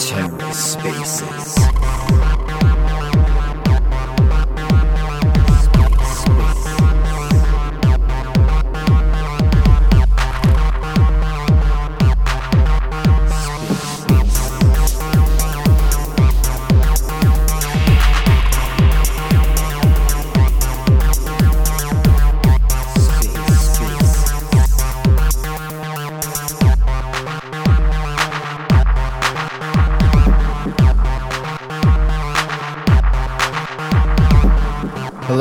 TerraSpaces. 0.00 1.60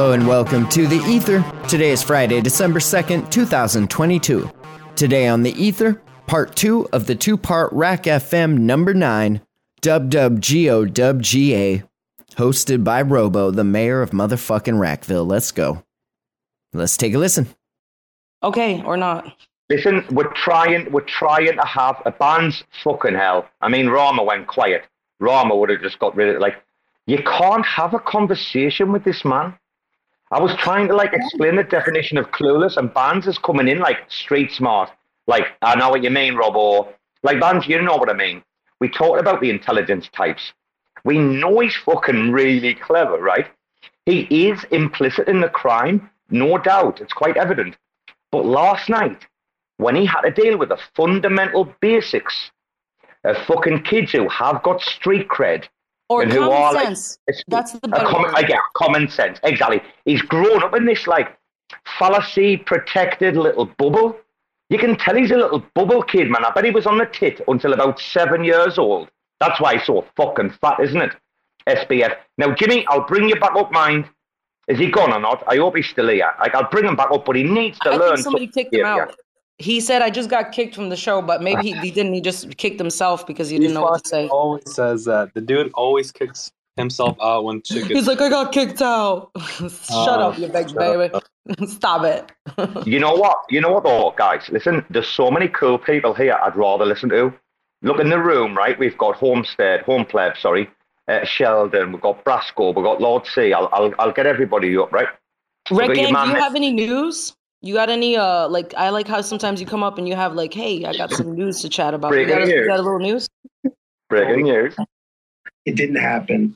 Hello 0.09 0.17
and 0.17 0.27
welcome 0.27 0.67
to 0.69 0.87
The 0.87 1.05
Ether. 1.07 1.45
Today 1.67 1.91
is 1.91 2.01
Friday, 2.01 2.41
December 2.41 2.79
2nd, 2.79 3.29
2022. 3.29 4.49
Today 4.95 5.27
on 5.27 5.43
The 5.43 5.51
Ether, 5.51 6.01
part 6.25 6.55
two 6.55 6.89
of 6.91 7.05
the 7.05 7.13
two 7.13 7.37
part 7.37 7.71
RAC 7.71 8.05
FM 8.05 8.57
number 8.57 8.95
nine, 8.95 9.41
Dub 9.81 10.09
Dub 10.09 10.41
Go 10.41 10.85
Dub 10.85 11.21
GA, 11.21 11.83
hosted 12.31 12.83
by 12.83 13.03
Robo, 13.03 13.51
the 13.51 13.63
mayor 13.63 14.01
of 14.01 14.09
motherfucking 14.09 14.79
RACville. 14.79 15.29
Let's 15.29 15.51
go. 15.51 15.83
Let's 16.73 16.97
take 16.97 17.13
a 17.13 17.19
listen. 17.19 17.47
Okay, 18.41 18.81
or 18.81 18.97
not. 18.97 19.31
Listen, 19.69 20.03
we're 20.09 20.33
trying, 20.33 20.91
we're 20.91 21.01
trying 21.01 21.55
to 21.55 21.65
have 21.67 22.01
a 22.07 22.11
band's 22.11 22.63
fucking 22.83 23.13
hell. 23.13 23.47
I 23.61 23.69
mean, 23.69 23.85
Rarma 23.85 24.25
went 24.25 24.47
quiet. 24.47 24.85
Rarma 25.21 25.55
would 25.55 25.69
have 25.69 25.81
just 25.81 25.99
got 25.99 26.15
rid 26.15 26.29
of 26.29 26.37
it. 26.37 26.41
Like, 26.41 26.55
you 27.05 27.19
can't 27.19 27.63
have 27.63 27.93
a 27.93 27.99
conversation 27.99 28.91
with 28.91 29.03
this 29.03 29.23
man. 29.23 29.53
I 30.31 30.39
was 30.39 30.55
trying 30.57 30.87
to 30.89 30.95
like 30.95 31.13
explain 31.13 31.55
the 31.55 31.63
definition 31.63 32.17
of 32.17 32.31
clueless, 32.31 32.77
and 32.77 32.93
Bands 32.93 33.27
is 33.27 33.37
coming 33.39 33.67
in 33.67 33.79
like 33.79 34.11
street 34.11 34.51
smart. 34.51 34.91
Like, 35.27 35.47
I 35.61 35.75
know 35.75 35.89
what 35.89 36.03
you 36.03 36.09
mean, 36.11 36.35
Rob, 36.35 36.55
or 36.55 36.93
like 37.23 37.39
Bands, 37.39 37.67
you 37.67 37.81
know 37.81 37.97
what 37.97 38.09
I 38.09 38.13
mean. 38.13 38.43
We 38.79 38.89
talked 38.89 39.19
about 39.19 39.41
the 39.41 39.49
intelligence 39.49 40.07
types. 40.09 40.53
We 41.03 41.17
know 41.17 41.59
he's 41.59 41.75
fucking 41.75 42.31
really 42.31 42.75
clever, 42.75 43.17
right? 43.17 43.47
He 44.05 44.21
is 44.49 44.63
implicit 44.65 45.27
in 45.27 45.41
the 45.41 45.49
crime, 45.49 46.09
no 46.29 46.57
doubt. 46.57 47.01
It's 47.01 47.13
quite 47.13 47.37
evident. 47.37 47.75
But 48.31 48.45
last 48.45 48.89
night, 48.89 49.25
when 49.77 49.95
he 49.95 50.05
had 50.05 50.21
to 50.21 50.31
deal 50.31 50.57
with 50.57 50.69
the 50.69 50.79
fundamental 50.95 51.73
basics 51.79 52.51
of 53.23 53.37
fucking 53.45 53.83
kids 53.83 54.11
who 54.11 54.29
have 54.29 54.61
got 54.61 54.81
street 54.81 55.27
cred 55.27 55.65
Or 56.09 56.23
and 56.23 56.31
common 56.31 56.51
are 56.51 56.73
sense. 56.73 57.19
like 57.27 57.37
That's 57.47 57.73
the 57.73 57.87
better 57.87 58.05
common. 58.05 58.31
I 58.35 58.41
get 58.41 58.59
common 58.75 59.09
sense 59.09 59.39
exactly. 59.43 59.81
He's 60.05 60.21
grown 60.21 60.63
up 60.63 60.75
in 60.75 60.85
this 60.85 61.05
like 61.05 61.37
fallacy 61.97 62.57
protected 62.57 63.37
little 63.37 63.65
bubble. 63.65 64.17
You 64.69 64.77
can 64.77 64.95
tell 64.97 65.15
he's 65.15 65.31
a 65.31 65.37
little 65.37 65.63
bubble 65.73 66.03
kid, 66.03 66.29
man. 66.29 66.45
I 66.45 66.51
bet 66.51 66.65
he 66.65 66.71
was 66.71 66.85
on 66.85 66.97
the 66.97 67.05
tit 67.05 67.41
until 67.47 67.73
about 67.73 67.99
seven 67.99 68.43
years 68.43 68.77
old. 68.77 69.09
That's 69.39 69.59
why 69.59 69.77
he's 69.77 69.85
so 69.85 70.05
fucking 70.15 70.51
fat, 70.61 70.79
isn't 70.79 71.01
it? 71.01 71.15
SBF. 71.67 72.15
Now, 72.37 72.53
Jimmy, 72.53 72.85
I'll 72.87 73.05
bring 73.07 73.29
you 73.29 73.35
back 73.35 73.55
up, 73.55 73.71
mind. 73.71 74.05
Is 74.67 74.77
he 74.77 74.91
gone 74.91 75.11
or 75.11 75.19
not? 75.19 75.43
I 75.47 75.57
hope 75.57 75.75
he's 75.75 75.87
still 75.87 76.09
here. 76.09 76.31
Like, 76.39 76.53
I'll 76.53 76.69
bring 76.69 76.85
him 76.85 76.95
back 76.95 77.09
up, 77.11 77.25
but 77.25 77.35
he 77.35 77.43
needs 77.43 77.79
to 77.79 77.89
I 77.89 77.95
learn. 77.95 78.17
somebody 78.17 78.45
some 78.45 78.53
kicked 78.53 78.73
him 78.73 78.85
out. 78.85 79.15
He 79.59 79.79
said, 79.81 80.01
"I 80.01 80.09
just 80.09 80.29
got 80.29 80.51
kicked 80.51 80.73
from 80.73 80.89
the 80.89 80.95
show," 80.95 81.21
but 81.21 81.41
maybe 81.41 81.61
he, 81.63 81.73
he 81.79 81.91
didn't. 81.91 82.13
He 82.13 82.21
just 82.21 82.55
kicked 82.57 82.79
himself 82.79 83.27
because 83.27 83.49
he 83.49 83.59
didn't 83.59 83.73
know 83.73 83.81
what 83.81 84.03
to 84.05 84.09
fucking 84.09 84.27
say. 84.27 84.29
always 84.29 84.73
says 84.73 85.05
that. 85.05 85.33
The 85.33 85.41
dude 85.41 85.71
always 85.73 86.11
kicks 86.11 86.51
himself 86.77 87.17
out 87.21 87.43
when 87.43 87.61
shit 87.63 87.85
He's 87.87 88.07
like, 88.07 88.21
"I 88.21 88.29
got 88.29 88.51
kicked 88.53 88.81
out." 88.81 89.31
Shut 89.37 89.81
Oh, 89.91 90.29
up, 90.31 90.39
you 90.39 90.47
big 90.47 90.69
shut 90.69 90.77
baby. 90.77 91.13
up. 91.13 91.23
Stop 91.67 92.03
it. 92.05 92.31
You 92.87 92.99
know 92.99 93.13
what? 93.15 93.35
You 93.49 93.59
know 93.61 93.71
what, 93.73 93.83
though, 93.83 94.13
guys? 94.17 94.47
Listen, 94.49 94.85
there's 94.89 95.07
so 95.07 95.29
many 95.29 95.47
cool 95.49 95.77
people 95.77 96.13
here 96.13 96.37
I'd 96.41 96.55
rather 96.55 96.85
listen 96.85 97.09
to. 97.09 97.33
Look 97.81 97.99
in 97.99 98.09
the 98.09 98.19
room, 98.19 98.57
right? 98.57 98.77
We've 98.79 98.97
got 98.97 99.15
Homestead, 99.15 99.81
Home 99.81 100.05
Pleb, 100.05 100.37
sorry, 100.37 100.69
uh, 101.07 101.23
Sheldon, 101.25 101.91
we've 101.91 102.01
got 102.01 102.23
Brasco, 102.25 102.75
we've 102.75 102.83
got 102.83 102.99
Lord 103.01 103.25
C. 103.25 103.51
I'll, 103.53 103.69
I'll, 103.71 103.93
I'll 103.99 104.11
get 104.11 104.25
everybody 104.25 104.77
up, 104.77 104.91
right? 104.91 105.07
Red 105.71 105.87
got 105.87 105.95
your 105.97 106.05
Gang, 106.11 106.25
do 106.25 106.31
you 106.31 106.35
have 106.39 106.55
any 106.55 106.71
news? 106.71 107.35
You 107.61 107.73
got 107.73 107.89
any? 107.89 108.15
Uh, 108.15 108.47
like 108.47 108.73
I 108.75 108.89
like 108.89 109.07
how 109.07 109.21
sometimes 109.21 109.59
you 109.59 109.67
come 109.67 109.83
up 109.83 109.97
and 109.97 110.07
you 110.07 110.15
have 110.15 110.33
like, 110.33 110.53
"Hey, 110.53 110.85
I 110.85 110.95
got 110.95 111.11
some 111.11 111.33
news 111.35 111.61
to 111.61 111.69
chat 111.69 111.93
about." 111.93 112.09
You 112.09 112.25
Breaking 112.25 112.35
got, 112.35 112.41
a, 112.43 112.49
you 112.49 112.55
news. 112.55 112.67
got 112.67 112.79
a 112.79 112.81
little 112.83 112.99
news? 112.99 113.27
Breaking 114.09 114.43
news. 114.45 114.75
It 115.65 115.75
didn't 115.75 115.97
happen. 115.97 116.55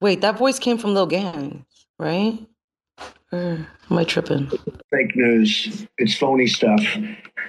Wait, 0.00 0.20
that 0.22 0.36
voice 0.36 0.58
came 0.58 0.76
from 0.76 0.92
Lil 0.92 1.06
Gang, 1.06 1.64
right? 1.98 2.38
Or 3.32 3.66
am 3.90 3.98
I 3.98 4.04
tripping? 4.04 4.50
Fake 4.90 5.16
news. 5.16 5.86
It's 5.98 6.16
phony 6.16 6.46
stuff. 6.46 6.80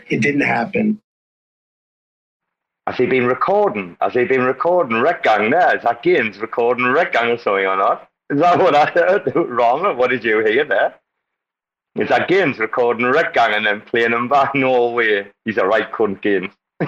It 0.10 0.22
didn't 0.22 0.42
happen. 0.42 1.02
Has 2.88 2.98
he 2.98 3.08
been 3.08 3.26
recording? 3.26 3.98
Has 4.00 4.14
he 4.14 4.26
been 4.26 4.44
recording 4.44 4.98
Rekt 4.98 5.24
Gang 5.24 5.50
there? 5.50 5.76
Is 5.76 5.84
that 5.84 6.04
Gaines 6.04 6.38
recording 6.38 6.86
Rekt 6.86 7.14
Gang 7.14 7.32
or 7.32 7.38
something 7.38 7.66
or 7.66 7.76
not? 7.78 8.08
Is 8.30 8.40
that 8.40 8.60
what 8.60 8.76
I 8.76 8.86
heard 8.92 9.32
wrong? 9.36 9.86
Or 9.86 9.96
what 9.96 10.12
did 10.12 10.24
you 10.24 10.40
hear 10.46 10.64
there? 10.66 10.94
Is 11.96 12.10
that 12.10 12.28
Gaines 12.28 12.60
recording 12.60 13.06
Rekt 13.06 13.34
Gang 13.34 13.54
and 13.54 13.66
then 13.66 13.82
playing 13.82 14.12
them 14.12 14.28
back? 14.28 14.54
No 14.56 14.90
way. 14.90 15.28
He's 15.46 15.58
a 15.58 15.66
right 15.66 15.90
cunt, 15.92 16.22
Gaines. 16.22 16.52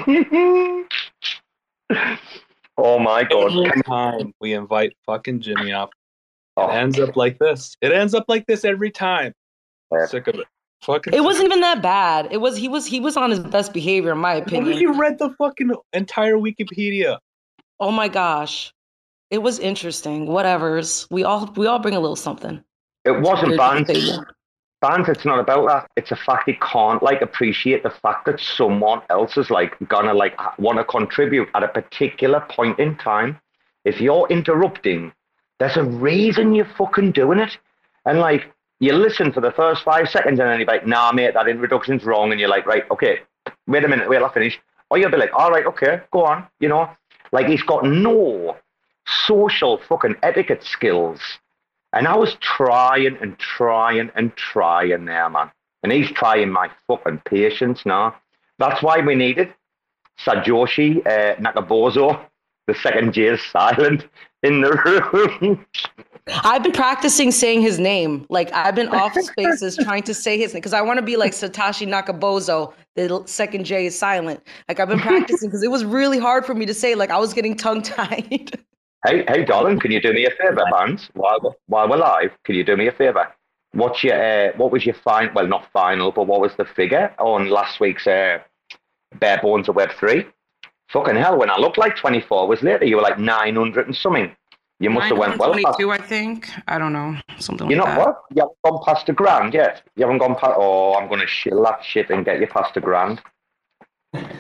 oh 2.78 3.00
my 3.00 3.23
god. 3.23 3.51
every 3.67 3.81
time 3.84 4.34
we 4.41 4.53
invite 4.53 4.94
fucking 5.06 5.40
Jimmy 5.41 5.72
up. 5.72 5.90
It 5.90 6.62
Oh, 6.62 6.67
ends 6.69 7.00
up 7.00 7.16
like 7.16 7.38
this. 7.40 7.75
It 7.81 7.91
ends 7.94 8.13
up 8.16 8.25
like 8.28 8.46
this 8.47 8.66
every 8.66 8.90
time. 8.91 9.34
Yeah. 9.91 10.07
Sick 10.07 10.28
of 10.28 10.35
it. 10.35 10.47
Fucking. 10.81 11.13
It 11.13 11.23
wasn't 11.23 11.46
even 11.46 11.62
that 11.62 11.81
bad. 11.81 12.28
It 12.31 12.38
was 12.38 12.57
he 12.57 12.67
was 12.67 12.85
he 12.85 13.00
was 13.00 13.16
on 13.16 13.29
his 13.29 13.40
best 13.40 13.73
behavior, 13.73 14.12
in 14.12 14.17
my 14.17 14.35
What 14.35 14.41
if 14.41 14.47
opinion. 14.47 14.78
you 14.79 14.94
read 15.00 15.19
the 15.19 15.29
fucking 15.38 15.72
entire 15.94 16.35
Wikipedia? 16.35 17.19
Oh 17.79 17.91
my 17.91 18.07
gosh, 18.07 18.73
it 19.29 19.38
was 19.40 19.59
interesting. 19.59 20.25
Whatever's. 20.28 21.07
We 21.12 21.23
all 21.23 21.51
we 21.56 21.67
all 21.67 21.79
bring 21.79 21.96
a 21.96 22.00
little 22.00 22.16
something. 22.16 22.62
it 23.06 23.12
wasn't 23.22 23.50
Here's 23.50 23.57
banned. 23.59 24.25
Band, 24.79 25.09
it's 25.09 25.25
not 25.25 25.39
about 25.39 25.67
that. 25.67 25.89
It's 25.95 26.11
a 26.11 26.15
fact 26.15 26.43
he 26.45 26.53
can't 26.53 27.01
like 27.01 27.23
appreciate 27.23 27.81
the 27.81 27.89
fact 27.89 28.25
that 28.25 28.39
someone 28.39 29.01
else 29.09 29.35
is 29.35 29.49
like 29.49 29.75
gonna 29.88 30.13
like 30.13 30.38
want 30.59 30.77
to 30.77 30.83
contribute 30.83 31.49
at 31.55 31.63
a 31.63 31.67
particular 31.67 32.41
point 32.49 32.77
in 32.77 32.95
time. 32.97 33.39
If 33.85 33.99
you're 33.99 34.27
interrupting, 34.29 35.13
there's 35.59 35.77
a 35.77 35.83
reason 35.83 36.53
you're 36.53 36.66
fucking 36.77 37.13
doing 37.13 37.39
it. 37.39 37.57
And 38.05 38.19
like 38.19 38.53
you 38.79 38.93
listen 38.93 39.31
for 39.33 39.41
the 39.41 39.51
first 39.51 39.83
five 39.83 40.09
seconds 40.09 40.39
and 40.39 40.47
then 40.47 40.59
you're 40.59 40.67
like, 40.67 40.85
nah 40.85 41.11
mate, 41.11 41.33
that 41.33 41.47
introduction's 41.47 42.03
wrong, 42.03 42.31
and 42.31 42.39
you're 42.39 42.49
like, 42.49 42.67
right, 42.67 42.83
okay, 42.91 43.21
wait 43.66 43.83
a 43.83 43.87
minute, 43.87 44.07
wait, 44.07 44.21
I'll 44.21 44.31
finish. 44.31 44.59
Or 44.91 44.99
you'll 44.99 45.11
be 45.11 45.17
like, 45.17 45.33
all 45.33 45.49
right, 45.49 45.66
okay, 45.66 46.01
go 46.11 46.23
on, 46.25 46.45
you 46.59 46.69
know. 46.69 46.89
Like 47.31 47.47
he's 47.47 47.63
got 47.63 47.83
no 47.83 48.57
social 49.05 49.79
fucking 49.89 50.17
etiquette 50.21 50.63
skills. 50.63 51.19
And 51.93 52.07
I 52.07 52.15
was 52.15 52.35
trying 52.41 53.17
and 53.21 53.37
trying 53.39 54.11
and 54.15 54.35
trying 54.35 55.05
there, 55.05 55.29
man. 55.29 55.51
And 55.83 55.91
he's 55.91 56.11
trying 56.11 56.51
my 56.51 56.69
fucking 56.87 57.21
patience 57.25 57.85
now. 57.85 58.15
That's 58.59 58.81
why 58.81 58.99
we 58.99 59.15
needed 59.15 59.53
Sajoshi 60.19 61.05
uh, 61.05 61.35
Nakabozo. 61.35 62.19
The 62.67 62.75
second 62.75 63.13
J 63.13 63.27
is 63.27 63.41
silent 63.51 64.07
in 64.43 64.61
the 64.61 64.71
room. 64.73 65.65
I've 66.43 66.61
been 66.61 66.73
practicing 66.73 67.31
saying 67.31 67.61
his 67.61 67.79
name. 67.79 68.25
Like 68.29 68.51
I've 68.51 68.75
been 68.75 68.89
off 68.89 69.13
spaces 69.13 69.77
trying 69.77 70.03
to 70.03 70.13
say 70.13 70.37
his 70.37 70.53
name 70.53 70.59
because 70.59 70.73
I 70.73 70.81
want 70.81 70.97
to 70.97 71.05
be 71.05 71.15
like 71.15 71.31
Satoshi 71.31 71.87
Nakabozo. 71.87 72.73
The 72.95 73.23
second 73.25 73.66
J 73.66 73.85
is 73.85 73.97
silent. 73.97 74.41
Like 74.67 74.79
I've 74.79 74.90
been 74.90 74.99
practicing 74.99 75.47
because 75.49 75.63
it 75.63 75.72
was 75.72 75.85
really 75.85 76.19
hard 76.19 76.45
for 76.45 76.53
me 76.53 76.66
to 76.66 76.73
say. 76.73 76.95
Like 76.95 77.11
I 77.11 77.17
was 77.17 77.33
getting 77.33 77.55
tongue 77.55 77.81
tied. 77.81 78.51
hey, 79.07 79.23
hey, 79.27 79.45
darling, 79.45 79.79
can 79.79 79.91
you 79.91 80.01
do 80.01 80.13
me 80.13 80.25
a 80.25 80.31
favor, 80.31 80.63
Vance? 80.71 81.09
While 81.13 81.39
we're, 81.41 81.51
while 81.67 81.89
we're 81.89 81.97
live, 81.97 82.31
can 82.43 82.55
you 82.55 82.63
do 82.63 82.75
me 82.75 82.87
a 82.87 82.91
favor? 82.91 83.27
What's 83.73 84.03
your 84.03 84.15
uh, 84.15 84.51
what 84.57 84.71
was 84.71 84.85
your 84.85 84.95
final? 84.95 85.33
Well, 85.33 85.47
not 85.47 85.71
final, 85.71 86.11
but 86.11 86.27
what 86.27 86.41
was 86.41 86.55
the 86.57 86.65
figure 86.65 87.13
on 87.19 87.49
last 87.49 87.79
week's 87.79 88.07
uh, 88.07 88.39
Bare 89.19 89.39
Bones 89.41 89.69
of 89.69 89.75
Web 89.75 89.91
three? 89.99 90.25
Fucking 90.89 91.15
hell! 91.15 91.37
When 91.37 91.49
I 91.49 91.57
looked 91.57 91.77
like 91.77 91.95
twenty 91.95 92.21
four 92.21 92.43
hours 92.43 92.63
later, 92.63 92.85
you 92.85 92.95
were 92.95 93.01
like 93.01 93.19
nine 93.19 93.55
hundred 93.55 93.87
and 93.87 93.95
something. 93.95 94.35
You 94.79 94.91
must 94.91 95.07
have 95.07 95.17
went 95.17 95.39
well. 95.39 95.53
past- 95.53 95.79
922, 95.79 95.91
I 95.91 95.97
think. 95.97 96.49
I 96.67 96.77
don't 96.77 96.93
know. 96.93 97.17
Something 97.39 97.69
You're 97.69 97.79
like 97.79 97.87
not 97.87 97.97
that. 97.97 98.05
what? 98.05 98.21
You 98.35 98.41
haven't 98.43 98.57
gone 98.63 98.85
past 98.85 99.09
a 99.09 99.13
grand 99.13 99.53
yet. 99.55 99.81
You 99.95 100.05
haven't 100.05 100.19
gone 100.19 100.35
past. 100.35 100.53
Oh, 100.55 100.93
I'm 100.93 101.07
going 101.07 101.19
to 101.19 101.25
shill 101.25 101.63
that 101.63 101.83
shit 101.83 102.11
and 102.11 102.23
get 102.23 102.39
you 102.39 102.45
past 102.45 102.77
a 102.77 102.79
grand. 102.79 103.19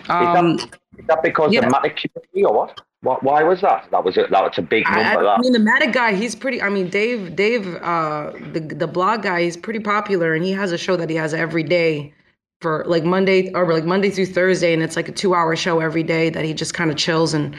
Um, 0.09 0.59
Is 0.59 1.05
that 1.07 1.23
because 1.23 1.53
yeah. 1.53 1.65
of 1.65 1.73
Matic 1.73 2.05
or 2.35 2.53
what? 2.53 2.79
Why, 3.01 3.17
why 3.21 3.43
was 3.43 3.61
that? 3.61 3.87
That 3.91 4.03
was 4.03 4.17
a, 4.17 4.25
that 4.31 4.43
was 4.43 4.57
a 4.57 4.61
big 4.61 4.83
number. 4.85 5.27
I, 5.27 5.35
I 5.35 5.39
mean, 5.39 5.53
the 5.53 5.59
Matic 5.59 5.93
guy, 5.93 6.15
he's 6.15 6.35
pretty. 6.35 6.61
I 6.61 6.69
mean, 6.69 6.89
Dave, 6.89 7.35
Dave, 7.35 7.75
uh, 7.75 8.31
the 8.53 8.59
the 8.59 8.87
blog 8.87 9.21
guy, 9.23 9.43
he's 9.43 9.55
pretty 9.55 9.79
popular, 9.79 10.33
and 10.33 10.43
he 10.43 10.51
has 10.53 10.71
a 10.71 10.77
show 10.77 10.95
that 10.95 11.09
he 11.09 11.15
has 11.15 11.33
every 11.33 11.63
day 11.63 12.13
for 12.61 12.83
like 12.87 13.03
Monday 13.03 13.51
or 13.53 13.71
like 13.71 13.85
Monday 13.85 14.09
through 14.09 14.25
Thursday, 14.25 14.73
and 14.73 14.81
it's 14.81 14.95
like 14.95 15.07
a 15.07 15.11
two 15.11 15.35
hour 15.35 15.55
show 15.55 15.79
every 15.79 16.01
day 16.03 16.31
that 16.31 16.43
he 16.43 16.53
just 16.55 16.73
kind 16.73 16.89
of 16.89 16.97
chills 16.97 17.33
and 17.35 17.55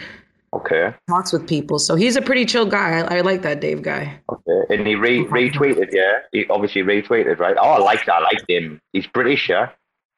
Okay. 0.54 0.94
talks 1.08 1.30
with 1.32 1.46
people. 1.46 1.78
So 1.78 1.94
he's 1.94 2.16
a 2.16 2.22
pretty 2.22 2.46
chill 2.46 2.64
guy. 2.64 3.00
I, 3.00 3.18
I 3.18 3.20
like 3.20 3.42
that 3.42 3.60
Dave 3.60 3.82
guy. 3.82 4.18
Okay. 4.32 4.74
And 4.74 4.86
he 4.86 4.94
re- 4.94 5.26
retweeted, 5.26 5.90
yeah. 5.92 6.20
He 6.32 6.46
obviously 6.48 6.82
retweeted, 6.82 7.38
right? 7.38 7.54
Oh, 7.60 7.68
I 7.72 7.78
like 7.78 8.06
that. 8.06 8.14
I 8.14 8.20
liked 8.22 8.44
him. 8.48 8.80
He's 8.94 9.06
British, 9.06 9.50
yeah. 9.50 9.68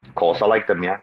Of 0.06 0.14
course, 0.14 0.40
I 0.40 0.46
like 0.46 0.68
them, 0.68 0.84
yeah. 0.84 0.98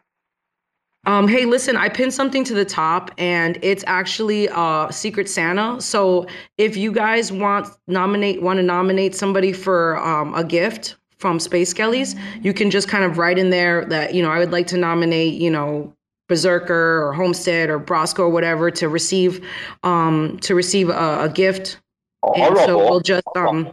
Um, 1.08 1.26
hey, 1.26 1.46
listen, 1.46 1.78
I 1.78 1.88
pinned 1.88 2.14
something 2.14 2.44
to 2.44 2.54
the 2.54 2.66
top, 2.66 3.12
and 3.18 3.58
it's 3.62 3.82
actually 3.88 4.50
uh, 4.50 4.92
Secret 4.92 5.30
Santa. 5.30 5.80
So 5.80 6.28
if 6.58 6.76
you 6.76 6.92
guys 6.92 7.32
want 7.32 7.70
nominate 7.88 8.42
want 8.42 8.58
to 8.58 8.64
nominate 8.64 9.16
somebody 9.16 9.54
for 9.54 9.98
um, 10.06 10.36
a 10.36 10.44
gift 10.44 10.98
from 11.18 11.40
Space 11.40 11.74
Kellys, 11.74 12.14
you 12.42 12.54
can 12.54 12.70
just 12.70 12.90
kind 12.90 13.06
of 13.06 13.18
write 13.18 13.40
in 13.40 13.52
there 13.52 13.86
that 13.86 14.14
you 14.16 14.22
know 14.22 14.30
I 14.30 14.38
would 14.38 14.52
like 14.52 14.68
to 14.68 14.78
nominate 14.78 15.36
you 15.36 15.50
know 15.50 15.94
Berserker 16.28 17.02
or 17.02 17.14
Homestead 17.14 17.70
or 17.70 17.80
Brosco 17.80 18.20
or 18.20 18.30
whatever 18.30 18.70
to 18.72 18.90
receive 18.90 19.48
um, 19.84 20.38
to 20.42 20.56
receive 20.56 20.90
a, 20.90 21.22
a 21.22 21.30
gift. 21.30 21.80
Or, 22.22 22.38
And 22.38 22.58
so 22.58 22.80
we'll 22.80 23.00
just 23.00 23.26
um, 23.38 23.72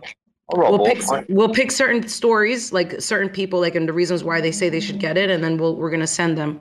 we'll 0.52 0.86
pick 0.86 1.02
we'll 1.28 1.52
pick 1.52 1.72
certain 1.72 2.06
stories 2.06 2.72
like 2.72 3.00
certain 3.00 3.28
people 3.28 3.58
like 3.58 3.74
and 3.74 3.88
the 3.88 3.92
reasons 3.92 4.22
why 4.22 4.40
they 4.40 4.52
say 4.52 4.68
they 4.68 4.78
should 4.78 5.00
get 5.00 5.18
it, 5.18 5.30
and 5.30 5.42
then 5.42 5.58
we'll 5.58 5.74
we're 5.74 5.90
gonna 5.90 6.06
send 6.06 6.38
them 6.38 6.60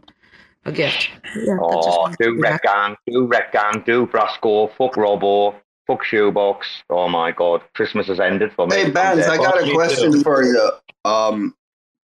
a 0.66 0.72
gift. 0.72 1.10
Yeah, 1.36 1.58
Oh, 1.62 2.08
do 2.20 2.36
yeah. 2.36 2.52
Rekt 2.58 2.62
Gang, 2.64 2.96
do 3.08 3.28
Rekt 3.28 3.52
Gang, 3.52 3.84
do 3.86 4.06
Brasco, 4.08 4.70
fuck 4.78 4.94
Robbo, 4.96 5.56
fuck 5.88 6.04
Shoebox. 6.04 6.66
Oh 6.90 7.08
my 7.10 7.32
god, 7.32 7.62
Christmas 7.76 8.08
has 8.08 8.20
ended 8.20 8.52
for 8.54 8.68
me. 8.68 8.76
Hey, 8.76 8.90
Bands, 8.92 9.28
I 9.28 9.38
got 9.38 9.62
a 9.62 9.72
question 9.74 10.24
for 10.24 10.44
you. 10.44 10.72
Um, 11.06 11.56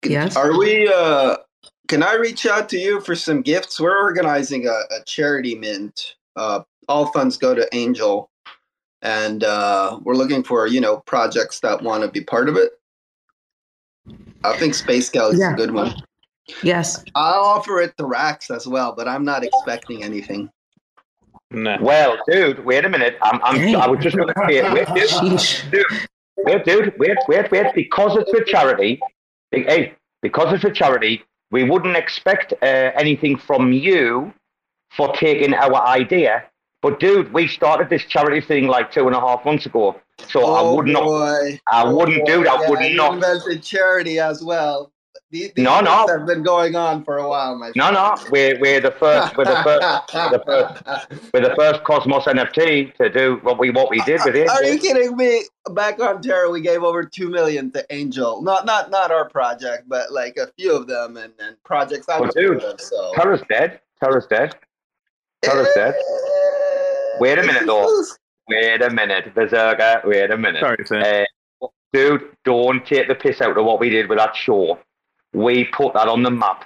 Yes. 0.05 0.37
Are 0.37 0.59
we? 0.59 0.87
Uh, 0.87 1.37
can 1.89 2.03
I 2.03 2.15
reach 2.17 2.45
out 2.45 2.69
to 2.69 2.79
you 2.79 3.01
for 3.01 3.15
some 3.15 3.41
gifts? 3.41 3.81
We're 3.81 3.97
organizing 3.99 4.67
a, 4.67 4.71
a 4.95 5.03
charity 5.07 5.55
mint. 5.55 6.17
Uh, 6.37 6.61
all 6.89 7.07
funds 7.07 7.39
go 7.39 7.55
to 7.55 7.67
Angel, 7.75 8.29
and 9.01 9.45
uh, 9.45 9.99
we're 10.03 10.15
looking 10.15 10.43
for 10.43 10.67
you 10.67 10.79
know 10.83 10.99
projects 11.07 11.61
that 11.61 11.81
want 11.81 12.03
to 12.03 12.11
be 12.11 12.21
part 12.21 12.51
of 12.51 12.57
it. 12.57 12.73
I 14.45 14.55
think 14.59 14.75
Space 14.75 15.09
Gal 15.09 15.31
is 15.31 15.41
Yeah. 15.41 15.55
a 15.55 15.57
good 15.57 15.71
one. 15.73 15.95
Yes. 16.63 17.05
I'll 17.15 17.45
offer 17.45 17.81
it 17.81 17.97
to 17.99 18.05
Rax 18.07 18.51
as 18.51 18.67
well, 18.67 18.93
but 18.95 19.09
I'm 19.09 19.25
not 19.25 19.45
expecting 19.45 20.03
anything. 20.05 20.51
Nah. 21.51 21.79
Well, 21.81 22.19
dude, 22.29 22.65
wait 22.65 22.85
a 22.85 22.89
minute. 22.89 23.17
I'm, 23.23 23.41
I'm, 23.43 23.77
I 23.77 23.87
was 23.87 24.01
just 24.03 24.17
going 24.17 24.29
to 24.29 24.35
say 24.49 24.57
it. 24.59 24.73
Wait, 24.73 24.87
dude, 25.71 25.71
dude, 25.71 25.85
wait, 26.39 26.65
dude, 26.65 26.95
wait, 26.99 27.19
wait, 27.29 27.51
wait. 27.51 27.75
Because 27.75 28.17
it's 28.17 28.33
a 28.33 28.45
charity, 28.45 29.01
hey, 29.53 29.95
because 30.21 30.53
it's 30.53 30.65
a 30.65 30.71
charity, 30.71 31.23
we 31.51 31.63
wouldn't 31.63 31.97
expect 31.97 32.53
uh, 32.63 32.67
anything 32.67 33.37
from 33.37 33.73
you 33.73 34.33
for 34.91 35.13
taking 35.15 35.55
our 35.55 35.87
idea. 35.87 36.45
But 36.83 36.99
dude, 37.01 37.33
we 37.33 37.47
started 37.49 37.89
this 37.89 38.05
charity 38.05 38.41
thing 38.41 38.67
like 38.67 38.91
two 38.93 39.07
and 39.07 39.15
a 39.17 39.21
half 39.21 39.45
months 39.45 39.65
ago, 39.65 39.99
so 40.29 40.45
I 40.55 40.75
would 40.75 40.87
not, 40.87 41.03
Oh, 41.05 41.07
boy. 41.07 41.61
I 41.71 41.85
Oh, 41.85 41.97
wouldn't 41.97 42.27
do 42.27 42.39
boy. 42.39 42.45
that. 42.45 42.61
Yeah, 42.63 42.71
would 42.71 42.81
you 42.81 42.97
not. 42.97 43.15
invented 43.15 43.63
charity 43.63 44.19
as 44.19 44.43
well. 44.43 44.91
These, 45.35 45.53
these 45.55 45.65
No, 45.65 45.81
no. 45.81 46.07
things 46.07 46.19
have 46.21 46.27
been 46.29 46.45
going 46.45 46.77
on 46.77 47.03
for 47.03 47.19
a 47.19 47.29
while, 47.29 47.59
my 47.59 47.73
No, 47.75 47.91
no, 47.91 48.15
we're 48.31 48.57
we're 48.61 48.81
the 48.81 48.93
first, 48.93 49.37
we're 49.37 49.45
the 49.47 49.63
first, 49.65 50.15
we're 50.15 50.31
the 50.31 50.45
first, 50.47 51.33
we're 51.35 51.41
the 51.49 51.55
first 51.57 51.83
Cosmos 51.83 52.27
NFT 52.27 52.95
to 52.95 53.09
do 53.09 53.41
what 53.43 53.59
we 53.59 53.71
what 53.71 53.91
we 53.91 54.01
did 54.03 54.21
with 54.25 54.37
it. 54.37 54.49
Are 54.49 54.63
you 54.63 54.79
kidding 54.79 55.17
me? 55.17 55.43
Back 55.73 55.99
on 55.99 56.23
Terra, 56.23 56.49
we 56.51 56.61
gave 56.61 56.85
over 56.85 57.03
two 57.03 57.29
million 57.31 57.73
to 57.73 57.85
Angel. 57.93 58.43
Not 58.43 58.65
not 58.65 58.93
not 58.93 59.11
our 59.11 59.29
project, 59.29 59.89
but 59.89 60.13
like 60.13 60.37
a 60.37 60.47
few 60.57 60.73
of 60.73 60.87
them 60.87 61.17
and, 61.17 61.33
and 61.41 61.57
projects 61.65 62.09
I 62.09 62.21
Well, 62.21 62.27
was 62.29 62.35
dude, 62.37 62.63
of. 62.63 62.81
So 62.81 63.11
Terra's 63.17 63.43
dead. 63.49 63.81
Terra's 64.01 64.27
dead. 64.29 64.55
Terra's 65.43 65.67
dead. 65.75 65.95
Wait 67.19 67.39
a 67.41 67.43
minute, 67.43 67.67
though. 67.67 68.05
Wait 68.49 68.83
a 68.83 68.91
minute, 68.91 69.35
Berserker. 69.35 70.01
Wait 70.05 70.31
a 70.31 70.37
minute. 70.37 70.61
Sorry, 70.61 70.85
Sam. 70.87 71.25
Uh, 71.61 71.67
dude, 71.93 72.37
don't 72.45 72.87
take 72.87 73.09
the 73.09 73.17
piss 73.17 73.41
out 73.41 73.59
of 73.59 73.65
what 73.65 73.81
we 73.81 73.91
did 73.91 74.09
with 74.09 74.19
that 74.19 74.37
show. 74.37 74.79
We 75.35 75.65
put 75.65 75.95
that 75.95 76.09
on 76.09 76.23
the 76.23 76.31
map, 76.31 76.65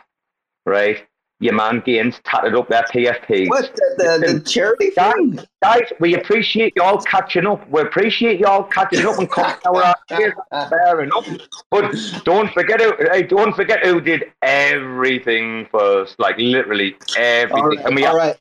right? 0.67 1.05
Your 1.41 1.55
man 1.55 1.82
Gaines 1.87 2.20
tatted 2.25 2.56
up 2.56 2.69
their 2.69 2.82
PFP. 2.82 3.49
What 3.49 3.73
the, 3.73 4.19
the, 4.26 4.32
the 4.32 4.41
charity 4.41 4.91
thing? 4.91 5.38
Guys, 5.62 5.85
we 6.00 6.17
appreciate 6.17 6.73
y'all 6.75 6.99
catching 6.99 7.47
up. 7.47 7.69
We 7.70 7.81
appreciate 7.81 8.41
y'all 8.41 8.65
catching 8.65 9.06
up 9.06 9.19
and 9.19 9.31
coming 9.31 9.55
our 9.65 9.94
ideas. 10.11 10.32
Fair 10.50 11.03
enough. 11.03 11.29
But 11.70 11.94
don't 12.25 12.53
forget 12.53 12.81
who, 12.81 12.93
hey, 13.12 13.23
don't 13.23 13.55
forget 13.55 13.87
who 13.87 14.00
did 14.00 14.32
everything 14.43 15.69
first. 15.71 16.19
Like 16.19 16.38
literally 16.38 16.97
everything. 17.17 17.62
All 17.62 17.69
right, 17.69 17.87
and 17.87 17.94
we 17.94 18.05
all. 18.05 18.35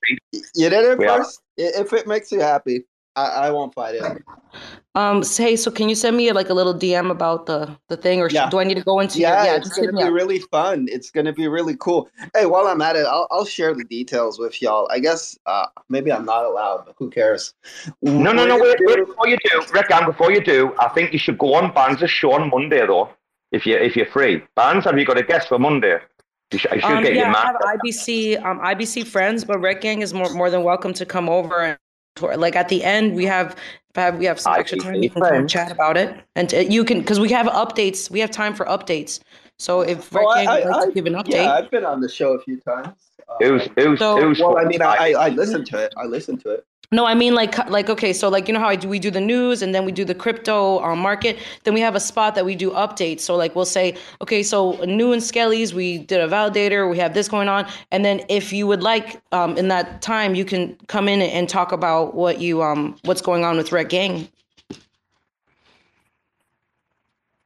You 0.56 0.70
did 0.70 0.74
it 0.74 0.98
first. 0.98 1.42
If 1.56 1.94
it 1.94 2.08
makes 2.08 2.32
you 2.32 2.40
happy, 2.40 2.86
I, 3.18 3.48
I 3.48 3.50
won't 3.50 3.74
fight 3.74 3.96
it. 3.96 4.04
Um. 4.96 5.24
so- 5.24 5.44
Hey. 5.44 5.56
So, 5.56 5.70
can 5.72 5.90
you 5.90 5.96
send 5.96 6.16
me 6.16 6.32
like 6.32 6.50
a 6.50 6.54
little 6.54 6.74
DM 6.74 7.10
about 7.12 7.46
the 7.48 7.76
the 7.90 7.98
thing, 7.98 8.22
or 8.22 8.30
sh- 8.30 8.34
Yeah. 8.36 8.50
do 8.50 8.60
I 8.60 8.64
need 8.64 8.78
to 8.78 8.84
go 8.84 9.00
into? 9.00 9.20
Yeah, 9.20 9.44
your, 9.44 9.54
yeah. 9.54 9.58
it's 9.60 9.70
gonna 9.76 9.92
be 9.92 10.04
up. 10.04 10.12
really 10.14 10.40
fun. 10.40 10.88
It's 10.90 11.12
gonna 11.12 11.34
be 11.34 11.48
really 11.48 11.76
cool. 11.80 12.10
Hey, 12.36 12.46
while 12.46 12.68
I'm 12.68 12.82
at 12.82 12.96
it, 12.96 13.06
I'll, 13.06 13.28
I'll 13.32 13.46
share 13.46 13.74
the 13.74 13.84
details 13.84 14.40
with 14.40 14.62
y'all. 14.62 14.88
I 14.92 15.00
guess 15.00 15.38
uh, 15.46 15.66
maybe 15.90 16.12
I'm 16.12 16.26
not 16.26 16.46
allowed, 16.46 16.86
but 16.86 16.96
who 16.98 17.10
cares? 17.10 17.54
No, 18.02 18.32
no, 18.32 18.46
no, 18.46 18.58
wait, 18.60 18.78
wait, 18.82 19.06
before 19.06 19.28
you 19.28 19.38
do, 19.44 19.64
Rick, 19.74 19.92
and 19.92 20.06
before 20.06 20.32
you 20.32 20.42
do, 20.44 20.74
I 20.80 20.88
think 20.90 21.12
you 21.14 21.20
should 21.20 21.38
go 21.38 21.56
on 21.56 21.74
Bands' 21.74 22.10
show 22.10 22.32
on 22.34 22.50
Monday, 22.50 22.86
though, 22.86 23.10
if, 23.52 23.66
you, 23.66 23.76
if 23.78 23.96
you're 23.96 24.06
free. 24.08 24.42
Bands, 24.56 24.86
have 24.86 24.98
you 24.98 25.06
got 25.06 25.18
a 25.18 25.24
guest 25.24 25.48
for 25.50 25.60
Monday? 25.60 25.98
You 26.52 26.60
should, 26.60 26.72
you 26.72 26.80
should 26.82 26.92
Um, 26.92 27.04
get 27.04 27.14
yeah, 27.14 27.28
your 27.28 27.36
I 27.38 27.46
have 27.46 27.56
IBC 27.84 28.44
um 28.46 28.60
IBC 28.62 29.06
friends, 29.06 29.44
but 29.44 29.58
Rekt 29.58 29.82
Gang 29.82 30.02
is 30.02 30.14
more 30.14 30.30
more 30.34 30.50
than 30.50 30.64
welcome 30.64 30.94
to 30.94 31.06
come 31.06 31.28
over 31.30 31.60
and 31.62 31.78
tour. 32.18 32.36
Like 32.38 32.56
at 32.56 32.68
the 32.70 32.84
end, 32.84 33.16
we 33.16 33.26
have 33.26 33.56
have- 33.96 34.18
we 34.20 34.26
have 34.26 34.40
some 34.40 34.54
extra 34.54 34.78
time. 34.78 35.00
We 35.00 35.10
can 35.10 35.22
friends. 35.22 35.52
chat 35.52 35.72
about 35.72 35.98
it, 35.98 36.16
and 36.36 36.54
uh, 36.54 36.58
you 36.58 36.84
can 36.86 37.00
because 37.00 37.20
we 37.20 37.30
have 37.30 37.48
updates. 37.48 38.12
We 38.12 38.20
have 38.20 38.30
time 38.32 38.54
for 38.54 38.66
updates. 38.66 39.20
So 39.58 39.82
if 39.82 40.14
Red 40.14 40.24
Oh, 40.24 40.30
I- 40.30 40.46
Gang 40.46 40.66
would 40.66 40.76
I- 40.76 40.82
to 40.86 40.88
I- 40.90 40.92
give 40.92 41.06
an 41.08 41.14
update, 41.14 41.44
Yeah, 41.44 41.54
I've 41.56 41.72
been 41.72 41.86
on 41.86 42.00
the 42.02 42.10
show 42.10 42.34
a 42.34 42.40
few 42.40 42.58
times. 42.60 42.90
Uh, 43.30 43.36
it 43.44 43.52
was 43.90 44.00
So- 44.00 44.22
who's 44.22 44.40
well, 44.40 44.58
I 44.58 44.66
mean, 44.66 44.82
I, 44.82 44.96
I, 45.08 45.26
I 45.26 45.30
listened 45.30 45.66
to 45.68 45.78
it. 45.84 45.94
I 45.98 46.06
listened 46.06 46.42
to 46.42 46.52
it. 46.52 46.66
No, 46.90 47.06
I 47.06 47.16
mean 47.16 47.36
like 47.36 47.58
like 47.70 47.90
okay, 47.90 48.14
so 48.14 48.30
like 48.30 48.48
you 48.48 48.54
know 48.54 48.62
how 48.62 48.70
I 48.70 48.78
do 48.78 48.88
we 48.88 48.98
do 48.98 49.12
the 49.12 49.20
news 49.20 49.62
and 49.62 49.76
then 49.76 49.84
we 49.84 49.92
do 49.92 50.06
the 50.06 50.16
crypto 50.16 50.82
um, 50.82 51.00
market. 51.00 51.38
Then 51.66 51.74
we 51.74 51.82
have 51.82 51.96
a 51.96 52.00
spot 52.00 52.34
that 52.36 52.46
we 52.46 52.56
do 52.56 52.72
updates. 52.72 53.22
So 53.22 53.36
like 53.36 53.58
we'll 53.58 53.66
say 53.66 53.98
okay, 54.22 54.42
so 54.42 54.74
new 54.86 55.12
in 55.12 55.20
Skelly's 55.20 55.74
we 55.74 55.98
did 55.98 56.22
a 56.22 56.30
validator. 56.30 56.90
We 56.90 56.98
have 57.00 57.14
this 57.14 57.28
going 57.28 57.50
on, 57.50 57.68
and 57.92 58.06
then 58.06 58.22
if 58.30 58.54
you 58.54 58.68
would 58.68 58.84
like 58.84 59.22
um, 59.34 59.58
in 59.58 59.68
that 59.68 60.02
time, 60.02 60.34
you 60.34 60.46
can 60.46 60.78
come 60.88 61.10
in 61.10 61.22
and 61.22 61.50
talk 61.50 61.74
about 61.74 62.16
what 62.16 62.40
you 62.40 62.62
um 62.62 62.96
what's 63.04 63.22
going 63.22 63.44
on 63.44 63.58
with 63.58 63.72
Rekt 63.72 63.90
Gang. 63.90 64.30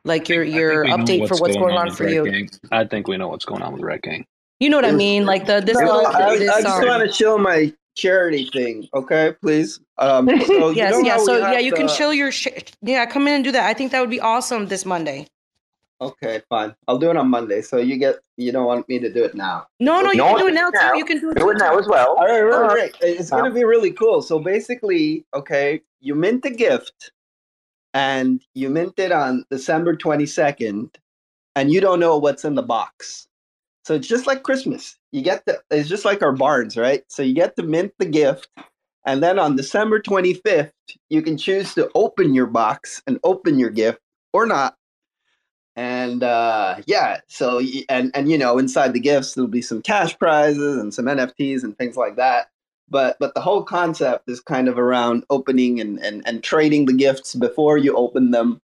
Like 0.06 0.30
your 0.30 0.44
your 0.44 0.84
we 0.84 0.90
know 0.90 0.98
update 0.98 1.28
for 1.28 1.38
what's 1.38 1.58
going 1.58 1.78
on 1.78 1.88
with 1.88 1.98
for 1.98 2.04
Red 2.04 2.14
you. 2.14 2.26
Gang. 2.26 2.50
I 2.72 2.86
think 2.86 3.08
we 3.08 3.18
know 3.18 3.30
what's 3.30 3.46
going 3.46 3.64
on 3.64 3.74
with 3.74 3.82
Rekt 3.82 4.04
Gang. 4.04 4.28
You 4.60 4.70
know 4.70 4.78
what 4.78 4.86
I 4.86 4.92
mean? 4.92 5.26
Like 5.26 5.48
the 5.48 5.62
this 5.62 5.80
No, 5.80 6.06
uh, 6.06 6.10
I, 6.10 6.38
this, 6.38 6.48
I 6.48 6.62
just 6.62 6.80
um, 6.80 6.88
want 6.88 7.10
to 7.10 7.12
show 7.12 7.40
my 7.40 7.74
charity 8.02 8.50
thing, 8.52 8.88
okay? 8.94 9.34
Please. 9.42 9.80
Um, 9.98 10.28
so 10.48 10.70
Yes, 10.72 10.96
yeah. 11.06 11.18
So 11.18 11.38
yeah, 11.38 11.52
have 11.54 11.62
you 11.62 11.74
can 11.74 11.86
the- 11.88 11.94
chill 11.94 12.14
your 12.14 12.32
sh- 12.32 12.48
yeah. 12.82 13.06
Come 13.06 13.28
in 13.28 13.34
and 13.36 13.44
do 13.44 13.52
that. 13.52 13.66
I 13.66 13.74
think 13.74 13.92
that 13.92 14.00
would 14.02 14.10
be 14.10 14.20
awesome 14.20 14.68
this 14.68 14.86
Monday. 14.86 15.28
Okay, 16.02 16.42
fine. 16.50 16.74
I'll 16.88 16.98
do 16.98 17.12
it 17.12 17.18
on 17.18 17.30
Monday. 17.30 17.62
So 17.62 17.78
you 17.78 17.98
get. 17.98 18.16
You 18.38 18.52
don't 18.52 18.66
want 18.66 18.90
me 18.90 18.98
to 18.98 19.14
do 19.14 19.24
it 19.24 19.36
now. 19.36 19.68
No, 19.80 20.02
no, 20.02 20.10
you 20.12 20.18
No, 20.18 20.30
can 20.30 20.40
do 20.40 20.48
it 20.48 20.54
now 20.56 20.70
it 20.70 20.74
now. 20.74 20.92
too. 20.94 20.98
You 20.98 21.06
can 21.06 21.20
do 21.20 21.30
it. 21.30 21.38
Do 21.38 21.50
it 21.52 21.58
now 21.60 21.78
as 21.78 21.88
well. 21.88 22.16
All 22.18 22.26
right, 22.26 22.42
right, 22.42 22.72
Uh, 22.72 22.74
right. 22.74 22.96
It's 23.02 23.30
going 23.30 23.46
to 23.46 23.52
be 23.54 23.64
really 23.64 23.92
cool. 23.92 24.24
So 24.24 24.40
basically, 24.40 25.26
okay, 25.36 25.82
you 26.00 26.16
mint 26.16 26.44
a 26.46 26.50
gift, 26.50 27.12
and 27.94 28.42
you 28.56 28.70
mint 28.70 28.98
it 28.98 29.12
on 29.12 29.46
December 29.52 29.96
twenty 29.96 30.26
second, 30.26 30.98
and 31.56 31.72
you 31.72 31.80
don't 31.82 32.00
know 32.00 32.18
what's 32.18 32.46
in 32.46 32.56
the 32.56 32.64
box. 32.64 33.28
So 33.84 33.96
it's 33.96 34.08
just 34.08 34.28
like 34.28 34.44
Christmas. 34.44 34.98
You 35.12 35.22
get 35.22 35.46
the. 35.46 35.60
It's 35.72 35.90
just 35.90 36.06
like 36.06 36.22
our 36.22 36.32
barns, 36.32 36.78
right? 36.78 37.04
So 37.08 37.24
you 37.24 37.34
get 37.34 37.56
to 37.56 37.64
mint 37.64 37.94
the 37.98 38.06
gift, 38.06 38.48
and 39.06 39.24
then 39.24 39.40
on 39.40 39.56
December 39.56 40.00
twenty 40.00 40.36
fifth, 40.36 40.74
you 41.10 41.22
can 41.22 41.38
choose 41.38 41.74
to 41.76 41.90
open 41.96 42.34
your 42.34 42.48
box 42.48 43.02
and 43.08 43.20
open 43.24 43.58
your 43.58 43.72
gift 43.72 44.00
or 44.34 44.46
not. 44.46 44.76
And 45.76 46.22
uh, 46.22 46.82
yeah, 46.86 47.22
so 47.28 47.62
and 47.90 48.12
and 48.14 48.30
you 48.30 48.38
know 48.38 48.58
inside 48.58 48.94
the 48.94 49.00
gifts 49.00 49.34
there'll 49.34 49.48
be 49.50 49.62
some 49.62 49.82
cash 49.82 50.18
prizes 50.20 50.78
and 50.78 50.94
some 50.94 51.06
NFTs 51.06 51.64
and 51.64 51.78
things 51.78 51.98
like 51.98 52.18
that. 52.18 52.48
But 52.90 53.18
but 53.20 53.34
the 53.34 53.42
whole 53.42 53.64
concept 53.64 54.30
is 54.30 54.42
kind 54.42 54.68
of 54.68 54.78
around 54.78 55.24
opening 55.30 55.80
and 55.80 55.98
and, 56.00 56.22
and 56.28 56.44
trading 56.44 56.86
the 56.86 56.94
gifts 56.94 57.34
before 57.36 57.78
you 57.78 57.96
open 57.96 58.32
them. 58.32 58.62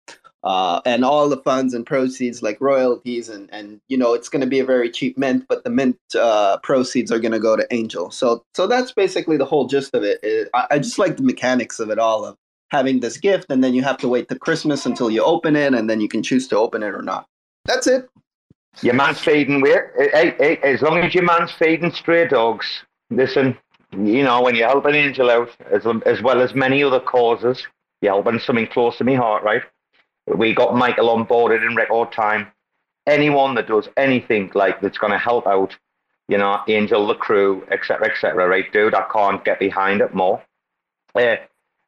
Uh, 0.46 0.80
and 0.86 1.04
all 1.04 1.28
the 1.28 1.42
funds 1.50 1.74
and 1.74 1.84
proceeds 1.84 2.42
like 2.42 2.58
royalties 2.60 3.28
and 3.28 3.48
and 3.52 3.80
you 3.88 3.98
know 3.98 4.14
it's 4.14 4.30
going 4.30 4.40
to 4.40 4.46
be 4.56 4.60
a 4.60 4.64
very 4.74 4.90
cheap 4.90 5.18
mint 5.18 5.44
but 5.48 5.64
the 5.64 5.70
mint 5.70 5.98
uh, 6.28 6.56
proceeds 6.68 7.10
are 7.12 7.18
going 7.24 7.32
to 7.38 7.44
go 7.48 7.56
to 7.56 7.66
angel 7.78 8.10
so 8.10 8.42
so 8.54 8.66
that's 8.66 8.92
basically 8.92 9.36
the 9.36 9.44
whole 9.52 9.66
gist 9.66 9.94
of 9.94 10.02
it. 10.04 10.18
It- 10.22 10.48
I, 10.54 10.62
I 10.72 10.78
just 10.78 10.98
like 10.98 11.16
the 11.16 11.22
mechanics 11.32 11.80
of 11.80 11.90
it 11.90 11.98
all 11.98 12.24
of 12.24 12.36
having 12.70 13.00
this 13.00 13.16
gift 13.18 13.46
and 13.50 13.62
then 13.64 13.74
you 13.74 13.82
have 13.82 13.98
to 13.98 14.08
wait 14.08 14.28
to 14.28 14.38
christmas 14.38 14.86
until 14.86 15.10
you 15.10 15.22
open 15.22 15.56
it 15.56 15.74
and 15.74 15.88
then 15.90 16.00
you 16.00 16.08
can 16.08 16.22
choose 16.22 16.48
to 16.48 16.56
open 16.58 16.82
it 16.82 16.94
or 16.94 17.02
not 17.02 17.26
that's 17.64 17.86
it 17.86 18.08
Your 18.82 18.94
man's 18.94 19.20
feeding 19.20 19.60
with 19.62 19.82
hey, 19.98 20.34
hey, 20.38 20.56
as 20.62 20.82
long 20.82 20.98
as 20.98 21.14
your 21.14 21.24
man's 21.24 21.52
feeding 21.52 21.92
stray 21.92 22.28
dogs. 22.28 22.66
Listen, 23.10 23.56
you 23.92 24.22
know 24.22 24.42
when 24.42 24.54
you're 24.56 24.68
helping 24.68 24.94
Angel 24.94 25.30
out, 25.30 25.50
as 25.72 25.86
as 26.04 26.20
well 26.22 26.40
as 26.42 26.54
many 26.54 26.82
other 26.82 27.00
causes, 27.00 27.66
you're 28.02 28.12
helping 28.12 28.38
something 28.40 28.66
close 28.66 28.98
to 28.98 29.04
my 29.04 29.14
heart, 29.14 29.42
right? 29.44 29.62
We 30.26 30.54
got 30.54 30.76
Michael 30.76 31.10
on 31.10 31.24
boarded 31.24 31.62
in 31.62 31.76
record 31.76 32.12
time. 32.12 32.48
Anyone 33.06 33.54
that 33.54 33.68
does 33.68 33.88
anything 33.96 34.50
like 34.54 34.80
that's 34.80 34.98
going 34.98 35.12
to 35.12 35.18
help 35.18 35.46
out, 35.46 35.76
you 36.28 36.36
know, 36.38 36.60
Angel, 36.68 37.06
the 37.06 37.14
crew, 37.14 37.64
etc., 37.70 38.08
etc., 38.10 38.48
right, 38.48 38.70
dude? 38.72 38.94
I 38.94 39.04
can't 39.12 39.44
get 39.44 39.60
behind 39.60 40.00
it 40.00 40.12
more, 40.14 40.42
uh, 41.14 41.36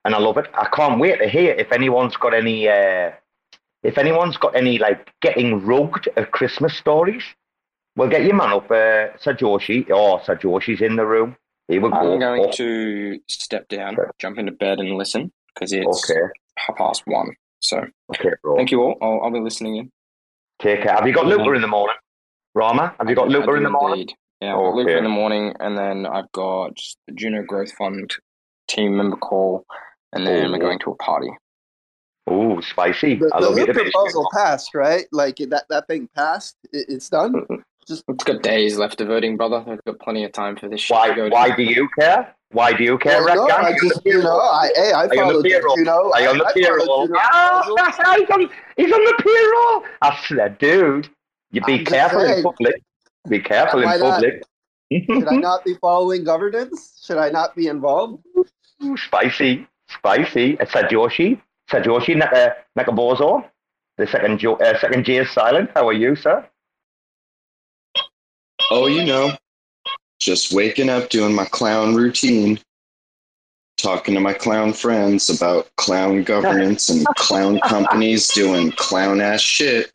and 0.05 0.15
I 0.15 0.19
love 0.19 0.39
it. 0.39 0.47
I 0.55 0.69
can't 0.69 1.01
wait 1.01 1.19
to 1.19 1.29
hear 1.29 1.55
if 1.55 1.73
anyone's 1.73 2.17
got 2.17 2.35
any. 2.35 2.69
Uh, 2.69 3.11
if 3.83 3.99
anyone's 3.99 4.37
got 4.37 4.55
any 4.57 4.79
like 4.79 5.13
getting 5.21 5.65
rugged 5.65 6.09
at 6.17 6.31
Christmas 6.31 6.77
stories, 6.77 7.23
we'll 7.97 8.09
get 8.09 8.23
your 8.25 8.35
man 8.35 8.53
up, 8.53 8.71
uh, 8.71 9.17
Sajoshi. 9.19 9.91
Oh, 9.91 10.19
Sajoshi's 10.25 10.81
in 10.81 10.95
the 10.95 11.07
room. 11.07 11.37
We 11.69 11.79
go. 11.81 11.89
I'm 11.93 12.19
going 12.21 12.45
Oh, 12.47 12.53
to 12.53 13.19
step 13.29 13.69
down, 13.69 13.97
jump 14.21 14.39
into 14.39 14.53
bed, 14.53 14.79
and 14.79 14.97
listen 14.97 15.33
because 15.55 15.73
it's 15.73 16.11
Okay, 16.11 16.21
half 16.57 16.77
past 16.77 17.03
one. 17.07 17.31
So 17.61 17.85
okay, 18.15 18.31
bro. 18.43 18.57
thank 18.57 18.71
you 18.71 18.81
all. 18.83 18.97
I'll, 19.03 19.21
I'll 19.25 19.33
be 19.33 19.41
listening 19.41 19.77
in. 19.77 19.91
Take 20.61 20.83
care. 20.83 20.95
Have 20.95 21.07
you 21.07 21.13
got 21.15 21.27
Luca 21.27 21.53
in 21.53 21.61
the 21.63 21.69
morning? 21.69 21.97
Rarma, 22.57 22.95
have 22.99 23.09
you 23.09 23.15
got 23.15 23.27
I 23.29 23.33
Luca 23.33 23.55
in 23.55 23.63
the 23.63 23.71
morning? 23.71 24.01
indeed. 24.01 24.15
Yeah, 24.41 24.53
I've 24.55 24.59
got 24.65 24.75
Luca 24.75 24.91
Okay. 24.91 24.99
in 24.99 25.05
the 25.05 25.11
morning, 25.11 25.55
and 25.61 25.77
then 25.77 26.07
I've 26.07 26.31
got 26.33 26.77
the 27.07 27.15
Juno 27.15 27.43
Growth 27.43 27.73
Fund 27.73 28.15
team 28.69 28.97
member 28.97 29.17
call, 29.17 29.65
and 30.13 30.27
then 30.27 30.49
Oh. 30.49 30.53
we're 30.53 30.59
going 30.59 30.79
to 30.81 30.91
a 30.93 30.97
party. 30.97 31.31
Ooh, 32.31 32.61
spicy. 32.63 33.17
the, 33.17 33.31
I 33.35 33.41
the 33.41 33.47
love 33.49 33.59
you 33.59 33.65
Luke 33.67 33.69
to 33.69 33.75
bit. 33.85 33.93
proposal 33.93 34.29
passed 34.33 34.75
right 34.75 35.07
like 35.13 35.37
that 35.37 35.65
that 35.71 35.87
thing 35.87 36.09
passed 36.15 36.57
it, 36.73 36.85
it's 36.89 37.09
done 37.09 37.47
It's 37.89 38.25
got 38.25 38.43
days 38.43 38.77
left 38.77 39.01
of 39.01 39.09
voting, 39.09 39.37
brother. 39.39 39.65
I've 39.67 39.83
got 39.87 39.99
plenty 40.01 40.25
of 40.25 40.33
time 40.33 40.57
for 40.57 40.69
this 40.69 40.81
shit 40.81 40.95
to 40.95 41.01
Why? 41.01 41.15
go 41.17 41.29
Why 41.31 41.57
do 41.57 41.63
you 41.63 41.89
care? 41.99 42.35
Why 42.51 42.73
do 42.73 42.83
you 42.83 42.97
care, 42.99 43.23
Well, 43.23 43.37
no, 43.37 43.47
Rekt 43.47 43.49
Gang? 43.49 43.65
I 43.67 43.73
just, 43.79 44.01
you 44.07 44.23
know, 44.23 44.39
I, 44.39 44.71
hey, 44.75 44.93
I 44.93 45.05
Are 45.07 45.15
you 45.15 45.21
on 45.21 45.29
followed 45.29 45.45
the 45.45 45.51
payroll? 45.51 45.77
Juno. 45.77 46.11
Are 46.13 46.21
you 46.23 46.29
I, 46.29 46.31
on 46.31 46.39
the 46.39 46.47
I 46.47 46.53
payroll? 46.55 46.87
followed 46.87 47.07
Juno 47.09 47.21
Oh, 47.33 47.63
proposal. 47.67 48.15
he's, 48.17 48.31
on, 48.31 48.51
he's 48.77 48.93
on 48.93 49.05
the 49.05 49.15
payroll. 49.23 49.85
I 50.01 50.19
said, 50.27 50.59
dude, 50.59 51.09
you 51.53 51.61
be 51.61 51.73
I'm 51.75 51.79
just 51.81 51.91
careful 51.91 52.21
in 52.21 52.43
public. 52.43 52.83
Be 53.29 53.41
careful 53.41 53.83
in 53.83 54.01
public. 54.01 54.43
Should 54.91 55.29
I 55.29 55.37
not 55.37 55.65
be 55.65 55.75
following 55.81 56.25
governance? 56.25 57.03
Should 57.05 57.19
I 57.19 57.29
not 57.29 57.55
be 57.55 57.67
involved? 57.67 58.25
Ooh, 58.83 58.97
spicy, 58.97 59.67
spicy. 59.89 60.59
Uh, 60.59 60.65
Sajoshi, 60.65 61.41
Sajoshi 61.71 62.17
Naka, 62.17 62.55
Nakabozo. 62.79 63.45
The 63.99 64.07
second, 64.07 64.39
jo- 64.39 64.55
uh, 64.57 64.79
second 64.79 65.05
J 65.05 65.17
is 65.19 65.31
silent. 65.31 65.71
How 65.75 65.87
are 65.89 65.93
you, 65.93 66.17
sir? 66.17 66.49
Oh, 68.71 68.87
you 68.87 69.05
know, 69.05 69.33
just 70.19 70.53
waking 70.53 70.91
up, 70.91 71.09
doing 71.11 71.35
my 71.35 71.45
clown 71.47 71.95
routine, 71.95 72.59
talking 73.77 74.15
to 74.15 74.21
my 74.21 74.33
clown 74.35 74.73
friends 74.73 75.31
about 75.31 75.69
clown 75.77 76.23
governance 76.25 76.91
and 76.91 77.07
clown 77.17 77.61
companies 77.65 78.29
doing 78.29 78.73
clown 78.73 79.21
ass 79.21 79.41
shit. 79.41 79.91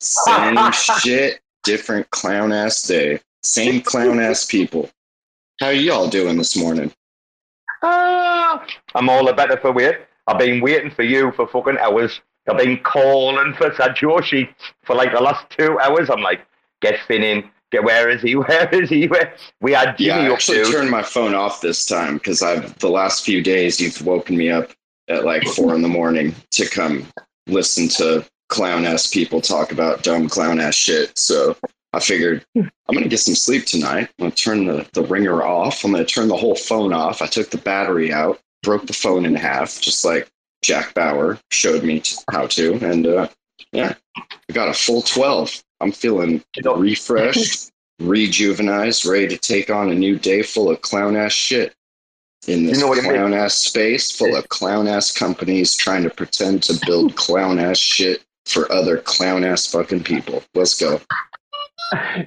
Same 0.00 0.72
shit, 1.00 1.40
different 1.62 2.10
clown 2.10 2.52
ass 2.52 2.86
day. 2.86 3.20
Same 3.42 3.80
clown 3.80 4.18
ass 4.18 4.44
people. 4.44 4.90
How 5.60 5.66
are 5.66 5.72
y'all 5.72 6.08
doing 6.08 6.36
this 6.36 6.56
morning? 6.56 6.92
Ah, 7.82 8.66
I'm 8.94 9.08
all 9.08 9.24
the 9.24 9.32
better 9.32 9.56
for 9.58 9.72
wait. 9.72 9.96
I've 10.26 10.38
been 10.38 10.60
waiting 10.60 10.90
for 10.90 11.02
you 11.02 11.32
for 11.32 11.46
fucking 11.46 11.78
hours. 11.78 12.20
I've 12.48 12.58
been 12.58 12.78
calling 12.82 13.54
for 13.54 13.70
Sajoshi 13.70 14.48
for 14.84 14.94
like 14.94 15.12
the 15.12 15.20
last 15.20 15.48
two 15.50 15.78
hours. 15.78 16.10
I'm 16.10 16.22
like, 16.22 16.46
get 16.80 16.98
Finn 17.06 17.22
in. 17.22 17.50
Get 17.72 17.84
where 17.84 18.08
is 18.08 18.22
he? 18.22 18.36
Where 18.36 18.68
is 18.74 18.88
he? 18.88 19.06
Where? 19.08 19.34
We 19.60 19.72
had 19.72 19.98
Yeah, 19.98 20.16
Jimmy 20.16 20.26
I 20.26 20.28
up, 20.28 20.34
actually 20.34 20.64
turned 20.64 20.90
my 20.90 21.02
phone 21.02 21.34
off 21.34 21.60
this 21.60 21.84
time 21.84 22.14
because 22.14 22.42
I've 22.42 22.78
the 22.78 22.88
last 22.88 23.24
few 23.24 23.42
days 23.42 23.80
you've 23.80 24.04
woken 24.06 24.36
me 24.36 24.50
up 24.50 24.70
at 25.08 25.24
like 25.24 25.44
four 25.44 25.74
in 25.74 25.82
the 25.82 25.88
morning 25.88 26.34
to 26.52 26.68
come 26.68 27.06
listen 27.46 27.88
to 27.88 28.24
clown 28.48 28.84
ass 28.84 29.08
people 29.08 29.40
talk 29.40 29.72
about 29.72 30.02
dumb 30.02 30.28
clown 30.28 30.60
ass 30.60 30.74
shit. 30.74 31.16
So 31.18 31.56
I 31.92 32.00
figured 32.00 32.44
I'm 32.54 32.70
gonna 32.92 33.08
get 33.08 33.20
some 33.20 33.34
sleep 33.34 33.66
tonight. 33.66 34.08
I'm 34.18 34.26
gonna 34.26 34.30
turn 34.30 34.66
the, 34.66 34.86
the 34.92 35.02
ringer 35.02 35.42
off. 35.42 35.84
I'm 35.84 35.92
gonna 35.92 36.04
turn 36.04 36.28
the 36.28 36.36
whole 36.36 36.54
phone 36.54 36.92
off. 36.92 37.22
I 37.22 37.26
took 37.26 37.50
the 37.50 37.58
battery 37.58 38.12
out, 38.12 38.40
broke 38.62 38.86
the 38.86 38.92
phone 38.92 39.26
in 39.26 39.34
half, 39.34 39.80
just 39.80 40.04
like 40.04 40.28
Jack 40.62 40.94
Bauer 40.94 41.38
showed 41.50 41.84
me 41.84 42.00
t- 42.00 42.16
how 42.30 42.46
to, 42.48 42.74
and 42.84 43.06
uh, 43.06 43.28
yeah, 43.72 43.94
I 44.16 44.52
got 44.52 44.68
a 44.68 44.74
full 44.74 45.02
twelve. 45.02 45.62
I'm 45.80 45.92
feeling 45.92 46.42
You 46.56 46.62
know- 46.64 46.76
refreshed, 46.76 47.70
rejuvenized, 48.00 49.10
ready 49.10 49.28
to 49.28 49.38
take 49.38 49.70
on 49.70 49.90
a 49.90 49.94
new 49.94 50.18
day 50.18 50.42
full 50.42 50.70
of 50.70 50.80
clown 50.82 51.16
ass 51.16 51.32
shit. 51.32 51.74
In 52.46 52.66
this 52.66 52.78
know 52.80 52.92
I 52.92 53.00
mean? 53.00 53.10
clown 53.10 53.34
ass 53.34 53.54
space 53.54 54.10
full 54.16 54.36
of 54.36 54.48
clown 54.48 54.86
ass 54.86 55.10
companies 55.10 55.74
trying 55.74 56.04
to 56.04 56.10
pretend 56.10 56.62
to 56.64 56.78
build 56.86 57.16
clown 57.24 57.58
ass 57.58 57.78
shit 57.78 58.24
for 58.44 58.70
other 58.70 58.98
clown 58.98 59.42
ass 59.42 59.66
fucking 59.66 60.04
people. 60.04 60.42
Let's 60.54 60.78
go. 60.78 61.00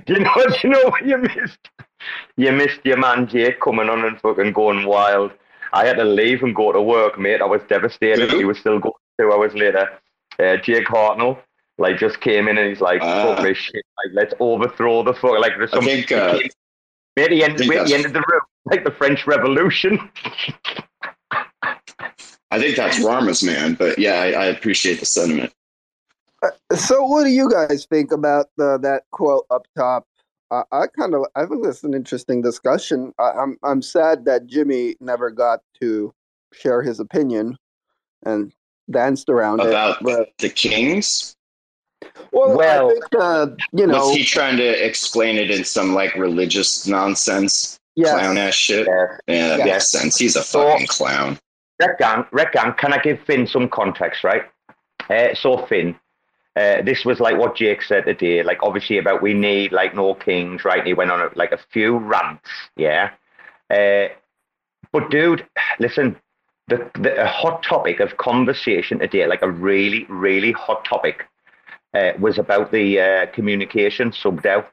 You 0.07 0.19
know 0.19 0.31
what? 0.35 0.63
You 0.63 0.69
know 0.69 0.83
what 0.85 1.05
you 1.05 1.17
missed? 1.17 1.69
You 2.37 2.53
missed 2.53 2.79
your 2.85 2.95
man 2.95 3.27
Jake 3.27 3.59
coming 3.59 3.89
on 3.89 4.05
and 4.05 4.17
fucking 4.21 4.53
going 4.53 4.85
wild. 4.85 5.31
I 5.73 5.85
had 5.85 5.97
to 5.97 6.05
leave 6.05 6.43
and 6.43 6.55
go 6.55 6.71
to 6.71 6.81
work, 6.81 7.19
mate. 7.19 7.41
I 7.41 7.45
was 7.45 7.61
devastated. 7.67 8.29
Who? 8.31 8.37
He 8.37 8.45
was 8.45 8.57
still 8.57 8.79
going 8.79 8.93
two 9.19 9.33
hours 9.33 9.53
later. 9.53 9.89
Uh, 10.39 10.55
Jake 10.55 10.87
Hartnell, 10.87 11.39
like, 11.79 11.97
just 11.97 12.19
came 12.21 12.47
in 12.47 12.57
and 12.57 12.69
he's 12.69 12.81
like, 12.81 13.01
Ah. 13.01 13.35
"Fuck 13.35 13.43
this 13.45 13.57
shit! 13.57 13.83
Like, 13.97 14.13
let's 14.13 14.33
overthrow 14.39 15.03
the 15.03 15.13
fuck." 15.13 15.39
Like, 15.39 15.53
there's 15.57 15.71
I 15.73 15.77
some. 15.77 15.85
think, 15.85 16.11
uh, 16.11 16.39
Mate, 17.17 17.31
he 17.31 17.43
ended, 17.43 17.59
think 17.59 17.69
wait, 17.71 17.77
he 17.77 17.83
that's- 17.85 17.93
ended 17.93 18.13
the 18.13 18.23
room 18.31 18.41
like 18.65 18.83
the 18.83 18.91
French 18.91 19.25
Revolution. 19.25 19.99
I 22.51 22.57
think 22.59 22.75
that's 22.75 23.03
Rarma's 23.03 23.43
man, 23.43 23.75
but 23.75 23.99
yeah, 23.99 24.21
I, 24.21 24.31
I 24.31 24.45
appreciate 24.45 24.99
the 24.99 25.05
sentiment. 25.05 25.53
So, 26.75 27.03
what 27.05 27.23
do 27.25 27.29
you 27.29 27.49
guys 27.49 27.85
think 27.85 28.11
about 28.11 28.47
the, 28.57 28.77
that 28.79 29.03
quote 29.11 29.45
up 29.51 29.67
top? 29.77 30.07
I, 30.49 30.63
I 30.71 30.87
kind 30.87 31.13
of, 31.13 31.25
I 31.35 31.45
think 31.45 31.63
that's 31.63 31.83
an 31.83 31.93
interesting 31.93 32.41
discussion. 32.41 33.13
I, 33.19 33.31
I'm, 33.31 33.57
I'm 33.63 33.81
sad 33.83 34.25
that 34.25 34.47
Jimmy 34.47 34.95
never 34.99 35.29
got 35.29 35.59
to 35.81 36.11
share 36.53 36.81
his 36.81 36.99
opinion 36.99 37.55
and 38.25 38.51
danced 38.89 39.29
around 39.29 39.59
About 39.59 39.97
it. 40.01 40.03
But, 40.03 40.29
the 40.39 40.49
Kings? 40.49 41.35
Well, 42.31 42.55
Well- 42.57 42.87
I 42.87 42.91
think, 42.93 43.05
uh, 43.19 43.47
you 43.73 43.87
know, 43.87 44.07
Was 44.07 44.15
he 44.15 44.23
trying 44.23 44.57
to 44.57 44.85
explain 44.85 45.37
it 45.37 45.51
in 45.51 45.63
some 45.63 45.93
like 45.93 46.15
religious 46.15 46.87
nonsense, 46.87 47.79
yes. 47.95 48.11
clown 48.11 48.37
ass 48.37 48.53
shit? 48.55 48.87
Yeah. 48.87 49.17
Yeah, 49.27 49.47
that 49.49 49.59
Yeah. 49.59 49.65
makes 49.65 49.89
sense. 49.89 50.17
He's 50.17 50.35
a 50.35 50.43
So- 50.43 50.67
fucking 50.67 50.87
clown. 50.87 51.39
Regan, 51.79 52.25
Regan, 52.31 52.73
can 52.73 52.91
I 52.93 52.97
give 52.97 53.19
Finn 53.21 53.47
some 53.47 53.69
context, 53.69 54.23
right? 54.23 54.43
Uh, 55.09 55.33
so 55.33 55.65
Finn, 55.67 55.95
uh, 56.57 56.81
this 56.81 57.05
was 57.05 57.19
like 57.21 57.37
what 57.37 57.55
Jake 57.55 57.81
said 57.81 58.03
today, 58.05 58.43
like 58.43 58.59
obviously 58.61 58.97
about 58.97 59.21
we 59.21 59.33
need 59.33 59.71
like 59.71 59.95
no 59.95 60.13
kings, 60.13 60.65
right? 60.65 60.79
And 60.79 60.87
he 60.87 60.93
went 60.93 61.09
on 61.09 61.21
a, 61.21 61.29
like 61.35 61.53
a 61.53 61.57
few 61.71 61.97
rants, 61.97 62.49
yeah. 62.75 63.11
Uh, 63.69 64.09
but 64.91 65.09
dude, 65.09 65.45
listen, 65.79 66.17
the 66.67 66.89
the 66.95 67.21
a 67.23 67.27
hot 67.27 67.63
topic 67.63 68.01
of 68.01 68.17
conversation 68.17 68.99
today, 68.99 69.25
like 69.25 69.41
a 69.41 69.49
really 69.49 70.05
really 70.09 70.51
hot 70.51 70.83
topic, 70.83 71.25
uh, 71.93 72.11
was 72.19 72.37
about 72.37 72.71
the 72.71 72.99
uh, 72.99 73.25
communication 73.27 74.11
sub 74.11 74.41
DAO 74.41 74.65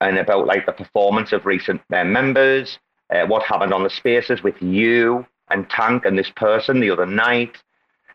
and 0.00 0.18
about 0.18 0.46
like 0.46 0.66
the 0.66 0.72
performance 0.72 1.32
of 1.32 1.46
recent 1.46 1.80
uh, 1.92 2.04
members, 2.04 2.78
uh, 3.10 3.26
what 3.26 3.42
happened 3.42 3.72
on 3.72 3.82
the 3.82 3.90
spaces 3.90 4.42
with 4.42 4.60
you 4.62 5.26
and 5.50 5.68
Tank 5.68 6.04
and 6.04 6.18
this 6.18 6.30
person 6.30 6.80
the 6.80 6.90
other 6.90 7.06
night. 7.06 7.56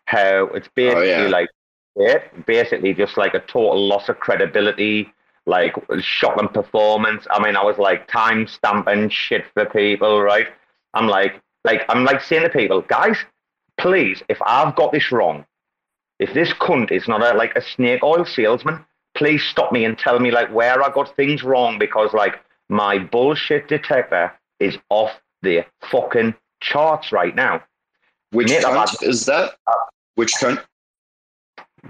How 0.06 0.46
it's 0.54 0.68
basically 0.74 1.08
yeah. 1.08 1.28
like 1.28 1.48
yeah, 1.96 2.18
basically 2.46 2.92
just 2.92 3.16
like 3.16 3.34
a 3.34 3.40
total 3.40 3.88
loss 3.88 4.08
of 4.08 4.20
credibility, 4.20 5.12
like 5.46 5.74
shocking 6.00 6.48
performance. 6.48 7.26
I 7.30 7.42
mean, 7.42 7.56
I 7.56 7.64
was 7.64 7.78
like 7.78 8.06
time 8.06 8.46
stamping 8.46 9.08
shit 9.08 9.44
for 9.54 9.64
people, 9.64 10.20
right? 10.20 10.48
I'm 10.94 11.08
like, 11.08 11.40
like 11.64 11.84
I'm 11.88 12.04
like 12.04 12.20
saying 12.20 12.42
to 12.42 12.50
people, 12.50 12.82
guys, 12.82 13.16
please, 13.78 14.22
if 14.28 14.40
I've 14.42 14.76
got 14.76 14.92
this 14.92 15.10
wrong, 15.10 15.46
if 16.18 16.32
this 16.34 16.52
cunt 16.54 16.90
is 16.90 17.08
not 17.08 17.22
a 17.22 17.36
like 17.36 17.54
a 17.56 17.62
snake 17.62 18.02
oil 18.02 18.24
salesman, 18.24 18.84
please 19.14 19.42
stop 19.42 19.72
me 19.72 19.84
and 19.84 19.98
tell 19.98 20.18
me 20.18 20.30
like 20.30 20.52
where 20.52 20.82
I 20.82 20.90
got 20.90 21.14
things 21.16 21.42
wrong 21.42 21.78
because 21.78 22.12
like 22.12 22.40
my 22.68 22.98
bullshit 22.98 23.68
detector 23.68 24.32
is 24.60 24.78
off 24.90 25.12
the 25.42 25.64
fucking 25.90 26.34
charts 26.60 27.12
right 27.12 27.34
now. 27.34 27.62
Which 28.30 28.48
Mate, 28.48 28.62
cunt 28.62 29.02
is 29.02 29.26
that? 29.26 29.56
Which 30.14 30.32
cunt? 30.34 30.62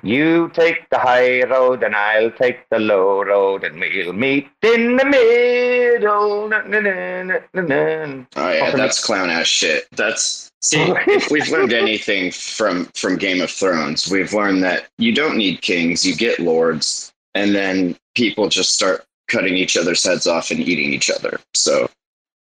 You 0.03 0.51
take 0.53 0.89
the 0.91 0.99
high 0.99 1.43
road 1.45 1.83
and 1.83 1.95
I'll 1.95 2.31
take 2.31 2.69
the 2.69 2.79
low 2.79 3.25
road 3.25 3.65
and 3.65 3.81
we'll 3.81 4.13
meet 4.13 4.49
in 4.63 4.97
the 4.97 5.05
middle. 5.05 6.49
Na, 6.49 6.63
na, 6.63 6.81
na, 6.81 7.23
na, 7.23 7.39
na, 7.55 7.63
na. 7.63 8.25
Oh 8.37 8.51
yeah, 8.51 8.71
that's 8.73 9.05
clown 9.05 9.31
ass 9.31 9.47
shit. 9.47 9.87
That's 9.93 10.46
see, 10.69 10.81
if 11.07 11.31
we've 11.31 11.49
learned 11.49 11.73
anything 11.73 12.31
from 12.31 12.87
from 12.95 13.17
Game 13.17 13.41
of 13.41 13.51
Thrones, 13.51 14.11
we've 14.11 14.33
learned 14.33 14.63
that 14.63 14.89
you 14.99 15.13
don't 15.13 15.37
need 15.37 15.63
kings, 15.63 16.07
you 16.07 16.15
get 16.15 16.39
lords, 16.39 17.13
and 17.35 17.55
then 17.55 17.97
people 18.15 18.49
just 18.49 18.75
start 18.75 19.05
cutting 19.29 19.57
each 19.57 19.77
other's 19.77 20.05
heads 20.05 20.27
off 20.27 20.51
and 20.51 20.61
eating 20.61 20.93
each 20.93 21.11
other. 21.11 21.41
So 21.55 21.89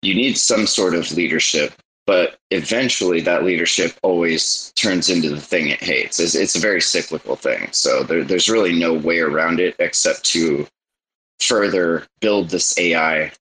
you 0.02 0.14
need 0.14 0.38
some 0.38 0.68
sort 0.68 0.94
of 0.94 1.12
leadership, 1.12 1.74
but 2.06 2.38
eventually 2.52 3.20
that 3.22 3.44
leadership 3.44 3.94
always 4.04 4.72
turns 4.76 5.10
into 5.10 5.30
the 5.30 5.42
thing 5.42 5.70
it 5.70 5.82
hates. 5.82 6.20
It's, 6.20 6.36
it's 6.36 6.56
a 6.56 6.60
very 6.60 6.82
cyclical 6.82 7.36
thing. 7.36 7.70
So 7.72 8.04
there, 8.04 8.24
there's 8.24 8.50
really 8.50 8.78
no 8.78 8.94
way 8.94 9.20
around 9.20 9.60
it 9.60 9.76
except 9.80 10.24
to 10.26 10.68
further 11.40 12.06
build 12.22 12.50
this 12.50 12.78
AI 12.78 13.32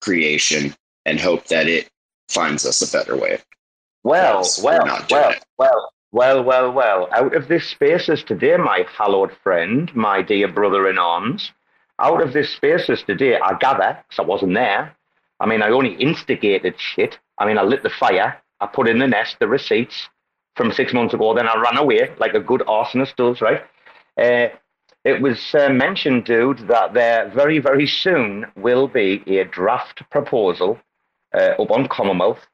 creation 0.00 0.74
and 1.04 1.20
hope 1.20 1.46
that 1.46 1.68
it 1.68 1.88
finds 2.28 2.64
us 2.66 2.82
a 2.82 2.90
better 2.96 3.16
way. 3.16 3.38
Well, 4.06 4.36
Yes, 4.44 4.62
well, 4.62 4.86
well, 5.10 5.30
it. 5.30 5.44
well, 5.58 5.92
well, 6.12 6.44
well, 6.44 6.72
well. 6.72 7.08
Out 7.10 7.34
of 7.34 7.48
this 7.48 7.66
spaces 7.66 8.22
today, 8.22 8.56
my 8.56 8.86
hallowed 8.96 9.32
friend, 9.42 9.90
my 9.96 10.22
dear 10.22 10.46
brother 10.46 10.88
in 10.88 10.96
arms, 10.96 11.50
out 11.98 12.22
of 12.22 12.32
this 12.32 12.50
spaces 12.54 13.02
today, 13.02 13.36
I 13.36 13.54
gather, 13.58 13.98
because 14.08 14.20
I 14.20 14.22
wasn't 14.22 14.54
there. 14.54 14.94
I 15.40 15.46
mean, 15.46 15.60
I 15.60 15.70
only 15.70 15.94
instigated 15.94 16.78
shit. 16.78 17.18
I 17.38 17.46
mean, 17.46 17.58
I 17.58 17.62
lit 17.64 17.82
the 17.82 17.90
fire, 17.90 18.40
I 18.60 18.66
put 18.66 18.86
in 18.88 19.00
the 19.00 19.08
nest 19.08 19.38
the 19.40 19.48
receipts 19.48 20.08
from 20.54 20.70
six 20.70 20.92
months 20.92 21.12
ago, 21.12 21.34
then 21.34 21.48
I 21.48 21.60
ran 21.60 21.76
away 21.76 22.14
like 22.20 22.34
a 22.34 22.40
good 22.40 22.60
arsonist 22.60 23.16
does, 23.16 23.40
right? 23.40 23.64
Uh, 24.16 24.54
it 25.04 25.20
was 25.20 25.52
uh, 25.52 25.68
mentioned, 25.68 26.26
dude, 26.26 26.68
that 26.68 26.94
there 26.94 27.28
very, 27.34 27.58
very 27.58 27.88
soon 27.88 28.46
will 28.54 28.86
be 28.86 29.24
a 29.26 29.42
draft 29.44 30.08
proposal 30.10 30.78
uh, 31.34 31.54
up 31.58 31.72
on 31.72 31.88
Commonwealth 31.88 32.46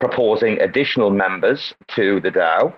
proposing 0.00 0.60
additional 0.60 1.10
members 1.10 1.74
to 1.88 2.20
the 2.20 2.30
DAO. 2.30 2.74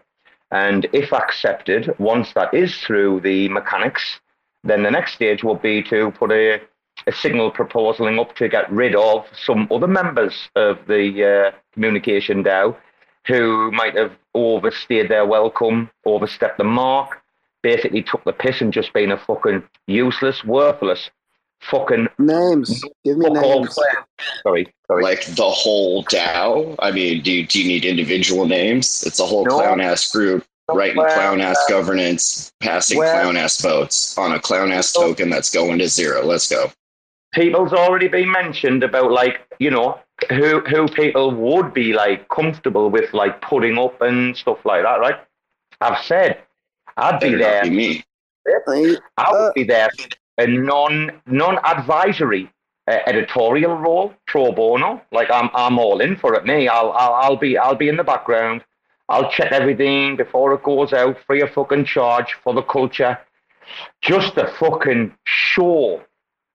And 0.50 0.88
if 0.92 1.12
accepted, 1.12 1.94
once 1.98 2.32
that 2.32 2.54
is 2.54 2.76
through 2.78 3.20
the 3.20 3.48
mechanics, 3.48 4.20
then 4.64 4.82
the 4.82 4.90
next 4.90 5.14
stage 5.14 5.44
will 5.44 5.56
be 5.56 5.82
to 5.84 6.10
put 6.12 6.30
a, 6.32 6.60
a 7.06 7.12
signal 7.12 7.52
proposaling 7.52 8.20
up 8.20 8.34
to 8.36 8.48
get 8.48 8.70
rid 8.72 8.94
of 8.94 9.26
some 9.44 9.68
other 9.70 9.86
members 9.86 10.48
of 10.56 10.78
the 10.86 11.52
uh, 11.52 11.56
communication 11.72 12.42
DAO 12.42 12.76
who 13.26 13.70
might 13.72 13.94
have 13.94 14.12
overstayed 14.34 15.10
their 15.10 15.26
welcome, 15.26 15.90
overstepped 16.06 16.56
the 16.56 16.64
mark, 16.64 17.22
basically 17.62 18.02
took 18.02 18.24
the 18.24 18.32
piss 18.32 18.60
and 18.62 18.72
just 18.72 18.92
been 18.94 19.12
a 19.12 19.18
fucking 19.18 19.62
useless, 19.86 20.44
worthless, 20.44 21.10
fucking 21.60 22.08
Names. 22.18 22.82
Give 23.04 23.18
me 23.18 23.28
names. 23.30 23.74
player. 23.74 24.04
Sorry, 24.42 24.74
sorry. 24.86 25.02
Like 25.02 25.24
the 25.26 25.48
whole 25.48 26.04
DAO. 26.04 26.74
I 26.78 26.90
mean, 26.90 27.22
do 27.22 27.32
you, 27.32 27.46
do 27.46 27.60
you 27.62 27.68
need 27.68 27.84
individual 27.84 28.46
names? 28.46 29.04
It's 29.06 29.20
a 29.20 29.26
whole 29.26 29.44
No. 29.44 29.56
clown 29.58 29.80
ass 29.80 30.10
group 30.10 30.44
writing 30.70 30.96
Well, 30.98 31.12
clown 31.14 31.40
ass 31.40 31.58
uh, 31.66 31.68
governance, 31.70 32.52
passing 32.60 32.98
well- 32.98 33.12
clown 33.12 33.36
ass 33.36 33.60
votes 33.60 34.16
on 34.18 34.32
a 34.32 34.40
clown 34.40 34.70
ass 34.72 34.92
token 34.92 35.30
that's 35.30 35.50
going 35.52 35.78
to 35.78 35.88
zero. 35.88 36.24
Let's 36.24 36.48
go. 36.48 36.70
people's 37.34 37.72
already 37.72 38.08
been 38.08 38.30
mentioned 38.30 38.82
about 38.82 39.10
like 39.12 39.46
you 39.58 39.70
know 39.70 39.98
who 40.30 40.60
who 40.60 40.88
people 40.88 41.30
would 41.30 41.74
be 41.74 41.92
like 41.92 42.26
comfortable 42.30 42.88
with 42.90 43.12
like 43.12 43.40
putting 43.42 43.76
up 43.78 44.00
and 44.00 44.34
stuff 44.34 44.58
like 44.64 44.82
that 44.82 44.98
right 44.98 45.16
i've 45.82 46.02
said 46.04 46.38
i'd 46.96 47.20
be 47.20 47.34
there 47.34 47.62
not 47.62 47.70
be 47.70 47.76
me. 47.76 48.04
i 49.18 49.30
would 49.30 49.48
Uh, 49.50 49.52
be 49.54 49.62
there 49.62 49.90
a 50.38 50.46
non 50.46 51.20
non 51.26 51.58
advisory 51.64 52.50
uh, 52.88 52.98
editorial 53.06 53.74
role 53.76 54.14
pro 54.26 54.52
bono 54.52 55.02
like 55.12 55.30
i'm 55.30 55.50
i'm 55.54 55.78
all 55.78 56.00
in 56.00 56.16
for 56.16 56.34
it 56.34 56.44
me 56.44 56.68
i'll 56.68 56.92
i'll, 56.92 57.14
I'll 57.14 57.36
be 57.36 57.58
i'll 57.58 57.74
be 57.74 57.88
in 57.88 57.96
the 57.96 58.04
background 58.04 58.64
i'll 59.08 59.30
check 59.30 59.52
everything 59.52 60.16
before 60.16 60.54
it 60.54 60.62
goes 60.62 60.92
out 60.92 61.16
free 61.26 61.42
of 61.42 61.50
fucking 61.50 61.84
charge 61.84 62.36
for 62.42 62.54
the 62.54 62.62
culture 62.62 63.18
just 64.00 64.34
to 64.34 64.46
fucking 64.58 65.14
show 65.24 66.02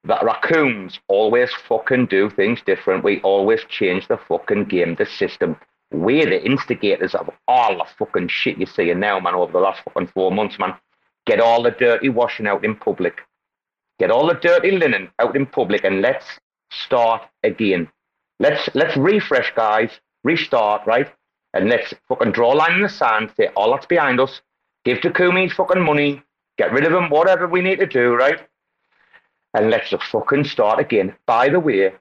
that 0.06 0.24
raccoons 0.24 1.00
always 1.08 1.52
fucking 1.68 2.08
do 2.08 2.30
things 2.30 2.62
different. 2.66 3.04
We 3.04 3.22
always 3.22 3.62
change 3.70 4.08
the 4.08 4.18
fucking 4.28 4.66
game, 4.66 4.96
the 4.96 5.05
system. 5.05 5.55
We're 5.92 6.25
the 6.25 6.44
instigators 6.44 7.16
of 7.16 7.29
all 7.48 7.77
the 7.77 7.86
fucking 7.98 8.27
shit 8.27 8.57
you're 8.57 8.68
seeing 8.68 9.00
now, 9.00 9.20
man, 9.20 9.36
over 9.36 9.51
the 9.51 9.60
last 9.60 9.81
fucking 9.84 10.07
four 10.07 10.31
months, 10.31 10.60
man. 10.60 10.74
Get 11.25 11.40
all 11.40 11.64
the 11.64 11.72
dirty 11.72 12.10
washing 12.10 12.48
out 12.48 12.66
in 12.66 12.75
public. 12.75 13.22
Get 14.00 14.12
all 14.12 14.27
the 14.27 14.36
dirty 14.36 14.72
linen 14.72 15.10
out 15.20 15.36
in 15.36 15.46
public 15.46 15.84
and 15.84 16.01
let's 16.01 16.25
start 16.72 17.22
again. 17.44 17.90
Let's 18.40 18.70
let's 18.74 18.98
refresh, 18.98 19.53
guys. 19.56 19.92
Restart, 20.24 20.86
right? 20.88 21.12
And 21.53 21.70
let's 21.70 21.94
fucking 22.08 22.32
draw 22.32 22.53
a 22.53 22.56
line 22.56 22.74
in 22.74 22.82
the 22.82 22.90
sand, 22.90 23.32
say 23.38 23.48
all 23.56 23.72
that's 23.72 23.86
behind 23.86 24.20
us. 24.20 24.42
Give 24.86 24.98
Takumi 24.98 25.44
his 25.44 25.53
fucking 25.53 25.82
money. 25.82 26.24
Get 26.58 26.72
rid 26.72 26.86
of 26.86 26.94
him, 26.94 27.10
whatever 27.10 27.48
we 27.48 27.62
need 27.62 27.79
to 27.79 27.86
do, 27.86 28.16
right? 28.16 28.40
and 29.53 29.70
let's 29.70 29.90
just 29.90 30.03
fucking 30.06 30.46
start 30.46 30.79
again. 30.79 31.16
By 31.25 31.50
the 31.50 31.60
way, 31.60 31.94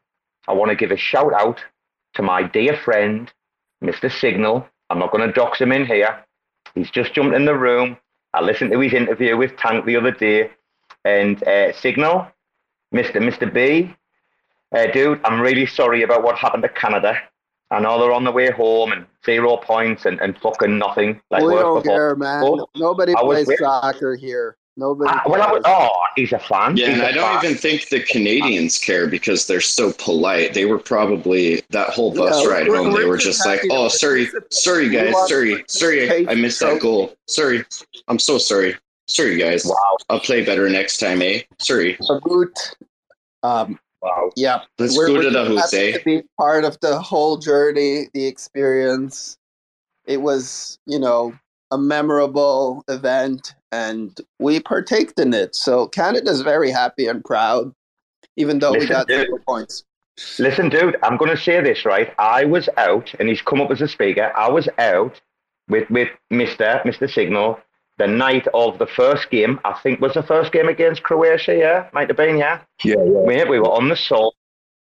I 0.49 0.53
want 0.53 0.71
to 0.71 0.77
give 0.77 0.91
a 0.91 0.97
shout 0.97 1.33
out 1.35 1.61
to 2.15 2.23
my 2.23 2.43
dear 2.43 2.77
friend, 2.77 3.31
Mr. 3.83 4.11
Signal. 4.11 4.67
I'm 4.91 4.99
not 4.99 5.13
going 5.13 5.27
to 5.27 5.33
dox 5.33 5.61
him 5.61 5.73
in 5.73 5.87
here. 5.87 6.25
He's 6.75 6.91
just 6.91 7.15
jumped 7.15 7.37
in 7.37 7.45
the 7.45 7.57
room. 7.57 7.97
I 8.35 8.41
listened 8.41 8.73
to 8.73 8.81
his 8.81 8.95
interview 8.95 9.37
with 9.37 9.57
Tank 9.57 9.85
the 9.85 9.97
other 9.97 10.11
day, 10.11 10.51
and 11.05 11.43
uh, 11.45 11.73
Signal, 11.73 12.27
Mr. 12.95 13.15
Mr. 13.17 13.53
B, 13.53 13.95
uh, 14.75 14.87
dude, 14.93 15.21
I'm 15.25 15.41
really 15.41 15.67
sorry 15.67 16.03
about 16.03 16.23
what 16.23 16.37
happened 16.37 16.63
to 16.63 16.69
Canada. 16.69 17.19
I 17.71 17.81
know 17.81 17.99
they're 18.01 18.13
on 18.13 18.25
the 18.25 18.31
way 18.33 18.51
home 18.51 18.93
and 18.93 19.07
zero 19.25 19.57
points 19.57 20.05
and, 20.05 20.21
and 20.21 20.37
fucking 20.39 20.77
nothing. 20.79 21.21
Like 21.31 21.43
we 21.43 21.49
worse 21.55 21.63
don't 21.63 21.83
before. 21.83 21.97
care, 21.97 22.17
man. 22.17 22.43
Oh, 22.45 22.67
Nobody 22.77 23.15
I 23.17 23.21
plays 23.23 23.47
with- 23.47 23.59
soccer 23.59 24.15
here. 24.17 24.57
Nobody. 24.75 25.11
Ah, 25.13 25.23
well, 25.27 25.43
I 25.43 25.53
was, 25.53 25.63
oh, 25.67 25.91
he's 26.17 26.33
a 26.33 26.39
fan. 26.39 26.79
Yeah, 26.79 26.87
He's 26.87 26.95
and 26.95 27.03
a 27.03 27.09
I 27.09 27.13
don't 27.13 27.41
fan. 27.43 27.45
even 27.51 27.57
think 27.59 27.91
the 27.91 28.01
Canadians 28.05 28.79
care 28.79 29.07
because 29.07 29.47
they're 29.47 29.61
so 29.61 29.93
polite. 29.99 30.55
They 30.55 30.65
were 30.65 30.79
probably 30.79 31.61
that 31.71 31.91
whole 31.91 32.11
bus 32.15 32.43
Yeah, 32.43 32.49
ride 32.51 32.69
we're- 32.69 32.79
home. 32.85 32.93
They 32.95 33.05
we're 33.05 33.09
were 33.11 33.17
just 33.19 33.45
just 33.45 33.47
like, 33.47 33.61
"Oh, 33.71 33.89
sorry, 33.89 34.31
sorry 34.51 34.89
guys, 34.89 35.15
sorry, 35.29 35.63
sorry, 35.69 36.05
I 36.05 36.09
participate, 36.09 36.39
missed 36.39 36.61
that 36.61 36.81
goal. 36.81 37.15
Sorry, 37.29 37.65
I'm 38.09 38.19
so 38.19 38.39
sorry. 38.39 38.75
Sorry, 39.09 39.37
guys. 39.37 39.65
Wow, 39.65 39.97
I'll 40.09 40.21
play 40.21 40.45
better 40.45 40.69
next 40.69 40.99
time, 40.99 41.23
eh? 41.23 41.43
Sorry. 41.59 41.99
A 42.09 42.21
root. 42.25 42.59
Um, 43.43 43.79
wow. 44.01 44.31
yeah, 44.37 44.63
Let's 44.79 44.97
we're, 44.97 45.09
go 45.09 45.15
we're 45.15 45.23
to 45.23 45.31
the 45.31 45.45
just 45.55 45.75
happy 45.75 45.93
Jose. 45.93 45.99
to 45.99 46.05
be 46.05 46.23
part 46.39 46.65
of 46.65 46.79
the 46.81 46.99
whole 47.01 47.37
journey, 47.37 48.09
the 48.15 48.27
experience. 48.27 49.37
It 50.07 50.23
was, 50.23 50.79
you 50.87 50.99
know, 50.99 51.35
a 51.71 51.79
memorable 51.79 52.85
event, 52.89 53.55
and 53.73 54.19
we 54.39 54.61
partaked 54.61 55.19
in 55.19 55.35
it. 55.35 55.55
So 55.55 55.89
Canada's 55.89 56.43
very 56.43 56.71
happy 56.71 57.07
and 57.07 57.25
proud, 57.25 57.75
even 58.37 58.59
though 58.59 58.73
we 58.73 58.87
got 58.87 59.09
dude. 59.09 59.27
zero 59.27 59.39
points. 59.47 59.85
Listen, 60.39 60.69
dude, 60.69 60.97
I'm 61.03 61.17
going 61.17 61.31
to 61.31 61.37
say 61.43 61.61
this, 61.63 61.85
right? 61.85 62.13
I 62.19 62.45
was 62.45 62.69
out, 62.77 63.13
and 63.19 63.29
he's 63.29 63.41
come 63.43 63.61
up 63.61 63.71
as 63.71 63.81
a 63.81 63.89
speaker. 63.89 64.31
I 64.37 64.49
was 64.51 64.69
out 64.79 65.21
with, 65.69 65.89
with 65.91 66.09
Mr. 66.31 66.83
Mr. 66.85 67.11
Signal 67.11 67.59
the 67.99 68.07
night 68.07 68.47
of 68.55 68.79
the 68.79 68.87
first 68.87 69.31
game. 69.31 69.61
I 69.65 69.73
think 69.75 70.01
was 70.01 70.15
the 70.15 70.23
first 70.23 70.53
game 70.53 70.69
against 70.69 71.03
Croatia, 71.03 71.57
yeah? 71.57 71.89
Might 71.93 72.09
have 72.09 72.17
been, 72.17 72.37
yeah? 72.39 72.61
Yeah, 72.83 72.97
yeah. 73.05 73.25
Mate, 73.27 73.49
we 73.49 73.59
were 73.61 73.71
on 73.71 73.89
the 73.89 73.97
salt. 73.97 74.35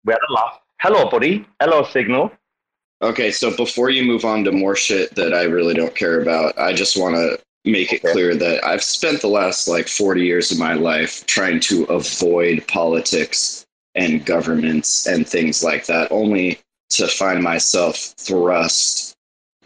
We 0.06 0.14
had 0.14 0.20
a 0.30 0.34
laugh. 0.34 0.60
Hello, 0.82 1.10
buddy. 1.10 1.48
Hello, 1.60 1.84
Signal. 1.84 2.32
Okay, 3.02 3.32
so 3.32 3.56
before 3.56 3.90
you 3.90 4.04
move 4.04 4.26
on 4.26 4.44
to 4.44 4.52
more 4.52 4.76
shit 4.76 5.14
that 5.16 5.34
I 5.34 5.44
really 5.44 5.74
don't 5.74 5.96
care 5.96 6.22
about, 6.22 6.58
I 6.58 6.74
just 6.74 6.98
want 6.98 7.16
to 7.16 7.40
make 7.66 7.94
it 7.94 8.04
Okay. 8.04 8.12
clear 8.14 8.36
that 8.36 8.64
I've 8.66 8.84
spent 8.84 9.22
the 9.22 9.28
last 9.28 9.68
like 9.68 9.88
40 9.88 10.22
years 10.22 10.52
of 10.52 10.58
my 10.58 10.74
life 10.74 11.26
trying 11.26 11.60
to 11.62 11.84
avoid 11.86 12.66
politics 12.68 13.66
and 13.96 14.26
governments 14.26 15.06
and 15.08 15.28
things 15.28 15.64
like 15.64 15.86
that, 15.88 16.12
only 16.12 16.60
to 16.92 17.08
find 17.08 17.44
myself 17.44 17.98
thrust 18.18 19.16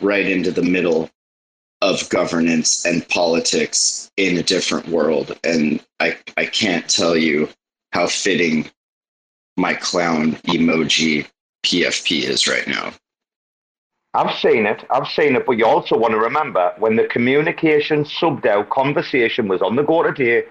right 0.02 0.26
into 0.26 0.52
the 0.52 0.64
middle 0.64 1.10
of 1.82 2.08
governance 2.10 2.86
and 2.86 3.08
politics 3.10 4.12
in 4.18 4.38
a 4.38 4.44
different 4.44 4.88
world. 4.88 5.38
And 5.44 5.84
I, 6.00 6.18
I 6.38 6.46
can't 6.46 6.88
tell 6.88 7.18
you 7.18 7.50
how 7.92 8.08
fitting 8.08 8.70
my 9.58 9.74
clown 9.74 10.34
emoji 10.48 11.28
PFP 11.66 12.24
is 12.24 12.48
right 12.48 12.68
now. 12.68 12.94
I've 14.14 14.38
seen 14.40 14.66
it. 14.66 14.84
I've 14.90 15.08
seen 15.08 15.36
it. 15.36 15.46
But 15.46 15.54
you 15.54 15.66
also 15.66 15.98
want 15.98 16.12
to 16.12 16.20
remember 16.20 16.74
when 16.78 16.98
the 16.98 17.06
communication 17.06 18.06
sub 18.06 18.42
DAO 18.42 18.70
conversation 18.70 19.48
was 19.48 19.62
on 19.62 19.76
the 19.76 19.84
go 19.84 20.04
today, 20.04 20.48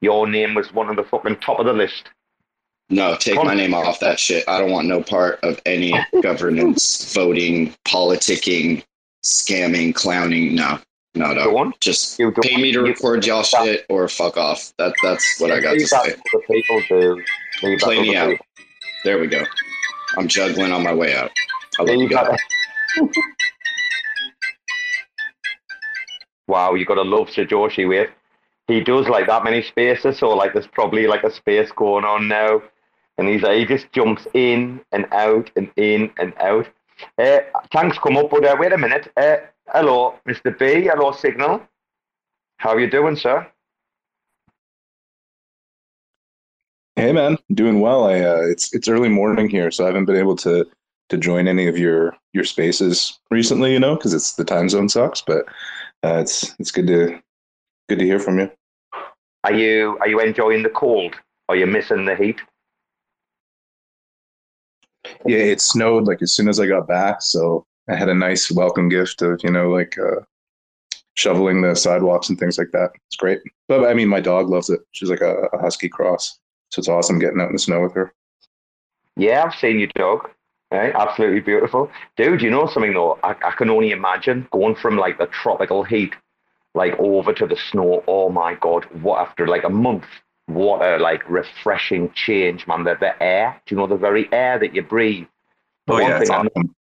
your 0.00 0.26
name 0.26 0.54
was 0.54 0.72
one 0.72 0.88
of 0.88 0.96
the 0.96 1.04
fucking 1.04 1.36
top 1.36 1.60
of 1.60 1.66
the 1.66 1.72
list. 1.72 2.10
No, 2.90 3.16
take 3.16 3.42
my 3.42 3.54
name 3.54 3.72
off 3.72 4.00
that 4.00 4.20
shit. 4.20 4.46
I 4.46 4.58
don't 4.58 4.70
want 4.70 4.88
no 4.88 5.02
part 5.02 5.40
of 5.42 5.60
any 5.64 5.94
governance, 6.22 7.14
voting, 7.14 7.74
politicking, 7.86 8.84
scamming, 9.24 9.94
clowning. 9.94 10.54
No, 10.54 10.78
No, 11.16 11.32
no. 11.32 11.72
Just 11.80 12.18
You 12.18 12.30
don't- 12.30 12.42
pay 12.44 12.56
me 12.56 12.72
to 12.72 12.80
record 12.82 13.24
y'all 13.26 13.42
shit 13.42 13.86
or 13.88 14.06
fuck 14.08 14.36
off. 14.36 14.72
That 14.78 14.94
that's 15.02 15.40
what 15.40 15.50
I 15.50 15.60
got 15.60 15.74
to 15.74 15.86
say. 15.86 16.14
the 16.32 16.40
people 16.50 17.16
leave 17.62 17.78
Play 17.78 18.00
me 18.02 18.16
out. 18.16 18.30
people. 18.30 18.46
There 19.04 19.18
we 19.18 19.26
go. 19.28 19.44
I'm 20.18 20.28
juggling 20.28 20.72
on 20.72 20.82
my 20.82 20.92
way 20.94 21.14
out. 21.14 21.30
I 21.78 21.82
love 21.82 21.96
you 21.96 22.02
you 22.02 22.08
guys. 22.08 22.36
go. 22.98 23.08
wow, 26.48 26.74
you 26.74 26.84
got 26.84 26.94
to 26.96 27.02
love 27.02 27.30
Sir 27.30 27.44
Joshi 27.44 27.88
with. 27.88 28.10
He 28.68 28.80
does 28.80 29.08
like 29.08 29.26
that 29.26 29.44
many 29.44 29.62
spaces, 29.62 30.18
so 30.18 30.30
like 30.30 30.52
there's 30.54 30.66
probably 30.66 31.06
like 31.06 31.22
a 31.22 31.30
space 31.30 31.70
going 31.72 32.04
on 32.04 32.28
now, 32.28 32.62
and 33.18 33.28
he's 33.28 33.42
like, 33.42 33.58
he 33.58 33.64
just 33.66 33.92
jumps 33.92 34.26
in 34.34 34.80
and 34.92 35.06
out 35.12 35.50
and 35.56 35.70
in 35.76 36.10
and 36.18 36.32
out. 36.40 36.66
Uh, 37.18 37.38
thanks, 37.72 37.98
come 37.98 38.16
up, 38.16 38.30
but 38.30 38.44
uh, 38.44 38.56
wait 38.58 38.72
a 38.72 38.78
minute. 38.78 39.12
Uh, 39.16 39.36
hello, 39.68 40.14
Mr. 40.28 40.56
B. 40.58 40.84
Hello, 40.84 41.12
Signal. 41.12 41.62
How 42.58 42.70
are 42.70 42.80
you 42.80 42.90
doing, 42.90 43.16
sir? 43.16 43.46
Hey 46.96 47.12
man, 47.12 47.36
doing 47.52 47.80
well. 47.80 48.04
I 48.04 48.20
uh, 48.20 48.42
it's 48.42 48.72
it's 48.72 48.88
early 48.88 49.08
morning 49.08 49.48
here, 49.48 49.70
so 49.70 49.84
I 49.84 49.88
haven't 49.88 50.04
been 50.04 50.16
able 50.16 50.36
to 50.36 50.64
to 51.08 51.16
join 51.18 51.48
any 51.48 51.66
of 51.66 51.76
your 51.76 52.16
your 52.32 52.44
spaces 52.44 53.18
recently. 53.30 53.72
You 53.72 53.80
know, 53.80 53.96
because 53.96 54.14
it's 54.14 54.34
the 54.34 54.44
time 54.44 54.68
zone 54.68 54.88
sucks. 54.88 55.20
But 55.20 55.44
uh, 56.04 56.20
it's 56.20 56.54
it's 56.58 56.70
good 56.70 56.86
to 56.86 57.20
good 57.88 57.98
to 57.98 58.04
hear 58.04 58.20
from 58.20 58.38
you. 58.38 58.50
Are 59.42 59.52
you 59.52 59.98
are 60.00 60.08
you 60.08 60.20
enjoying 60.20 60.62
the 60.62 60.70
cold? 60.70 61.16
Are 61.48 61.56
you 61.56 61.66
missing 61.66 62.04
the 62.04 62.14
heat? 62.14 62.40
Yeah, 65.26 65.38
it 65.38 65.60
snowed 65.60 66.04
like 66.04 66.22
as 66.22 66.34
soon 66.34 66.48
as 66.48 66.60
I 66.60 66.66
got 66.66 66.86
back, 66.86 67.22
so 67.22 67.66
I 67.88 67.94
had 67.94 68.08
a 68.08 68.14
nice 68.14 68.50
welcome 68.50 68.88
gift 68.88 69.22
of 69.22 69.40
you 69.42 69.50
know 69.50 69.70
like 69.70 69.96
uh, 69.98 70.20
shoveling 71.14 71.62
the 71.62 71.74
sidewalks 71.74 72.28
and 72.28 72.38
things 72.38 72.58
like 72.58 72.70
that. 72.72 72.90
It's 73.06 73.16
great. 73.16 73.40
But 73.68 73.84
I 73.86 73.94
mean, 73.94 74.08
my 74.08 74.20
dog 74.20 74.48
loves 74.48 74.70
it. 74.70 74.80
She's 74.92 75.10
like 75.10 75.20
a, 75.20 75.48
a 75.52 75.58
husky 75.58 75.88
cross, 75.88 76.38
so 76.70 76.80
it's 76.80 76.88
awesome 76.88 77.18
getting 77.18 77.40
out 77.40 77.48
in 77.48 77.54
the 77.54 77.58
snow 77.58 77.80
with 77.80 77.94
her. 77.94 78.12
Yeah, 79.16 79.44
I've 79.44 79.54
seen 79.54 79.78
your 79.78 79.90
dog. 79.94 80.30
Right? 80.70 80.92
Absolutely 80.92 81.40
beautiful. 81.40 81.88
Dude, 82.16 82.42
you 82.42 82.50
know 82.50 82.66
something 82.66 82.94
though? 82.94 83.18
I, 83.22 83.36
I 83.44 83.52
can 83.52 83.70
only 83.70 83.92
imagine 83.92 84.48
going 84.50 84.74
from 84.74 84.96
like 84.96 85.18
the 85.18 85.26
tropical 85.26 85.84
heat 85.84 86.14
like 86.74 86.98
over 86.98 87.32
to 87.32 87.46
the 87.46 87.56
snow. 87.70 88.02
Oh 88.08 88.28
my 88.28 88.54
god, 88.54 88.84
what 89.02 89.20
after 89.20 89.46
like 89.46 89.64
a 89.64 89.70
month? 89.70 90.04
What 90.46 90.82
a 90.82 90.98
like 90.98 91.28
refreshing 91.28 92.12
change, 92.14 92.66
man. 92.66 92.84
The, 92.84 92.96
the 93.00 93.20
air, 93.22 93.60
do 93.66 93.74
you 93.74 93.80
know 93.80 93.86
the 93.86 93.96
very 93.96 94.28
air 94.32 94.58
that 94.58 94.74
you 94.74 94.82
breathe? 94.82 95.26
The 95.86 95.94
Oh 95.94 95.98
one 95.98 96.10
yeah, 96.10 96.18
it's 96.18 96.28
thing 96.28 96.30
I 96.30 96.46
awesome. 96.46 96.74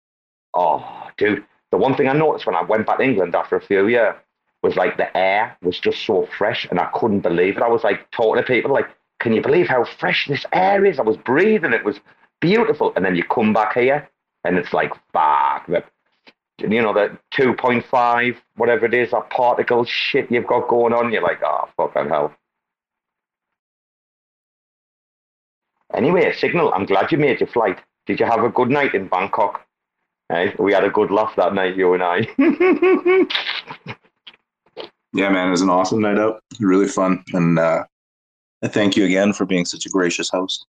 Oh, 0.54 1.08
dude, 1.17 1.45
the 1.71 1.78
one 1.78 1.95
thing 1.95 2.08
I 2.08 2.13
noticed 2.13 2.45
when 2.45 2.56
I 2.56 2.63
went 2.63 2.86
back 2.88 2.97
to 2.97 3.04
England 3.04 3.36
after 3.36 3.56
a 3.56 3.62
few 3.62 3.88
years 3.88 4.15
was 4.63 4.76
like 4.76 4.97
the 4.97 5.15
air 5.15 5.58
was 5.62 5.80
just 5.80 6.06
so 6.06 6.28
fresh, 6.38 6.67
and 6.69 6.80
I 6.80 6.89
couldn't 6.93 7.21
believe 7.21 7.58
it. 7.58 7.63
I 7.63 7.69
was 7.69 7.84
like 7.84 8.10
talking 8.12 8.41
to 8.41 8.47
people, 8.47 8.71
like, 8.71 8.89
"Can 9.19 9.34
you 9.34 9.41
believe 9.41 9.67
how 9.67 9.86
fresh 9.86 10.28
this 10.28 10.45
air 10.54 10.86
is?" 10.86 11.00
I 11.00 11.04
was 11.04 11.17
breathing; 11.17 11.74
it 11.74 11.86
was 11.86 12.00
beautiful. 12.39 12.93
And 12.95 13.06
then 13.06 13.15
you 13.15 13.24
come 13.24 13.54
back 13.54 13.74
here, 13.76 14.10
and 14.43 14.58
it's 14.58 14.74
like, 14.74 14.91
fuck, 15.13 15.67
the, 15.67 15.84
you 16.60 16.82
know, 16.82 16.93
the 16.93 17.17
two 17.32 17.54
point 17.56 17.86
five, 17.86 18.41
whatever 18.56 18.86
it 18.86 18.93
is, 18.93 19.12
that 19.12 19.30
particle 19.30 19.86
shit 19.86 20.32
you've 20.32 20.47
got 20.47 20.67
going 20.67 20.93
on. 20.93 21.12
You're 21.12 21.21
like, 21.24 21.41
oh, 21.43 21.69
fucking 21.78 22.10
hell. 22.10 22.34
Anyway, 25.93 26.34
Signal, 26.34 26.73
I'm 26.73 26.86
glad 26.86 27.12
you 27.12 27.17
made 27.17 27.39
your 27.39 27.47
flight. 27.47 27.80
Did 28.06 28.19
you 28.19 28.25
have 28.25 28.43
a 28.43 28.49
good 28.49 28.69
night 28.69 28.93
in 28.93 29.08
Bangkok? 29.08 29.65
Hey, 30.30 30.56
we 30.58 30.73
had 30.73 30.84
a 30.84 30.89
good 30.89 31.12
laugh 31.12 31.36
that 31.36 31.54
night, 31.54 31.75
you 31.75 31.93
and 31.93 32.04
I. 32.04 32.27
Yeah, 35.13 35.30
man, 35.30 35.49
it 35.49 35.51
was 35.51 35.62
an 35.62 35.69
awesome 35.69 36.01
night 36.01 36.17
out. 36.17 36.41
Really 36.60 36.88
fun, 36.88 37.23
and 37.34 37.60
uh, 37.60 37.84
I 38.63 38.67
thank 38.67 38.95
you 38.95 39.06
again 39.06 39.34
for 39.34 39.45
being 39.45 39.65
such 39.65 39.86
a 39.86 39.89
gracious 39.89 40.30
host. 40.30 40.65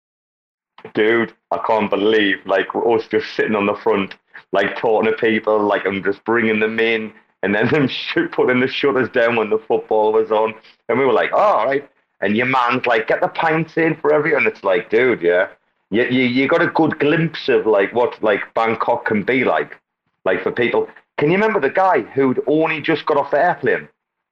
Dude, 0.95 1.35
I 1.51 1.59
can't 1.67 1.91
believe 1.91 2.37
like 2.47 2.69
us 2.75 3.09
just 3.11 3.35
sitting 3.35 3.57
on 3.57 3.67
the 3.67 3.75
front, 3.75 4.15
like 4.53 4.79
talking 4.79 5.11
to 5.11 5.17
people, 5.17 5.59
like 5.61 5.85
I'm 5.87 6.05
just 6.05 6.23
bringing 6.25 6.61
them 6.61 6.79
in, 6.79 7.13
and 7.43 7.53
then 7.53 7.69
them 7.73 7.89
putting 8.31 8.61
the 8.61 8.69
shutters 8.69 9.09
down 9.11 9.35
when 9.35 9.51
the 9.51 9.59
football 9.59 10.13
was 10.13 10.31
on, 10.31 10.55
and 10.89 10.99
we 10.99 11.05
were 11.05 11.13
like, 11.13 11.31
oh, 11.33 11.39
all 11.39 11.67
right. 11.67 11.89
And 12.21 12.37
your 12.37 12.47
man's 12.47 12.87
like, 12.87 13.07
get 13.07 13.21
the 13.21 13.29
pints 13.29 13.77
in 13.77 13.95
for 13.97 14.13
everyone. 14.13 14.47
It's 14.47 14.65
like, 14.65 14.91
dude, 14.91 15.23
yeah, 15.23 15.49
you, 15.91 16.05
you 16.05 16.23
you 16.25 16.49
got 16.49 16.63
a 16.63 16.67
good 16.69 16.99
glimpse 16.99 17.49
of 17.49 17.67
like 17.67 17.93
what 17.95 18.21
like 18.23 18.41
Bangkok 18.55 19.05
can 19.07 19.23
be 19.23 19.45
like, 19.45 19.77
like 20.25 20.43
for 20.43 20.51
people. 20.51 20.89
Can 21.17 21.29
you 21.31 21.35
remember 21.35 21.61
the 21.61 21.71
guy 21.71 22.01
who'd 22.01 22.43
only 22.47 22.81
just 22.81 23.07
got 23.07 23.17
off 23.17 23.31
the 23.31 23.39
airplane? 23.39 23.89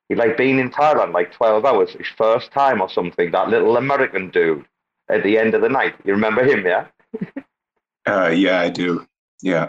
He'd 0.09 0.18
like 0.18 0.37
been 0.37 0.59
in 0.59 0.70
Thailand 0.70 1.12
like 1.12 1.33
12 1.33 1.64
hours, 1.64 1.90
his 1.92 2.07
first 2.16 2.53
time 2.53 2.81
or 2.81 2.88
something. 2.88 3.31
That 3.33 3.49
little 3.49 3.77
American 3.77 4.31
dude 4.31 4.64
at 5.09 5.22
the 5.22 5.38
end 5.38 5.55
of 5.55 5.62
the 5.62 5.68
night. 5.68 5.94
You 6.05 6.12
remember 6.12 6.44
him, 6.44 6.64
yeah? 6.66 6.87
Uh, 8.07 8.29
yeah, 8.29 8.61
I 8.61 8.68
do. 8.70 9.05
Yeah, 9.42 9.68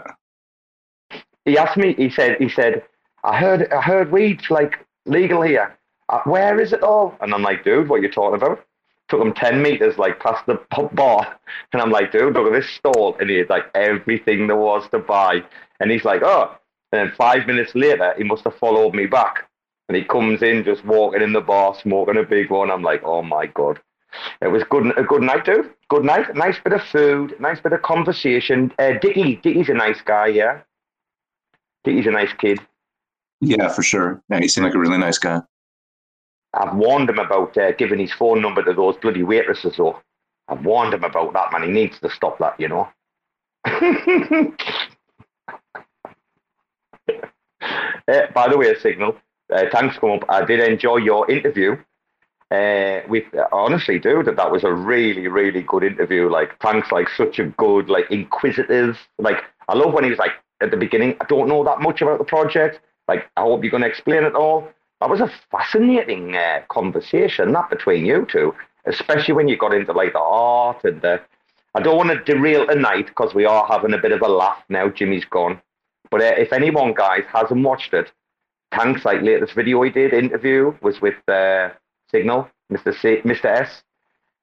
He 1.44 1.58
asked 1.58 1.76
me. 1.76 1.94
He 1.94 2.08
said, 2.08 2.36
he 2.38 2.48
said, 2.48 2.84
I 3.24 3.36
heard, 3.38 3.70
I 3.72 3.80
heard 3.80 4.12
weed's 4.12 4.48
like 4.48 4.78
legal 5.06 5.42
here. 5.42 5.76
Uh, 6.08 6.20
where 6.24 6.60
is 6.60 6.72
it 6.72 6.82
all? 6.82 7.16
And 7.20 7.34
I'm 7.34 7.42
like, 7.42 7.64
dude, 7.64 7.88
what 7.88 8.00
are 8.00 8.02
you 8.02 8.10
talking 8.10 8.36
about? 8.40 8.64
Took 9.08 9.20
him 9.22 9.32
10 9.32 9.62
meters 9.62 9.98
like 9.98 10.20
past 10.20 10.44
the 10.46 10.56
pub 10.70 10.94
bar. 10.94 11.38
And 11.72 11.82
I'm 11.82 11.90
like, 11.90 12.12
dude, 12.12 12.34
look 12.34 12.46
at 12.46 12.52
this 12.52 12.70
stall. 12.70 13.16
And 13.20 13.28
he 13.28 13.36
had 13.36 13.50
like 13.50 13.66
everything 13.74 14.46
there 14.46 14.56
was 14.56 14.88
to 14.90 14.98
buy. 14.98 15.42
And 15.80 15.90
he's 15.90 16.04
like, 16.04 16.22
oh. 16.22 16.54
And 16.92 17.00
then 17.08 17.16
five 17.16 17.46
minutes 17.46 17.74
later, 17.74 18.14
he 18.16 18.24
must 18.24 18.44
have 18.44 18.56
followed 18.56 18.94
me 18.94 19.06
back. 19.06 19.48
And 19.88 19.96
he 19.96 20.04
comes 20.04 20.42
in 20.42 20.64
just 20.64 20.84
walking 20.84 21.22
in 21.22 21.32
the 21.32 21.40
bar, 21.40 21.74
smoking 21.74 22.16
a 22.16 22.22
big 22.22 22.50
one. 22.50 22.70
I'm 22.70 22.82
like, 22.82 23.02
oh 23.04 23.22
my 23.22 23.46
God. 23.46 23.80
It 24.40 24.48
was 24.48 24.62
good, 24.64 24.96
a 24.98 25.02
good 25.02 25.22
night, 25.22 25.44
dude. 25.44 25.70
Good 25.88 26.04
night. 26.04 26.34
Nice 26.34 26.58
bit 26.62 26.72
of 26.72 26.82
food, 26.82 27.34
nice 27.40 27.60
bit 27.60 27.72
of 27.72 27.82
conversation. 27.82 28.72
Uh, 28.78 28.92
Dickie, 29.00 29.36
Dickie's 29.36 29.68
a 29.68 29.74
nice 29.74 30.00
guy, 30.00 30.28
yeah. 30.28 30.60
Dickie's 31.84 32.06
a 32.06 32.10
nice 32.10 32.32
kid. 32.38 32.60
yeah, 33.40 33.68
for 33.68 33.82
sure. 33.82 34.22
Yeah, 34.30 34.40
he 34.40 34.48
seemed 34.48 34.64
like 34.66 34.74
a 34.74 34.78
really 34.78 34.98
nice 34.98 35.18
guy. 35.18 35.40
I've 36.54 36.74
warned 36.76 37.10
him 37.10 37.18
about 37.18 37.56
uh, 37.56 37.72
giving 37.72 37.98
his 37.98 38.12
phone 38.12 38.40
number 38.40 38.62
to 38.62 38.72
those 38.72 38.96
bloody 38.96 39.22
waitresses, 39.22 39.76
though. 39.76 40.00
I've 40.48 40.64
warned 40.64 40.94
him 40.94 41.04
about 41.04 41.32
that, 41.34 41.52
man. 41.52 41.62
He 41.62 41.70
needs 41.70 41.98
to 42.00 42.10
stop 42.10 42.38
that, 42.38 42.58
you 42.58 42.68
know. 42.68 42.88
Uh, 48.08 48.26
by 48.34 48.48
the 48.48 48.56
way, 48.56 48.74
Signal, 48.76 49.16
uh, 49.52 49.64
thanks 49.70 49.98
coming 49.98 50.22
up. 50.22 50.24
I 50.30 50.44
did 50.44 50.60
enjoy 50.60 50.96
your 50.96 51.30
interview. 51.30 51.76
Uh, 52.50 53.00
with 53.08 53.24
honestly, 53.52 53.98
dude, 53.98 54.24
that 54.24 54.36
that 54.36 54.50
was 54.50 54.64
a 54.64 54.72
really, 54.72 55.28
really 55.28 55.60
good 55.60 55.84
interview. 55.84 56.30
Like, 56.30 56.58
thanks, 56.60 56.90
like 56.90 57.08
such 57.10 57.38
a 57.38 57.44
good, 57.44 57.90
like 57.90 58.10
inquisitive. 58.10 58.96
Like, 59.18 59.42
I 59.68 59.74
love 59.74 59.92
when 59.92 60.04
he 60.04 60.10
was 60.10 60.18
like 60.18 60.32
at 60.62 60.70
the 60.70 60.78
beginning. 60.78 61.14
I 61.20 61.26
don't 61.26 61.48
know 61.48 61.62
that 61.64 61.82
much 61.82 62.00
about 62.00 62.18
the 62.18 62.24
project. 62.24 62.80
Like, 63.06 63.30
I 63.36 63.42
hope 63.42 63.62
you're 63.62 63.70
going 63.70 63.82
to 63.82 63.88
explain 63.88 64.24
it 64.24 64.34
all. 64.34 64.68
That 65.00 65.10
was 65.10 65.20
a 65.20 65.30
fascinating 65.50 66.36
uh, 66.36 66.62
conversation, 66.68 67.52
that 67.52 67.70
between 67.70 68.04
you 68.04 68.26
two, 68.30 68.54
especially 68.84 69.34
when 69.34 69.46
you 69.48 69.56
got 69.56 69.74
into 69.74 69.92
like 69.92 70.12
the 70.12 70.20
art 70.20 70.84
and 70.84 71.00
the. 71.02 71.20
I 71.74 71.80
don't 71.80 71.96
want 71.96 72.10
to 72.10 72.24
derail 72.24 72.66
tonight 72.66 73.06
because 73.06 73.34
we 73.34 73.44
are 73.44 73.64
having 73.66 73.92
a 73.92 73.98
bit 73.98 74.10
of 74.10 74.22
a 74.22 74.28
laugh 74.28 74.62
now. 74.68 74.88
Jimmy's 74.88 75.24
gone, 75.24 75.60
but 76.10 76.20
uh, 76.20 76.34
if 76.36 76.52
anyone, 76.52 76.94
guys, 76.94 77.22
hasn't 77.32 77.62
watched 77.62 77.94
it, 77.94 78.10
Tank's 78.72 79.04
like 79.04 79.22
latest 79.22 79.54
video 79.54 79.82
he 79.82 79.90
did 79.90 80.12
interview 80.12 80.74
was 80.82 81.00
with 81.00 81.16
uh, 81.28 81.70
Signal, 82.10 82.48
Mr. 82.72 82.92
C, 82.98 83.20
Mr. 83.24 83.44
S, 83.44 83.82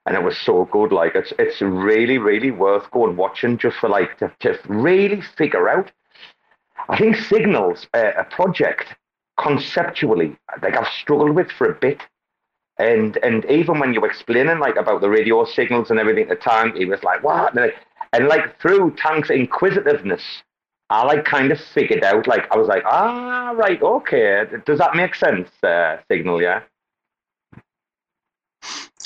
and 0.05 0.15
it 0.15 0.23
was 0.23 0.37
so 0.37 0.65
good. 0.71 0.91
Like 0.93 1.15
it's 1.15 1.33
it's 1.37 1.61
really 1.61 2.17
really 2.17 2.51
worth 2.51 2.89
going 2.91 3.17
watching 3.17 3.57
just 3.57 3.77
for 3.77 3.89
like 3.89 4.17
to, 4.19 4.31
to 4.39 4.57
really 4.67 5.21
figure 5.21 5.67
out. 5.67 5.91
I 6.87 6.97
think 6.97 7.17
Signal's 7.17 7.87
uh, 7.93 8.11
a 8.17 8.23
project 8.23 8.95
conceptually 9.37 10.35
like 10.61 10.75
I've 10.75 10.87
struggled 10.87 11.35
with 11.35 11.51
for 11.51 11.69
a 11.69 11.75
bit. 11.75 12.01
And 12.77 13.17
and 13.23 13.45
even 13.45 13.79
when 13.79 13.93
you 13.93 14.01
were 14.01 14.07
explaining 14.09 14.59
like 14.59 14.75
about 14.75 15.01
the 15.01 15.09
radio 15.09 15.45
signals 15.45 15.91
and 15.91 15.99
everything 15.99 16.27
the 16.27 16.35
Tank, 16.35 16.75
he 16.75 16.85
was 16.85 17.01
like, 17.03 17.23
"What?" 17.23 17.53
And 17.53 17.61
like, 17.65 17.75
and 18.11 18.27
like 18.27 18.59
through 18.59 18.95
Tank's 18.97 19.29
inquisitiveness, 19.29 20.23
I 20.89 21.03
like 21.05 21.23
kind 21.23 21.51
of 21.51 21.59
figured 21.59 22.03
out. 22.03 22.27
Like 22.27 22.51
I 22.51 22.57
was 22.57 22.67
like, 22.67 22.83
"Ah, 22.85 23.51
right, 23.55 23.81
okay. 23.81 24.45
Does 24.65 24.79
that 24.79 24.95
make 24.95 25.15
sense?" 25.15 25.49
Uh, 25.63 25.97
Signal, 26.11 26.41
yeah. 26.41 26.63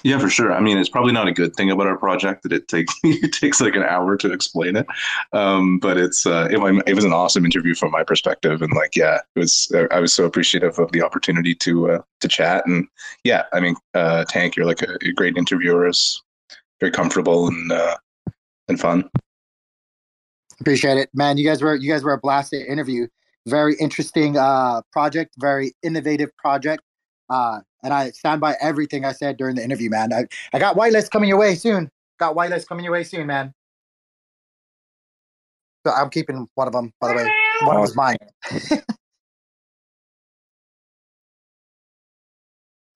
Yeah, 0.03 0.17
for 0.17 0.29
sure. 0.29 0.53
I 0.53 0.61
mean, 0.61 0.77
it's 0.77 0.89
probably 0.89 1.11
not 1.11 1.27
a 1.27 1.31
good 1.31 1.55
thing 1.55 1.69
about 1.69 1.87
our 1.87 1.97
project 1.97 2.43
that 2.43 2.53
it 2.53 2.67
takes 2.67 2.93
it 3.03 3.33
takes 3.33 3.59
like 3.59 3.75
an 3.75 3.83
hour 3.83 4.15
to 4.17 4.31
explain 4.31 4.75
it. 4.75 4.87
Um, 5.33 5.79
but 5.79 5.97
it's 5.97 6.25
uh, 6.25 6.47
it, 6.49 6.83
it 6.87 6.93
was 6.93 7.03
an 7.03 7.13
awesome 7.13 7.45
interview 7.45 7.75
from 7.75 7.91
my 7.91 8.03
perspective, 8.03 8.61
and 8.61 8.71
like, 8.73 8.95
yeah, 8.95 9.19
it 9.35 9.39
was. 9.39 9.71
I 9.91 9.99
was 9.99 10.13
so 10.13 10.25
appreciative 10.25 10.79
of 10.79 10.91
the 10.91 11.01
opportunity 11.01 11.53
to 11.55 11.91
uh, 11.91 12.01
to 12.21 12.27
chat, 12.27 12.65
and 12.65 12.87
yeah, 13.23 13.43
I 13.53 13.59
mean, 13.59 13.75
uh, 13.93 14.25
Tank, 14.29 14.55
you're 14.55 14.65
like 14.65 14.81
a, 14.81 14.97
a 15.01 15.11
great 15.11 15.37
interviewer, 15.37 15.87
is 15.87 16.21
very 16.79 16.91
comfortable 16.91 17.47
and 17.47 17.71
uh, 17.71 17.97
and 18.67 18.79
fun. 18.79 19.09
Appreciate 20.61 20.97
it, 20.97 21.09
man. 21.13 21.37
You 21.37 21.45
guys 21.45 21.61
were 21.61 21.75
you 21.75 21.91
guys 21.91 22.03
were 22.03 22.13
a 22.13 22.19
blast 22.19 22.51
to 22.51 22.71
interview. 22.71 23.07
very 23.47 23.75
interesting 23.79 24.37
uh, 24.37 24.81
project, 24.91 25.33
very 25.37 25.73
innovative 25.81 26.35
project. 26.37 26.83
Uh, 27.29 27.59
and 27.83 27.93
I 27.93 28.11
stand 28.11 28.41
by 28.41 28.55
everything 28.59 29.05
I 29.05 29.11
said 29.11 29.37
during 29.37 29.55
the 29.55 29.63
interview, 29.63 29.89
man. 29.89 30.11
I, 30.13 30.25
I 30.53 30.59
got 30.59 30.75
whitelist 30.75 31.11
coming 31.11 31.29
your 31.29 31.37
way 31.37 31.55
soon. 31.55 31.89
Got 32.19 32.35
whitelist 32.35 32.67
coming 32.67 32.83
your 32.83 32.93
way 32.93 33.03
soon, 33.03 33.27
man. 33.27 33.53
So 35.85 35.93
I'm 35.93 36.09
keeping 36.09 36.47
one 36.55 36.67
of 36.67 36.73
them, 36.73 36.91
by 36.99 37.09
the 37.09 37.15
way. 37.15 37.31
One 37.63 37.77
of 37.77 37.83
them's 37.83 37.95
mine. 37.95 38.17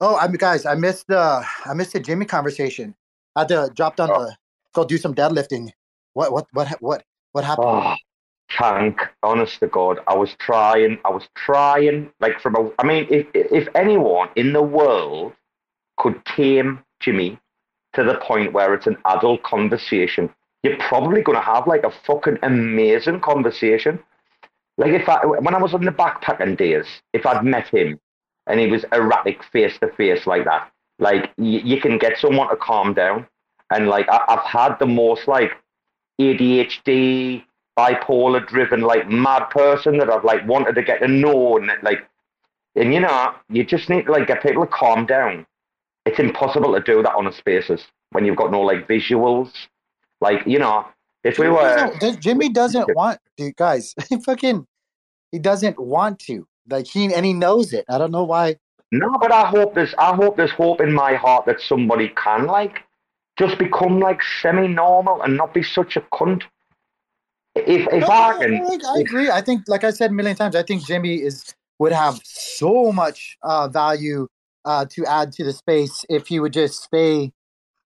oh, 0.02 0.18
I'm 0.18 0.34
guys. 0.34 0.66
I 0.66 0.76
missed 0.76 1.08
the 1.08 1.46
I 1.66 1.74
missed 1.74 1.94
the 1.94 2.02
Jimmy 2.02 2.26
conversation. 2.26 2.94
I 3.36 3.42
had 3.42 3.48
to 3.50 3.72
drop 3.74 3.96
down 3.96 4.10
the 4.10 4.36
go 4.74 4.84
do 4.84 4.98
some 4.98 5.16
deadlifting. 5.16 5.70
What 6.14 6.34
what 6.34 6.48
what 6.52 6.68
what 6.82 7.04
what 7.32 7.46
happened? 7.46 7.68
Oh, 7.70 7.96
tank. 8.58 9.02
Honest 9.24 9.60
to 9.60 9.68
God, 9.68 10.00
I 10.08 10.16
was 10.16 10.36
trying. 10.40 11.00
I 11.06 11.10
was 11.12 11.28
trying. 11.36 12.12
Like 12.20 12.40
from 12.42 12.56
a. 12.56 12.72
I 12.80 12.86
mean, 12.86 13.08
if 13.10 13.28
if 13.34 13.68
anyone 13.76 14.30
in 14.36 14.54
the 14.54 14.62
world 14.64 15.34
could 15.98 16.24
tame 16.26 16.84
Jimmy 17.00 17.40
to 17.94 18.04
the 18.04 18.16
point 18.16 18.54
where 18.54 18.74
it's 18.74 18.88
an 18.88 18.98
adult 19.06 19.44
conversation, 19.44 20.30
you're 20.64 20.78
probably 20.78 21.22
going 21.22 21.38
to 21.38 21.44
have 21.44 21.68
like 21.68 21.84
a 21.84 21.92
fucking 22.06 22.40
amazing 22.44 23.20
conversation. 23.22 24.00
Like 24.78 24.92
if 24.92 25.08
I 25.08 25.26
when 25.26 25.54
I 25.56 25.60
was 25.62 25.74
on 25.74 25.86
the 25.86 25.92
backpacking 25.92 26.58
days, 26.58 26.86
if 27.14 27.26
I'd 27.26 27.46
met 27.46 27.68
him 27.68 28.00
and 28.48 28.60
he 28.60 28.68
was 28.68 28.86
erratic 28.92 29.44
face 29.52 29.78
to 29.80 29.88
face 29.94 30.26
like 30.26 30.46
that, 30.46 30.72
like 31.00 31.32
y- 31.38 31.62
you 31.64 31.80
can 31.80 31.98
get 31.98 32.18
someone 32.18 32.50
to 32.50 32.56
calm 32.56 32.94
down. 32.94 33.28
And 33.70 33.88
like 33.88 34.08
I- 34.10 34.26
I've 34.28 34.46
had 34.46 34.78
the 34.80 34.88
most 34.88 35.28
like 35.28 35.52
ADHD, 36.20 37.44
bipolar 37.78 38.46
driven, 38.48 38.82
like 38.82 39.10
mad 39.10 39.50
person 39.50 39.98
that 39.98 40.10
I've 40.10 40.24
like 40.24 40.46
wanted 40.48 40.76
to 40.76 40.84
get 40.84 41.00
to 41.00 41.08
know 41.08 41.58
and 41.58 41.72
like, 41.82 42.08
and 42.76 42.94
you 42.94 43.00
know, 43.00 43.34
you 43.50 43.64
just 43.64 43.90
need 43.90 44.06
to 44.06 44.12
like 44.12 44.28
get 44.28 44.42
people 44.44 44.66
to 44.66 44.72
calm 44.72 45.06
down. 45.06 45.46
It's 46.06 46.20
impossible 46.20 46.74
to 46.74 46.82
do 46.82 47.02
that 47.04 47.14
on 47.16 47.28
a 47.28 47.32
spaces 47.34 47.82
when 48.12 48.26
you've 48.26 48.36
got 48.36 48.52
no 48.52 48.62
like 48.62 48.88
visuals. 48.88 49.52
Like 50.22 50.46
you 50.46 50.60
know, 50.60 50.86
if 51.24 51.38
we 51.38 51.46
Jimmy 51.46 51.56
were 51.56 51.98
doesn't- 52.00 52.22
Jimmy 52.22 52.50
doesn't 52.50 52.96
want, 52.96 53.20
dude, 53.38 53.56
guys. 53.56 53.96
He 54.10 54.20
fucking, 54.20 54.68
he 55.32 55.40
doesn't 55.40 55.80
want 55.80 56.20
to. 56.20 56.48
Like 56.70 56.88
he 56.88 57.14
and 57.14 57.26
he 57.26 57.34
knows 57.34 57.74
it. 57.74 57.86
I 57.90 57.98
don't 57.98 58.12
know 58.12 58.24
why. 58.24 58.58
No, 58.92 59.10
but 59.20 59.32
I 59.32 59.48
hope 59.48 59.74
there's 59.74 59.94
I 59.98 60.14
hope 60.16 60.38
there's 60.38 60.52
hope 60.52 60.80
in 60.80 60.94
my 60.94 61.16
heart 61.16 61.46
that 61.48 61.60
somebody 61.60 62.10
can 62.10 62.46
like 62.46 62.84
just 63.38 63.58
become 63.58 64.00
like 64.00 64.22
semi 64.42 64.68
normal 64.68 65.22
and 65.24 65.36
not 65.36 65.54
be 65.54 65.64
such 65.64 65.98
a 65.98 66.02
cunt. 66.02 66.44
If 67.56 67.88
if 67.94 68.02
No, 68.02 68.08
I 68.08 68.38
can 68.40 68.64
like, 68.66 68.84
I 68.86 69.00
agree. 69.00 69.30
I 69.30 69.42
think, 69.42 69.64
like 69.68 69.84
I 69.84 69.92
said 69.92 70.10
a 70.12 70.14
million 70.14 70.36
times, 70.36 70.56
I 70.56 70.64
think 70.64 70.86
Jimmy 70.86 71.16
is 71.22 71.54
would 71.80 71.92
have 71.92 72.20
so 72.24 72.92
much 72.92 73.38
uh, 73.44 73.68
value 73.68 74.28
uh, 74.66 74.86
to 74.90 75.06
add 75.06 75.32
to 75.34 75.44
the 75.44 75.54
space 75.54 76.06
if 76.10 76.28
he 76.28 76.40
would 76.40 76.54
just 76.54 76.82
stay 76.84 77.32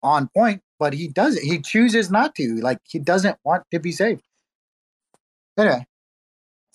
on 0.04 0.30
point. 0.36 0.62
But 0.80 0.94
he 0.94 1.08
doesn't. 1.08 1.44
He 1.44 1.60
chooses 1.60 2.12
not 2.12 2.36
to. 2.36 2.56
Like 2.58 2.80
he 2.88 3.00
doesn't 3.00 3.38
want 3.44 3.64
to 3.72 3.80
be 3.80 3.92
saved. 3.92 4.22
Anyway, 5.58 5.86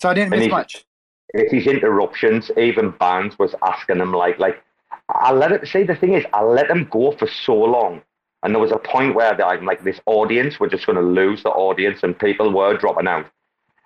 so 0.01 0.09
I 0.09 0.13
didn't 0.13 0.33
And 0.33 0.39
miss 0.39 0.41
he's- 0.47 0.51
much. 0.51 0.85
if 1.33 1.51
his 1.51 1.67
interruptions, 1.67 2.51
even 2.57 2.91
Barnes 2.91 3.39
was 3.39 3.55
asking 3.63 3.97
him 3.99 4.11
like 4.11 4.37
like 4.39 4.61
I 5.07 5.31
let 5.31 5.51
it 5.53 5.65
see 5.67 5.83
the 5.83 5.95
thing 5.95 6.13
is 6.13 6.25
I 6.33 6.41
let 6.43 6.69
him 6.69 6.87
go 6.91 7.11
for 7.11 7.27
so 7.27 7.53
long. 7.55 8.01
And 8.43 8.53
there 8.53 8.61
was 8.61 8.71
a 8.71 8.77
point 8.77 9.15
where 9.15 9.39
I'm 9.43 9.65
like 9.65 9.83
this 9.83 9.99
audience, 10.05 10.59
we're 10.59 10.69
just 10.69 10.85
gonna 10.85 11.01
lose 11.01 11.43
the 11.43 11.49
audience 11.49 12.03
and 12.03 12.17
people 12.17 12.51
were 12.51 12.77
dropping 12.77 13.07
out. 13.07 13.27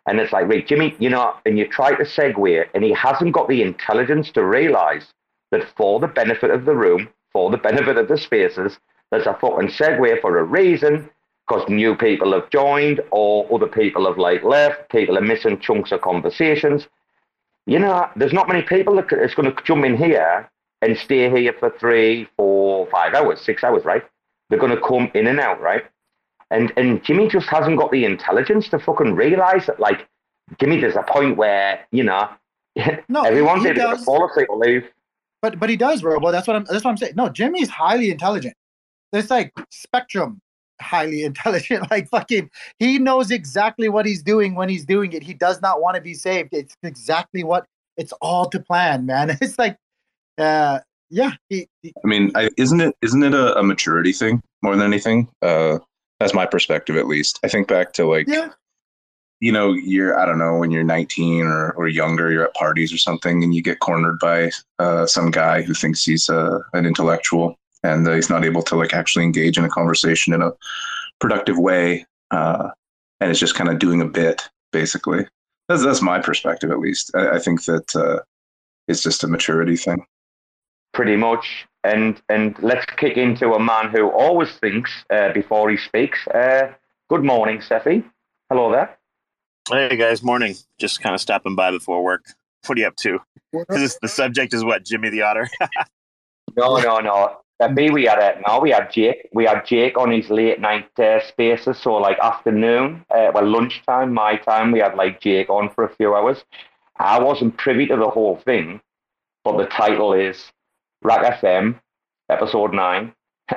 And 0.08 0.20
it's 0.20 0.32
like, 0.32 0.48
wait, 0.48 0.68
Jimmy, 0.68 0.96
you 1.00 1.10
know, 1.10 1.34
and 1.46 1.58
you 1.58 1.68
try 1.68 1.96
to 1.96 2.04
segue 2.04 2.66
and 2.74 2.84
he 2.84 2.94
hasn't 2.94 3.34
got 3.34 3.50
the 3.50 3.62
intelligence 3.62 4.32
to 4.32 4.46
realize 4.46 5.14
that 5.52 5.68
for 5.76 6.00
the 6.00 6.08
benefit 6.08 6.52
of 6.52 6.66
the 6.66 6.76
room, 6.76 7.10
for 7.32 7.50
the 7.50 7.58
benefit 7.58 7.98
of 7.98 8.08
the 8.08 8.18
spaces, 8.18 8.78
there's 9.12 9.26
a 9.28 9.34
fucking 9.34 9.70
segue 9.70 10.22
for 10.22 10.38
a 10.38 10.44
reason 10.44 11.10
because 11.48 11.68
new 11.70 11.96
people 11.96 12.34
have 12.34 12.50
joined 12.50 13.02
or 13.12 13.48
other 13.54 13.68
people 13.68 14.06
have 14.08 14.18
like 14.18 14.44
left, 14.44 14.90
people 14.90 15.18
are 15.18 15.22
missing 15.22 15.60
chunks 15.60 15.92
of 15.92 16.02
conversations 16.02 16.88
you 17.66 17.80
know, 17.80 18.08
there's 18.16 18.34
not 18.34 18.48
many 18.48 18.62
people 18.62 18.96
that 18.96 19.08
that's 19.10 19.34
going 19.34 19.54
to 19.54 19.64
jump 19.64 19.86
in 19.86 19.98
here 19.98 20.50
and 20.82 20.98
stay 20.98 21.30
here 21.30 21.54
for 21.60 21.72
three, 21.80 22.28
four, 22.38 22.88
five 22.92 23.14
hours, 23.14 23.42
six 23.42 23.64
hours, 23.64 23.84
right? 23.86 24.04
They're 24.50 24.60
going 24.60 24.76
to 24.76 24.82
come 24.82 25.10
in 25.14 25.28
and 25.28 25.40
out, 25.40 25.60
right? 25.62 25.84
And 26.52 26.72
and 26.78 27.04
Jimmy 27.04 27.28
just 27.28 27.48
hasn't 27.48 27.78
got 27.78 27.92
the 27.92 28.06
intelligence 28.06 28.70
to 28.70 28.80
fucking 28.80 29.16
realize 29.16 29.66
that, 29.66 29.80
like, 29.80 30.08
Jimmy, 30.60 30.80
there's 30.80 30.96
a 30.96 31.04
point 31.04 31.38
where 31.38 31.86
you 31.92 32.04
know 32.04 32.30
No, 33.10 33.24
he- 33.24 33.28
everyone's 33.30 33.64
he 33.64 33.70
either 33.70 33.80
does. 33.82 34.04
fall 34.06 34.30
asleep 34.30 34.48
or 34.50 34.58
leave. 34.58 34.86
But 35.42 35.60
but 35.60 35.70
he 35.70 35.76
does, 35.76 36.02
bro. 36.02 36.20
Well, 36.20 36.32
that's 36.32 36.48
what 36.48 36.56
I'm. 36.56 36.66
That's 36.66 36.84
what 36.84 36.92
I'm 36.92 36.98
saying. 36.98 37.14
No, 37.16 37.30
Jimmy's 37.30 37.70
highly 37.70 38.10
intelligent. 38.12 38.56
There's 39.12 39.30
like 39.30 39.52
spectrum 39.70 40.40
highly 40.82 41.24
intelligent. 41.30 41.90
Like 41.90 42.10
fucking, 42.10 42.50
he 42.80 43.00
knows 43.00 43.32
exactly 43.32 43.90
what 43.90 44.06
he's 44.06 44.22
doing 44.24 44.56
when 44.56 44.70
he's 44.70 44.86
doing 44.86 45.14
it. 45.14 45.24
He 45.24 45.34
does 45.34 45.62
not 45.62 45.82
want 45.82 45.96
to 45.96 46.02
be 46.02 46.14
saved. 46.14 46.50
It's 46.54 46.76
exactly 46.84 47.44
what 47.44 47.66
it's 47.98 48.12
all 48.22 48.50
to 48.50 48.60
plan, 48.60 49.06
man. 49.06 49.38
It's 49.42 49.58
like, 49.60 49.78
uh, 50.38 50.80
yeah. 51.16 51.32
He, 51.48 51.68
he- 51.82 51.94
I 52.04 52.08
mean, 52.08 52.32
I, 52.36 52.50
isn't 52.58 52.82
it 52.82 52.94
isn't 53.02 53.24
it 53.24 53.34
a, 53.34 53.58
a 53.58 53.64
maturity 53.64 54.12
thing 54.12 54.44
more 54.62 54.76
than 54.76 54.86
anything? 54.86 55.30
Uh, 55.42 55.80
that's 56.20 56.34
my 56.34 56.46
perspective, 56.46 56.98
at 56.98 57.08
least. 57.08 57.40
I 57.42 57.48
think 57.48 57.70
back 57.70 57.94
to 57.94 58.06
like, 58.06 58.28
yeah. 58.28 58.50
you 59.40 59.54
know, 59.54 59.72
you're 59.72 60.20
I 60.20 60.26
don't 60.26 60.38
know 60.38 60.58
when 60.58 60.72
you're 60.72 60.84
19 60.84 61.46
or, 61.46 61.72
or 61.72 61.88
younger, 61.88 62.32
you're 62.32 62.44
at 62.46 62.54
parties 62.54 62.92
or 62.94 62.98
something, 62.98 63.46
and 63.46 63.56
you 63.56 63.62
get 63.64 63.80
cornered 63.80 64.20
by 64.20 64.52
uh, 64.80 65.06
some 65.06 65.32
guy 65.32 65.62
who 65.62 65.74
thinks 65.74 66.04
he's 66.04 66.30
uh, 66.30 66.60
an 66.74 66.86
intellectual, 66.86 67.56
and 67.84 68.06
uh, 68.06 68.12
he's 68.14 68.30
not 68.30 68.44
able 68.44 68.62
to 68.64 68.76
like 68.76 68.94
actually 68.94 69.24
engage 69.24 69.58
in 69.58 69.64
a 69.64 69.70
conversation 69.70 70.34
in 70.34 70.42
a 70.42 70.52
productive 71.22 71.58
way, 71.58 72.06
uh, 72.32 72.70
and 73.22 73.32
it's 73.32 73.40
just 73.40 73.56
kind 73.56 73.70
of 73.70 73.80
doing 73.80 74.02
a 74.02 74.06
bit, 74.06 74.42
basically. 74.74 75.26
That's 75.70 75.84
that's 75.84 76.02
my 76.02 76.20
perspective, 76.20 76.72
at 76.72 76.80
least. 76.80 77.12
I, 77.16 77.36
I 77.36 77.40
think 77.40 77.64
that 77.64 77.96
uh, 77.96 78.20
it's 78.90 79.02
just 79.02 79.24
a 79.24 79.28
maturity 79.30 79.78
thing. 79.78 80.06
Pretty 80.96 81.18
much. 81.18 81.68
And 81.84 82.22
and 82.30 82.56
let's 82.64 82.86
kick 82.86 83.18
into 83.18 83.54
a 83.54 83.60
man 83.60 83.90
who 83.90 84.10
always 84.10 84.50
thinks 84.54 84.90
uh, 85.14 85.34
before 85.34 85.70
he 85.70 85.76
speaks. 85.76 86.26
Uh, 86.28 86.72
good 87.10 87.24
morning, 87.24 87.62
Cephii. 87.62 88.02
Hello 88.50 88.72
there. 88.72 88.98
Hey 89.70 89.98
guys, 89.98 90.24
morning. 90.24 90.56
Just 90.80 91.02
kind 91.02 91.14
of 91.14 91.20
stopping 91.20 91.54
by 91.54 91.72
before 91.72 92.02
work. 92.02 92.24
What 92.66 92.78
are 92.78 92.82
you 92.82 92.88
up 92.88 92.96
to? 92.98 93.20
This, 93.68 93.98
the 94.02 94.08
subject 94.08 94.54
is 94.54 94.64
what? 94.64 94.86
Jimmy 94.86 95.10
the 95.10 95.22
Otter. 95.22 95.50
No, 96.58 96.78
no, 96.78 97.00
no. 97.00 97.38
Cephii, 97.62 97.90
we 97.90 98.06
had 98.06 98.20
it. 98.20 98.42
no, 98.48 98.60
we 98.62 98.72
had 98.72 98.90
Jake. 98.90 99.28
We 99.34 99.44
had 99.44 99.66
Jake 99.66 99.98
on 99.98 100.10
his 100.10 100.30
late 100.30 100.62
night 100.62 100.88
uh, 100.98 101.20
spaces. 101.28 101.78
So 101.78 101.96
like 101.96 102.18
afternoon, 102.20 103.04
uh, 103.14 103.32
well 103.34 103.46
lunchtime, 103.46 104.14
my 104.14 104.38
time. 104.38 104.72
We 104.72 104.80
had 104.80 104.96
like 104.96 105.20
Jake 105.20 105.50
on 105.50 105.70
for 105.70 105.84
a 105.84 105.94
few 105.96 106.16
hours. 106.16 106.46
I 106.98 107.20
wasn't 107.20 107.58
privy 107.58 107.86
to 107.88 107.98
the 107.98 108.10
whole 108.10 108.38
thing, 108.38 108.80
but 109.44 109.58
the 109.58 109.66
title 109.66 110.14
is 110.14 110.54
RAC 111.06 111.40
FM, 111.40 111.80
episode 112.30 112.74
nine. 112.74 113.14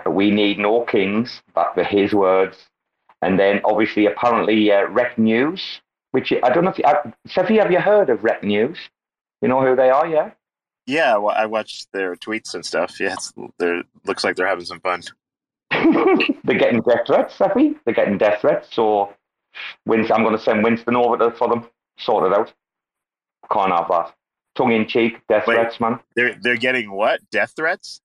We 0.06 0.30
need 0.30 0.58
no 0.58 0.84
kings. 0.84 1.40
That 1.54 1.74
were 1.76 1.84
his 1.84 2.12
words. 2.12 2.56
And 3.22 3.38
then 3.38 3.60
obviously, 3.64 4.06
apparently, 4.06 4.70
uh, 4.70 4.86
Rekt 4.86 5.18
News, 5.18 5.80
which 6.12 6.32
I 6.32 6.50
don't 6.50 6.64
know 6.64 6.70
if 6.70 6.78
you, 6.78 6.84
uh, 6.84 7.10
have 7.34 7.72
you 7.72 7.80
heard 7.80 8.10
of 8.10 8.20
Rekt 8.20 8.44
News? 8.44 8.78
You 9.40 9.48
know 9.48 9.60
who 9.62 9.74
they 9.74 9.90
are, 9.90 10.06
yeah? 10.06 10.30
yeah, 10.88 11.16
well, 11.18 11.34
I 11.36 11.46
watched 11.46 11.92
their 11.92 12.16
tweets 12.16 12.54
and 12.54 12.64
stuff. 12.64 12.98
Yeah, 12.98 13.12
it's, 13.12 13.32
they're 13.58 13.82
looks 14.06 14.24
like 14.24 14.36
they're 14.36 14.46
having 14.46 14.64
some 14.64 14.80
fun. 14.80 15.02
They're 16.44 16.58
getting 16.58 16.80
death 16.80 17.06
threats, 17.06 17.34
Cephii. 17.34 17.76
They're 17.84 17.94
getting 17.94 18.16
death 18.16 18.40
threats. 18.40 18.74
So, 18.74 19.12
Winston, 19.84 20.16
I'm 20.16 20.22
going 20.22 20.36
to 20.36 20.42
send 20.42 20.64
Winston 20.64 20.96
over 20.96 21.18
to, 21.18 21.30
for 21.32 21.46
them. 21.46 21.66
Sort 21.98 22.32
it 22.32 22.36
out. 22.36 22.52
Can't 23.52 23.70
have 23.70 23.86
that. 23.90 24.14
Tongue 24.58 24.72
in 24.72 24.86
cheek, 24.88 25.20
death 25.28 25.46
Wait. 25.46 25.54
threats, 25.54 25.78
man. 25.78 26.00
They're 26.16 26.34
they're 26.42 26.56
getting 26.56 26.90
what? 26.90 27.20
Death 27.30 27.52
threats? 27.54 28.00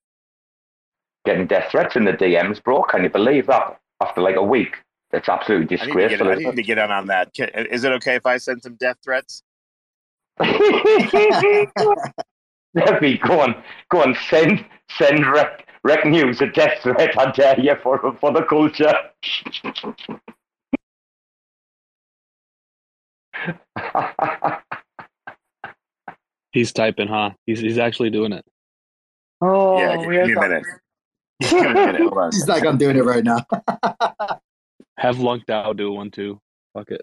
Getting 1.25 1.47
death 1.47 1.71
threats 1.71 1.95
in 1.95 2.05
the 2.05 2.13
DMs, 2.13 2.63
bro. 2.63 2.83
Can 2.83 3.01
you 3.03 3.09
believe 3.09 3.47
that? 3.47 3.79
After 4.01 4.21
like 4.21 4.35
a 4.35 4.43
week, 4.43 4.75
it's 5.11 5.29
absolutely 5.29 5.79
I 5.79 5.85
need 5.85 5.93
to 5.93 5.99
get, 5.99 6.09
disgraceful. 6.09 6.29
I 6.29 6.35
need 6.35 6.55
to 6.57 6.63
get 6.63 6.77
in 6.77 6.91
on 6.91 7.07
that. 7.07 7.33
Can, 7.33 7.49
is 7.49 7.83
it 7.83 7.91
okay 7.93 8.13
if 8.15 8.27
I 8.27 8.37
send 8.37 8.61
some 8.61 8.75
death 8.75 8.97
threats? 9.03 9.41
Cephii, 10.41 11.71
go 13.17 13.39
on, 13.39 13.55
go 13.89 14.03
on. 14.03 14.15
Send 14.29 14.63
send 14.91 15.25
rec, 15.25 15.65
rekt 15.87 16.05
news 16.05 16.39
a 16.41 16.47
death 16.47 16.83
threat. 16.83 17.17
I 17.17 17.31
dare 17.31 17.59
you 17.59 17.73
for 17.81 18.15
for 18.19 18.31
the 18.31 18.43
culture. 18.43 18.93
He's 26.53 26.71
typing, 26.71 27.07
huh? 27.07 27.31
He's 27.45 27.59
he's 27.59 27.77
actually 27.79 28.11
doing 28.11 28.31
it. 28.33 28.45
oh, 29.41 29.77
yeah, 29.79 29.97
give 29.97 30.05
where's 30.07 30.27
me 30.29 30.33
a 30.35 30.39
minute. 30.39 30.63
Give 31.41 31.51
me 31.53 31.67
a 31.67 31.73
minute. 31.73 32.01
Hold 32.01 32.17
on. 32.17 32.31
He's 32.31 32.47
like, 32.47 32.65
I'm 32.65 32.77
doing 32.77 32.95
it 32.95 33.03
right 33.03 33.23
now. 33.23 33.39
Have 34.97 35.19
Lunk 35.19 35.45
Dao 35.47 35.75
do 35.75 35.91
one 35.91 36.11
too. 36.11 36.39
Fuck 36.73 36.91
it. 36.91 37.01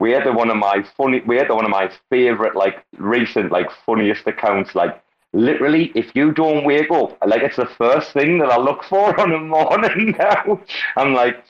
we 0.00 0.10
had 0.10 0.24
the 0.24 0.32
one 0.32 0.50
of 0.50 0.56
my 0.56 0.84
funny, 0.96 1.22
we 1.26 1.36
had 1.36 1.48
the 1.48 1.54
one 1.54 1.64
of 1.64 1.70
my 1.70 1.90
favorite, 2.10 2.56
like 2.56 2.84
recent, 2.98 3.52
like 3.52 3.70
funniest 3.86 4.26
accounts. 4.26 4.74
Like 4.74 5.02
literally, 5.32 5.92
if 5.94 6.10
you 6.16 6.32
don't 6.32 6.64
wake 6.64 6.90
up, 6.90 7.16
like 7.26 7.42
it's 7.42 7.56
the 7.56 7.66
first 7.66 8.12
thing 8.12 8.38
that 8.38 8.50
I 8.50 8.56
look 8.58 8.82
for 8.84 9.18
on 9.24 9.32
a 9.32 9.38
morning 9.38 10.16
now. 10.18 10.60
I'm 10.96 11.14
like, 11.14 11.44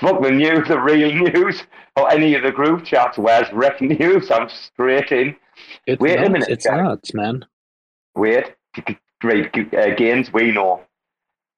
fuck 0.00 0.22
the 0.22 0.30
news, 0.30 0.68
the 0.68 0.80
real 0.80 1.12
news, 1.12 1.64
or 1.96 2.10
any 2.10 2.34
of 2.34 2.44
the 2.44 2.52
group 2.52 2.84
chats. 2.84 3.18
Where's 3.18 3.48
rekt 3.48 3.80
news? 3.80 4.30
I'm 4.30 4.48
straight 4.48 5.12
in. 5.12 5.36
It's 5.86 6.00
Wait 6.00 6.16
nuts. 6.16 6.28
a 6.28 6.30
minute, 6.30 6.48
It's 6.50 6.66
guys. 6.66 6.76
nuts, 6.82 7.14
man. 7.14 7.44
Wait, 8.14 8.54
great 9.20 9.54
uh, 9.74 9.94
gains. 9.94 10.32
We 10.32 10.50
know. 10.52 10.82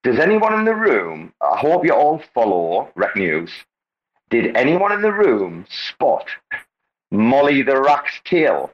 Does 0.03 0.19
anyone 0.19 0.55
in 0.59 0.65
the 0.65 0.75
room? 0.75 1.33
I 1.41 1.57
hope 1.59 1.85
you 1.85 1.93
all 1.95 2.23
follow 2.35 2.91
Rekt 2.97 3.17
News. 3.17 3.51
Did 4.31 4.57
anyone 4.57 4.93
in 4.93 5.03
the 5.03 5.13
room 5.13 5.67
spot 5.69 6.27
Molly 7.11 7.63
the 7.63 7.81
Rat's 7.81 8.21
tail? 8.25 8.71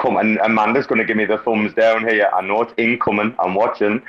Come 0.00 0.16
and 0.16 0.38
Amanda's 0.38 0.86
going 0.86 1.00
to 1.00 1.04
give 1.04 1.16
me 1.16 1.24
the 1.24 1.38
thumbs 1.38 1.74
down 1.74 2.06
here. 2.08 2.30
I 2.32 2.40
know 2.42 2.62
it's 2.62 2.72
incoming. 2.76 3.34
I'm 3.40 3.54
watching. 3.54 4.02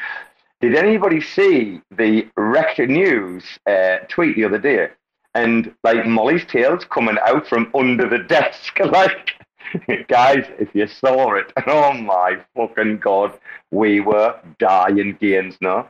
Did 0.62 0.76
anybody 0.76 1.22
see 1.22 1.82
the 1.90 2.28
Rekt 2.38 2.88
News 2.88 3.44
uh, 3.66 3.98
tweet 4.08 4.36
the 4.36 4.44
other 4.46 4.60
day? 4.60 4.90
And 5.36 5.74
like 5.84 6.06
Molly's 6.06 6.46
tail's 6.46 6.86
coming 6.86 7.18
out 7.26 7.48
from 7.48 7.72
under 7.74 8.08
the 8.08 8.20
desk. 8.20 8.78
Like, 8.86 9.32
guys, 10.08 10.46
if 10.60 10.74
you 10.74 10.88
saw 10.88 11.36
it, 11.36 11.52
oh 11.68 11.94
my 11.94 12.38
fucking 12.56 13.00
god, 13.00 13.40
we 13.72 14.00
were 14.00 14.40
dying 14.60 15.18
gains 15.20 15.58
now. 15.62 15.90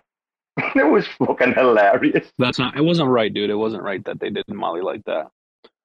it 0.75 0.87
was 0.87 1.07
fucking 1.17 1.53
hilarious. 1.53 2.31
That's 2.37 2.59
not. 2.59 2.75
It 2.75 2.81
wasn't 2.81 3.09
right, 3.09 3.33
dude. 3.33 3.49
It 3.49 3.55
wasn't 3.55 3.83
right 3.83 4.03
that 4.05 4.19
they 4.19 4.29
did 4.29 4.45
Molly 4.49 4.81
like 4.81 5.03
that. 5.05 5.29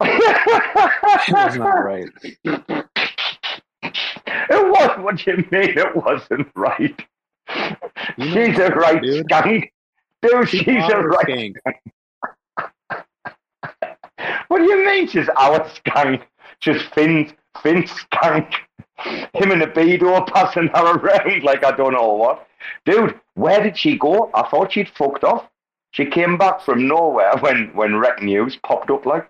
it 0.00 1.32
was 1.32 1.56
not 1.56 1.84
right. 1.84 2.10
It 4.50 4.50
was 4.50 4.98
what 4.98 5.16
do 5.16 5.30
you 5.30 5.36
mean. 5.50 5.78
It 5.78 5.96
wasn't 5.96 6.48
right. 6.56 7.06
she's 8.18 8.58
a 8.58 8.70
right 8.74 9.02
skunk. 9.24 9.72
Dude, 10.22 10.48
she's 10.48 10.66
a 10.66 10.96
a 10.96 11.02
right 11.02 11.26
skank. 11.26 11.54
skunk. 11.60 11.76
What 14.48 14.58
do 14.58 14.64
you 14.64 14.84
mean 14.84 15.08
she's 15.08 15.28
our 15.36 15.68
skunk? 15.70 16.26
She's 16.60 16.82
Finn's, 16.94 17.32
Finn's 17.62 17.90
skunk. 17.90 18.54
Him 19.34 19.50
and 19.50 19.60
the 19.60 19.66
Beto 19.66 20.26
passing 20.32 20.68
her 20.74 20.96
around 20.96 21.42
like 21.42 21.64
I 21.64 21.72
don't 21.72 21.92
know 21.92 22.12
what. 22.12 22.46
Dude, 22.84 23.18
where 23.34 23.62
did 23.62 23.76
she 23.76 23.98
go? 23.98 24.30
I 24.34 24.48
thought 24.48 24.72
she'd 24.72 24.88
fucked 24.88 25.24
off. 25.24 25.48
She 25.90 26.06
came 26.06 26.38
back 26.38 26.60
from 26.62 26.88
nowhere 26.88 27.36
when, 27.40 27.70
when 27.74 27.92
Rekt 27.92 28.22
News 28.22 28.56
popped 28.56 28.90
up 28.90 29.06
like. 29.06 29.28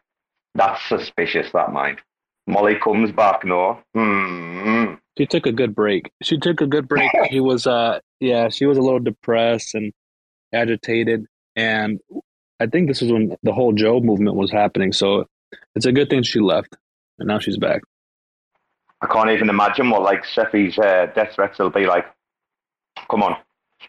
That's 0.54 0.80
suspicious, 0.88 1.50
that 1.52 1.72
mind. 1.72 1.98
Molly 2.46 2.76
comes 2.82 3.10
back, 3.10 3.44
no. 3.44 3.80
Hmm. 3.94 4.94
She 5.18 5.26
took 5.26 5.46
a 5.46 5.52
good 5.52 5.74
break. 5.74 6.10
She 6.22 6.38
took 6.38 6.60
a 6.60 6.66
good 6.66 6.88
break. 6.88 7.10
She 7.30 7.40
was, 7.40 7.66
uh, 7.66 8.00
yeah, 8.20 8.48
she 8.48 8.66
was 8.66 8.78
a 8.78 8.82
little 8.82 9.00
depressed 9.00 9.74
and 9.74 9.92
agitated, 10.52 11.26
and 11.56 12.00
I 12.60 12.66
think 12.66 12.88
this 12.88 13.02
is 13.02 13.12
when 13.12 13.36
the 13.42 13.52
whole 13.52 13.72
Joe 13.72 14.00
movement 14.00 14.36
was 14.36 14.50
happening. 14.50 14.92
So 14.92 15.26
it's 15.74 15.86
a 15.86 15.92
good 15.92 16.08
thing 16.08 16.22
she 16.22 16.40
left, 16.40 16.76
and 17.18 17.28
now 17.28 17.38
she's 17.38 17.58
back. 17.58 17.82
I 19.00 19.06
can't 19.06 19.30
even 19.30 19.48
imagine 19.48 19.90
what 19.90 20.02
like 20.02 20.24
Cephii's 20.24 20.78
uh, 20.78 21.06
death 21.14 21.34
threats 21.34 21.58
will 21.58 21.70
be 21.70 21.86
like. 21.86 22.06
Come 23.10 23.22
on, 23.22 23.36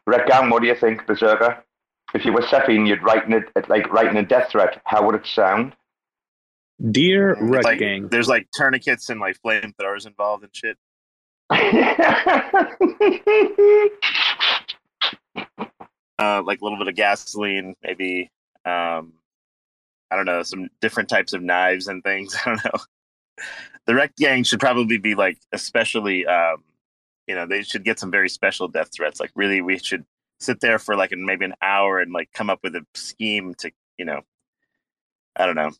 Rekt 0.07 0.27
Gang, 0.27 0.49
what 0.49 0.61
do 0.61 0.67
you 0.67 0.75
think, 0.75 1.05
Berserker? 1.05 1.63
If 2.13 2.25
you 2.25 2.33
were 2.33 2.41
Cephii 2.41 2.75
and 2.75 2.87
you'd 2.87 3.03
write 3.03 3.31
a, 3.31 3.41
like 3.67 3.91
writing 3.91 4.17
a 4.17 4.23
death 4.23 4.49
threat, 4.51 4.81
how 4.85 5.05
would 5.05 5.15
it 5.15 5.25
sound? 5.25 5.75
Dear 6.91 7.35
Rekt 7.35 7.63
like, 7.63 7.79
Gang, 7.79 8.07
There's 8.09 8.27
like 8.27 8.47
tourniquets 8.53 9.09
and 9.09 9.19
like 9.19 9.37
flamethrowers 9.41 10.05
involved 10.05 10.43
and 10.43 10.55
shit. 10.55 10.77
uh, 16.19 16.41
like 16.43 16.59
a 16.61 16.63
little 16.63 16.77
bit 16.77 16.87
of 16.87 16.95
gasoline, 16.95 17.75
maybe. 17.83 18.31
Um, 18.65 19.13
I 20.11 20.15
don't 20.15 20.25
know, 20.25 20.43
some 20.43 20.69
different 20.81 21.09
types 21.09 21.33
of 21.33 21.41
knives 21.41 21.87
and 21.87 22.03
things. 22.03 22.35
I 22.45 22.49
don't 22.49 22.65
know. 22.65 22.79
The 23.85 23.93
Rekt 23.93 24.15
Gang 24.17 24.43
should 24.43 24.59
probably 24.59 24.97
be 24.97 25.15
like, 25.15 25.37
especially, 25.51 26.25
um, 26.25 26.63
you 27.27 27.35
know, 27.35 27.45
they 27.45 27.63
should 27.63 27.83
get 27.83 27.99
some 27.99 28.11
very 28.11 28.29
special 28.29 28.67
death 28.67 28.89
threats. 28.93 29.19
Like, 29.19 29.31
really, 29.35 29.61
we 29.61 29.77
should 29.77 30.05
sit 30.39 30.59
there 30.59 30.79
for 30.79 30.95
like 30.95 31.11
an, 31.11 31.25
maybe 31.25 31.45
an 31.45 31.53
hour 31.61 31.99
and 31.99 32.11
like 32.11 32.31
come 32.33 32.49
up 32.49 32.59
with 32.63 32.75
a 32.75 32.85
scheme 32.93 33.53
to, 33.55 33.71
you 33.97 34.05
know, 34.05 34.21
I 35.35 35.45
don't 35.45 35.55
know. 35.55 35.71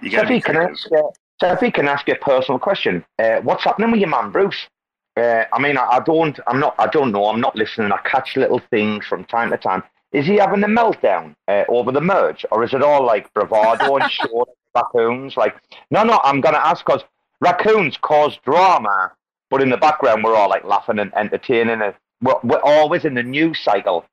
You 0.00 0.10
gotta 0.10 0.28
be 0.28 0.40
Cephii, 0.40 0.42
can 0.42 0.56
I 0.56 0.64
ask 0.70 0.90
you, 0.90 1.10
Cephii, 1.40 1.70
can 1.70 1.88
I 1.88 1.92
ask 1.92 2.06
you 2.08 2.14
a 2.14 2.18
personal 2.18 2.58
question? 2.58 3.04
Uh, 3.18 3.40
what's 3.40 3.64
happening 3.64 3.90
with 3.90 4.00
your 4.00 4.08
man, 4.08 4.30
Bruce? 4.30 4.68
Uh, 5.16 5.44
I 5.52 5.58
mean, 5.60 5.76
I, 5.76 5.84
I 5.84 6.00
don't, 6.00 6.38
I'm 6.46 6.60
not, 6.60 6.74
I 6.78 6.86
don't 6.86 7.10
know. 7.10 7.26
I'm 7.26 7.40
not 7.40 7.56
listening. 7.56 7.90
I 7.90 7.98
catch 7.98 8.36
little 8.36 8.60
things 8.70 9.06
from 9.06 9.24
time 9.24 9.50
to 9.50 9.56
time. 9.56 9.82
Is 10.12 10.26
he 10.26 10.36
having 10.36 10.62
a 10.64 10.68
meltdown 10.68 11.34
uh, 11.48 11.64
over 11.68 11.92
the 11.92 12.00
merge, 12.00 12.44
or 12.50 12.64
is 12.64 12.72
it 12.72 12.82
all 12.82 13.04
like 13.04 13.32
bravado 13.34 13.96
and 13.96 14.10
short 14.10 14.48
raccoons? 14.74 15.36
Like, 15.36 15.54
no, 15.90 16.02
no. 16.02 16.18
I'm 16.24 16.40
gonna 16.40 16.58
ask 16.58 16.84
because 16.84 17.02
raccoons 17.40 17.96
cause 17.98 18.38
drama, 18.44 19.12
but 19.50 19.60
in 19.62 19.68
the 19.68 19.76
background 19.76 20.24
we're 20.24 20.34
all 20.34 20.48
like 20.48 20.64
laughing 20.64 20.98
and 20.98 21.14
entertaining. 21.14 21.80
It. 21.82 21.94
We're, 22.22 22.34
we're 22.42 22.60
always 22.62 23.04
in 23.04 23.14
the 23.14 23.22
news 23.22 23.60
cycle. 23.60 24.06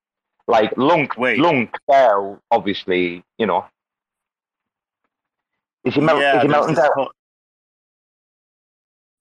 Like 0.47 0.77
Lunk, 0.77 1.17
Lunk, 1.17 1.75
Bell, 1.87 2.39
obviously, 2.51 3.23
you 3.39 3.47
know. 3.47 3.65
Is 5.85 5.95
he, 5.95 6.01
mel- 6.01 6.19
Yeah, 6.19 6.37
is 6.37 6.41
he 6.43 6.47
melting 6.49 6.75
down? 6.75 6.89
whole- 6.93 7.11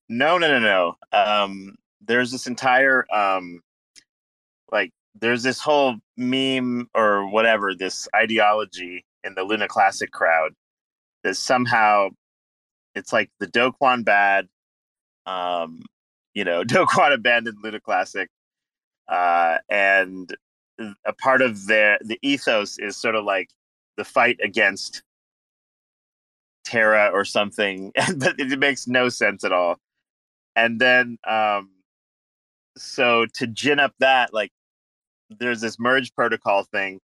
No, 0.08 0.36
no, 0.38 0.48
no, 0.48 0.58
no. 0.58 0.96
Um, 1.18 1.76
there's 2.06 2.30
this 2.30 2.46
entire 2.46 3.06
um, 3.14 3.62
like 4.70 4.90
there's 5.20 5.42
this 5.42 5.60
whole 5.60 5.96
meme 6.16 6.88
or 6.94 7.28
whatever, 7.28 7.74
this 7.74 8.08
ideology 8.14 9.04
in 9.22 9.34
the 9.34 9.42
Luna 9.42 9.68
Classic 9.68 10.10
crowd 10.10 10.52
that 11.22 11.36
somehow 11.36 12.08
it's 12.94 13.12
like 13.12 13.30
the 13.40 13.46
Do 13.46 13.72
Kwon 13.80 14.04
bad, 14.04 14.48
um, 15.26 15.82
you 16.34 16.44
know, 16.44 16.64
Do 16.64 16.84
Kwon 16.86 17.12
abandoned 17.12 17.58
Luna 17.62 17.80
Classic, 17.80 18.28
uh, 19.08 19.58
and 19.68 20.34
a 21.04 21.12
part 21.12 21.42
of 21.42 21.66
their 21.66 21.98
the 22.04 22.18
ethos 22.22 22.78
is 22.78 22.96
sort 22.96 23.14
of 23.14 23.24
like 23.24 23.50
the 23.96 24.04
fight 24.04 24.38
against 24.42 25.02
Terra 26.64 27.10
or 27.12 27.24
something, 27.24 27.92
but 28.16 28.38
it 28.38 28.58
makes 28.58 28.86
no 28.86 29.08
sense 29.08 29.44
at 29.44 29.52
all. 29.52 29.78
And 30.56 30.80
then, 30.80 31.18
um, 31.28 31.70
so 32.76 33.26
to 33.34 33.46
gin 33.46 33.78
up 33.80 33.92
that, 34.00 34.32
like, 34.32 34.50
there's 35.30 35.60
this 35.60 35.78
merge 35.78 36.14
protocol 36.14 36.64
thing 36.64 37.00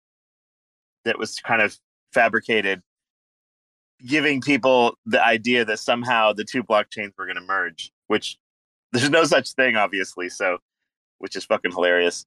that 1.05 1.18
was 1.18 1.38
kind 1.40 1.62
of 1.62 1.79
fabricated, 2.12 2.83
giving 4.05 4.40
people 4.40 4.96
the 5.07 5.24
idea 5.24 5.64
that 5.64 5.79
somehow 5.79 6.33
the 6.33 6.44
two 6.44 6.62
blockchains 6.62 7.12
were 7.16 7.26
going 7.26 7.37
to 7.37 7.42
merge, 7.42 7.92
which 8.09 8.37
there's 8.92 9.11
no 9.11 9.24
such 9.24 9.52
thing, 9.52 9.76
obviously. 9.76 10.29
So, 10.29 10.59
which 11.18 11.37
is 11.37 11.44
fucking 11.44 11.72
hilarious. 11.72 12.26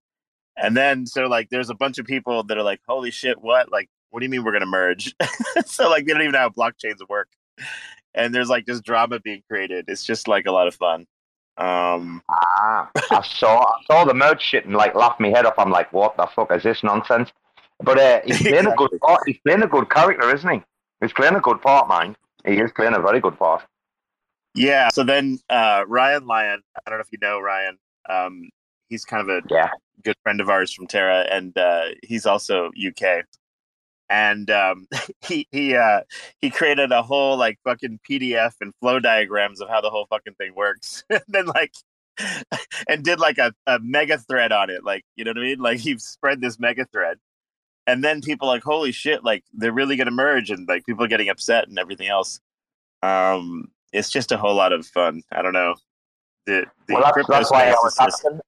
And 0.58 0.76
then, 0.76 1.06
so 1.06 1.24
like, 1.24 1.50
there's 1.50 1.70
a 1.70 1.76
bunch 1.76 2.00
of 2.00 2.06
people 2.06 2.44
that 2.44 2.58
are 2.58 2.64
like, 2.64 2.82
"Holy 2.88 3.12
shit, 3.12 3.42
what? 3.42 3.72
Like, 3.72 3.90
what 4.10 4.20
do 4.20 4.26
you 4.26 4.30
mean 4.30 4.44
we're 4.44 4.52
gonna 4.52 4.66
merge?" 4.66 5.16
so 5.66 5.90
like, 5.90 6.06
they 6.06 6.14
don't 6.14 6.22
even 6.22 6.34
know 6.34 6.40
how 6.40 6.50
blockchains 6.50 7.08
work. 7.08 7.30
And 8.14 8.34
there's 8.34 8.50
like 8.50 8.66
this 8.66 8.82
drama 8.82 9.20
being 9.20 9.44
created. 9.50 9.86
It's 9.88 10.04
just 10.04 10.28
like 10.28 10.46
a 10.48 10.52
lot 10.52 10.68
of 10.68 10.76
fun. 10.76 11.06
Um, 11.60 12.22
Ah, 12.30 12.90
I 13.12 13.22
saw 13.22 13.64
I 13.64 13.82
saw 13.86 14.06
the 14.06 14.14
merge 14.14 14.42
shit 14.42 14.66
and 14.66 14.76
like 14.76 14.96
laughed 14.96 15.20
my 15.20 15.30
head 15.30 15.46
off. 15.46 15.56
I'm 15.58 15.72
like, 15.72 15.92
what 15.92 16.16
the 16.18 16.28
fuck 16.28 16.52
is 16.52 16.64
this 16.64 16.84
nonsense? 16.84 17.32
But 17.82 17.98
uh, 18.00 18.22
he's 18.26 18.42
playing 18.48 18.68
a 18.68 18.76
good 18.76 18.92
part. 19.02 19.22
He's 19.26 19.40
playing 19.46 19.64
a 19.64 19.68
good 19.68 19.90
character, 19.90 20.34
isn't 20.34 20.50
he? 20.50 20.62
He's 21.02 21.14
playing 21.14 21.36
a 21.36 21.42
good 21.42 21.62
part, 21.62 21.88
man. 21.88 22.16
He 22.46 22.60
is 22.60 22.72
playing 22.76 22.96
a 22.96 23.00
very 23.00 23.20
good 23.20 23.38
part. 23.38 23.64
yeah. 24.56 24.90
So 24.94 25.04
then 25.04 25.40
uh, 25.50 25.84
Ryan 25.88 26.26
Lyon, 26.26 26.62
I 26.86 26.90
don't 26.90 27.00
know 27.00 27.02
if 27.04 27.12
you 27.12 27.20
know 27.22 27.40
Ryan. 27.40 27.78
Um, 28.10 28.50
he's 28.90 29.06
kind 29.06 29.30
of 29.30 29.30
a 29.30 29.42
yeah. 29.50 29.70
good 30.04 30.16
friend 30.24 30.42
of 30.42 30.50
ours 30.50 30.74
from 30.74 30.88
Terra, 30.88 31.26
and 31.32 31.58
uh, 31.58 31.86
he's 32.04 32.26
also 32.26 32.72
UK. 32.88 33.26
And 34.10 34.50
um, 34.50 34.88
he 35.22 35.48
he 35.52 35.76
uh, 35.76 36.02
he 36.42 36.50
created 36.50 36.92
a 36.92 37.02
whole 37.02 37.38
like 37.38 37.60
fucking 37.64 38.00
PDF 38.10 38.54
and 38.62 38.74
flow 38.80 39.00
diagrams 39.00 39.62
of 39.62 39.70
how 39.70 39.82
the 39.82 39.90
whole 39.90 40.08
fucking 40.10 40.34
thing 40.36 40.56
works, 40.56 41.04
and 41.10 41.22
then 41.28 41.46
like 41.46 41.74
and 42.88 43.04
did 43.04 43.20
like 43.20 43.38
a, 43.38 43.54
a 43.68 43.80
mega 43.82 44.18
thread 44.18 44.52
on 44.52 44.70
it. 44.70 44.84
Like 44.84 45.04
you 45.16 45.24
know 45.24 45.32
what 45.32 45.40
I 45.40 45.42
mean? 45.42 45.60
Like 45.60 45.80
he 45.80 45.98
spread 45.98 46.42
this 46.42 46.60
mega 46.60 46.86
thread, 46.86 47.18
and 47.88 48.04
then 48.04 48.22
people 48.22 48.48
like 48.48 48.64
holy 48.64 48.92
shit, 48.92 49.24
like 49.24 49.44
they're 49.54 49.72
really 49.72 49.96
gonna 49.96 50.12
merge, 50.12 50.50
and 50.50 50.68
like 50.68 50.86
people 50.86 51.04
are 51.04 51.10
getting 51.10 51.30
upset 51.30 51.68
and 51.68 51.78
everything 51.80 52.08
else. 52.08 52.40
Um, 53.02 53.72
it's 53.94 54.10
just 54.10 54.32
a 54.32 54.38
whole 54.38 54.56
lot 54.56 54.74
of 54.74 54.86
fun. 54.86 55.24
I 55.32 55.42
don't 55.42 55.54
know. 55.54 55.76
The, 56.46 56.66
the 56.88 56.94
Well, 56.96 57.12
that's, 57.16 57.28
that's 57.28 57.52
why 57.52 57.70
I 57.70 57.72
was 57.72 57.96
asking. 58.00 58.40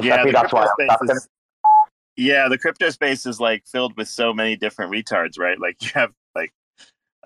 yeah, 0.00 0.24
that's 0.24 0.52
why 0.52 0.64
I 0.64 0.66
crypto 0.72 0.86
was 0.88 0.98
space 0.98 1.10
asking. 1.10 1.30
Yeah, 2.16 2.48
the 2.48 2.58
crypto 2.58 2.90
space 2.90 3.26
is 3.26 3.40
like 3.40 3.64
filled 3.66 3.96
with 3.96 4.08
so 4.08 4.32
many 4.32 4.56
different 4.56 4.92
retards, 4.92 5.38
right? 5.38 5.58
Like 5.58 5.76
you 5.82 5.90
have 5.94 6.12
like 6.34 6.52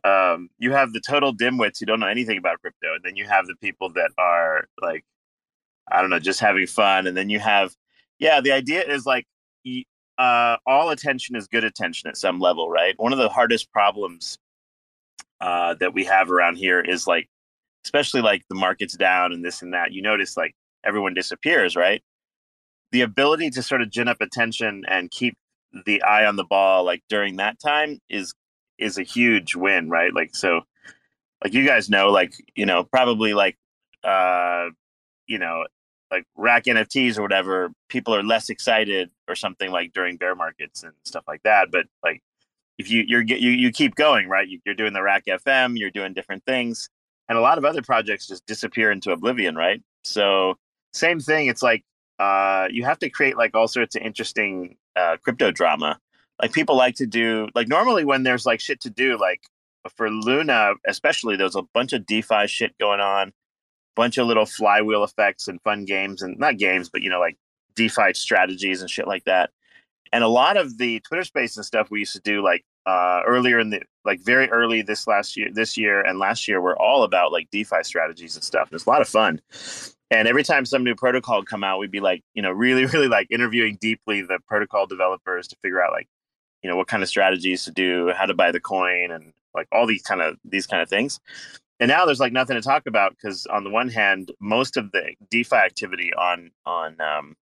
um, 0.05 0.51
you 0.59 0.73
have 0.73 0.93
the 0.93 1.01
total 1.01 1.35
dimwits 1.35 1.81
who 1.81 1.87
don't 1.87 2.01
know 2.01 2.07
anything 2.07 2.39
about 2.39 2.61
crypto, 2.61 2.95
and 2.95 3.05
then 3.05 3.17
you 3.17 3.27
have 3.27 3.47
the 3.47 3.57
people 3.57 3.91
that 3.95 4.11
are 4.19 4.69
like, 4.81 5.05
I 5.91 6.01
don't 6.01 6.11
know, 6.11 6.21
just 6.21 6.41
having 6.41 6.67
fun, 6.67 7.07
and 7.07 7.17
then 7.17 7.31
you 7.31 7.41
have, 7.41 7.75
yeah, 8.19 8.41
the 8.41 8.53
idea 8.53 8.83
is 8.83 9.07
like, 9.07 9.27
uh, 10.19 10.57
all 10.67 10.91
attention 10.91 11.37
is 11.37 11.47
good 11.47 11.65
attention 11.65 12.09
at 12.09 12.17
some 12.17 12.39
level, 12.41 12.71
right? 12.71 12.95
One 12.99 13.13
of 13.13 13.19
the 13.19 13.29
hardest 13.29 13.71
problems 13.73 14.39
uh, 15.41 15.75
that 15.81 15.93
we 15.95 16.05
have 16.05 16.31
around 16.31 16.57
here 16.57 16.81
is 16.81 17.07
like, 17.07 17.29
especially 17.85 18.23
like 18.23 18.43
the 18.49 18.55
market's 18.55 18.97
down 18.97 19.33
and 19.33 19.45
this 19.45 19.63
and 19.63 19.75
that. 19.75 19.93
You 19.93 20.03
notice 20.03 20.37
like 20.37 20.55
everyone 20.85 21.15
disappears, 21.15 21.77
right? 21.77 22.03
The 22.93 23.03
ability 23.03 23.51
to 23.51 23.63
sort 23.63 23.83
of 23.83 23.91
gin 23.91 24.09
up 24.09 24.21
attention 24.21 24.85
and 24.89 25.11
keep 25.11 25.37
the 25.85 26.03
eye 26.03 26.25
on 26.25 26.37
the 26.37 26.45
ball 26.45 26.85
like 26.85 27.03
during 27.09 27.37
that 27.37 27.59
time 27.61 27.99
is 28.09 28.33
is 28.79 28.99
a 28.99 29.03
huge 29.03 29.55
win, 29.55 29.89
right? 29.89 30.15
Like 30.15 30.35
so 30.35 30.63
like 31.43 31.53
you 31.55 31.67
guys 31.67 31.91
know, 31.91 32.09
like, 32.09 32.33
you 32.55 32.67
know, 32.67 32.85
probably 32.85 33.35
like 33.35 33.57
uh 34.05 34.69
you 35.27 35.39
know, 35.39 35.67
like 36.11 36.25
RAC 36.37 36.65
NFTs 36.65 37.19
or 37.19 37.23
whatever, 37.23 37.73
people 37.89 38.15
are 38.15 38.23
less 38.23 38.49
excited 38.49 39.11
or 39.29 39.35
something 39.35 39.71
like 39.71 39.93
during 39.93 40.17
bear 40.17 40.35
markets 40.35 40.83
and 40.83 40.93
stuff 41.05 41.25
like 41.27 41.43
that. 41.43 41.71
But 41.71 41.87
like 42.03 42.23
if 42.79 42.91
you 42.91 43.05
you're 43.07 43.23
you 43.23 43.51
you 43.51 43.71
keep 43.73 43.95
going, 43.95 44.29
right? 44.29 44.49
You, 44.49 44.61
you're 44.65 44.75
doing 44.75 44.93
the 44.93 45.03
RAC 45.03 45.25
FM, 45.27 45.79
you're 45.79 45.91
doing 45.91 46.13
different 46.13 46.45
things, 46.45 46.89
and 47.29 47.39
a 47.39 47.41
lot 47.41 47.59
of 47.59 47.65
other 47.65 47.83
projects 47.83 48.27
just 48.27 48.47
disappear 48.47 48.91
into 48.91 49.13
oblivion, 49.13 49.57
right? 49.57 49.83
So 50.05 50.57
same 50.93 51.21
thing. 51.21 51.47
It's 51.47 51.63
like 51.63 51.85
uh, 52.19 52.69
you 52.71 52.85
have 52.85 52.99
to 53.01 53.11
create 53.11 53.37
like 53.37 53.55
all 53.55 53.69
sorts 53.69 53.97
of 53.97 54.03
interesting 54.03 54.77
uh, 54.95 55.17
crypto 55.23 55.51
drama. 55.51 55.99
Like 56.41 56.53
people 56.53 56.77
like 56.77 56.95
to 56.97 57.07
do 57.07 57.49
like 57.55 57.69
normally 57.69 58.05
when 58.05 58.23
there's 58.23 58.47
like 58.47 58.61
shit 58.61 58.81
to 58.83 58.91
do, 58.91 59.19
like 59.19 59.43
for 59.97 60.11
Luna 60.11 60.73
especially, 60.87 61.37
there's 61.37 61.57
a 61.57 61.63
bunch 61.63 61.93
of 61.93 62.07
DeFi 62.07 62.47
shit 62.47 62.77
going 62.79 63.01
on, 63.01 63.33
bunch 63.95 64.19
of 64.19 64.27
little 64.27 64.47
flywheel 64.47 65.05
effects 65.05 65.49
and 65.49 65.61
fun 65.63 65.85
games 65.85 66.23
and 66.23 66.39
not 66.39 66.59
games, 66.59 66.89
but 66.89 67.03
you 67.03 67.11
know 67.11 67.21
like 67.21 67.37
DeFi 67.75 68.15
strategies 68.15 68.81
and 68.81 68.91
shit 68.91 69.07
like 69.07 69.25
that. 69.25 69.51
And 70.13 70.23
a 70.23 70.29
lot 70.29 70.57
of 70.57 70.79
the 70.79 71.01
Twitter 71.01 71.25
Space 71.25 71.57
and 71.57 71.67
stuff 71.67 71.91
we 71.91 72.01
used 72.01 72.15
to 72.15 72.21
do 72.21 72.43
like 72.43 72.65
uh, 72.87 73.23
earlier 73.27 73.59
in 73.59 73.71
the 73.71 73.83
like 74.05 74.21
very 74.21 74.49
early 74.51 74.83
this 74.83 75.07
last 75.07 75.37
year, 75.37 75.49
this 75.53 75.77
year 75.77 76.01
and 76.01 76.19
last 76.19 76.47
year 76.47 76.61
were 76.61 76.81
all 76.81 77.03
about 77.03 77.33
like 77.33 77.51
DeFi 77.51 77.83
strategies 77.83 78.37
and 78.37 78.45
stuff. 78.45 78.69
It's 78.73 78.87
a 78.87 78.91
lot 78.91 79.01
of 79.01 79.09
fun. 79.09 79.41
And 80.11 80.29
every 80.29 80.45
time 80.45 80.65
some 80.65 80.85
new 80.85 80.95
protocol 80.95 81.43
come 81.43 81.65
out, 81.65 81.79
we'd 81.79 81.91
be 81.91 82.01
like, 82.01 82.23
you 82.35 82.43
know, 82.43 82.51
really, 82.51 82.87
really 82.95 83.09
like 83.09 83.27
interviewing 83.31 83.79
deeply 83.81 84.23
the 84.23 84.39
protocol 84.47 84.87
developers 84.87 85.49
to 85.49 85.57
figure 85.63 85.83
out 85.83 85.93
like, 85.93 86.09
you 86.63 86.71
know, 86.71 86.77
what 86.77 86.89
kind 86.89 87.03
of 87.03 87.09
strategies 87.09 87.65
to 87.65 87.71
do, 87.71 88.13
how 88.17 88.27
to 88.27 88.35
buy 88.35 88.51
the 88.51 88.61
coin, 88.61 89.11
and 89.11 89.33
like 89.55 89.69
all 89.73 89.87
these 89.87 90.03
kind 90.03 90.21
of 90.21 90.37
these 90.45 90.67
kind 90.67 90.83
of 90.83 90.89
things. 90.89 91.21
And 91.79 91.89
now 91.89 92.07
there's 92.07 92.21
like 92.21 92.33
nothing 92.33 92.57
to 92.57 92.63
talk 92.63 92.87
about 92.87 93.11
because 93.11 93.47
on 93.47 93.63
the 93.63 93.71
one 93.71 93.89
hand, 93.89 94.33
most 94.41 94.77
of 94.77 94.93
the 94.93 95.15
DeFi 95.31 95.57
activity 95.57 96.13
on 96.15 96.51
on 96.65 96.97
um, 97.01 97.37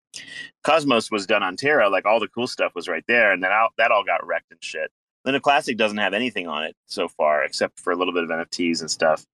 Cosmos 0.64 1.10
was 1.10 1.26
done 1.26 1.42
on 1.42 1.56
Terra. 1.56 1.88
Like 1.88 2.04
all 2.04 2.20
the 2.20 2.28
cool 2.28 2.46
stuff 2.46 2.74
was 2.74 2.88
right 2.88 3.04
there, 3.06 3.32
and 3.32 3.42
then 3.42 3.52
out, 3.52 3.72
that 3.78 3.90
all 3.90 4.04
got 4.04 4.26
wrecked 4.26 4.50
and 4.50 4.62
shit. 4.62 4.90
Luna 5.24 5.40
Classic 5.40 5.76
doesn't 5.76 5.98
have 5.98 6.12
anything 6.12 6.48
on 6.48 6.64
it 6.64 6.76
so 6.86 7.08
far, 7.08 7.44
except 7.44 7.80
for 7.80 7.92
a 7.92 7.96
little 7.96 8.12
bit 8.12 8.24
of 8.24 8.30
NFTs 8.30 8.80
and 8.80 8.90
stuff. 8.90 9.24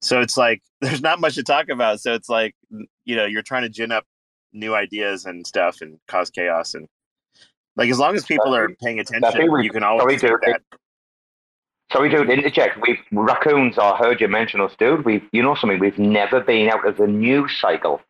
So 0.00 0.20
it's 0.20 0.36
like 0.36 0.62
there's 0.80 1.02
not 1.02 1.20
much 1.20 1.34
to 1.36 1.42
talk 1.42 1.68
about. 1.68 2.00
So 2.00 2.14
it's 2.14 2.28
like 2.28 2.54
you 3.04 3.16
know 3.16 3.26
you're 3.26 3.42
trying 3.42 3.62
to 3.62 3.68
gin 3.68 3.92
up 3.92 4.04
new 4.52 4.74
ideas 4.74 5.26
and 5.26 5.46
stuff 5.46 5.80
and 5.80 5.98
cause 6.08 6.30
chaos 6.30 6.74
and 6.74 6.88
like 7.78 7.90
as 7.90 7.98
long 7.98 8.16
as 8.16 8.24
people 8.24 8.54
are 8.54 8.68
paying 8.82 8.98
attention, 8.98 9.62
you 9.62 9.70
can 9.70 9.84
always 9.84 10.20
do 10.20 10.36
that. 10.42 10.62
Sorry, 11.92 12.10
dude, 12.10 12.28
interject. 12.28 12.78
We've 12.82 12.98
raccoons. 13.12 13.78
I 13.78 13.96
heard 13.96 14.20
you 14.20 14.28
mention 14.28 14.60
us, 14.60 14.74
dude. 14.78 15.06
We've, 15.06 15.22
you 15.32 15.42
know, 15.42 15.54
something. 15.54 15.78
We've 15.78 15.98
never 15.98 16.40
been 16.40 16.68
out 16.68 16.86
of 16.86 16.98
the 16.98 17.06
news 17.06 17.56
cycle 17.58 18.02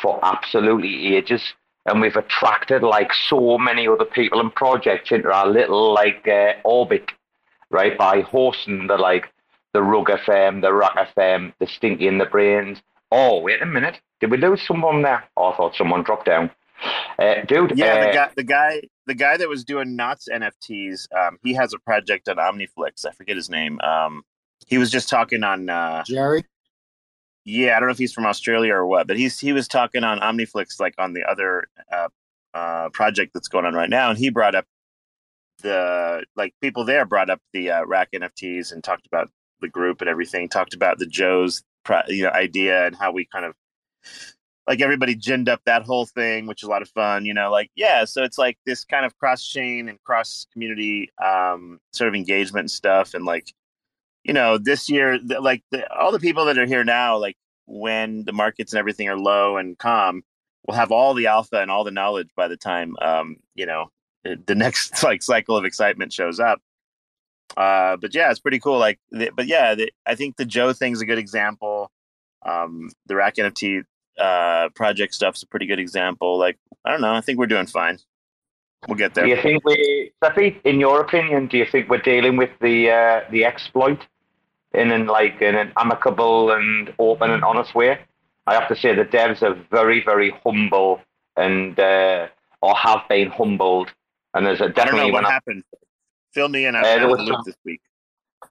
for 0.00 0.20
absolutely 0.22 1.16
ages, 1.16 1.42
and 1.86 2.00
we've 2.00 2.14
attracted 2.14 2.82
like 2.82 3.12
so 3.12 3.58
many 3.58 3.88
other 3.88 4.04
people 4.04 4.40
and 4.40 4.54
projects 4.54 5.10
into 5.10 5.32
our 5.32 5.48
little 5.48 5.92
like 5.94 6.28
uh, 6.28 6.52
orbit, 6.62 7.10
right? 7.70 7.98
By 7.98 8.20
hosting 8.20 8.86
the 8.86 8.98
like 8.98 9.32
the 9.78 9.84
Rug 9.84 10.06
FM, 10.06 10.60
the 10.60 10.72
RAC 10.72 11.14
FM, 11.16 11.52
the 11.60 11.66
Stinky 11.68 12.08
in 12.08 12.18
the 12.18 12.26
Brains. 12.26 12.78
Oh, 13.12 13.38
wait 13.38 13.62
a 13.62 13.66
minute. 13.66 14.00
Did 14.18 14.32
we 14.32 14.36
lose 14.36 14.60
someone 14.66 15.02
there? 15.02 15.22
Oh, 15.36 15.52
I 15.52 15.56
thought 15.56 15.76
someone 15.76 16.02
dropped 16.02 16.26
down. 16.26 16.50
Uh, 17.16 17.42
dude, 17.46 17.78
yeah, 17.78 17.94
uh, 17.94 18.06
the 18.06 18.12
guy, 18.12 18.30
the 18.34 18.42
guy, 18.42 18.82
the 19.06 19.14
guy 19.14 19.36
that 19.36 19.48
was 19.48 19.62
doing 19.62 19.94
Knots 19.94 20.28
NFTs. 20.28 21.06
Um, 21.16 21.38
he 21.44 21.54
has 21.54 21.72
a 21.72 21.78
project 21.78 22.28
on 22.28 22.38
OmniFlix. 22.38 23.06
I 23.06 23.12
forget 23.12 23.36
his 23.36 23.48
name. 23.48 23.80
Um, 23.82 24.24
he 24.66 24.78
was 24.78 24.90
just 24.90 25.08
talking 25.08 25.44
on 25.44 25.70
uh, 25.70 26.02
Jerry. 26.02 26.44
Yeah, 27.44 27.76
I 27.76 27.78
don't 27.78 27.88
know 27.88 27.92
if 27.92 27.98
he's 27.98 28.12
from 28.12 28.26
Australia 28.26 28.74
or 28.74 28.84
what, 28.84 29.06
but 29.06 29.16
he's 29.16 29.38
he 29.38 29.52
was 29.52 29.68
talking 29.68 30.02
on 30.02 30.18
OmniFlix, 30.18 30.80
like 30.80 30.94
on 30.98 31.12
the 31.12 31.22
other 31.22 31.68
uh, 31.92 32.08
uh, 32.52 32.88
project 32.88 33.30
that's 33.32 33.46
going 33.46 33.64
on 33.64 33.74
right 33.74 33.90
now, 33.90 34.10
and 34.10 34.18
he 34.18 34.28
brought 34.28 34.56
up 34.56 34.66
the 35.62 36.24
like 36.34 36.52
people 36.60 36.84
there 36.84 37.04
brought 37.04 37.30
up 37.30 37.40
the 37.52 37.70
uh, 37.70 37.84
RAC 37.84 38.10
NFTs 38.10 38.72
and 38.72 38.82
talked 38.82 39.06
about 39.06 39.30
the 39.60 39.68
group 39.68 40.00
and 40.00 40.10
everything. 40.10 40.48
Talked 40.48 40.74
about 40.74 40.98
the 40.98 41.06
Joe's 41.06 41.62
you 42.08 42.24
know 42.24 42.30
idea 42.30 42.86
and 42.86 42.96
how 42.96 43.12
we 43.12 43.24
kind 43.24 43.44
of 43.44 43.54
like 44.68 44.82
everybody 44.82 45.16
ginned 45.16 45.48
up 45.48 45.62
that 45.64 45.82
whole 45.82 46.04
thing, 46.04 46.46
which 46.46 46.62
is 46.62 46.66
a 46.66 46.70
lot 46.70 46.82
of 46.82 46.90
fun, 46.90 47.24
you 47.24 47.32
know, 47.32 47.50
like, 47.50 47.70
yeah. 47.74 48.04
So 48.04 48.22
it's 48.22 48.36
like 48.36 48.58
this 48.66 48.84
kind 48.84 49.06
of 49.06 49.16
cross 49.16 49.42
chain 49.42 49.88
and 49.88 50.00
cross 50.04 50.46
community 50.52 51.10
um, 51.24 51.80
sort 51.94 52.08
of 52.08 52.14
engagement 52.14 52.64
and 52.64 52.70
stuff. 52.70 53.14
And 53.14 53.24
like, 53.24 53.54
you 54.24 54.34
know, 54.34 54.58
this 54.58 54.90
year, 54.90 55.18
the, 55.18 55.40
like 55.40 55.64
the, 55.70 55.90
all 55.90 56.12
the 56.12 56.20
people 56.20 56.44
that 56.44 56.58
are 56.58 56.66
here 56.66 56.84
now, 56.84 57.16
like 57.16 57.36
when 57.64 58.24
the 58.24 58.32
markets 58.34 58.74
and 58.74 58.78
everything 58.78 59.08
are 59.08 59.16
low 59.16 59.56
and 59.56 59.78
calm, 59.78 60.22
will 60.66 60.74
have 60.74 60.92
all 60.92 61.14
the 61.14 61.28
alpha 61.28 61.62
and 61.62 61.70
all 61.70 61.82
the 61.82 61.90
knowledge 61.90 62.28
by 62.36 62.46
the 62.46 62.56
time, 62.56 62.94
um, 63.00 63.36
you 63.54 63.64
know, 63.64 63.90
the 64.22 64.54
next 64.54 65.02
like 65.02 65.22
cycle 65.22 65.56
of 65.56 65.64
excitement 65.64 66.12
shows 66.12 66.38
up. 66.38 66.60
Uh, 67.56 67.96
but 67.96 68.14
yeah, 68.14 68.30
it's 68.30 68.40
pretty 68.40 68.58
cool. 68.58 68.78
Like, 68.78 68.98
the, 69.10 69.30
but 69.34 69.46
yeah, 69.46 69.74
the, 69.74 69.90
I 70.06 70.14
think 70.14 70.36
the 70.36 70.44
Joe 70.44 70.72
thing's 70.72 71.00
a 71.00 71.06
good 71.06 71.18
example. 71.18 71.90
Um, 72.44 72.90
the 73.06 73.16
RAC 73.16 73.36
NFT 73.36 73.82
uh, 74.18 74.68
project 74.74 75.14
stuff's 75.14 75.42
a 75.42 75.46
pretty 75.46 75.66
good 75.66 75.78
example. 75.78 76.38
Like, 76.38 76.58
I 76.84 76.90
don't 76.90 77.00
know. 77.00 77.12
I 77.14 77.20
think 77.20 77.38
we're 77.38 77.46
doing 77.46 77.66
fine. 77.66 77.98
We'll 78.86 78.96
get 78.96 79.14
there. 79.14 79.24
Do 79.24 79.30
you 79.30 79.42
think 79.42 79.64
we, 79.64 80.12
Cephii, 80.22 80.60
in 80.64 80.78
your 80.78 81.00
opinion, 81.00 81.48
do 81.48 81.58
you 81.58 81.66
think 81.66 81.88
we're 81.88 81.98
dealing 81.98 82.36
with 82.36 82.50
the 82.60 82.90
uh, 82.90 83.20
the 83.30 83.44
exploit 83.44 84.06
in 84.72 84.92
an 84.92 85.06
like 85.06 85.42
in 85.42 85.56
an 85.56 85.72
amicable 85.76 86.52
and 86.52 86.94
open 87.00 87.32
and 87.32 87.42
honest 87.42 87.74
way? 87.74 87.98
I 88.46 88.54
have 88.54 88.68
to 88.68 88.76
say 88.76 88.94
the 88.94 89.04
devs 89.04 89.42
are 89.42 89.54
very, 89.70 90.02
very 90.04 90.32
humble 90.44 91.00
and 91.36 91.78
uh, 91.78 92.28
or 92.62 92.74
have 92.76 93.00
been 93.08 93.30
humbled. 93.30 93.92
And 94.34 94.46
there's 94.46 94.60
a 94.60 94.68
definitely 94.68 94.80
I 94.80 94.84
don't 94.84 94.96
know 94.96 95.12
what 95.12 95.14
when 95.14 95.26
I- 95.26 95.32
happened. 95.32 95.64
Fill 96.32 96.48
me 96.48 96.66
in. 96.66 96.74
Uh, 96.74 96.80
I 96.80 97.02
uh, 97.02 97.08
was 97.08 97.26
some- 97.26 97.42
this 97.44 97.56
week. 97.64 97.80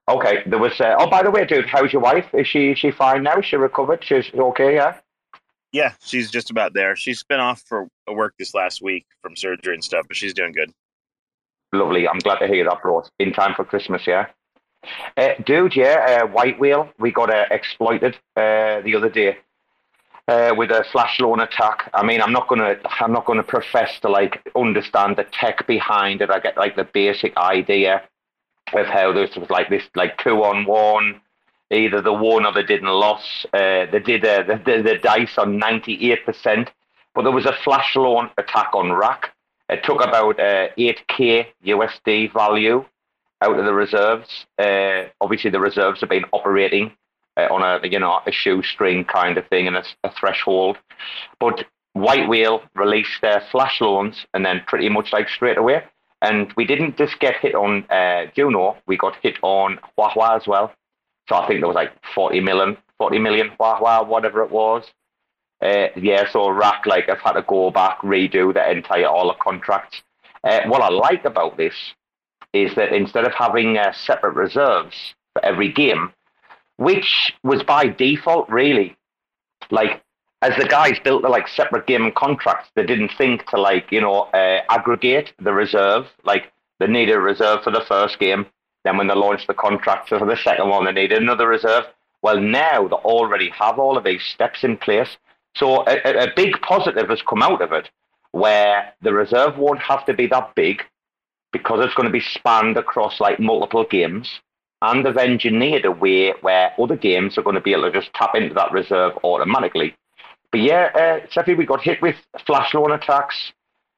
Okay, 0.09 0.43
there 0.45 0.59
was. 0.59 0.80
Uh, 0.80 0.95
oh, 0.99 1.09
by 1.09 1.23
the 1.23 1.32
way, 1.32 1.45
dude, 1.45 1.65
how's 1.65 1.93
your 1.93 2.01
wife? 2.01 2.25
Is 2.34 2.47
she 2.47 2.71
is 2.71 2.80
she 2.80 2.91
fine 2.91 3.23
now? 3.23 3.39
Is 3.39 3.45
she 3.45 3.55
recovered? 3.55 4.03
She's 4.03 4.25
okay, 4.34 4.75
yeah. 4.75 4.97
Yeah, 5.71 5.93
she's 6.01 6.32
just 6.32 6.49
about 6.49 6.73
there. 6.73 6.95
She's 6.95 7.23
been 7.23 7.39
off 7.39 7.61
for 7.67 7.88
work 8.09 8.34
this 8.39 8.53
last 8.53 8.82
week 8.82 9.05
from 9.21 9.36
surgery 9.36 9.73
and 9.73 9.84
stuff, 9.84 10.05
but 10.07 10.15
she's 10.17 10.34
doing 10.34 10.53
good. 10.53 10.71
Lovely. 11.73 12.07
I'm 12.07 12.19
glad 12.19 12.39
to 12.39 12.47
hear 12.47 12.63
that, 12.63 12.82
bro. 12.82 13.03
In 13.19 13.34
time 13.34 13.53
for 13.53 13.65
Christmas, 13.65 14.07
yeah. 14.07 14.28
Uh, 15.17 15.30
dude, 15.45 15.75
yeah, 15.75 16.21
uh, 16.23 16.28
White 16.28 16.59
Whale, 16.59 16.89
we 16.99 17.11
got 17.11 17.30
uh, 17.30 17.45
exploited 17.51 18.15
uh, 18.38 18.82
the 18.82 18.93
other 18.95 19.09
day 19.09 19.38
uh, 20.28 20.53
with 20.57 20.71
a 20.71 20.84
flash 20.91 21.19
loan 21.19 21.39
attack. 21.39 21.89
I 21.93 22.03
mean, 22.03 22.21
I'm 22.21 22.34
not 22.34 22.47
gonna, 22.47 22.75
I'm 22.99 23.13
not 23.13 23.25
gonna 23.25 23.43
profess 23.43 23.99
to 24.01 24.09
like 24.09 24.41
understand 24.55 25.17
the 25.17 25.23
tech 25.23 25.65
behind 25.67 26.21
it. 26.21 26.30
I 26.30 26.39
get 26.39 26.57
like 26.57 26.75
the 26.75 26.84
basic 26.84 27.36
idea 27.38 28.03
of 28.73 28.86
how 28.88 29.13
this 29.13 29.36
was 29.36 29.49
like 29.49 29.69
this, 29.69 29.84
like 29.95 30.17
two 30.17 30.43
on 30.43 30.65
one. 30.65 31.21
Either 31.69 32.01
the 32.01 32.13
won 32.13 32.45
or 32.45 32.53
they 32.53 32.63
didn't 32.63 32.88
loss. 32.88 33.45
Uh, 33.53 33.86
they 33.91 33.99
did 33.99 34.23
uh, 34.23 34.41
the, 34.43 34.55
the, 34.65 34.82
the 34.82 34.97
dice 35.03 35.38
on 35.38 35.59
98%, 35.59 36.69
but 37.13 37.23
there 37.23 37.32
was 37.32 37.45
a 37.45 37.51
flash 37.63 37.93
loan 37.97 38.30
attack 38.38 38.69
on 38.73 38.93
RAC. 38.93 39.34
It 39.67 39.84
took 39.84 40.01
about 40.01 40.39
uh, 40.39 40.69
8k 40.78 41.47
USD 41.65 42.32
value 42.32 42.86
out 43.41 43.59
of 43.59 43.65
the 43.65 43.73
reserves. 43.73 44.45
Uh, 44.57 45.09
obviously, 45.19 45.49
the 45.49 45.59
reserves 45.59 45.99
have 45.99 46.09
been 46.09 46.23
operating 46.32 46.93
uh, 47.38 47.48
on 47.54 47.62
a 47.62 47.88
you 47.88 48.00
know 48.00 48.20
a 48.26 48.32
shoestring 48.32 49.06
kind 49.06 49.38
of 49.38 49.48
thing 49.48 49.68
and 49.68 49.78
a, 49.78 49.84
a 50.04 50.12
threshold. 50.12 50.78
But 51.40 51.66
White 51.94 52.28
Whale 52.28 52.62
released 52.76 53.22
their 53.22 53.44
flash 53.52 53.82
loans 53.82 54.26
and 54.34 54.46
then 54.46 54.62
pretty 54.68 54.90
much 54.90 55.12
like 55.14 55.30
straight 55.30 55.58
away. 55.58 55.84
And 56.22 56.52
we 56.58 56.66
didn't 56.66 56.98
just 56.98 57.20
get 57.20 57.36
hit 57.36 57.54
on 57.56 57.84
uh, 57.92 58.26
Juno, 58.36 58.78
we 58.88 58.98
got 58.98 59.16
hit 59.22 59.38
on 59.44 59.80
Huahua 59.98 60.36
as 60.36 60.48
well. 60.48 60.74
So 61.30 61.36
I 61.36 61.48
think 61.48 61.60
there 61.60 61.68
was 61.68 61.76
like 61.76 61.92
40 62.16 62.40
million, 62.40 62.78
40 62.98 63.20
million 63.20 63.52
Huahua, 63.60 64.08
whatever 64.08 64.44
it 64.44 64.52
was. 64.52 64.84
Uh, 65.62 65.88
yeah, 65.96 66.30
so 66.32 66.50
RAC 66.50 66.86
like 66.86 67.10
I've 67.10 67.20
had 67.20 67.34
to 67.34 67.42
go 67.42 67.72
back, 67.72 68.00
redo 68.02 68.54
the 68.54 68.70
entire 68.70 69.08
all 69.08 69.28
the 69.28 69.34
contracts. 69.42 70.02
Uh, 70.44 70.62
what 70.68 70.82
I 70.82 70.90
like 70.90 71.26
about 71.26 71.58
this 71.58 71.74
is 72.54 72.74
that 72.76 72.94
instead 72.94 73.26
of 73.26 73.34
having 73.34 73.78
uh, 73.78 73.92
separate 73.94 74.36
reserves 74.36 75.16
for 75.34 75.44
every 75.44 75.72
game, 75.72 76.14
which 76.78 77.34
was 77.43 77.63
by 77.63 77.88
default, 77.88 78.49
really. 78.49 78.95
Like, 79.69 80.01
as 80.41 80.55
the 80.57 80.67
guys 80.67 80.97
built 81.03 81.23
the 81.23 81.30
like 81.30 81.47
separate 81.47 81.88
game 81.88 82.11
contracts, 82.15 82.69
they 82.75 82.86
didn't 82.86 83.11
think 83.17 83.45
to 83.47 83.59
like 83.59 83.91
you 83.91 84.01
know 84.01 84.21
uh, 84.34 84.61
aggregate 84.69 85.34
the 85.39 85.53
reserve. 85.53 86.05
Like 86.23 86.51
they 86.80 86.88
needed 86.88 87.15
a 87.15 87.19
reserve 87.19 87.63
for 87.63 87.71
the 87.71 87.84
first 87.88 88.19
game. 88.19 88.45
Then 88.84 88.97
when 88.97 89.07
they 89.07 89.15
launched 89.15 89.47
the 89.47 89.53
contract 89.53 90.09
for 90.09 90.19
the 90.19 90.38
second 90.38 90.69
one, 90.69 90.86
they 90.86 90.91
needed 90.91 91.21
another 91.21 91.47
reserve. 91.47 91.86
Well, 92.21 92.39
now 92.39 92.88
they 92.88 92.95
already 92.95 93.49
have 93.49 93.80
all 93.80 93.97
of 93.97 94.03
these 94.03 94.23
steps 94.23 94.63
in 94.63 94.78
place. 94.78 95.17
So 95.55 95.84
a, 95.88 96.25
a 96.25 96.34
big 96.36 96.61
positive 96.61 97.09
has 97.09 97.21
come 97.28 97.41
out 97.41 97.61
of 97.61 97.71
it, 97.71 97.89
where 98.32 98.93
the 99.01 99.13
reserve 99.13 99.57
won't 99.57 99.80
have 99.80 100.05
to 100.05 100.13
be 100.13 100.28
that 100.28 100.53
big 100.55 100.84
because 101.51 101.84
it's 101.84 101.95
going 101.95 102.07
to 102.07 102.13
be 102.13 102.21
spanned 102.21 102.78
across 102.78 103.19
like 103.19 103.39
multiple 103.39 103.86
games. 103.89 104.39
And 104.82 105.05
they've 105.05 105.17
engineered 105.17 105.86
a 105.86 105.91
way 105.91 106.34
where 106.41 106.71
other 106.80 106.95
games 106.95 107.38
are 107.38 107.41
going 107.41 107.55
to 107.55 107.61
be 107.61 107.73
able 107.73 107.84
to 107.84 107.91
just 107.91 108.13
tap 108.13 108.36
into 108.36 108.53
that 108.53 108.71
reserve 108.71 109.13
automatically. 109.23 109.95
But 110.51 110.61
yeah, 110.61 110.89
uh, 111.23 111.28
Cephii, 111.32 111.55
we 111.55 111.65
got 111.65 111.82
hit 111.82 112.01
with 112.01 112.15
flash 112.45 112.73
loan 112.73 112.91
attacks. 112.91 113.53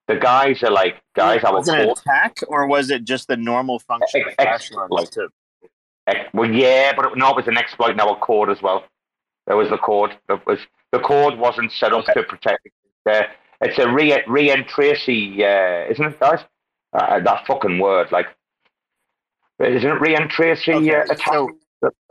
The 0.07 0.15
guys 0.15 0.63
are 0.63 0.71
like, 0.71 1.01
guys, 1.15 1.43
I 1.43 1.51
was 1.51 1.67
it 1.67 1.79
an 1.79 1.89
attack 1.89 2.37
or 2.47 2.65
was 2.65 2.89
it 2.89 3.03
just 3.03 3.27
the 3.27 3.37
normal 3.37 3.79
function 3.79 4.23
of 4.27 4.33
flash 4.35 4.71
loans 4.71 5.09
to 5.11 5.29
Ex- 6.07 6.29
Well, 6.33 6.51
yeah, 6.51 6.93
but 6.95 7.05
it, 7.05 7.17
no, 7.17 7.29
it 7.29 7.35
was 7.35 7.47
an 7.47 7.57
exploit 7.57 7.91
in 7.91 7.99
our 7.99 8.17
code 8.19 8.49
as 8.49 8.61
well. 8.61 8.83
There 9.45 9.57
was 9.57 9.69
the 9.69 9.77
code. 9.77 10.17
That 10.27 10.45
was 10.47 10.59
the 10.91 10.99
code 10.99 11.37
wasn't 11.37 11.71
set 11.71 11.93
up 11.93 12.05
to 12.05 12.23
protect. 12.23 12.67
Uh, 13.07 13.23
it's 13.61 13.77
a 13.77 13.91
re 13.91 14.21
re-entry, 14.27 14.91
uh, 14.91 15.91
isn't 15.91 16.05
it, 16.05 16.19
guys? 16.19 16.39
Uh, 16.93 17.19
that 17.19 17.45
fucking 17.45 17.77
word, 17.77 18.11
like, 18.11 18.27
isn't 19.59 19.89
it 19.89 20.01
re-entry 20.01 20.51
uh, 20.51 20.55
attack? 21.09 21.47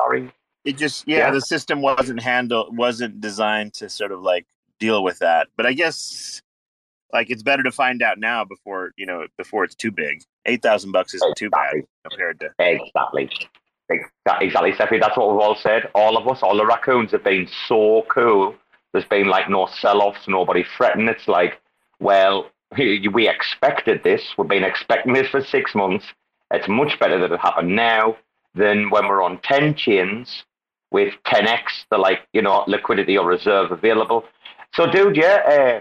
Sorry. 0.01 0.33
It 0.65 0.77
just 0.77 1.07
yeah, 1.07 1.19
Yeah. 1.19 1.31
the 1.31 1.41
system 1.41 1.81
wasn't 1.83 2.23
handle 2.23 2.69
wasn't 2.73 3.21
designed 3.21 3.75
to 3.75 3.89
sort 3.89 4.13
of 4.13 4.21
like 4.21 4.47
deal 4.79 5.03
with 5.03 5.19
that. 5.21 5.49
But 5.57 5.67
I 5.67 5.73
guess 5.73 6.43
like 7.13 7.31
it's 7.31 7.43
better 7.43 7.63
to 7.63 7.73
find 7.73 8.03
out 8.03 8.19
now 8.19 8.45
before 8.45 8.93
you 8.97 9.07
know 9.07 9.27
before 9.37 9.65
it's 9.65 9.75
too 9.75 9.91
big. 9.91 10.23
Eight 10.47 10.63
thousand 10.63 10.93
bucks 10.93 11.15
isn't 11.15 11.37
too 11.37 11.51
bad 11.51 11.83
compared 12.09 12.41
to 12.41 12.51
Exactly. 12.59 13.31
Exactly, 13.91 14.47
exactly, 14.47 14.75
Cephii. 14.77 14.99
That's 14.99 15.17
what 15.17 15.31
we've 15.31 15.41
all 15.41 15.57
said. 15.57 15.89
All 15.95 16.19
of 16.19 16.29
us, 16.29 16.43
all 16.43 16.57
the 16.57 16.67
raccoons 16.67 17.13
have 17.13 17.25
been 17.25 17.49
so 17.67 18.05
cool. 18.11 18.55
There's 18.93 19.07
been 19.07 19.29
like 19.29 19.49
no 19.49 19.67
sell-offs, 19.81 20.29
nobody 20.29 20.63
fretting. 20.77 21.09
It's 21.09 21.27
like, 21.27 21.59
well, 21.99 22.51
we 22.77 23.29
expected 23.29 24.03
this. 24.05 24.23
We've 24.37 24.47
been 24.49 24.65
expecting 24.65 25.15
this 25.15 25.29
for 25.29 25.43
six 25.43 25.75
months. 25.75 26.05
It's 26.51 26.69
much 26.69 26.99
better 26.99 27.19
that 27.21 27.33
it 27.33 27.41
happened 27.41 27.75
now 27.75 28.17
than 28.55 28.91
when 28.91 29.07
we're 29.07 29.23
on 29.23 29.39
10 29.43 29.75
chains 29.75 30.45
with 30.91 31.15
10x, 31.27 31.85
the 31.91 31.99
like, 31.99 32.21
you 32.33 32.43
know, 32.43 32.65
liquidity 32.67 33.17
or 33.19 33.27
reserve 33.27 33.71
available. 33.71 34.25
So, 34.75 34.91
dude, 34.91 35.17
yeah, 35.17 35.81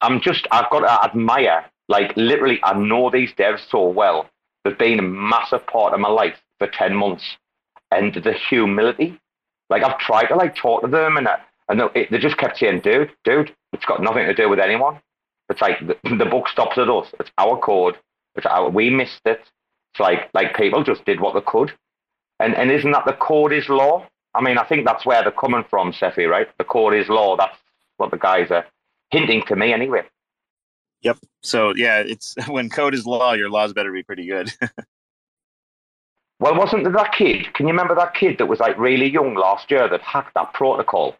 I'm 0.00 0.20
just, 0.20 0.46
I've 0.50 0.70
got 0.70 0.80
to 0.80 1.04
admire, 1.04 1.64
like, 1.88 2.12
literally, 2.16 2.60
I 2.62 2.74
know 2.74 3.10
these 3.10 3.32
devs 3.32 3.68
so 3.70 3.88
well. 3.88 4.28
They've 4.64 4.78
been 4.78 4.98
a 4.98 5.02
massive 5.02 5.66
part 5.66 5.92
of 5.92 6.00
my 6.00 6.08
life 6.08 6.36
for 6.58 6.68
10 6.68 6.94
months. 6.94 7.24
And 7.90 8.14
the 8.14 8.32
humility, 8.32 9.18
like, 9.70 9.82
I've 9.82 9.98
tried 9.98 10.26
to, 10.26 10.36
like, 10.36 10.56
talk 10.56 10.82
to 10.82 10.88
them, 10.88 11.16
and, 11.16 11.28
I, 11.28 11.38
and 11.68 11.80
they, 11.80 12.06
they 12.10 12.18
just 12.18 12.38
kept 12.38 12.58
saying, 12.58 12.80
dude, 12.80 13.10
dude, 13.24 13.54
it's 13.72 13.84
got 13.84 14.02
nothing 14.02 14.26
to 14.26 14.34
do 14.34 14.48
with 14.48 14.58
anyone. 14.58 15.00
It's 15.48 15.60
like 15.60 15.78
the, 15.80 15.96
the 16.16 16.24
book 16.24 16.48
stops 16.48 16.78
at 16.78 16.88
us. 16.88 17.08
It's 17.20 17.30
our 17.38 17.58
code. 17.58 17.96
It's 18.34 18.46
our, 18.46 18.70
we 18.70 18.90
missed 18.90 19.20
it. 19.26 19.40
It's 19.94 20.00
like, 20.00 20.28
like 20.34 20.56
people 20.56 20.82
just 20.82 21.04
did 21.04 21.20
what 21.20 21.34
they 21.34 21.40
could. 21.40 21.72
And, 22.40 22.56
and 22.56 22.72
isn't 22.72 22.90
that 22.90 23.06
the 23.06 23.12
code 23.12 23.52
is 23.52 23.68
law? 23.68 24.06
I 24.34 24.42
mean, 24.42 24.58
I 24.58 24.64
think 24.64 24.84
that's 24.84 25.06
where 25.06 25.22
they're 25.22 25.30
coming 25.30 25.64
from, 25.70 25.92
Cephii, 25.92 26.24
right? 26.24 26.48
The 26.58 26.64
code 26.64 26.94
is 26.94 27.08
law. 27.08 27.36
That's 27.36 27.56
what 27.98 28.10
the 28.10 28.18
guys 28.18 28.50
are 28.50 28.66
hinting 29.10 29.44
to 29.46 29.54
me 29.54 29.72
anyway. 29.72 30.02
Yep. 31.02 31.18
So 31.42 31.74
yeah, 31.76 32.00
it's 32.00 32.34
when 32.48 32.68
code 32.68 32.94
is 32.94 33.06
law, 33.06 33.34
your 33.34 33.50
laws 33.50 33.72
better 33.72 33.92
be 33.92 34.02
pretty 34.02 34.26
good. 34.26 34.52
Well, 36.40 36.56
wasn't 36.56 36.82
there 36.82 36.92
that 36.92 37.14
kid? 37.14 37.54
Can 37.54 37.66
you 37.66 37.72
remember 37.72 37.94
that 37.94 38.14
kid 38.14 38.38
that 38.38 38.46
was 38.46 38.58
like 38.58 38.76
really 38.76 39.08
young 39.08 39.34
last 39.34 39.70
year 39.70 39.88
that 39.88 40.02
hacked 40.02 40.34
that 40.34 40.52
protocol? 40.52 41.16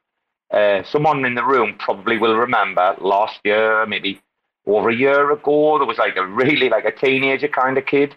Uh, 0.53 0.83
someone 0.83 1.25
in 1.25 1.35
the 1.35 1.45
room 1.45 1.77
probably 1.79 2.18
will 2.18 2.37
remember 2.37 2.97
last 3.01 3.39
year, 3.45 3.87
maybe 3.87 4.20
over 4.66 4.91
a 4.91 4.95
year 4.95 5.31
ago, 5.31 5.79
there 5.79 5.87
was 5.87 5.99
like 5.99 6.16
a 6.16 6.27
really 6.27 6.68
like 6.68 6.85
a 6.85 6.93
teenager 6.93 7.49
kind 7.49 7.79
of 7.79 7.87
kid, 7.87 8.16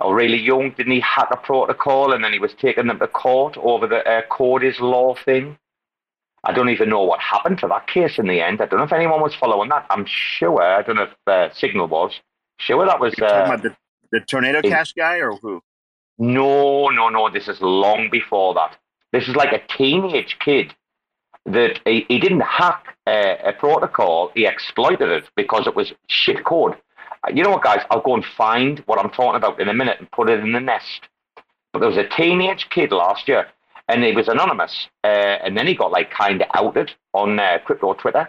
or 0.00 0.14
really 0.14 0.38
young. 0.38 0.70
Didn't 0.72 0.92
he 0.92 1.00
hack 1.00 1.28
a 1.30 1.36
protocol 1.36 2.12
and 2.12 2.24
then 2.24 2.32
he 2.32 2.38
was 2.38 2.52
taking 2.54 2.86
them 2.86 2.98
to 2.98 3.06
court 3.06 3.56
over 3.58 3.86
the 3.86 4.08
uh, 4.08 4.22
code 4.30 4.64
is 4.64 4.80
law 4.80 5.14
thing? 5.14 5.58
I 6.42 6.52
don't 6.52 6.70
even 6.70 6.88
know 6.88 7.02
what 7.02 7.20
happened 7.20 7.58
to 7.58 7.68
that 7.68 7.86
case 7.86 8.18
in 8.18 8.26
the 8.26 8.40
end. 8.40 8.62
I 8.62 8.66
don't 8.66 8.78
know 8.78 8.84
if 8.86 8.92
anyone 8.92 9.20
was 9.20 9.34
following 9.34 9.68
that. 9.68 9.86
I'm 9.90 10.06
sure. 10.06 10.62
I 10.62 10.82
don't 10.82 10.96
know 10.96 11.02
if 11.02 11.14
uh, 11.26 11.52
Signal 11.54 11.86
was. 11.86 12.18
Sure, 12.58 12.86
that 12.86 12.98
was. 12.98 13.14
Uh, 13.20 13.26
about 13.26 13.62
the, 13.62 13.76
the 14.10 14.20
tornado 14.20 14.58
it- 14.60 14.64
cash 14.70 14.92
guy 14.94 15.16
or 15.18 15.36
who? 15.36 15.62
no, 16.18 16.88
no, 16.88 17.08
no. 17.08 17.30
This 17.30 17.48
is 17.48 17.60
long 17.60 18.08
before 18.10 18.54
that. 18.54 18.76
This 19.12 19.28
is 19.28 19.36
like 19.36 19.52
a 19.52 19.60
teenage 19.76 20.38
kid 20.38 20.74
that 21.46 21.80
he, 21.84 22.06
he 22.08 22.18
didn't 22.18 22.40
hack 22.40 22.96
a, 23.06 23.36
a 23.48 23.52
protocol. 23.52 24.30
He 24.34 24.46
exploited 24.46 25.10
it 25.10 25.24
because 25.36 25.66
it 25.66 25.74
was 25.74 25.92
shit 26.08 26.44
code. 26.44 26.76
Uh, 27.26 27.32
You 27.34 27.42
know 27.42 27.50
what, 27.50 27.62
guys? 27.62 27.82
I'll 27.90 28.00
go 28.00 28.14
and 28.14 28.24
find 28.24 28.80
what 28.86 28.98
I'm 28.98 29.10
talking 29.10 29.36
about 29.36 29.60
in 29.60 29.68
a 29.68 29.74
minute 29.74 29.98
and 30.00 30.10
put 30.10 30.30
it 30.30 30.40
in 30.40 30.52
the 30.52 30.60
nest. 30.60 31.08
But 31.72 31.80
there 31.80 31.88
was 31.88 31.98
a 31.98 32.08
teenage 32.08 32.68
kid 32.70 32.92
last 32.92 33.28
year, 33.28 33.46
and 33.88 34.02
he 34.02 34.12
was 34.12 34.28
anonymous, 34.28 34.88
uh, 35.04 35.06
and 35.44 35.56
then 35.56 35.66
he 35.66 35.74
got 35.74 35.92
like 35.92 36.10
kind 36.10 36.42
of 36.42 36.48
outed 36.54 36.92
on 37.14 37.38
uh, 37.38 37.58
crypto 37.64 37.94
Twitter. 37.94 38.28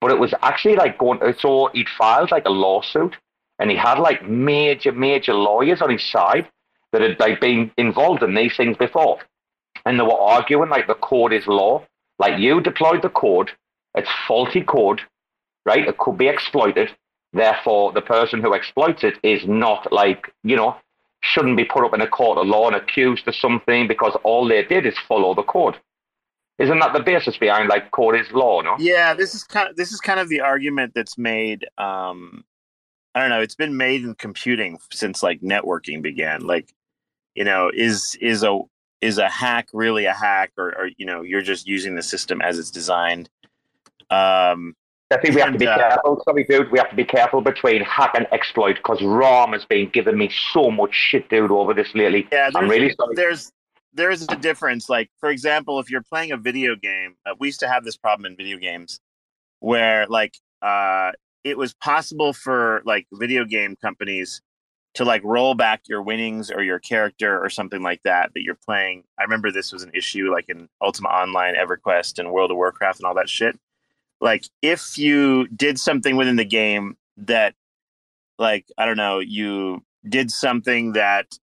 But 0.00 0.10
it 0.10 0.18
was 0.18 0.34
actually 0.42 0.76
like 0.76 0.98
going. 0.98 1.20
So 1.38 1.70
he'd 1.72 1.88
filed 1.88 2.30
like 2.30 2.44
a 2.46 2.50
lawsuit, 2.50 3.16
and 3.58 3.70
he 3.70 3.76
had 3.76 3.98
like 3.98 4.24
major, 4.28 4.92
major 4.92 5.34
lawyers 5.34 5.82
on 5.82 5.90
his 5.90 6.04
side 6.08 6.48
that 6.92 7.02
had 7.02 7.18
like 7.18 7.40
been 7.40 7.72
involved 7.76 8.22
in 8.22 8.34
these 8.34 8.56
things 8.56 8.76
before, 8.76 9.18
and 9.84 9.98
they 9.98 10.04
were 10.04 10.20
arguing 10.20 10.68
like 10.68 10.86
the 10.86 10.94
code 10.94 11.32
is 11.32 11.46
law. 11.46 11.84
Like 12.18 12.38
you 12.38 12.60
deployed 12.60 13.02
the 13.02 13.08
code, 13.10 13.50
it's 13.94 14.08
faulty 14.26 14.62
code, 14.62 15.00
right? 15.64 15.86
It 15.86 15.98
could 15.98 16.16
be 16.16 16.28
exploited. 16.28 16.90
Therefore, 17.36 17.92
the 17.92 18.00
person 18.00 18.40
who 18.40 18.54
exploits 18.54 19.04
it 19.04 19.14
is 19.22 19.46
not 19.46 19.92
like 19.92 20.32
you 20.42 20.56
know 20.56 20.76
shouldn't 21.20 21.56
be 21.56 21.64
put 21.64 21.84
up 21.84 21.92
in 21.92 22.00
a 22.00 22.08
court 22.08 22.38
of 22.38 22.46
law 22.46 22.66
and 22.66 22.76
accused 22.76 23.28
of 23.28 23.34
something 23.34 23.86
because 23.86 24.16
all 24.24 24.48
they 24.48 24.62
did 24.64 24.86
is 24.86 24.94
follow 25.06 25.34
the 25.34 25.42
code. 25.42 25.76
Isn't 26.58 26.78
that 26.78 26.94
the 26.94 27.00
basis 27.00 27.36
behind 27.36 27.68
like 27.68 27.90
code 27.90 28.16
is 28.16 28.30
law? 28.32 28.62
No. 28.62 28.76
Yeah, 28.78 29.12
this 29.12 29.34
is 29.34 29.44
kind 29.44 29.68
of 29.68 29.76
this 29.76 29.92
is 29.92 30.00
kind 30.00 30.18
of 30.18 30.30
the 30.30 30.40
argument 30.40 30.92
that's 30.94 31.18
made. 31.18 31.66
Um, 31.76 32.44
I 33.14 33.20
don't 33.20 33.28
know. 33.28 33.42
It's 33.42 33.54
been 33.54 33.76
made 33.76 34.02
in 34.02 34.14
computing 34.14 34.78
since 34.90 35.22
like 35.22 35.42
networking 35.42 36.00
began. 36.00 36.40
Like, 36.46 36.72
you 37.34 37.44
know, 37.44 37.70
is 37.72 38.16
is 38.20 38.42
a 38.42 38.60
is 39.02 39.18
a 39.18 39.28
hack 39.28 39.68
really 39.74 40.06
a 40.06 40.14
hack, 40.14 40.52
or, 40.56 40.68
or 40.78 40.90
you 40.96 41.04
know, 41.04 41.20
you're 41.20 41.42
just 41.42 41.66
using 41.66 41.96
the 41.96 42.02
system 42.02 42.40
as 42.40 42.58
it's 42.58 42.70
designed. 42.70 43.28
Um, 44.08 44.74
I 45.12 45.18
think 45.18 45.34
we 45.36 45.40
have 45.40 45.52
to 45.52 45.58
be 45.58 45.66
uh, 45.66 45.76
careful. 45.76 46.20
Sorry, 46.24 46.44
dude. 46.44 46.70
We 46.72 46.78
have 46.78 46.90
to 46.90 46.96
be 46.96 47.04
careful 47.04 47.40
between 47.40 47.82
hack 47.82 48.12
and 48.16 48.26
exploit 48.32 48.76
because 48.76 49.00
Rom 49.02 49.52
has 49.52 49.64
been 49.64 49.88
giving 49.90 50.18
me 50.18 50.30
so 50.52 50.70
much 50.70 50.94
shit, 50.94 51.28
dude, 51.28 51.52
over 51.52 51.72
this 51.74 51.94
lately. 51.94 52.26
Yeah, 52.32 52.46
I'm 52.54 52.66
there's- 52.66 52.70
really 52.70 52.94
sorry. 52.94 53.14
There's 53.14 53.52
there 53.92 54.10
is 54.10 54.26
a 54.28 54.36
difference. 54.36 54.88
Like 54.88 55.10
for 55.18 55.30
example, 55.30 55.78
if 55.80 55.90
you're 55.90 56.02
playing 56.02 56.32
a 56.32 56.36
video 56.36 56.74
game, 56.76 57.14
uh, 57.24 57.34
we 57.38 57.48
used 57.48 57.60
to 57.60 57.68
have 57.68 57.84
this 57.84 57.96
problem 57.96 58.26
in 58.26 58.36
video 58.36 58.58
games 58.58 59.00
where 59.60 60.06
like 60.08 60.34
uh, 60.60 61.12
it 61.44 61.56
was 61.56 61.72
possible 61.74 62.32
for 62.32 62.82
like 62.84 63.06
video 63.12 63.44
game 63.44 63.76
companies 63.76 64.42
to 64.94 65.04
like 65.04 65.22
roll 65.24 65.54
back 65.54 65.82
your 65.86 66.02
winnings 66.02 66.50
or 66.50 66.62
your 66.62 66.78
character 66.78 67.38
or 67.38 67.48
something 67.50 67.82
like 67.82 68.02
that 68.02 68.32
that 68.34 68.42
you're 68.42 68.58
playing. 68.66 69.04
I 69.18 69.22
remember 69.22 69.52
this 69.52 69.72
was 69.72 69.82
an 69.82 69.92
issue 69.94 70.32
like 70.32 70.46
in 70.48 70.68
Ultima 70.82 71.08
Online, 71.08 71.54
EverQuest, 71.54 72.18
and 72.18 72.32
World 72.32 72.50
of 72.50 72.56
Warcraft 72.56 73.00
and 73.00 73.06
all 73.06 73.14
that 73.14 73.28
shit. 73.28 73.58
Like 74.20 74.44
if 74.62 74.96
you 74.96 75.46
did 75.48 75.78
something 75.78 76.16
within 76.16 76.36
the 76.36 76.44
game 76.44 76.96
that 77.18 77.54
like 78.38 78.66
I 78.78 78.86
don't 78.86 78.96
know, 78.96 79.18
you 79.18 79.82
did 80.08 80.30
something 80.30 80.92
that 80.92 81.38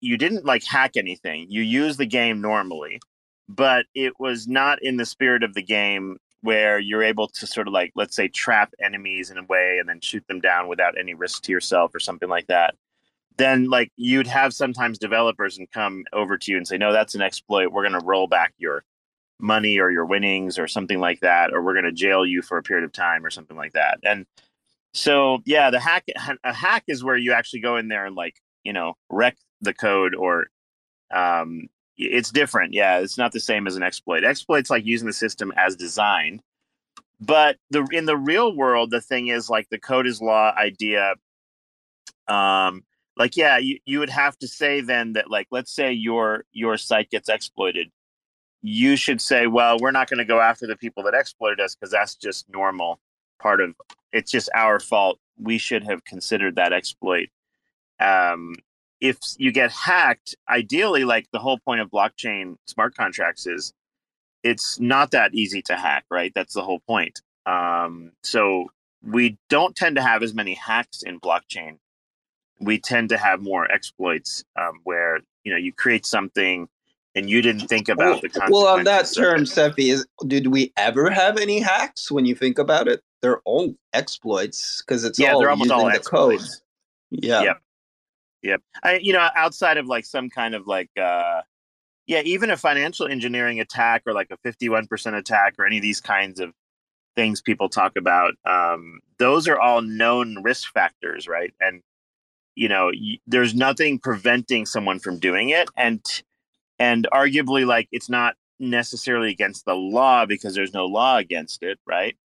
you 0.00 0.16
didn't 0.16 0.44
like 0.44 0.64
hack 0.64 0.92
anything. 0.96 1.46
You 1.48 1.62
use 1.62 1.96
the 1.96 2.06
game 2.06 2.40
normally, 2.40 3.00
but 3.48 3.86
it 3.94 4.18
was 4.18 4.46
not 4.46 4.82
in 4.82 4.96
the 4.96 5.06
spirit 5.06 5.42
of 5.42 5.54
the 5.54 5.62
game 5.62 6.18
where 6.42 6.78
you're 6.78 7.02
able 7.02 7.26
to 7.26 7.46
sort 7.46 7.66
of 7.66 7.74
like 7.74 7.92
let's 7.96 8.14
say 8.14 8.28
trap 8.28 8.72
enemies 8.80 9.30
in 9.30 9.38
a 9.38 9.44
way 9.44 9.78
and 9.78 9.88
then 9.88 10.00
shoot 10.00 10.24
them 10.28 10.40
down 10.40 10.68
without 10.68 10.98
any 10.98 11.14
risk 11.14 11.42
to 11.42 11.52
yourself 11.52 11.94
or 11.94 12.00
something 12.00 12.28
like 12.28 12.46
that. 12.46 12.74
Then 13.36 13.68
like 13.68 13.92
you'd 13.96 14.26
have 14.26 14.52
sometimes 14.54 14.98
developers 14.98 15.58
and 15.58 15.70
come 15.70 16.04
over 16.12 16.36
to 16.38 16.50
you 16.50 16.56
and 16.56 16.66
say, 16.66 16.78
"No, 16.78 16.92
that's 16.92 17.14
an 17.14 17.22
exploit. 17.22 17.72
We're 17.72 17.88
going 17.88 18.00
to 18.00 18.06
roll 18.06 18.26
back 18.28 18.52
your 18.58 18.84
money 19.40 19.78
or 19.78 19.90
your 19.90 20.04
winnings 20.04 20.58
or 20.58 20.66
something 20.66 20.98
like 20.98 21.20
that 21.20 21.52
or 21.52 21.62
we're 21.62 21.74
going 21.74 21.84
to 21.84 21.92
jail 21.92 22.26
you 22.26 22.42
for 22.42 22.58
a 22.58 22.62
period 22.62 22.84
of 22.84 22.92
time 22.92 23.24
or 23.24 23.30
something 23.30 23.56
like 23.56 23.72
that." 23.72 23.98
And 24.02 24.26
so 24.94 25.38
yeah, 25.44 25.70
the 25.70 25.80
hack 25.80 26.04
a 26.44 26.52
hack 26.52 26.84
is 26.88 27.04
where 27.04 27.16
you 27.16 27.32
actually 27.32 27.60
go 27.60 27.76
in 27.76 27.88
there 27.88 28.06
and 28.06 28.16
like 28.16 28.36
you 28.64 28.72
know 28.72 28.94
wreck 29.10 29.36
the 29.60 29.74
code 29.74 30.14
or 30.14 30.46
um, 31.10 31.68
it's 31.96 32.30
different. 32.30 32.72
Yeah, 32.74 32.98
it's 32.98 33.18
not 33.18 33.32
the 33.32 33.40
same 33.40 33.66
as 33.66 33.76
an 33.76 33.82
exploit. 33.82 34.24
Exploit's 34.24 34.70
like 34.70 34.84
using 34.84 35.06
the 35.06 35.12
system 35.12 35.52
as 35.56 35.76
designed. 35.76 36.42
But 37.20 37.56
the 37.70 37.86
in 37.92 38.06
the 38.06 38.16
real 38.16 38.54
world, 38.54 38.90
the 38.90 39.00
thing 39.00 39.28
is 39.28 39.50
like 39.50 39.68
the 39.70 39.78
code 39.78 40.06
is 40.06 40.22
law 40.22 40.52
idea. 40.56 41.14
Um, 42.28 42.84
like 43.16 43.36
yeah, 43.36 43.58
you, 43.58 43.78
you 43.84 43.98
would 43.98 44.10
have 44.10 44.38
to 44.38 44.48
say 44.48 44.80
then 44.80 45.14
that 45.14 45.30
like 45.30 45.48
let's 45.50 45.72
say 45.74 45.92
your 45.92 46.44
your 46.52 46.76
site 46.76 47.10
gets 47.10 47.28
exploited, 47.28 47.90
you 48.62 48.96
should 48.96 49.20
say, 49.20 49.46
well, 49.46 49.78
we're 49.80 49.90
not 49.90 50.08
going 50.08 50.18
to 50.18 50.24
go 50.24 50.40
after 50.40 50.66
the 50.66 50.76
people 50.76 51.02
that 51.04 51.14
exploited 51.14 51.60
us 51.60 51.74
because 51.74 51.92
that's 51.92 52.14
just 52.16 52.48
normal 52.48 52.98
part 53.38 53.60
of 53.60 53.74
it's 54.12 54.30
just 54.30 54.50
our 54.54 54.80
fault. 54.80 55.18
We 55.38 55.58
should 55.58 55.84
have 55.84 56.04
considered 56.04 56.56
that 56.56 56.72
exploit. 56.72 57.28
Um, 58.00 58.54
if 59.00 59.18
you 59.36 59.52
get 59.52 59.70
hacked, 59.70 60.34
ideally, 60.48 61.04
like 61.04 61.28
the 61.32 61.38
whole 61.38 61.58
point 61.58 61.80
of 61.80 61.90
blockchain 61.90 62.56
smart 62.66 62.96
contracts 62.96 63.46
is 63.46 63.72
it's 64.42 64.80
not 64.80 65.12
that 65.12 65.34
easy 65.34 65.62
to 65.62 65.76
hack, 65.76 66.04
right? 66.10 66.32
That's 66.34 66.54
the 66.54 66.62
whole 66.62 66.80
point. 66.80 67.20
Um, 67.46 68.12
so 68.22 68.66
we 69.02 69.38
don't 69.48 69.76
tend 69.76 69.96
to 69.96 70.02
have 70.02 70.22
as 70.22 70.34
many 70.34 70.54
hacks 70.54 71.02
in 71.02 71.20
blockchain. 71.20 71.78
We 72.60 72.78
tend 72.78 73.10
to 73.10 73.18
have 73.18 73.40
more 73.40 73.70
exploits 73.70 74.44
um, 74.56 74.80
where 74.82 75.20
you 75.44 75.52
know 75.52 75.58
you 75.58 75.72
create 75.72 76.04
something 76.04 76.68
and 77.18 77.28
you 77.28 77.42
didn't 77.42 77.68
think 77.68 77.88
about 77.88 78.04
well, 78.04 78.20
the 78.20 78.28
consequences. 78.28 78.52
well 78.52 78.66
on 78.68 78.84
that 78.84 79.12
term. 79.12 79.42
Is 79.76 80.06
did 80.26 80.46
we 80.46 80.72
ever 80.76 81.10
have 81.10 81.36
any 81.38 81.60
hacks? 81.60 82.10
When 82.10 82.24
you 82.24 82.34
think 82.34 82.58
about 82.58 82.88
it, 82.88 83.02
they're 83.20 83.40
all 83.40 83.74
exploits 83.92 84.82
because 84.86 85.04
it's 85.04 85.18
yeah, 85.18 85.32
all 85.32 85.40
they're 85.40 85.50
almost 85.50 85.70
using 85.70 85.78
all 85.78 85.90
the 85.90 85.98
code. 85.98 86.34
exploits. 86.34 86.62
Yeah. 87.10 87.42
Yep. 87.42 87.60
Yep. 88.42 88.62
I, 88.82 88.96
you 88.98 89.12
know, 89.12 89.28
outside 89.36 89.78
of 89.78 89.86
like 89.86 90.04
some 90.04 90.30
kind 90.30 90.54
of 90.54 90.66
like, 90.66 90.90
uh, 91.00 91.42
yeah, 92.06 92.22
even 92.24 92.50
a 92.50 92.56
financial 92.56 93.06
engineering 93.06 93.60
attack 93.60 94.02
or 94.06 94.12
like 94.12 94.30
a 94.30 94.38
51% 94.48 95.18
attack 95.18 95.54
or 95.58 95.66
any 95.66 95.76
of 95.76 95.82
these 95.82 96.00
kinds 96.00 96.40
of 96.40 96.52
things 97.16 97.42
people 97.42 97.68
talk 97.68 97.96
about, 97.96 98.34
um, 98.44 99.00
those 99.18 99.48
are 99.48 99.58
all 99.58 99.82
known 99.82 100.42
risk 100.42 100.72
factors, 100.72 101.26
right? 101.26 101.52
And, 101.60 101.82
you 102.54 102.68
know, 102.68 102.86
y- 102.86 103.18
there's 103.26 103.54
nothing 103.54 103.98
preventing 103.98 104.66
someone 104.66 105.00
from 105.00 105.18
doing 105.18 105.50
it. 105.50 105.68
And, 105.76 106.00
and 106.78 107.06
arguably, 107.12 107.66
like, 107.66 107.88
it's 107.92 108.08
not 108.08 108.36
necessarily 108.60 109.30
against 109.30 109.64
the 109.64 109.74
law 109.74 110.26
because 110.26 110.54
there's 110.54 110.74
no 110.74 110.86
law 110.86 111.16
against 111.16 111.62
it, 111.62 111.78
right? 111.86 112.16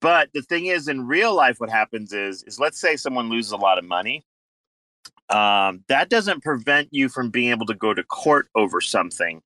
But 0.00 0.28
the 0.34 0.42
thing 0.42 0.66
is, 0.66 0.88
in 0.88 1.06
real 1.06 1.34
life, 1.34 1.58
what 1.58 1.70
happens 1.70 2.12
is, 2.12 2.42
is 2.42 2.60
let's 2.60 2.80
say 2.80 2.96
someone 2.96 3.30
loses 3.30 3.52
a 3.52 3.56
lot 3.56 3.78
of 3.78 3.84
money 3.84 4.24
um, 5.28 5.82
that 5.88 6.08
doesn't 6.08 6.42
prevent 6.42 6.88
you 6.92 7.08
from 7.08 7.30
being 7.30 7.50
able 7.50 7.66
to 7.66 7.74
go 7.74 7.92
to 7.92 8.02
court 8.04 8.48
over 8.54 8.80
something. 8.80 9.42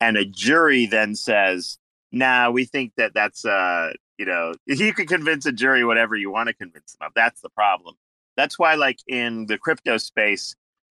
And 0.00 0.16
a 0.16 0.24
jury 0.24 0.86
then 0.86 1.14
says 1.14 1.78
nah 2.12 2.48
we 2.48 2.64
think 2.64 2.92
that 2.96 3.12
that's 3.14 3.44
uh 3.44 3.92
you 4.16 4.24
know 4.24 4.52
you 4.66 4.94
can 4.94 5.06
convince 5.06 5.44
a 5.44 5.52
jury 5.52 5.84
whatever 5.84 6.14
you 6.14 6.30
want 6.30 6.48
to 6.48 6.54
convince 6.54 6.92
them 6.92 7.06
of. 7.06 7.12
That's 7.14 7.40
the 7.40 7.50
problem. 7.50 7.96
That's 8.36 8.58
why 8.58 8.74
like 8.74 8.98
in 9.06 9.46
the 9.46 9.58
crypto 9.58 9.96
space 9.96 10.54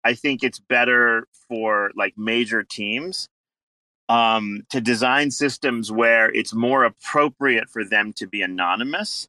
i 0.09 0.15
think 0.15 0.43
it's 0.43 0.59
better 0.59 1.27
for 1.49 1.91
like 1.97 2.15
major 2.17 2.63
teams 2.63 3.29
um, 4.11 4.63
to 4.71 4.81
design 4.81 5.31
systems 5.31 5.93
where 5.93 6.31
it's 6.33 6.55
more 6.55 6.85
appropriate 6.85 7.69
for 7.69 7.85
them 7.85 8.15
to 8.15 8.27
be 8.27 8.41
anonymous 8.41 9.29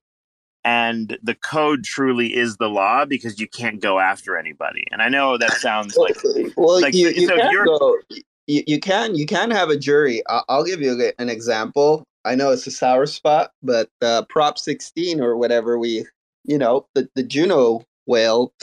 and 0.65 1.17
the 1.23 1.35
code 1.35 1.83
truly 1.83 2.35
is 2.35 2.57
the 2.57 2.67
law 2.67 3.05
because 3.05 3.39
you 3.39 3.47
can't 3.47 3.81
go 3.81 3.99
after 3.99 4.37
anybody. 4.37 4.83
And 4.91 5.01
I 5.01 5.09
know 5.09 5.37
that 5.37 5.53
sounds 5.53 5.95
like 5.95 6.17
well, 6.57 6.81
like 6.81 6.93
you, 6.93 7.09
you 7.09 7.27
so 7.27 7.37
can 7.37 7.51
you're 7.51 7.65
go. 7.65 7.97
You, 8.47 8.63
you 8.67 8.79
can 8.79 9.15
you 9.15 9.25
can 9.25 9.51
have 9.51 9.69
a 9.69 9.77
jury. 9.77 10.21
I'll, 10.27 10.43
I'll 10.49 10.63
give 10.63 10.81
you 10.81 11.11
an 11.17 11.29
example. 11.29 12.03
I 12.25 12.35
know 12.35 12.51
it's 12.51 12.67
a 12.67 12.71
sour 12.71 13.05
spot, 13.05 13.51
but 13.63 13.89
uh, 14.01 14.23
Prop 14.29 14.57
16 14.57 15.21
or 15.21 15.37
whatever 15.37 15.79
we, 15.79 16.05
you 16.43 16.57
know, 16.57 16.85
the 16.93 17.09
the 17.15 17.23
Juno 17.23 17.85
whale, 18.05 18.53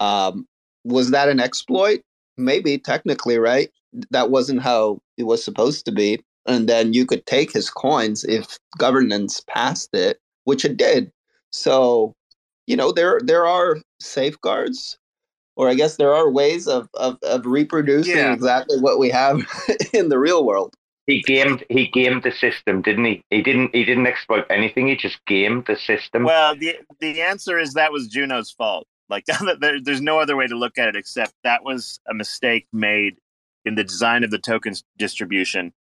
um, 0.00 0.46
was 0.86 1.10
that 1.10 1.28
an 1.28 1.40
exploit? 1.40 2.00
Maybe 2.36 2.78
technically, 2.78 3.38
right? 3.38 3.70
That 4.10 4.30
wasn't 4.30 4.62
how 4.62 4.98
it 5.16 5.24
was 5.24 5.42
supposed 5.44 5.84
to 5.86 5.92
be. 5.92 6.22
And 6.46 6.68
then 6.68 6.92
you 6.92 7.06
could 7.06 7.26
take 7.26 7.52
his 7.52 7.70
coins 7.70 8.24
if 8.24 8.58
governance 8.78 9.42
passed 9.48 9.90
it, 9.94 10.18
which 10.44 10.64
it 10.64 10.76
did. 10.76 11.10
So, 11.50 12.14
you 12.66 12.76
know, 12.76 12.92
there 12.92 13.20
there 13.24 13.46
are 13.46 13.78
safeguards, 14.00 14.98
or 15.56 15.68
I 15.68 15.74
guess 15.74 15.96
there 15.96 16.12
are 16.14 16.30
ways 16.30 16.68
of 16.68 16.88
of, 16.94 17.18
of 17.22 17.46
reproducing 17.46 18.16
Yeah. 18.16 18.32
exactly 18.32 18.78
what 18.78 18.98
we 18.98 19.10
have 19.10 19.40
in 19.92 20.08
the 20.08 20.18
real 20.18 20.44
world. 20.44 20.74
He 21.06 21.22
gamed 21.22 21.64
he 21.68 21.86
gamed 21.86 22.22
the 22.24 22.32
system, 22.32 22.82
didn't 22.82 23.04
he? 23.06 23.22
He 23.30 23.40
didn't 23.42 23.74
he 23.74 23.84
didn't 23.84 24.06
exploit 24.06 24.44
anything. 24.50 24.88
He 24.88 24.96
just 24.96 25.18
gamed 25.26 25.64
the 25.66 25.76
system. 25.76 26.24
well 26.24 26.54
the 26.54 26.76
the 27.00 27.22
answer 27.22 27.58
is 27.58 27.72
that 27.74 27.92
was 27.92 28.08
Juno's 28.08 28.50
fault. 28.50 28.86
Like 29.08 29.24
there, 29.60 29.80
there's 29.80 30.00
no 30.00 30.18
other 30.18 30.36
way 30.36 30.46
to 30.46 30.56
look 30.56 30.78
at 30.78 30.88
it 30.88 30.96
except 30.96 31.34
that 31.44 31.64
was 31.64 32.00
a 32.08 32.14
mistake 32.14 32.66
made 32.72 33.16
in 33.64 33.74
the 33.74 33.84
design 33.84 34.24
of 34.24 34.30
the 34.30 34.38
tokens 34.38 34.84
distribution. 34.96 35.72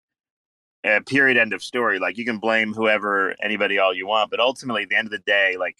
Uh, 0.86 1.00
period. 1.08 1.38
End 1.38 1.54
of 1.54 1.64
story. 1.64 1.98
Like 1.98 2.18
you 2.18 2.26
can 2.26 2.38
blame 2.38 2.74
whoever, 2.74 3.36
anybody, 3.42 3.80
all 3.80 3.94
you 3.94 4.08
want, 4.08 4.30
but 4.30 4.40
ultimately, 4.40 4.84
at 4.84 4.90
the 4.90 4.98
end 4.98 5.08
of 5.08 5.12
the 5.12 5.20
day, 5.20 5.56
like 5.58 5.78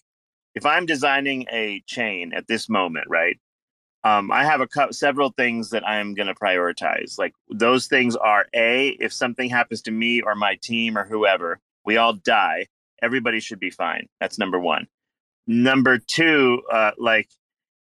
if 0.56 0.66
I'm 0.66 0.86
designing 0.86 1.46
a 1.52 1.84
chain 1.86 2.34
at 2.34 2.48
this 2.48 2.70
moment, 2.70 3.08
right? 3.08 3.38
Um, 4.04 4.32
I 4.32 4.46
have 4.46 4.62
a 4.62 4.68
cou- 4.68 4.92
several 4.92 5.32
things 5.32 5.72
that 5.72 5.88
I'm 5.88 6.14
going 6.14 6.28
to 6.28 6.36
prioritize. 6.36 7.18
Like 7.18 7.34
those 7.50 7.88
things 7.88 8.16
are 8.16 8.46
a 8.54 8.90
if 9.00 9.12
something 9.12 9.50
happens 9.50 9.82
to 9.84 9.92
me 9.92 10.22
or 10.22 10.36
my 10.36 10.58
team 10.62 10.98
or 10.98 11.06
whoever, 11.06 11.60
we 11.86 11.98
all 11.98 12.14
die. 12.14 12.68
Everybody 13.02 13.40
should 13.40 13.60
be 13.60 13.72
fine. 13.72 14.08
That's 14.20 14.40
number 14.40 14.60
one. 14.60 14.88
Number 15.48 16.00
two, 16.00 16.64
uh, 16.72 16.92
like 16.98 17.30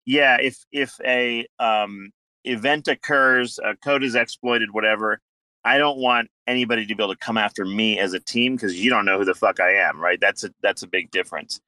yeah, 0.06 0.38
if 0.42 0.66
if 0.72 1.00
a 1.06 1.46
um, 1.60 2.12
event 2.44 2.88
occurs, 2.88 3.60
a 3.64 3.76
code 3.76 4.04
is 4.04 4.16
exploited, 4.16 4.72
whatever. 4.72 5.20
I 5.66 5.78
don't 5.78 6.00
want 6.00 6.30
anybody 6.48 6.86
to 6.86 6.96
be 6.96 7.04
able 7.04 7.14
to 7.14 7.20
come 7.20 7.38
after 7.38 7.66
me 7.66 8.00
as 8.00 8.14
a 8.14 8.20
team 8.20 8.56
because 8.56 8.80
you 8.80 8.90
don't 8.90 9.06
know 9.06 9.20
who 9.20 9.26
the 9.26 9.36
fuck 9.36 9.60
I 9.60 9.74
am, 9.74 10.00
right? 10.00 10.20
That's 10.20 10.44
a 10.44 10.52
that's 10.62 10.84
a 10.84 10.88
big 10.88 11.12
difference. 11.12 11.60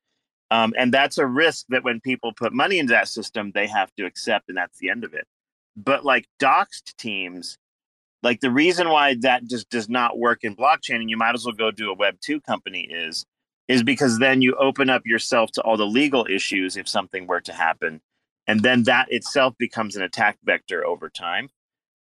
Um, 0.49 0.73
and 0.77 0.93
that's 0.93 1.17
a 1.17 1.25
risk 1.25 1.65
that 1.69 1.83
when 1.83 2.01
people 2.01 2.33
put 2.33 2.51
money 2.51 2.79
into 2.79 2.91
that 2.91 3.07
system, 3.07 3.51
they 3.53 3.67
have 3.67 3.93
to 3.95 4.05
accept, 4.05 4.49
and 4.49 4.57
that's 4.57 4.79
the 4.79 4.89
end 4.89 5.03
of 5.03 5.13
it. 5.13 5.25
But 5.77 6.03
like 6.03 6.25
doxed 6.41 6.95
teams, 6.97 7.57
like 8.23 8.41
the 8.41 8.51
reason 8.51 8.89
why 8.89 9.15
that 9.21 9.45
just 9.45 9.69
does 9.69 9.87
not 9.87 10.17
work 10.17 10.39
in 10.43 10.55
blockchain, 10.55 10.95
and 10.95 11.09
you 11.09 11.17
might 11.17 11.35
as 11.35 11.45
well 11.45 11.55
go 11.55 11.71
do 11.71 11.91
a 11.91 11.95
Web 11.95 12.17
two 12.21 12.41
company 12.41 12.87
is, 12.89 13.25
is 13.71 13.83
because 13.83 14.19
then 14.19 14.41
you 14.41 14.53
open 14.55 14.89
up 14.89 15.05
yourself 15.05 15.49
to 15.53 15.61
all 15.61 15.77
the 15.77 15.85
legal 15.85 16.27
issues 16.29 16.75
if 16.75 16.89
something 16.89 17.25
were 17.25 17.39
to 17.41 17.53
happen, 17.53 18.01
and 18.45 18.61
then 18.61 18.83
that 18.83 19.09
itself 19.09 19.55
becomes 19.57 19.95
an 19.95 20.01
attack 20.01 20.37
vector 20.43 20.85
over 20.85 21.09
time, 21.09 21.49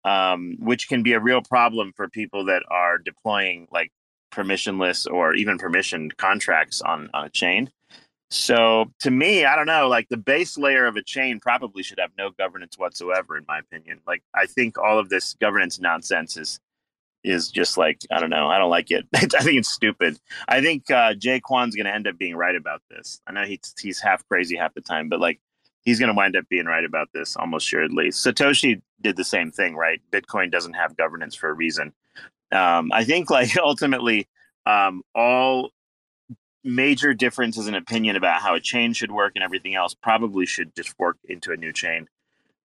um, 0.05 0.57
which 0.61 0.89
can 0.89 1.03
be 1.03 1.15
a 1.15 1.21
real 1.21 1.41
problem 1.41 1.93
for 1.97 2.09
people 2.09 2.45
that 2.45 2.63
are 2.71 2.99
deploying 2.99 3.67
like 3.73 3.91
permissionless 4.31 5.11
or 5.11 5.35
even 5.35 5.57
permissioned 5.57 6.17
contracts 6.19 6.83
on 6.83 7.09
on 7.15 7.25
a 7.25 7.31
chain. 7.31 7.71
So 8.31 8.91
to 9.01 9.11
me, 9.11 9.45
I 9.47 9.57
don't 9.57 9.67
know, 9.67 9.89
like 9.89 10.09
the 10.11 10.17
base 10.17 10.59
layer 10.59 10.87
of 10.87 10.97
a 10.97 11.03
chain 11.03 11.41
probably 11.41 11.83
should 11.83 12.01
have 12.01 12.11
no 12.19 12.31
governance 12.31 12.77
whatsoever, 12.77 13.39
in 13.39 13.45
my 13.49 13.61
opinion. 13.61 14.01
Like 14.07 14.23
I 14.35 14.47
think 14.47 14.77
all 14.77 14.99
of 14.99 15.09
this 15.09 15.35
governance 15.41 15.81
nonsense 15.81 16.37
is 16.37 16.61
is 17.25 17.51
just 17.51 17.77
like 17.77 18.01
I 18.11 18.21
don't 18.21 18.31
know, 18.31 18.49
I 18.49 18.59
don't 18.59 18.71
like 18.71 18.91
it. 18.91 19.07
I 19.15 19.19
think 19.21 19.59
it's 19.59 19.73
stupid. 19.73 20.19
I 20.47 20.61
think 20.61 20.91
uh, 20.91 21.15
Jae 21.15 21.41
Kwon's 21.41 21.75
going 21.75 21.87
to 21.87 21.95
end 21.95 22.07
up 22.07 22.19
being 22.19 22.37
right 22.37 22.55
about 22.55 22.83
this. 22.91 23.21
I 23.27 23.33
know 23.33 23.45
he's 23.45 23.75
he's 23.81 24.01
half 24.01 24.27
crazy 24.29 24.57
half 24.57 24.75
the 24.75 24.81
time, 24.81 25.09
but 25.09 25.21
like 25.21 25.41
he's 25.85 25.99
going 25.99 26.09
to 26.09 26.15
wind 26.15 26.37
up 26.37 26.49
being 26.49 26.67
right 26.67 26.85
about 26.85 27.09
this 27.13 27.37
almost 27.37 27.67
assuredly. 27.67 28.09
Satoshi 28.09 28.81
did 29.01 29.17
the 29.17 29.25
same 29.25 29.51
thing, 29.51 29.75
right? 29.75 30.01
Bitcoin 30.13 30.51
doesn't 30.51 30.75
have 30.75 30.97
governance 30.97 31.35
for 31.35 31.49
a 31.49 31.55
reason. 31.55 31.93
Um, 32.53 32.93
I 32.93 33.05
think 33.05 33.31
like 33.31 33.57
ultimately 33.63 34.29
um, 34.67 35.03
all 35.15 35.71
major 36.63 37.13
differences 37.13 37.69
in 37.69 37.75
opinion 37.75 38.17
about 38.17 38.41
how 38.41 38.55
a 38.55 38.61
chain 38.61 38.95
should 38.95 39.13
work 39.13 39.33
and 39.35 39.45
everything 39.45 39.75
else 39.75 39.95
probably 39.95 40.47
should 40.47 40.75
just 40.75 40.97
fork 40.97 41.19
into 41.25 41.53
a 41.53 41.57
new 41.57 41.73
chain. 41.73 42.09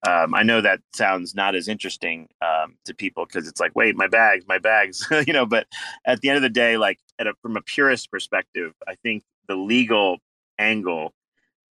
Um, 0.07 0.33
I 0.33 0.43
know 0.43 0.61
that 0.61 0.79
sounds 0.95 1.35
not 1.35 1.55
as 1.55 1.67
interesting 1.67 2.29
um, 2.41 2.77
to 2.85 2.93
people 2.93 3.25
because 3.25 3.47
it's 3.47 3.59
like, 3.59 3.75
wait, 3.75 3.95
my 3.97 4.07
bags, 4.07 4.45
my 4.47 4.57
bags, 4.57 5.05
you 5.27 5.33
know. 5.33 5.45
But 5.45 5.67
at 6.05 6.21
the 6.21 6.29
end 6.29 6.37
of 6.37 6.41
the 6.41 6.49
day, 6.49 6.77
like 6.77 6.99
at 7.19 7.27
a, 7.27 7.33
from 7.41 7.57
a 7.57 7.61
purist 7.61 8.09
perspective, 8.09 8.73
I 8.87 8.95
think 9.03 9.23
the 9.47 9.55
legal 9.55 10.17
angle 10.57 11.13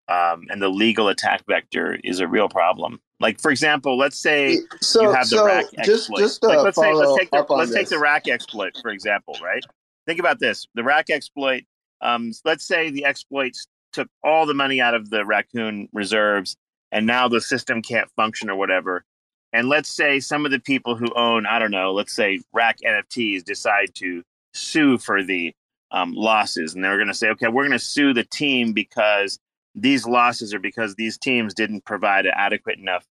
um, 0.08 0.44
and 0.50 0.60
the 0.60 0.68
legal 0.68 1.08
attack 1.08 1.42
vector 1.46 1.98
is 2.04 2.20
a 2.20 2.28
real 2.28 2.48
problem. 2.48 3.00
Like, 3.20 3.40
for 3.40 3.50
example, 3.50 3.96
let's 3.98 4.18
say 4.18 4.58
So- 4.80 5.02
you 5.02 5.12
have 5.12 5.28
the 5.28 5.44
RAC 5.44 5.64
just- 5.84 5.88
exploit. 6.10 6.18
just 6.18 6.42
like, 6.42 6.58
let's 6.58 6.76
say, 6.76 6.92
let's 6.92 7.18
take 7.18 7.30
the 7.30 7.46
let's 7.48 7.72
take 7.72 7.88
the 7.88 7.98
RAC 7.98 8.28
exploit 8.28 8.76
for 8.80 8.90
example, 8.90 9.36
right? 9.42 9.62
Think 10.06 10.20
about 10.20 10.38
this: 10.38 10.66
the 10.74 10.84
RAC 10.84 11.10
exploit. 11.10 11.64
Um, 12.00 12.32
let's 12.44 12.64
say 12.66 12.90
the 12.90 13.04
exploits 13.04 13.66
took 13.92 14.08
all 14.22 14.46
the 14.46 14.54
money 14.54 14.80
out 14.80 14.94
of 14.94 15.10
the 15.10 15.24
raccoon 15.24 15.88
reserves, 15.92 16.56
and 16.92 17.06
now 17.06 17.28
the 17.28 17.40
system 17.40 17.82
can't 17.82 18.10
function 18.12 18.50
or 18.50 18.56
whatever. 18.56 19.04
and 19.52 19.68
let's 19.68 19.88
say 19.90 20.20
some 20.20 20.44
of 20.44 20.50
the 20.50 20.60
people 20.60 20.94
who 20.94 21.12
own, 21.14 21.46
I 21.46 21.58
don't 21.58 21.70
know, 21.70 21.92
let's 21.92 22.14
say 22.14 22.40
RAC 22.52 22.78
NFTs 22.84 23.44
decide 23.44 23.94
to 23.94 24.22
sue 24.52 24.98
for 24.98 25.22
the 25.22 25.54
um, 25.90 26.12
losses, 26.12 26.74
and 26.74 26.84
they're 26.84 26.96
going 26.96 27.08
to 27.08 27.14
say, 27.14 27.30
okay, 27.30 27.48
we're 27.48 27.66
going 27.66 27.78
to 27.78 27.78
sue 27.78 28.12
the 28.12 28.24
team 28.24 28.72
because 28.72 29.38
these 29.74 30.06
losses 30.06 30.52
are 30.52 30.58
because 30.58 30.94
these 30.96 31.16
teams 31.16 31.54
didn't 31.54 31.84
provide 31.84 32.26
an 32.26 32.32
adequate 32.36 32.78
enough 32.78 33.06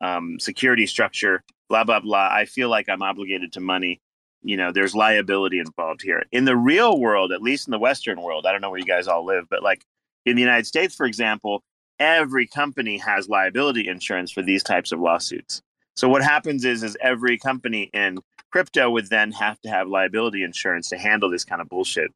um, 0.00 0.38
security 0.38 0.86
structure. 0.86 1.42
Blah 1.68 1.84
blah 1.84 2.00
blah. 2.00 2.30
I 2.32 2.44
feel 2.44 2.68
like 2.68 2.88
I'm 2.88 3.02
obligated 3.02 3.52
to 3.54 3.60
money. 3.60 4.00
You 4.42 4.56
know, 4.56 4.72
there's 4.72 4.94
liability 4.94 5.58
involved 5.58 6.02
here. 6.02 6.24
In 6.32 6.44
the 6.44 6.56
real 6.56 6.98
world, 6.98 7.32
at 7.32 7.42
least 7.42 7.66
in 7.66 7.72
the 7.72 7.78
Western 7.78 8.22
world, 8.22 8.46
I 8.46 8.52
don't 8.52 8.60
know 8.60 8.70
where 8.70 8.78
you 8.78 8.86
guys 8.86 9.06
all 9.06 9.24
live, 9.24 9.46
but 9.50 9.62
like 9.62 9.84
in 10.24 10.36
the 10.36 10.42
United 10.42 10.66
States, 10.66 10.94
for 10.94 11.06
example, 11.06 11.62
every 12.00 12.46
company 12.46 12.98
has 12.98 13.28
liability 13.28 13.86
insurance 13.86 14.32
for 14.32 14.42
these 14.42 14.62
types 14.62 14.90
of 14.90 14.98
lawsuits. 14.98 15.62
So 15.96 16.08
what 16.08 16.22
happens 16.22 16.64
is, 16.64 16.82
is 16.82 16.96
every 17.00 17.38
company 17.38 17.90
in 17.92 18.18
crypto 18.50 18.90
would 18.90 19.10
then 19.10 19.30
have 19.32 19.60
to 19.60 19.68
have 19.68 19.86
liability 19.86 20.42
insurance 20.42 20.88
to 20.88 20.98
handle 20.98 21.30
this 21.30 21.44
kind 21.44 21.60
of 21.60 21.68
bullshit. 21.68 22.12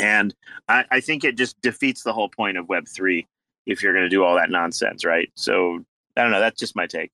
And 0.00 0.34
I, 0.68 0.84
I 0.90 1.00
think 1.00 1.24
it 1.24 1.36
just 1.36 1.60
defeats 1.60 2.02
the 2.02 2.12
whole 2.12 2.28
point 2.28 2.56
of 2.56 2.68
Web 2.68 2.86
three 2.88 3.26
if 3.66 3.82
you're 3.82 3.92
going 3.92 4.04
to 4.04 4.08
do 4.08 4.24
all 4.24 4.36
that 4.36 4.50
nonsense, 4.50 5.04
right? 5.04 5.30
So 5.34 5.84
I 6.16 6.22
don't 6.22 6.30
know. 6.30 6.40
That's 6.40 6.58
just 6.58 6.76
my 6.76 6.86
take. 6.86 7.12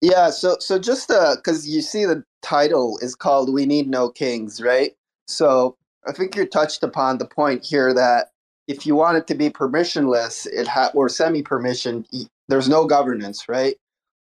Yeah, 0.00 0.30
so 0.30 0.56
so 0.58 0.78
just 0.78 1.10
uh 1.10 1.36
because 1.36 1.68
you 1.68 1.80
see 1.80 2.04
the 2.04 2.24
title 2.42 2.98
is 3.02 3.14
called 3.14 3.52
"We 3.52 3.66
Need 3.66 3.88
No 3.88 4.08
Kings," 4.08 4.60
right? 4.60 4.92
So 5.28 5.76
I 6.06 6.12
think 6.12 6.34
you 6.34 6.44
touched 6.44 6.82
upon 6.82 7.18
the 7.18 7.24
point 7.24 7.64
here 7.64 7.94
that 7.94 8.31
if 8.72 8.86
you 8.86 8.94
want 8.94 9.18
it 9.18 9.26
to 9.26 9.34
be 9.34 9.50
permissionless, 9.50 10.46
it 10.46 10.66
ha- 10.66 10.90
or 10.94 11.08
semi-permission, 11.08 12.06
there's 12.48 12.68
no 12.68 12.86
governance, 12.86 13.48
right? 13.48 13.76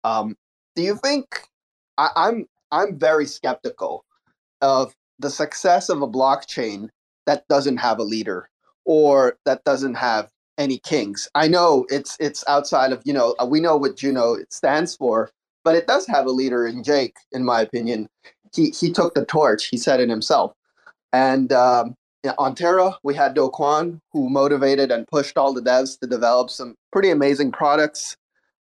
Um, 0.06 0.38
do 0.76 0.82
you 0.82 0.96
think 0.96 1.26
I, 1.98 2.10
I'm 2.16 2.48
I'm 2.72 2.98
very 2.98 3.26
skeptical 3.26 4.06
of 4.62 4.96
the 5.20 5.30
success 5.30 5.90
of 5.90 6.02
a 6.02 6.08
blockchain 6.08 6.90
that 7.26 7.48
doesn't 7.50 7.78
have 7.78 8.00
a 8.00 8.04
leader 8.04 8.50
or 8.86 9.38
that 9.46 9.64
doesn't 9.66 9.96
have 9.96 10.30
any 10.58 10.78
kings. 10.80 11.28
I 11.36 11.48
know 11.48 11.86
it's 11.90 12.16
it's 12.20 12.44
outside 12.48 12.94
of 12.94 13.02
you 13.04 13.14
know 13.14 13.36
uh, 13.40 13.46
we 13.46 13.60
know 13.60 13.76
what 13.76 13.98
Juno 13.98 14.38
stands 14.50 14.96
for, 14.96 15.30
but 15.66 15.76
it 15.76 15.88
does 15.88 16.08
have 16.08 16.26
a 16.26 16.32
leader 16.32 16.66
in 16.66 16.84
Jake, 16.84 17.18
in 17.34 17.44
my 17.44 17.62
opinion. 17.62 18.08
He 18.56 18.70
he 18.70 18.94
took 18.94 19.14
the 19.14 19.26
torch. 19.26 19.68
He 19.68 19.78
said 19.78 20.00
it 20.00 20.10
himself. 20.10 20.54
And 21.12 21.52
um, 21.52 21.96
on 22.38 22.56
Terra, 22.56 22.98
we 23.04 23.16
had 23.16 23.34
Do 23.34 23.50
Kwon, 23.50 24.00
who 24.12 24.30
motivated 24.30 24.92
and 24.92 25.08
pushed 25.08 25.38
all 25.38 25.54
the 25.54 25.62
devs 25.62 26.00
to 26.00 26.08
develop 26.08 26.50
some 26.50 26.76
pretty 26.92 27.10
amazing 27.10 27.52
products. 27.52 28.16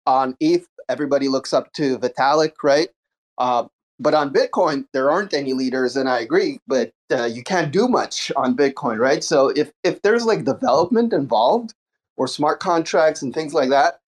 On 0.07 0.36
ETH, 0.39 0.68
everybody 0.89 1.28
looks 1.28 1.53
up 1.53 1.72
to 1.74 1.97
Vitalik, 1.97 2.53
right? 2.63 2.89
Uh, 3.38 3.66
but 3.99 4.13
on 4.13 4.34
Bitcoin, 4.34 4.86
there 4.93 5.09
aren't 5.09 5.34
any 5.34 5.53
leaders, 5.53 5.95
and 5.95 6.09
I 6.09 6.20
agree. 6.20 6.59
But 6.68 6.91
uh, 7.11 7.26
you 7.26 7.43
can't 7.43 7.72
do 7.72 7.88
much 7.88 8.32
on 8.36 8.55
Bitcoin, 8.55 8.99
right? 8.99 9.24
So 9.24 9.49
if 9.49 9.72
if 9.84 10.01
there's 10.01 10.26
like 10.26 10.43
development 10.43 11.13
involved, 11.13 11.74
or 12.18 12.28
smart 12.28 12.59
contracts 12.59 13.22
and 13.22 13.34
things 13.34 13.53
like 13.53 13.70
that, 13.70 13.99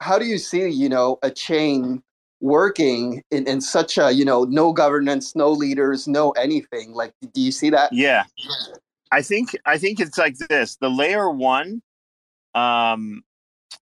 how 0.00 0.18
do 0.18 0.24
you 0.24 0.38
see 0.38 0.68
you 0.68 0.88
know 0.88 1.18
a 1.22 1.30
chain 1.30 2.02
working 2.40 3.22
in, 3.30 3.46
in 3.46 3.60
such 3.60 3.98
a 3.98 4.12
you 4.12 4.24
know 4.24 4.44
no 4.44 4.72
governance, 4.72 5.34
no 5.36 5.50
leaders, 5.50 6.08
no 6.08 6.30
anything? 6.32 6.92
Like, 6.92 7.12
do 7.32 7.40
you 7.40 7.52
see 7.52 7.70
that? 7.70 7.92
Yeah, 7.92 8.24
I 9.12 9.22
think 9.22 9.56
I 9.64 9.78
think 9.78 10.00
it's 10.00 10.18
like 10.18 10.36
this: 10.36 10.76
the 10.76 10.90
layer 10.90 11.30
one, 11.30 11.82
um, 12.54 13.22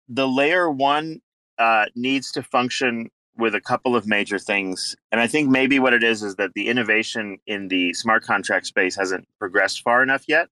the 0.08 0.28
layer 0.28 0.70
one 0.70 1.20
uh, 1.58 1.86
needs 1.94 2.32
to 2.32 2.42
function 2.42 3.10
with 3.36 3.54
a 3.54 3.60
couple 3.60 3.96
of 3.96 4.06
major 4.06 4.38
things. 4.38 4.94
And 5.10 5.20
I 5.20 5.26
think 5.26 5.48
maybe 5.48 5.78
what 5.78 5.94
it 5.94 6.02
is 6.02 6.22
is 6.22 6.36
that 6.36 6.52
the 6.54 6.68
innovation 6.68 7.38
in 7.46 7.68
the 7.68 7.94
smart 7.94 8.24
contract 8.24 8.66
space 8.66 8.94
hasn't 8.94 9.26
progressed 9.38 9.82
far 9.82 10.02
enough 10.02 10.24
yet 10.28 10.48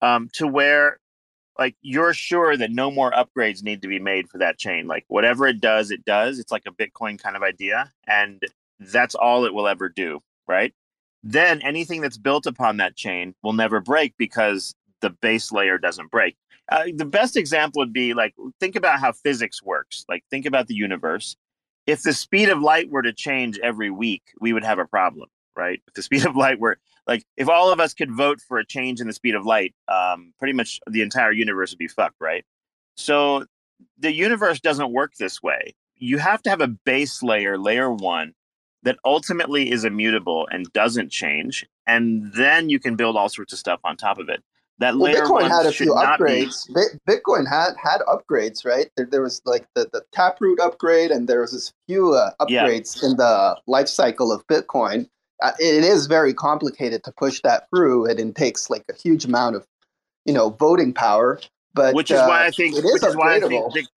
um, 0.00 0.28
to 0.34 0.46
where 0.46 0.98
like 1.58 1.76
you're 1.82 2.14
sure 2.14 2.56
that 2.56 2.70
no 2.70 2.90
more 2.90 3.12
upgrades 3.12 3.62
need 3.62 3.82
to 3.82 3.88
be 3.88 3.98
made 3.98 4.28
for 4.28 4.38
that 4.38 4.58
chain. 4.58 4.86
Like 4.86 5.04
whatever 5.08 5.46
it 5.46 5.60
does, 5.60 5.90
it 5.90 6.04
does. 6.04 6.38
It's 6.38 6.52
like 6.52 6.64
a 6.66 6.72
Bitcoin 6.72 7.20
kind 7.20 7.36
of 7.36 7.42
idea. 7.42 7.92
And 8.06 8.42
that's 8.80 9.14
all 9.14 9.44
it 9.44 9.54
will 9.54 9.68
ever 9.68 9.88
do. 9.88 10.20
Right. 10.48 10.74
Then 11.22 11.62
anything 11.62 12.00
that's 12.00 12.18
built 12.18 12.46
upon 12.46 12.78
that 12.78 12.96
chain 12.96 13.34
will 13.42 13.52
never 13.52 13.80
break 13.80 14.14
because 14.16 14.74
the 15.00 15.10
base 15.10 15.52
layer 15.52 15.78
doesn't 15.78 16.10
break. 16.10 16.36
Uh, 16.68 16.84
the 16.94 17.04
best 17.04 17.36
example 17.36 17.80
would 17.80 17.92
be 17.92 18.14
like 18.14 18.34
think 18.60 18.76
about 18.76 18.98
how 18.98 19.12
physics 19.12 19.62
works. 19.62 20.04
Like 20.08 20.24
think 20.30 20.46
about 20.46 20.66
the 20.66 20.74
universe 20.74 21.36
if 21.86 22.02
the 22.02 22.12
speed 22.12 22.48
of 22.48 22.60
light 22.60 22.90
were 22.90 23.02
to 23.02 23.12
change 23.12 23.58
every 23.58 23.90
week, 23.90 24.22
we 24.40 24.52
would 24.52 24.64
have 24.64 24.78
a 24.78 24.86
problem, 24.86 25.28
right? 25.56 25.80
If 25.86 25.94
the 25.94 26.02
speed 26.08 26.26
of 26.26 26.36
light 26.36 26.60
were 26.60 26.78
like, 27.06 27.24
if 27.36 27.48
all 27.48 27.72
of 27.72 27.80
us 27.80 27.94
could 27.94 28.10
vote 28.12 28.40
for 28.40 28.58
a 28.58 28.66
change 28.66 29.00
in 29.00 29.06
the 29.06 29.12
speed 29.12 29.34
of 29.34 29.44
light, 29.44 29.74
um, 29.88 30.32
pretty 30.38 30.52
much 30.52 30.80
the 30.86 31.02
entire 31.02 31.32
universe 31.32 31.70
would 31.70 31.78
be 31.78 31.88
fucked, 31.88 32.20
right? 32.20 32.44
So 32.96 33.46
the 33.98 34.12
universe 34.12 34.60
doesn't 34.60 34.92
work 34.92 35.14
this 35.16 35.42
way. 35.42 35.74
You 35.96 36.18
have 36.18 36.42
to 36.42 36.50
have 36.50 36.60
a 36.60 36.68
base 36.68 37.22
layer, 37.22 37.58
layer 37.58 37.92
one, 37.92 38.34
that 38.82 38.98
ultimately 39.04 39.70
is 39.70 39.84
immutable 39.84 40.48
and 40.50 40.72
doesn't 40.72 41.10
change. 41.10 41.64
And 41.86 42.32
then 42.34 42.68
you 42.68 42.80
can 42.80 42.96
build 42.96 43.16
all 43.16 43.28
sorts 43.28 43.52
of 43.52 43.58
stuff 43.58 43.80
on 43.84 43.96
top 43.96 44.18
of 44.18 44.28
it. 44.28 44.42
That 44.78 44.96
well, 44.96 45.12
layer 45.12 45.24
Bitcoin 45.26 45.42
one 45.42 45.50
had 45.50 45.66
a 45.66 45.72
few 45.72 45.94
not 45.94 46.18
be 46.18 46.24
upgrades. 46.24 46.68
Bitcoin 47.08 47.48
had 47.48 47.74
had 47.76 48.00
upgrades, 48.08 48.64
right? 48.64 48.90
There, 48.96 49.06
there 49.06 49.22
was 49.22 49.40
like 49.44 49.66
the, 49.74 49.88
the 49.92 50.02
Taproot 50.12 50.58
upgrade, 50.58 51.10
and 51.10 51.28
there 51.28 51.40
was 51.40 51.52
this 51.52 51.72
few 51.86 52.14
uh, 52.14 52.30
Yeah. 52.48 52.64
upgrades 52.64 53.02
in 53.04 53.16
the 53.16 53.56
life 53.66 53.88
cycle 53.88 54.32
of 54.32 54.44
Bitcoin. 54.48 55.08
It 55.58 55.84
is 55.84 56.06
very 56.06 56.32
complicated 56.34 57.04
to 57.04 57.12
push 57.12 57.40
that 57.42 57.68
through, 57.70 58.06
and 58.06 58.18
it 58.20 58.34
takes 58.34 58.70
like 58.70 58.84
a 58.90 58.94
huge 58.94 59.24
amount 59.24 59.56
of, 59.56 59.66
you 60.24 60.32
know, 60.34 60.50
voting 60.50 60.92
power. 60.92 61.40
But 61.74 61.94
which 61.94 62.10
is 62.10 62.18
uh, 62.18 62.26
why 62.26 62.46
I 62.46 62.50
think 62.50 62.76
it 62.76 62.84
is 62.84 62.92
which 62.92 63.02
is 63.04 63.16
why 63.16 63.36
I 63.36 63.40
think. 63.40 63.74
Bit- 63.74 63.88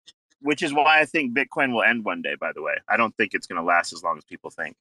which 0.41 0.61
is 0.61 0.71
why 0.73 0.99
I 1.01 1.05
think 1.05 1.35
Bitcoin 1.35 1.73
will 1.73 1.81
end 1.81 2.05
one 2.05 2.21
day. 2.21 2.35
By 2.39 2.51
the 2.53 2.61
way, 2.61 2.75
I 2.87 2.97
don't 2.97 3.15
think 3.17 3.33
it's 3.33 3.47
going 3.47 3.59
to 3.59 3.65
last 3.65 3.93
as 3.93 4.03
long 4.03 4.17
as 4.17 4.23
people 4.25 4.49
think. 4.51 4.75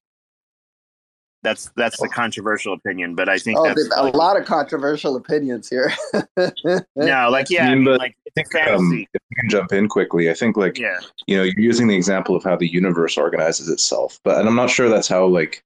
That's 1.43 1.71
that's 1.77 2.01
the 2.01 2.09
controversial 2.09 2.73
opinion, 2.73 3.15
but 3.15 3.29
I 3.29 3.37
think 3.39 3.59
Oh, 3.59 3.65
that's 3.65 3.75
there's 3.89 3.93
a 3.97 4.17
lot 4.17 4.39
of 4.39 4.47
controversial 4.47 5.15
opinions 5.17 5.69
here. 5.69 5.93
no, 6.37 6.81
like 7.31 7.51
yeah, 7.51 7.67
I 7.67 7.69
mean, 7.75 7.79
mean, 7.79 7.85
but 7.85 7.99
like 7.99 8.17
it's 8.25 8.51
I 8.55 8.61
a 8.61 8.65
think, 8.65 8.77
um, 8.79 9.07
if 9.13 9.23
I 9.31 9.41
can 9.41 9.51
jump 9.51 9.73
in 9.73 9.89
quickly, 9.89 10.31
I 10.31 10.35
think 10.35 10.57
like 10.57 10.79
Yeah. 10.79 10.99
you 11.27 11.37
know 11.37 11.43
you're 11.43 11.61
using 11.61 11.87
the 11.87 11.95
example 11.97 12.35
of 12.35 12.43
how 12.45 12.57
the 12.57 12.67
universe 12.67 13.19
organizes 13.19 13.69
itself, 13.69 14.19
but 14.25 14.39
and 14.39 14.49
I'm 14.49 14.57
not 14.57 14.71
sure 14.71 14.89
that's 14.89 15.09
how 15.09 15.27
like 15.27 15.63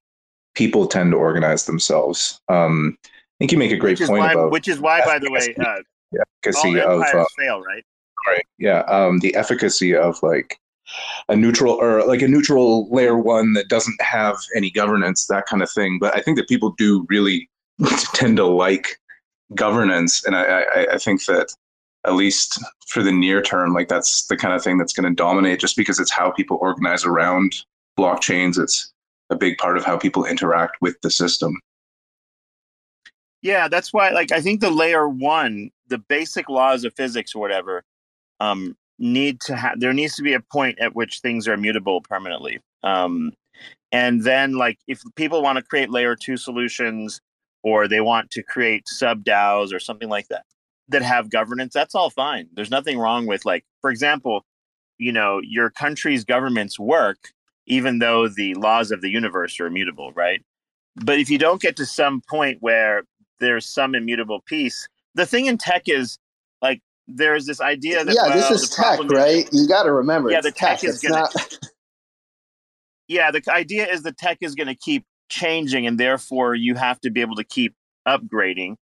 people 0.59 0.89
tend 0.89 1.13
to 1.13 1.17
organize 1.17 1.67
themselves. 1.67 2.41
Um, 2.49 2.99
I 3.05 3.09
think 3.39 3.53
you 3.53 3.59
make 3.59 3.71
a 3.71 3.77
great 3.77 3.97
point 4.01 4.11
why, 4.11 4.33
about 4.33 4.51
which 4.51 4.67
is 4.67 4.81
why, 4.81 5.01
by 5.05 5.21
the 5.21 5.31
way, 5.31 5.55
uh, 5.65 5.77
the 6.11 6.25
efficacy 6.43 6.81
all 6.81 7.01
of 7.01 7.03
uh, 7.03 7.25
fail, 7.39 7.63
right? 7.63 7.85
right, 8.27 8.45
yeah, 8.59 8.81
um, 8.81 9.21
the 9.21 9.35
efficacy 9.37 9.95
of 9.95 10.21
like 10.21 10.59
a 11.29 11.37
neutral 11.37 11.75
or 11.75 12.05
like 12.05 12.23
a 12.23 12.29
neutral 12.29 12.93
layer 12.93 13.17
one 13.17 13.53
that 13.53 13.69
doesn't 13.69 14.01
have 14.03 14.37
any 14.57 14.71
governance, 14.73 15.27
that 15.27 15.47
kind 15.47 15.63
of 15.63 15.71
thing. 15.71 15.99
But 16.01 16.17
I 16.17 16.23
think 16.23 16.37
that 16.39 16.49
people 16.49 16.75
do 16.77 17.07
really 17.09 17.49
tend 18.15 18.39
to 18.39 18.47
like 18.47 18.99
governance, 19.55 20.25
and 20.27 20.35
I, 20.35 20.63
I, 20.63 20.87
I 20.95 20.99
think 20.99 21.25
that 21.27 21.55
at 22.05 22.15
least 22.15 22.61
for 22.89 23.05
the 23.05 23.13
near 23.13 23.41
term, 23.43 23.75
like 23.75 23.87
that's 23.87 24.27
the 24.27 24.37
kind 24.37 24.55
of 24.55 24.65
thing 24.65 24.77
that's 24.77 24.93
going 24.93 25.09
to 25.09 25.15
dominate, 25.15 25.61
just 25.61 25.77
because 25.77 26.01
it's 26.01 26.11
how 26.11 26.33
people 26.33 26.59
organize 26.61 27.05
around 27.05 27.55
blockchains. 27.97 28.59
It's 28.59 28.93
a 29.31 29.37
big 29.37 29.59
part 29.59 29.77
of 29.77 29.85
how 29.85 29.97
people 29.97 30.25
interact 30.25 30.79
with 30.81 31.01
the 31.03 31.11
system. 31.11 31.61
Yeah, 33.43 33.69
that's 33.69 33.93
why. 33.93 34.11
Like, 34.11 34.33
I 34.33 34.41
think 34.41 34.61
the 34.61 34.71
layer 34.71 35.09
one, 35.09 35.71
the 35.89 35.99
basic 35.99 36.49
laws 36.49 36.85
of 36.85 36.95
physics 36.97 37.35
or 37.35 37.41
whatever, 37.41 37.85
um, 38.41 38.77
need 38.99 39.41
to 39.43 39.55
have. 39.55 39.79
There 39.79 39.93
needs 39.93 40.17
to 40.17 40.23
be 40.23 40.35
a 40.35 40.41
point 40.41 40.79
at 40.81 40.97
which 40.97 41.21
things 41.21 41.47
are 41.47 41.55
immutable 41.55 42.01
permanently. 42.01 42.61
Um, 42.83 43.33
and 43.93 44.25
then, 44.25 44.55
like, 44.55 44.79
if 44.89 45.03
people 45.15 45.43
want 45.43 45.57
to 45.57 45.63
create 45.63 45.91
layer 45.91 46.17
two 46.17 46.37
solutions, 46.37 47.21
or 47.63 47.89
they 47.89 48.01
want 48.01 48.31
to 48.31 48.43
create 48.43 48.89
sub 48.89 49.25
DAOs 49.25 49.73
or 49.73 49.79
something 49.79 50.09
like 50.09 50.29
that 50.29 50.45
that 50.89 51.03
have 51.03 51.31
governance, 51.31 51.75
that's 51.75 51.95
all 51.95 52.11
fine. 52.11 52.49
There's 52.55 52.71
nothing 52.71 52.99
wrong 52.99 53.27
with, 53.27 53.45
like, 53.45 53.65
for 53.81 53.91
example, 53.91 54.45
you 54.99 55.13
know, 55.13 55.41
your 55.43 55.71
country's 55.71 56.25
governments 56.25 56.79
work 56.79 57.19
even 57.69 57.99
though 58.01 58.29
the 58.29 58.55
laws 58.55 58.91
of 58.91 59.01
the 59.01 59.11
universe 59.11 59.61
are 59.61 59.67
immutable, 59.67 60.13
right? 60.13 60.43
But 60.97 61.19
if 61.21 61.31
you 61.31 61.39
don't 61.39 61.61
get 61.63 61.77
to 61.77 61.87
some 61.87 62.23
point 62.29 62.59
where 62.61 63.05
there's 63.41 63.67
some 63.67 63.95
immutable 63.95 64.41
piece, 64.47 64.89
the 65.15 65.27
thing 65.27 65.47
in 65.47 65.59
tech 65.59 65.83
is 65.89 66.19
like 66.61 66.81
there's 67.07 67.47
this 67.47 67.61
idea 67.61 68.05
that 68.05 68.15
yeah, 68.15 68.23
well, 68.29 68.37
this 68.51 68.51
is 68.63 68.71
tech, 68.71 68.99
is- 69.01 69.07
right? 69.11 69.49
You 69.53 69.69
got 69.69 69.85
to 69.85 69.93
remember, 69.93 70.31
Yeah, 70.31 70.41
the 70.41 70.51
tech 70.53 70.83
is 70.83 70.97
It's 70.97 71.03
gonna- 71.03 71.21
not. 71.23 71.59
yeah, 73.07 73.31
the 73.31 73.43
idea 73.49 73.87
is 73.87 74.03
the 74.03 74.13
tech 74.13 74.39
is 74.41 74.55
going 74.55 74.67
to 74.67 74.75
keep 74.75 75.05
changing, 75.29 75.87
and 75.87 75.99
therefore 76.01 76.55
you 76.55 76.75
have 76.75 77.01
to 77.03 77.11
be 77.11 77.21
able 77.21 77.37
to 77.37 77.45
keep 77.45 77.75
upgrading. 78.07 78.77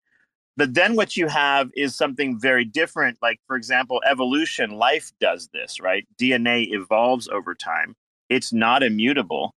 But 0.57 0.75
then 0.75 0.95
what 0.95 1.17
you 1.17 1.27
have 1.27 1.71
is 1.75 1.97
something 1.97 2.39
very 2.39 2.65
different. 2.65 3.19
Like, 3.21 3.41
for 3.49 3.57
example, 3.57 4.01
evolution, 4.09 4.71
life 4.71 5.11
does 5.21 5.49
this, 5.53 5.81
right? 5.81 6.07
DNA 6.17 6.69
evolves 6.73 7.29
over 7.29 7.55
time. 7.57 7.97
It's 8.35 8.53
not 8.53 8.83
immutable. 8.83 9.55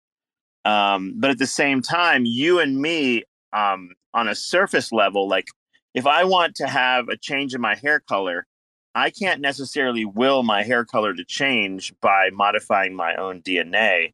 Um, 0.64 1.14
but 1.16 1.30
at 1.30 1.38
the 1.38 1.46
same 1.46 1.82
time, 1.82 2.24
you 2.24 2.60
and 2.60 2.80
me, 2.80 3.24
um, 3.52 3.90
on 4.14 4.28
a 4.28 4.34
surface 4.34 4.92
level, 4.92 5.28
like 5.28 5.46
if 5.94 6.06
I 6.06 6.24
want 6.24 6.54
to 6.56 6.66
have 6.66 7.08
a 7.08 7.16
change 7.16 7.54
in 7.54 7.60
my 7.60 7.74
hair 7.74 8.00
color, 8.00 8.46
I 8.94 9.10
can't 9.10 9.40
necessarily 9.40 10.04
will 10.04 10.42
my 10.42 10.62
hair 10.62 10.84
color 10.84 11.14
to 11.14 11.24
change 11.24 11.94
by 12.00 12.30
modifying 12.32 12.94
my 12.94 13.14
own 13.16 13.42
DNA. 13.42 14.12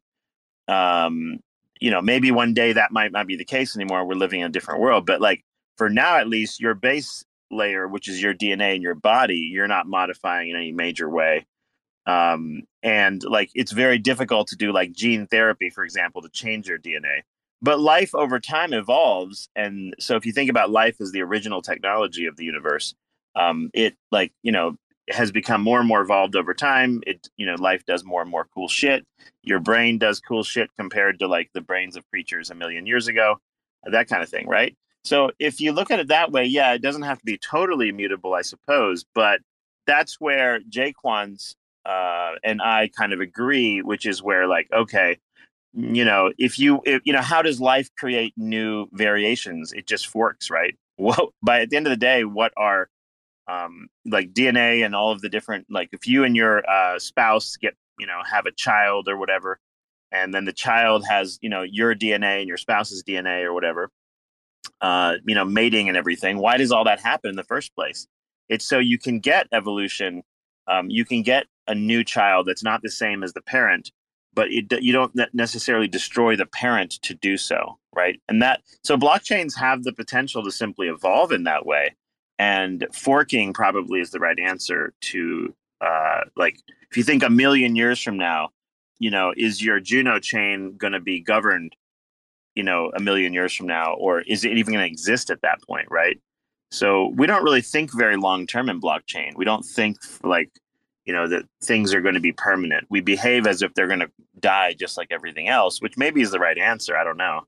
Um, 0.67 1.39
you 1.79 1.91
know, 1.91 2.01
maybe 2.01 2.31
one 2.31 2.53
day 2.53 2.73
that 2.73 2.91
might 2.91 3.11
not 3.11 3.27
be 3.27 3.35
the 3.35 3.45
case 3.45 3.75
anymore. 3.75 4.05
We're 4.05 4.15
living 4.15 4.41
in 4.41 4.47
a 4.47 4.51
different 4.51 4.81
world, 4.81 5.05
but 5.05 5.21
like 5.21 5.43
for 5.77 5.89
now, 5.89 6.17
at 6.17 6.27
least, 6.27 6.59
your 6.59 6.73
base 6.73 7.23
layer, 7.51 7.87
which 7.87 8.07
is 8.07 8.21
your 8.21 8.33
DNA 8.33 8.75
in 8.75 8.81
your 8.81 8.95
body, 8.95 9.49
you're 9.51 9.67
not 9.67 9.87
modifying 9.87 10.49
in 10.49 10.55
any 10.55 10.71
major 10.71 11.09
way. 11.09 11.45
Um, 12.07 12.63
and 12.83 13.23
like 13.23 13.49
it's 13.55 13.71
very 13.71 13.97
difficult 13.97 14.47
to 14.49 14.55
do 14.55 14.71
like 14.71 14.93
gene 14.93 15.27
therapy, 15.27 15.69
for 15.69 15.83
example, 15.83 16.21
to 16.21 16.29
change 16.29 16.67
your 16.67 16.77
DNA. 16.77 17.21
But 17.61 17.79
life 17.79 18.13
over 18.13 18.39
time 18.39 18.73
evolves, 18.73 19.49
and 19.55 19.95
so 19.99 20.15
if 20.15 20.25
you 20.25 20.31
think 20.31 20.49
about 20.49 20.69
life 20.69 21.01
as 21.01 21.11
the 21.11 21.21
original 21.21 21.61
technology 21.61 22.25
of 22.27 22.35
the 22.35 22.43
universe, 22.43 22.93
um, 23.35 23.71
it 23.73 23.95
like 24.11 24.33
you 24.43 24.51
know 24.51 24.77
has 25.09 25.31
become 25.31 25.61
more 25.61 25.79
and 25.79 25.87
more 25.87 26.01
evolved 26.01 26.35
over 26.35 26.53
time. 26.53 27.01
It 27.07 27.27
you 27.37 27.45
know 27.45 27.55
life 27.55 27.85
does 27.85 28.03
more 28.03 28.21
and 28.21 28.29
more 28.29 28.47
cool 28.53 28.67
shit. 28.67 29.05
Your 29.41 29.59
brain 29.59 29.97
does 29.97 30.19
cool 30.19 30.43
shit 30.43 30.69
compared 30.77 31.19
to 31.19 31.27
like 31.27 31.49
the 31.53 31.61
brains 31.61 31.95
of 31.95 32.07
creatures 32.09 32.51
a 32.51 32.55
million 32.55 32.85
years 32.85 33.07
ago, 33.07 33.39
that 33.83 34.07
kind 34.07 34.21
of 34.21 34.29
thing, 34.29 34.47
right? 34.47 34.75
So 35.03 35.31
if 35.39 35.61
you 35.61 35.71
look 35.71 35.91
at 35.91 35.99
it 35.99 36.07
that 36.07 36.31
way, 36.31 36.45
yeah, 36.45 36.73
it 36.73 36.81
doesn't 36.81 37.03
have 37.03 37.19
to 37.19 37.25
be 37.25 37.37
totally 37.37 37.89
immutable, 37.89 38.33
I 38.33 38.41
suppose, 38.41 39.05
but 39.13 39.39
that's 39.85 40.19
where 40.19 40.59
Jae 40.61 40.93
Kwon's 40.95 41.55
uh, 41.85 42.33
and 42.43 42.61
I 42.61 42.89
kind 42.97 43.13
of 43.13 43.19
agree, 43.19 43.81
which 43.81 44.05
is 44.05 44.21
where 44.23 44.47
like, 44.47 44.67
okay, 44.73 45.17
you 45.73 46.05
know, 46.05 46.31
if 46.37 46.57
you, 46.57 46.81
if, 46.85 47.01
you 47.05 47.13
know, 47.13 47.21
how 47.21 47.41
does 47.41 47.59
life 47.59 47.89
create 47.97 48.33
new 48.37 48.87
variations? 48.93 49.71
It 49.73 49.87
just 49.87 50.07
forks, 50.07 50.49
right? 50.49 50.75
Well, 50.97 51.33
by 51.43 51.59
at 51.59 51.69
the 51.69 51.75
end 51.75 51.87
of 51.87 51.91
the 51.91 51.97
day, 51.97 52.23
what 52.23 52.53
are 52.55 52.87
um, 53.49 53.89
like 54.05 54.31
DNA 54.31 54.85
and 54.85 54.95
all 54.95 55.11
of 55.11 55.19
the 55.19 55.27
different, 55.27 55.65
like 55.69 55.89
if 55.91 56.07
you 56.07 56.23
and 56.23 56.37
your 56.37 56.63
uh, 56.69 56.99
spouse 56.99 57.57
get, 57.57 57.75
you 57.99 58.07
know, 58.07 58.21
have 58.25 58.45
a 58.45 58.51
child 58.53 59.09
or 59.09 59.17
whatever, 59.17 59.59
and 60.13 60.33
then 60.33 60.45
the 60.45 60.53
child 60.53 61.05
has, 61.05 61.37
you 61.41 61.49
know, 61.49 61.63
your 61.63 61.93
DNA 61.93 62.39
and 62.39 62.47
your 62.47 62.55
spouse's 62.55 63.03
DNA 63.03 63.43
or 63.43 63.53
whatever, 63.53 63.91
uh, 64.79 65.15
you 65.27 65.35
know, 65.35 65.43
mating 65.43 65.89
and 65.89 65.97
everything. 65.97 66.37
Why 66.37 66.55
does 66.55 66.71
all 66.71 66.85
that 66.85 67.01
happen 67.01 67.29
in 67.29 67.35
the 67.35 67.43
first 67.43 67.75
place? 67.75 68.07
It's 68.47 68.65
so 68.65 68.79
you 68.79 68.97
can 68.97 69.19
get 69.19 69.47
evolution. 69.51 70.23
Um, 70.67 70.89
you 70.89 71.03
can 71.03 71.23
get 71.23 71.45
a 71.67 71.75
new 71.75 72.03
child 72.03 72.47
that's 72.47 72.63
not 72.63 72.81
the 72.81 72.91
same 72.91 73.23
as 73.23 73.33
the 73.33 73.41
parent, 73.41 73.91
but 74.33 74.51
it, 74.51 74.71
you 74.81 74.91
don't 74.91 75.13
necessarily 75.33 75.87
destroy 75.87 76.35
the 76.35 76.45
parent 76.45 76.91
to 77.03 77.13
do 77.13 77.37
so, 77.37 77.77
right? 77.95 78.19
And 78.27 78.41
that 78.41 78.61
so 78.83 78.97
blockchains 78.97 79.57
have 79.57 79.83
the 79.83 79.93
potential 79.93 80.43
to 80.43 80.51
simply 80.51 80.87
evolve 80.87 81.31
in 81.31 81.43
that 81.45 81.65
way, 81.65 81.95
and 82.37 82.85
forking 82.93 83.53
probably 83.53 84.01
is 84.01 84.11
the 84.11 84.19
right 84.19 84.39
answer 84.39 84.93
to 85.01 85.53
uh, 85.81 86.21
like 86.35 86.59
if 86.89 86.97
you 86.97 87.03
think 87.03 87.23
a 87.23 87.29
million 87.29 87.75
years 87.75 88.01
from 88.01 88.17
now, 88.17 88.49
you 88.99 89.11
know, 89.11 89.33
is 89.35 89.61
your 89.61 89.79
Juno 89.79 90.19
chain 90.19 90.75
going 90.77 90.93
to 90.93 90.99
be 90.99 91.19
governed, 91.19 91.75
you 92.55 92.63
know, 92.63 92.91
a 92.95 93.01
million 93.01 93.33
years 93.33 93.53
from 93.53 93.67
now, 93.67 93.93
or 93.93 94.21
is 94.21 94.45
it 94.45 94.57
even 94.57 94.73
going 94.73 94.85
to 94.85 94.91
exist 94.91 95.29
at 95.29 95.41
that 95.41 95.61
point, 95.63 95.87
right? 95.89 96.19
So 96.71 97.13
we 97.15 97.27
don't 97.27 97.43
really 97.43 97.61
think 97.61 97.93
very 97.93 98.17
long 98.17 98.47
term 98.47 98.69
in 98.69 98.81
blockchain. 98.81 99.35
We 99.35 99.45
don't 99.45 99.65
think 99.65 99.97
like 100.23 100.49
you 101.05 101.13
know 101.13 101.27
that 101.27 101.45
things 101.63 101.93
are 101.93 102.01
going 102.01 102.15
to 102.15 102.19
be 102.19 102.31
permanent. 102.31 102.87
We 102.89 103.01
behave 103.01 103.47
as 103.47 103.61
if 103.61 103.73
they're 103.73 103.87
going 103.87 103.99
to 103.99 104.11
die 104.39 104.73
just 104.73 104.97
like 104.97 105.07
everything 105.11 105.47
else 105.47 105.81
which 105.81 105.97
maybe 105.97 106.21
is 106.21 106.31
the 106.31 106.39
right 106.39 106.57
answer 106.57 106.95
i 106.97 107.03
don't 107.03 107.17
know. 107.17 107.43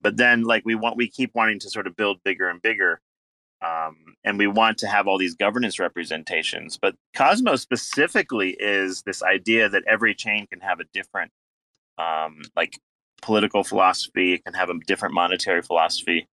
But 0.00 0.16
then 0.16 0.44
like 0.44 0.62
we 0.64 0.74
want 0.76 0.96
we 0.96 1.08
keep 1.08 1.34
wanting 1.34 1.58
to 1.60 1.70
sort 1.70 1.86
of 1.86 1.96
build 1.96 2.22
bigger 2.22 2.48
and 2.48 2.62
bigger 2.62 3.00
um, 3.60 3.96
and 4.24 4.38
we 4.38 4.46
want 4.46 4.78
to 4.78 4.86
have 4.86 5.08
all 5.08 5.18
these 5.18 5.34
governance 5.34 5.78
representations. 5.78 6.78
But 6.80 6.94
cosmos 7.14 7.60
specifically 7.60 8.56
is 8.58 9.02
this 9.02 9.22
idea 9.22 9.68
that 9.68 9.82
every 9.86 10.14
chain 10.14 10.46
can 10.46 10.60
have 10.60 10.80
a 10.80 10.84
different 10.92 11.32
um, 11.98 12.42
like 12.54 12.78
political 13.20 13.64
philosophy 13.64 14.34
it 14.34 14.44
can 14.44 14.54
have 14.54 14.70
a 14.70 14.78
different 14.86 15.14
monetary 15.14 15.62
philosophy. 15.62 16.28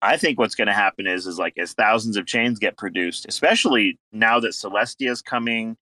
I 0.00 0.16
think 0.16 0.38
what's 0.38 0.54
going 0.54 0.68
to 0.68 0.74
happen 0.74 1.06
is 1.06 1.26
is 1.26 1.38
like 1.38 1.58
as 1.58 1.74
thousands 1.74 2.16
of 2.16 2.26
chains 2.26 2.58
get 2.58 2.78
produced, 2.78 3.26
especially 3.28 3.98
now 4.12 4.40
that 4.40 4.52
Celestia 4.52 5.10
is 5.10 5.20
coming 5.20 5.76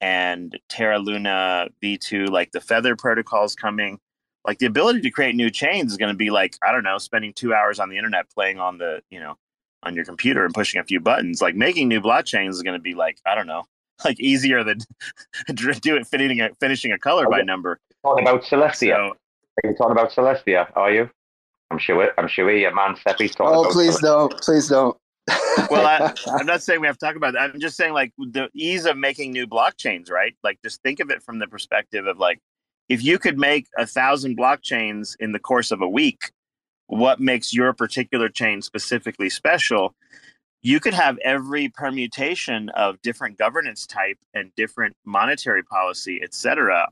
and 0.00 0.58
Terra 0.68 0.98
Luna 0.98 1.68
V2, 1.82 2.28
like 2.28 2.52
the 2.52 2.60
Feather 2.60 2.96
protocols 2.96 3.54
coming. 3.54 3.98
Like 4.46 4.58
the 4.58 4.66
ability 4.66 5.02
to 5.02 5.10
create 5.10 5.34
new 5.34 5.50
chains 5.50 5.92
is 5.92 5.98
going 5.98 6.12
to 6.12 6.16
be 6.16 6.30
like, 6.30 6.56
I 6.66 6.72
don't 6.72 6.82
know, 6.82 6.96
spending 6.98 7.34
two 7.34 7.52
hours 7.52 7.78
on 7.78 7.90
the 7.90 7.98
internet 7.98 8.30
playing 8.30 8.58
on 8.58 8.78
the, 8.78 9.02
you 9.10 9.20
know, 9.20 9.36
on 9.82 9.94
your 9.94 10.04
computer 10.04 10.44
and 10.44 10.54
pushing 10.54 10.80
a 10.80 10.84
few 10.84 10.98
buttons. 10.98 11.42
Like 11.42 11.54
making 11.54 11.88
new 11.88 12.00
blockchains 12.00 12.50
is 12.50 12.62
going 12.62 12.78
to 12.78 12.82
be 12.82 12.94
like, 12.94 13.18
I 13.26 13.34
don't 13.34 13.46
know, 13.46 13.64
like 14.04 14.18
easier 14.18 14.64
than 14.64 14.78
do 15.54 15.96
it 15.96 16.06
finishing 16.06 16.40
a, 16.40 16.50
finishing 16.58 16.92
a 16.92 16.98
color 16.98 17.26
oh, 17.26 17.30
by 17.30 17.42
number. 17.42 17.78
Talking 18.02 18.26
about 18.26 18.42
Celestia. 18.44 18.96
So, 18.96 19.16
are 19.62 19.70
you 19.70 19.76
talking 19.76 19.92
about 19.92 20.10
Celestia? 20.10 20.74
Are 20.74 20.90
you? 20.90 21.10
I'm 21.70 21.78
sure. 21.78 22.10
I'm 22.16 22.26
sure 22.26 22.50
your 22.50 22.74
man 22.74 22.96
Seppi's 22.96 23.34
talking. 23.34 23.54
Oh, 23.54 23.60
about 23.60 23.72
please 23.72 23.98
Celestia. 23.98 24.02
don't! 24.02 24.40
Please 24.40 24.68
don't 24.68 24.96
well, 25.70 25.86
I, 25.86 26.14
I'm 26.26 26.46
not 26.46 26.62
saying 26.62 26.80
we 26.80 26.86
have 26.86 26.98
to 26.98 27.06
talk 27.06 27.16
about 27.16 27.34
that. 27.34 27.50
I'm 27.50 27.60
just 27.60 27.76
saying 27.76 27.92
like 27.92 28.12
the 28.18 28.48
ease 28.54 28.86
of 28.86 28.96
making 28.96 29.32
new 29.32 29.46
blockchains, 29.46 30.10
right? 30.10 30.34
Like 30.42 30.58
just 30.62 30.82
think 30.82 31.00
of 31.00 31.10
it 31.10 31.22
from 31.22 31.38
the 31.38 31.46
perspective 31.46 32.06
of 32.06 32.18
like 32.18 32.38
if 32.88 33.04
you 33.04 33.18
could 33.18 33.38
make 33.38 33.68
a 33.78 33.86
thousand 33.86 34.36
blockchains 34.36 35.14
in 35.20 35.32
the 35.32 35.38
course 35.38 35.70
of 35.70 35.80
a 35.80 35.88
week, 35.88 36.32
what 36.88 37.20
makes 37.20 37.54
your 37.54 37.72
particular 37.72 38.28
chain 38.28 38.62
specifically 38.62 39.30
special? 39.30 39.94
You 40.62 40.80
could 40.80 40.94
have 40.94 41.16
every 41.18 41.68
permutation 41.68 42.68
of 42.70 43.00
different 43.02 43.38
governance 43.38 43.86
type 43.86 44.18
and 44.34 44.50
different 44.56 44.96
monetary 45.06 45.62
policy, 45.62 46.20
et 46.22 46.34
cetera, 46.34 46.88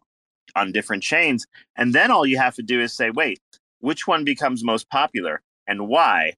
on 0.54 0.72
different 0.72 1.02
chains. 1.02 1.46
And 1.76 1.94
then 1.94 2.10
all 2.10 2.24
you 2.24 2.38
have 2.38 2.54
to 2.54 2.62
do 2.62 2.80
is 2.80 2.94
say, 2.94 3.10
wait, 3.10 3.40
which 3.80 4.06
one 4.06 4.24
becomes 4.24 4.64
most 4.64 4.88
popular 4.88 5.42
and 5.66 5.88
why? 5.88 6.34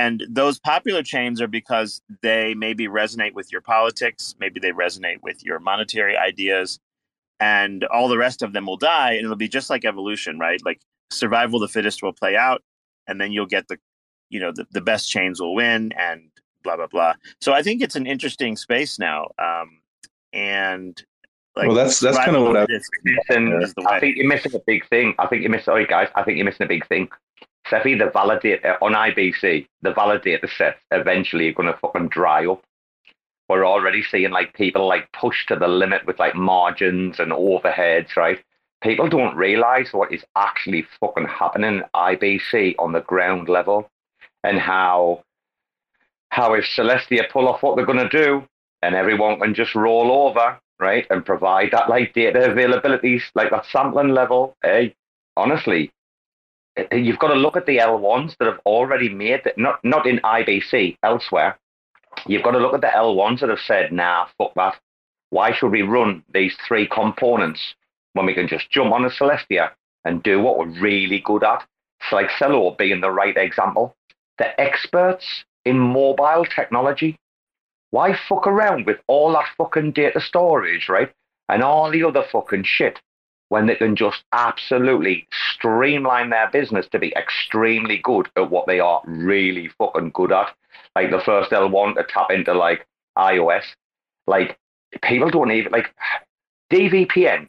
And 0.00 0.24
those 0.30 0.58
popular 0.58 1.02
chains 1.02 1.42
are 1.42 1.46
because 1.46 2.00
they 2.22 2.54
maybe 2.54 2.86
resonate 2.88 3.34
with 3.34 3.52
your 3.52 3.60
politics, 3.60 4.34
maybe 4.40 4.58
they 4.58 4.72
resonate 4.72 5.18
with 5.22 5.44
your 5.44 5.58
monetary 5.58 6.16
ideas, 6.16 6.78
and 7.38 7.84
all 7.84 8.08
the 8.08 8.16
rest 8.16 8.40
of 8.40 8.54
them 8.54 8.64
will 8.64 8.78
die. 8.78 9.12
And 9.12 9.24
it'll 9.24 9.36
be 9.36 9.54
just 9.58 9.68
like 9.68 9.84
evolution, 9.84 10.38
right? 10.38 10.58
Like 10.64 10.80
survival 11.10 11.62
of 11.62 11.68
the 11.68 11.72
fittest 11.72 12.02
will 12.02 12.14
play 12.14 12.34
out, 12.34 12.62
and 13.06 13.20
then 13.20 13.30
you'll 13.30 13.44
get 13.56 13.68
the, 13.68 13.76
you 14.30 14.40
know, 14.40 14.52
the, 14.54 14.66
the 14.70 14.80
best 14.80 15.10
chains 15.10 15.38
will 15.38 15.54
win, 15.54 15.92
and 15.98 16.30
blah 16.64 16.76
blah 16.76 16.86
blah. 16.86 17.12
So 17.42 17.52
I 17.52 17.62
think 17.62 17.82
it's 17.82 17.96
an 17.96 18.06
interesting 18.06 18.56
space 18.56 18.98
now, 18.98 19.28
um, 19.38 19.82
and 20.32 20.94
like, 21.56 21.66
well, 21.66 21.76
that's 21.76 22.00
that's 22.00 22.16
kind 22.16 22.36
of 22.36 22.44
what 22.44 22.56
I. 22.56 22.66
Missing, 23.04 23.84
I 23.86 24.00
think 24.00 24.16
you're 24.16 24.28
missing 24.28 24.54
a 24.54 24.60
big 24.66 24.88
thing. 24.88 25.14
I 25.18 25.26
think 25.26 25.42
you're 25.42 25.50
missing. 25.50 25.64
Sorry, 25.64 25.86
guys. 25.86 26.08
I 26.14 26.22
think 26.22 26.38
you're 26.38 26.46
missing 26.46 26.64
a 26.64 26.68
big 26.68 26.86
thing. 26.88 27.10
Cephii, 27.70 27.94
the 27.94 28.10
validate 28.10 28.64
uh, 28.64 28.76
on 28.82 28.92
IBC, 28.92 29.66
the 29.82 29.92
validator 29.92 30.48
set 30.58 30.78
eventually 30.90 31.48
are 31.48 31.52
going 31.52 31.72
to 31.72 31.78
fucking 31.78 32.08
dry 32.08 32.46
up. 32.46 32.62
We're 33.48 33.66
already 33.66 34.02
seeing 34.02 34.30
like 34.30 34.54
people 34.54 34.86
like 34.86 35.10
push 35.12 35.46
to 35.46 35.56
the 35.56 35.68
limit 35.68 36.06
with 36.06 36.18
like 36.18 36.34
margins 36.34 37.18
and 37.18 37.32
overheads, 37.32 38.16
right? 38.16 38.38
People 38.82 39.08
don't 39.08 39.36
realize 39.36 39.88
what 39.92 40.12
is 40.12 40.24
actually 40.36 40.86
fucking 41.00 41.26
happening 41.26 41.82
IBC 41.94 42.74
on 42.78 42.92
the 42.92 43.00
ground 43.00 43.48
level 43.48 43.90
and 44.44 44.58
how 44.58 45.22
how 46.30 46.54
if 46.54 46.64
Celestia 46.64 47.28
pull 47.30 47.48
off 47.48 47.62
what 47.62 47.76
they're 47.76 47.86
going 47.86 48.08
to 48.08 48.24
do 48.24 48.44
and 48.82 48.94
everyone 48.94 49.40
can 49.40 49.52
just 49.52 49.74
roll 49.74 50.28
over, 50.28 50.58
right, 50.78 51.06
and 51.10 51.26
provide 51.26 51.70
that 51.72 51.90
like 51.90 52.14
data 52.14 52.50
availability, 52.50 53.20
like 53.34 53.50
that 53.50 53.66
sampling 53.66 54.08
level, 54.08 54.56
hey, 54.62 54.94
honestly, 55.36 55.92
you've 56.92 57.18
got 57.18 57.28
to 57.28 57.34
look 57.34 57.56
at 57.56 57.66
the 57.66 57.78
L1s 57.78 58.36
that 58.38 58.46
have 58.46 58.60
already 58.66 59.08
made 59.08 59.42
that, 59.44 59.58
not, 59.58 59.80
not 59.84 60.06
in 60.06 60.18
IBC, 60.18 60.96
elsewhere. 61.02 61.58
You've 62.26 62.42
got 62.42 62.52
to 62.52 62.58
look 62.58 62.74
at 62.74 62.80
the 62.80 62.88
L1s 62.88 63.40
that 63.40 63.48
have 63.48 63.60
said, 63.60 63.92
nah, 63.92 64.26
fuck 64.38 64.54
that. 64.54 64.76
Why 65.30 65.52
should 65.52 65.70
we 65.70 65.82
run 65.82 66.24
these 66.32 66.56
three 66.66 66.86
components 66.88 67.74
when 68.12 68.26
we 68.26 68.34
can 68.34 68.48
just 68.48 68.70
jump 68.70 68.92
on 68.92 69.04
a 69.04 69.10
Celestia 69.10 69.70
and 70.04 70.22
do 70.22 70.40
what 70.40 70.58
we're 70.58 70.80
really 70.80 71.20
good 71.20 71.44
at? 71.44 71.64
It's 72.00 72.12
like 72.12 72.28
Celo 72.30 72.76
being 72.76 73.00
the 73.00 73.10
right 73.10 73.36
example. 73.36 73.94
The 74.38 74.58
experts 74.60 75.44
in 75.64 75.78
mobile 75.78 76.44
technology. 76.44 77.16
Why 77.90 78.16
fuck 78.28 78.46
around 78.46 78.86
with 78.86 78.98
all 79.06 79.32
that 79.32 79.46
fucking 79.56 79.92
data 79.92 80.20
storage, 80.20 80.88
right? 80.88 81.12
And 81.48 81.62
all 81.62 81.90
the 81.90 82.04
other 82.04 82.24
fucking 82.30 82.64
shit 82.64 83.00
when 83.50 83.66
they 83.66 83.74
can 83.74 83.96
just 83.96 84.22
absolutely 84.32 85.26
streamline 85.52 86.30
their 86.30 86.48
business 86.50 86.86
to 86.88 86.98
be 86.98 87.12
extremely 87.16 87.98
good 87.98 88.28
at 88.36 88.48
what 88.48 88.66
they 88.66 88.78
are 88.80 89.02
really 89.06 89.68
fucking 89.76 90.10
good 90.14 90.32
at. 90.32 90.54
Like 90.94 91.10
the 91.10 91.20
first 91.20 91.50
L1 91.50 91.96
to 91.96 92.04
tap 92.04 92.30
into 92.30 92.54
like 92.54 92.86
iOS. 93.18 93.64
Like 94.28 94.56
people 95.02 95.30
don't 95.30 95.50
even 95.50 95.72
like 95.72 95.92
DVPN. 96.72 97.48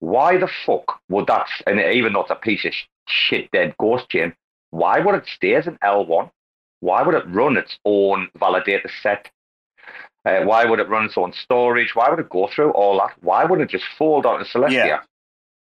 why 0.00 0.36
the 0.38 0.48
fuck 0.66 1.00
would 1.08 1.28
that? 1.28 1.46
And 1.68 1.78
even 1.80 2.12
though 2.12 2.22
it's 2.22 2.30
a 2.32 2.34
piece 2.34 2.64
of 2.64 2.72
shit 3.06 3.48
dead 3.52 3.76
ghost 3.78 4.08
chain, 4.10 4.34
why 4.70 4.98
would 4.98 5.14
it 5.14 5.26
stay 5.32 5.54
as 5.54 5.68
an 5.68 5.78
L1? 5.84 6.30
Why 6.80 7.02
would 7.02 7.14
it 7.14 7.28
run 7.28 7.56
its 7.56 7.78
own 7.84 8.28
validator 8.36 8.90
set? 9.02 9.30
Uh, 10.24 10.42
why 10.42 10.64
would 10.64 10.80
it 10.80 10.88
run 10.88 11.04
its 11.04 11.16
own 11.16 11.32
storage? 11.32 11.94
Why 11.94 12.10
would 12.10 12.18
it 12.18 12.28
go 12.28 12.48
through 12.52 12.70
all 12.72 12.98
that? 12.98 13.14
Why 13.20 13.44
wouldn't 13.44 13.70
it 13.70 13.78
just 13.78 13.88
fold 13.96 14.26
onto 14.26 14.44
Celestia? 14.44 14.72
Yeah. 14.72 15.00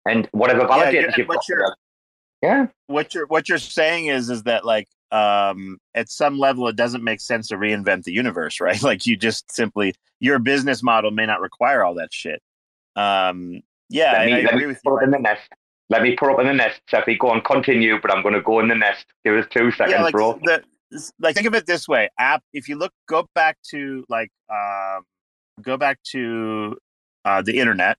And 0.07 0.29
whatever 0.33 0.67
Yeah, 0.69 0.91
you've 1.17 1.29
what 1.29 1.41
got, 1.49 1.77
yeah, 2.43 2.67
what 2.87 3.15
you're 3.15 3.27
what 3.27 3.49
you're 3.49 3.59
saying 3.59 4.07
is 4.07 4.31
is 4.31 4.45
that 4.45 4.65
like 4.65 4.89
um 5.11 5.79
at 5.95 6.09
some 6.09 6.39
level 6.39 6.69
it 6.69 6.77
doesn't 6.77 7.03
make 7.03 7.21
sense 7.21 7.49
to 7.49 7.57
reinvent 7.57 8.05
the 8.05 8.13
universe 8.13 8.61
right 8.67 8.83
like 8.83 9.07
you 9.07 9.17
just 9.17 9.51
simply 9.53 9.95
your 10.21 10.39
business 10.39 10.83
model 10.83 11.11
may 11.11 11.27
not 11.27 11.41
require 11.41 11.85
all 11.85 11.95
that 11.95 12.13
shit 12.13 12.43
um 12.97 13.61
yeah 13.89 14.13
let 14.13 14.27
me, 14.27 14.33
I 14.33 14.41
let 14.43 14.55
agree 14.55 14.61
me 14.63 14.67
with 14.69 14.83
put 14.83 14.91
you 14.91 14.97
up 14.97 15.03
in 15.05 15.11
the 15.11 15.19
nest. 15.19 15.49
Let 15.89 16.03
me 16.03 16.17
put 16.17 16.33
up 16.33 16.41
in 16.41 16.49
the 16.49 16.53
nest. 16.53 16.81
Cephii, 16.91 17.17
go 17.17 17.29
on, 17.29 17.43
continue, 17.43 18.01
but 18.03 18.13
I'm 18.13 18.21
going 18.21 18.35
to 18.35 18.43
go 18.43 18.59
in 18.59 18.67
the 18.67 18.75
nest. 18.75 19.07
Give 19.25 19.37
us 19.37 19.47
two 19.51 19.71
seconds, 19.71 19.93
yeah 19.93 20.03
like 20.03 20.13
bro. 20.13 20.37
the 20.43 20.65
like 21.21 21.37
think 21.37 21.47
of 21.47 21.55
it 21.55 21.67
this 21.67 21.89
way 21.89 22.09
app 22.19 22.43
if 22.53 22.69
you 22.69 22.77
look 22.77 22.93
go 23.09 23.29
back 23.35 23.57
to 23.71 24.05
like 24.09 24.31
um 24.51 25.03
go 25.63 25.77
back 25.77 25.99
to 26.03 26.77
uh 27.25 27.43
the 27.43 27.59
internet 27.59 27.99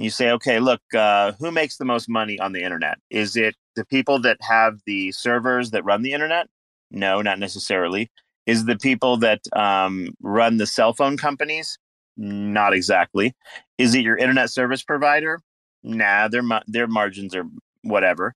and 0.00 0.04
you 0.06 0.10
say 0.10 0.30
okay 0.30 0.60
look 0.60 0.80
uh 0.96 1.32
who 1.38 1.50
makes 1.52 1.76
the 1.76 1.84
most 1.84 2.08
money 2.08 2.40
on 2.40 2.52
the 2.52 2.62
internet? 2.62 2.98
Is 3.10 3.36
it 3.36 3.54
the 3.76 3.84
people 3.84 4.18
that 4.22 4.38
have 4.40 4.80
the 4.86 5.12
servers 5.12 5.72
that 5.72 5.84
run 5.84 6.02
the 6.02 6.14
internet? 6.14 6.48
No 6.90 7.20
not 7.22 7.38
necessarily. 7.38 8.10
Is 8.46 8.64
the 8.64 8.78
people 8.78 9.18
that 9.18 9.42
um 9.54 10.08
run 10.22 10.56
the 10.56 10.66
cell 10.66 10.94
phone 10.94 11.18
companies? 11.18 11.78
Not 12.16 12.72
exactly. 12.72 13.34
Is 13.78 13.94
it 13.94 14.00
your 14.02 14.16
internet 14.16 14.48
service 14.50 14.82
provider? 14.82 15.42
Nah 15.82 16.28
their 16.28 16.42
their 16.66 16.86
margins 16.86 17.34
are 17.36 17.44
whatever. 17.82 18.34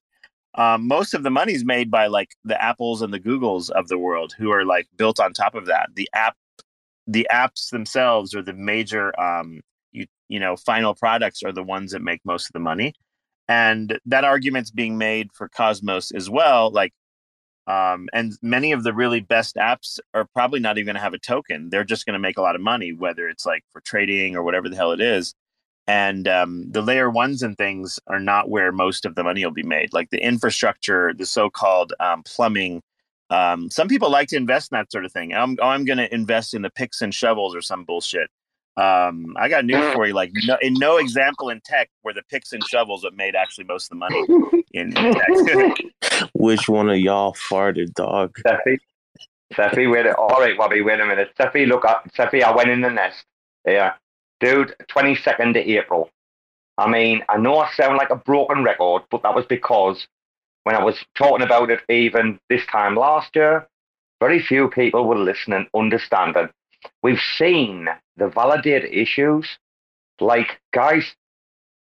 Um, 0.55 0.87
most 0.87 1.15
of 1.15 1.23
the 1.23 1.31
money 1.31 1.53
is 1.53 1.65
made 1.65 1.91
by 1.91 2.07
like 2.07 2.29
the 2.45 2.61
apples 2.63 3.01
and 3.01 3.13
the 3.13 3.19
googles 3.19 3.71
of 3.71 3.89
the 3.89 3.97
world 3.97 4.33
who 4.37 4.51
are 4.51 4.65
like 4.65 4.87
built 4.97 5.19
on 5.19 5.33
top 5.33 5.55
of 5.55 5.65
that. 5.65 5.89
The 5.95 6.09
app 6.13 6.35
the 7.07 7.27
apps 7.31 7.71
themselves 7.71 8.35
are 8.35 8.43
the 8.43 8.53
major 8.53 9.19
um, 9.19 9.61
you 10.29 10.39
know 10.39 10.55
final 10.55 10.95
products 10.95 11.43
are 11.43 11.51
the 11.51 11.63
ones 11.63 11.91
that 11.91 12.01
make 12.01 12.21
most 12.25 12.47
of 12.47 12.53
the 12.53 12.59
money. 12.59 12.93
And 13.47 13.99
that 14.07 14.23
argument's 14.23 14.71
being 14.71 14.97
made 14.97 15.31
for 15.33 15.47
cosmos 15.47 16.11
as 16.11 16.29
well 16.29 16.71
like 16.71 16.93
um, 17.67 18.09
and 18.13 18.33
many 18.41 18.71
of 18.71 18.83
the 18.83 18.93
really 18.93 19.21
best 19.21 19.55
apps 19.55 19.99
are 20.13 20.25
probably 20.25 20.59
not 20.59 20.77
even 20.77 20.85
going 20.85 20.95
to 20.95 21.01
have 21.01 21.15
a 21.15 21.19
token. 21.19 21.69
They're 21.69 21.83
just 21.83 22.05
going 22.05 22.13
to 22.13 22.19
make 22.19 22.37
a 22.37 22.41
lot 22.41 22.55
of 22.55 22.61
money 22.61 22.93
whether 22.93 23.27
it's 23.27 23.45
like 23.45 23.63
for 23.71 23.81
trading 23.81 24.35
or 24.35 24.43
whatever 24.43 24.69
the 24.69 24.75
hell 24.75 24.91
it 24.91 25.01
is. 25.01 25.33
And 25.87 26.27
um, 26.27 26.71
the 26.71 26.81
layer 26.81 27.09
ones 27.09 27.43
and 27.43 27.57
things 27.57 27.99
are 28.07 28.19
not 28.19 28.49
where 28.49 28.71
most 28.71 29.05
of 29.05 29.15
the 29.15 29.23
money 29.23 29.43
will 29.43 29.51
be 29.51 29.63
made. 29.63 29.93
Like 29.93 30.09
the 30.11 30.23
infrastructure 30.23 31.13
the 31.13 31.25
so-called 31.25 31.93
um, 31.99 32.23
plumbing 32.23 32.81
um, 33.31 33.71
some 33.71 33.87
people 33.87 34.11
like 34.11 34.27
to 34.29 34.35
invest 34.35 34.71
in 34.71 34.77
that 34.77 34.91
sort 34.91 35.03
of 35.05 35.11
thing. 35.11 35.33
I'm, 35.33 35.57
oh, 35.59 35.67
I'm 35.67 35.83
going 35.83 35.97
to 35.97 36.13
invest 36.13 36.53
in 36.53 36.61
the 36.61 36.69
picks 36.69 37.01
and 37.01 37.13
shovels 37.13 37.55
or 37.55 37.61
some 37.61 37.83
bullshit 37.83 38.29
um, 38.77 39.35
i 39.39 39.47
got 39.47 39.63
news 39.65 39.93
for 39.93 40.05
you 40.05 40.13
like 40.13 40.31
no, 40.45 40.57
in 40.61 40.73
no 40.73 40.97
example 40.97 41.49
in 41.49 41.61
tech 41.63 41.89
where 42.01 42.13
the 42.13 42.23
picks 42.29 42.51
and 42.51 42.61
shovels 42.65 43.03
have 43.03 43.13
made 43.13 43.35
actually 43.35 43.63
most 43.63 43.85
of 43.85 43.89
the 43.89 43.95
money 43.95 44.21
in, 44.73 44.95
in 44.97 45.13
tech 45.13 45.77
Which 46.33 46.67
one 46.69 46.89
of 46.89 46.97
y'all 46.97 47.33
farted, 47.33 47.93
dog? 47.93 48.35
Cephii, 48.45 48.77
Cephii, 49.53 49.87
wait. 49.87 50.05
a- 50.05 50.15
All 50.15 50.39
right, 50.39 50.57
Bobby, 50.57 50.81
wait 50.81 50.99
a 50.99 51.05
minute. 51.05 51.29
Cephii, 51.37 51.65
look, 51.65 51.83
up. 51.83 52.07
Cephii, 52.15 52.41
I 52.43 52.55
went 52.55 52.69
in 52.69 52.81
the 52.81 52.89
nest. 52.89 53.23
Yeah, 53.65 53.93
dude, 54.39 54.73
twenty 54.87 55.15
second 55.15 55.57
of 55.57 55.65
April. 55.65 56.09
I 56.77 56.89
mean, 56.89 57.23
I 57.29 57.37
know 57.37 57.57
I 57.59 57.69
sound 57.73 57.97
like 57.97 58.09
a 58.11 58.15
broken 58.15 58.63
record, 58.63 59.03
but 59.09 59.23
that 59.23 59.35
was 59.35 59.45
because 59.45 60.07
when 60.63 60.75
I 60.75 60.83
was 60.83 60.95
talking 61.15 61.45
about 61.45 61.69
it 61.69 61.81
even 61.89 62.39
this 62.49 62.65
time 62.67 62.95
last 62.95 63.35
year, 63.35 63.67
very 64.21 64.41
few 64.41 64.69
people 64.69 65.05
were 65.05 65.17
listening, 65.17 65.67
understanding. 65.75 66.49
We've 67.03 67.21
seen 67.37 67.87
the 68.17 68.29
validator 68.29 68.91
issues. 68.91 69.47
Like, 70.19 70.59
guys, 70.73 71.15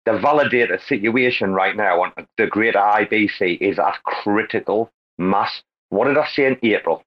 the 0.04 0.12
validator 0.12 0.80
situation 0.86 1.52
right 1.52 1.76
now 1.76 2.02
on 2.02 2.12
the 2.36 2.46
greater 2.46 2.78
IBC 2.78 3.58
is 3.60 3.78
at 3.78 4.02
critical 4.04 4.90
mass. 5.18 5.62
What 5.90 6.06
did 6.06 6.18
I 6.18 6.26
say 6.28 6.46
in 6.46 6.58
April? 6.62 7.02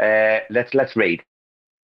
Uh, 0.00 0.40
let's 0.50 0.74
let's 0.74 0.96
read. 0.96 1.22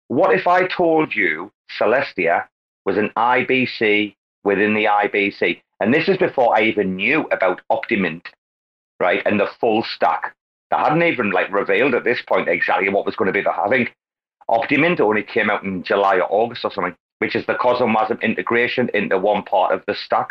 What 0.09 0.33
if 0.33 0.47
I 0.47 0.67
told 0.67 1.14
you 1.14 1.51
Celestia 1.79 2.47
was 2.85 2.97
an 2.97 3.11
IBC 3.17 4.14
within 4.45 4.75
the 4.75 4.85
IBC? 4.85 5.61
And 5.81 5.93
this 5.93 6.09
is 6.09 6.17
before 6.17 6.57
I 6.57 6.62
even 6.62 6.97
knew 6.97 7.27
about 7.31 7.61
Optimint, 7.71 8.27
right? 9.01 9.23
And 9.27 9.39
the 9.39 9.49
full 9.61 9.83
stack. 9.83 10.35
They 10.71 10.77
hadn't 10.77 11.03
even 11.03 11.31
like 11.31 11.53
revealed 11.53 11.95
at 11.95 12.05
this 12.05 12.23
point 12.27 12.49
exactly 12.49 12.89
what 12.89 13.07
was 13.07 13.17
going 13.17 13.27
to 13.27 13.33
be 13.33 13.43
the. 13.43 13.53
Think 13.69 13.95
Optimint 14.51 15.01
only 15.01 15.22
came 15.22 15.51
out 15.51 15.64
in 15.64 15.82
July 15.82 16.16
or 16.16 16.26
August 16.30 16.64
or 16.64 16.72
something, 16.72 16.94
which 17.18 17.34
is 17.34 17.47
the 17.47 17.55
CosmWasm 17.55 18.20
integration 18.22 18.88
into 18.94 19.18
one 19.18 19.42
part 19.42 19.72
of 19.72 19.82
the 19.86 19.94
stack 19.94 20.30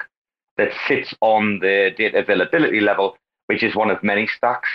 that 0.57 0.72
sits 0.88 1.13
on 1.22 1.59
the 1.59 1.91
data 1.97 2.20
availability 2.20 2.80
level, 2.80 3.18
which 3.47 3.63
is 3.63 3.76
one 3.76 3.91
of 3.91 4.01
many 4.03 4.28
stacks. 4.28 4.70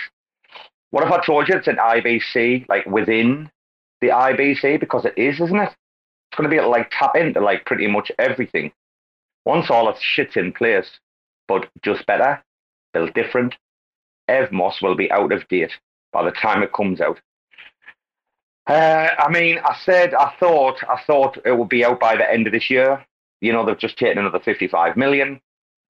What 0.91 1.05
if 1.05 1.11
I 1.11 1.25
told 1.25 1.47
you 1.47 1.55
it's 1.55 1.67
an 1.67 1.77
IBC 1.77 2.67
like 2.69 2.85
within 2.85 3.49
the 4.01 4.09
IBC 4.09 4.79
because 4.79 5.05
it 5.05 5.13
is, 5.17 5.39
isn't 5.39 5.57
it? 5.57 5.69
It's 5.69 6.37
going 6.37 6.49
to 6.49 6.55
be 6.55 6.61
like 6.61 6.91
tap 6.91 7.15
into 7.15 7.39
like 7.39 7.65
pretty 7.65 7.87
much 7.87 8.11
everything 8.19 8.71
once 9.45 9.69
all 9.69 9.87
of 9.87 9.97
shit's 9.99 10.35
in 10.35 10.53
place, 10.53 10.99
but 11.47 11.67
just 11.81 12.05
better, 12.05 12.43
built 12.93 13.13
different. 13.13 13.55
Evmos 14.29 14.81
will 14.81 14.95
be 14.95 15.11
out 15.11 15.31
of 15.31 15.47
date 15.47 15.71
by 16.13 16.23
the 16.23 16.31
time 16.31 16.63
it 16.63 16.73
comes 16.73 17.01
out. 17.01 17.19
Uh, 18.71 19.09
I 19.17 19.29
mean, 19.29 19.59
I 19.59 19.75
said 19.83 20.13
I 20.13 20.33
thought 20.39 20.77
I 20.87 21.01
thought 21.05 21.37
it 21.45 21.57
would 21.57 21.67
be 21.67 21.83
out 21.83 21.99
by 21.99 22.15
the 22.15 22.31
end 22.31 22.47
of 22.47 22.53
this 22.53 22.69
year. 22.69 23.05
You 23.41 23.51
know, 23.51 23.65
they've 23.65 23.77
just 23.77 23.97
taken 23.97 24.19
another 24.19 24.39
55 24.39 24.95
million. 24.95 25.41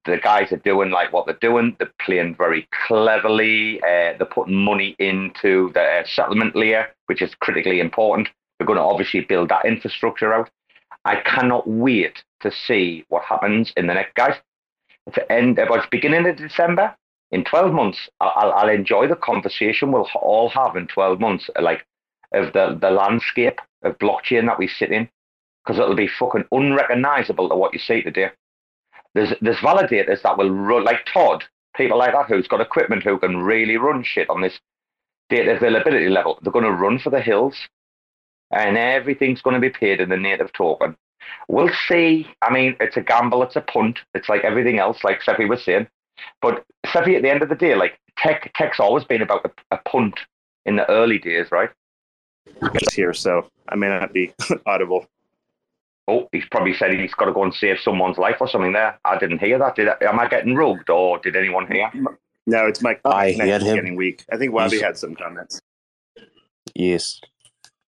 The 0.05 0.17
guys 0.17 0.51
are 0.51 0.57
doing 0.57 0.89
like 0.89 1.13
what 1.13 1.27
they're 1.27 1.37
doing. 1.49 1.75
They're 1.77 1.91
playing 2.03 2.35
very 2.35 2.67
cleverly. 2.87 3.79
Uh, 3.83 4.17
they're 4.17 4.25
putting 4.37 4.55
money 4.55 4.95
into 4.97 5.71
the 5.73 6.03
settlement 6.07 6.55
layer, 6.55 6.87
which 7.05 7.21
is 7.21 7.35
critically 7.35 7.79
important. 7.79 8.29
They're 8.57 8.65
going 8.65 8.77
to 8.77 8.83
obviously 8.83 9.21
build 9.21 9.49
that 9.49 9.65
infrastructure 9.65 10.33
out. 10.33 10.49
I 11.05 11.17
cannot 11.21 11.67
wait 11.67 12.23
to 12.41 12.51
see 12.51 13.05
what 13.09 13.23
happens 13.25 13.71
in 13.77 13.85
the 13.87 13.93
next, 13.93 14.15
guys. 14.15 14.35
At 15.07 15.13
the 15.13 15.31
end, 15.31 15.59
about 15.59 15.91
beginning 15.91 16.27
of 16.27 16.37
December, 16.37 16.95
in 17.31 17.43
12 17.43 17.73
months, 17.73 18.09
I'll, 18.19 18.33
I'll- 18.35 18.53
I'll 18.53 18.69
enjoy 18.69 19.07
the 19.07 19.15
conversation 19.15 19.91
we'll 19.91 20.09
all 20.15 20.49
have 20.49 20.75
in 20.75 20.87
12 20.87 21.19
months, 21.19 21.49
like 21.61 21.85
of 22.33 22.53
the, 22.53 22.77
the 22.79 22.91
landscape 22.91 23.59
of 23.83 23.97
blockchain 23.99 24.45
that 24.47 24.59
we 24.59 24.67
sit 24.67 24.91
in, 24.91 25.09
because 25.63 25.79
it'll 25.79 25.95
be 25.95 26.07
fucking 26.07 26.45
unrecognizable 26.51 27.49
to 27.49 27.55
what 27.55 27.73
you 27.73 27.79
see 27.79 28.01
today. 28.01 28.29
There's 29.13 29.33
there's 29.41 29.57
validators 29.57 30.21
that 30.21 30.37
will 30.37 30.51
run 30.51 30.83
like 30.83 31.05
Todd, 31.11 31.43
people 31.75 31.97
like 31.97 32.13
that 32.13 32.27
who's 32.27 32.47
got 32.47 32.61
equipment 32.61 33.03
who 33.03 33.19
can 33.19 33.37
really 33.37 33.77
run 33.77 34.03
shit 34.03 34.29
on 34.29 34.41
this 34.41 34.59
data 35.29 35.55
availability 35.55 36.09
level. 36.09 36.39
They're 36.41 36.53
going 36.53 36.65
to 36.65 36.71
run 36.71 36.99
for 36.99 37.09
the 37.09 37.21
hills, 37.21 37.55
and 38.51 38.77
everything's 38.77 39.41
going 39.41 39.55
to 39.55 39.59
be 39.59 39.69
paid 39.69 39.99
in 39.99 40.09
the 40.09 40.17
native 40.17 40.53
token. 40.53 40.95
We'll 41.47 41.71
see. 41.87 42.27
I 42.41 42.53
mean, 42.53 42.75
it's 42.79 42.97
a 42.97 43.01
gamble, 43.01 43.43
it's 43.43 43.55
a 43.55 43.61
punt. 43.61 43.99
It's 44.13 44.29
like 44.29 44.43
everything 44.43 44.79
else, 44.79 45.03
like 45.03 45.21
Cephii 45.21 45.45
was 45.45 45.63
saying. 45.63 45.87
But 46.41 46.63
Cephii, 46.85 47.15
at 47.15 47.21
the 47.21 47.29
end 47.29 47.41
of 47.41 47.49
the 47.49 47.55
day, 47.55 47.75
like 47.75 47.99
tech, 48.17 48.51
tech's 48.55 48.79
always 48.79 49.03
been 49.03 49.21
about 49.21 49.45
a, 49.45 49.75
a 49.75 49.77
punt 49.89 50.19
in 50.65 50.75
the 50.75 50.89
early 50.89 51.17
days, 51.17 51.51
right? 51.51 51.69
It's 52.45 52.93
here, 52.93 53.13
so 53.13 53.49
I 53.69 53.75
may 53.75 53.87
not 53.87 54.13
be 54.13 54.33
audible. 54.65 55.05
Oh, 56.07 56.27
he's 56.31 56.45
probably 56.51 56.73
said 56.73 56.93
he's 56.93 57.13
got 57.13 57.25
to 57.25 57.33
go 57.33 57.43
and 57.43 57.53
save 57.53 57.79
someone's 57.79 58.17
life 58.17 58.37
or 58.41 58.47
something 58.49 58.73
there. 58.73 58.99
I 59.05 59.17
didn't 59.17 59.39
hear 59.39 59.57
that. 59.59 59.75
Did 59.75 59.87
I, 59.89 59.95
am 60.01 60.19
I 60.19 60.27
getting 60.27 60.55
rugged 60.55 60.89
or 60.89 61.19
did 61.19 61.35
anyone 61.35 61.67
hear? 61.71 61.89
No, 62.47 62.65
it's 62.65 62.81
my 62.81 62.97
I 63.05 63.31
connection 63.33 63.49
heard 63.49 63.61
him. 63.61 63.75
getting 63.75 63.95
weak. 63.95 64.25
I 64.31 64.37
think 64.37 64.51
Wabi 64.53 64.71
He's- 64.71 64.81
had 64.83 64.97
some 64.97 65.15
comments. 65.15 65.61
Yes. 66.75 67.21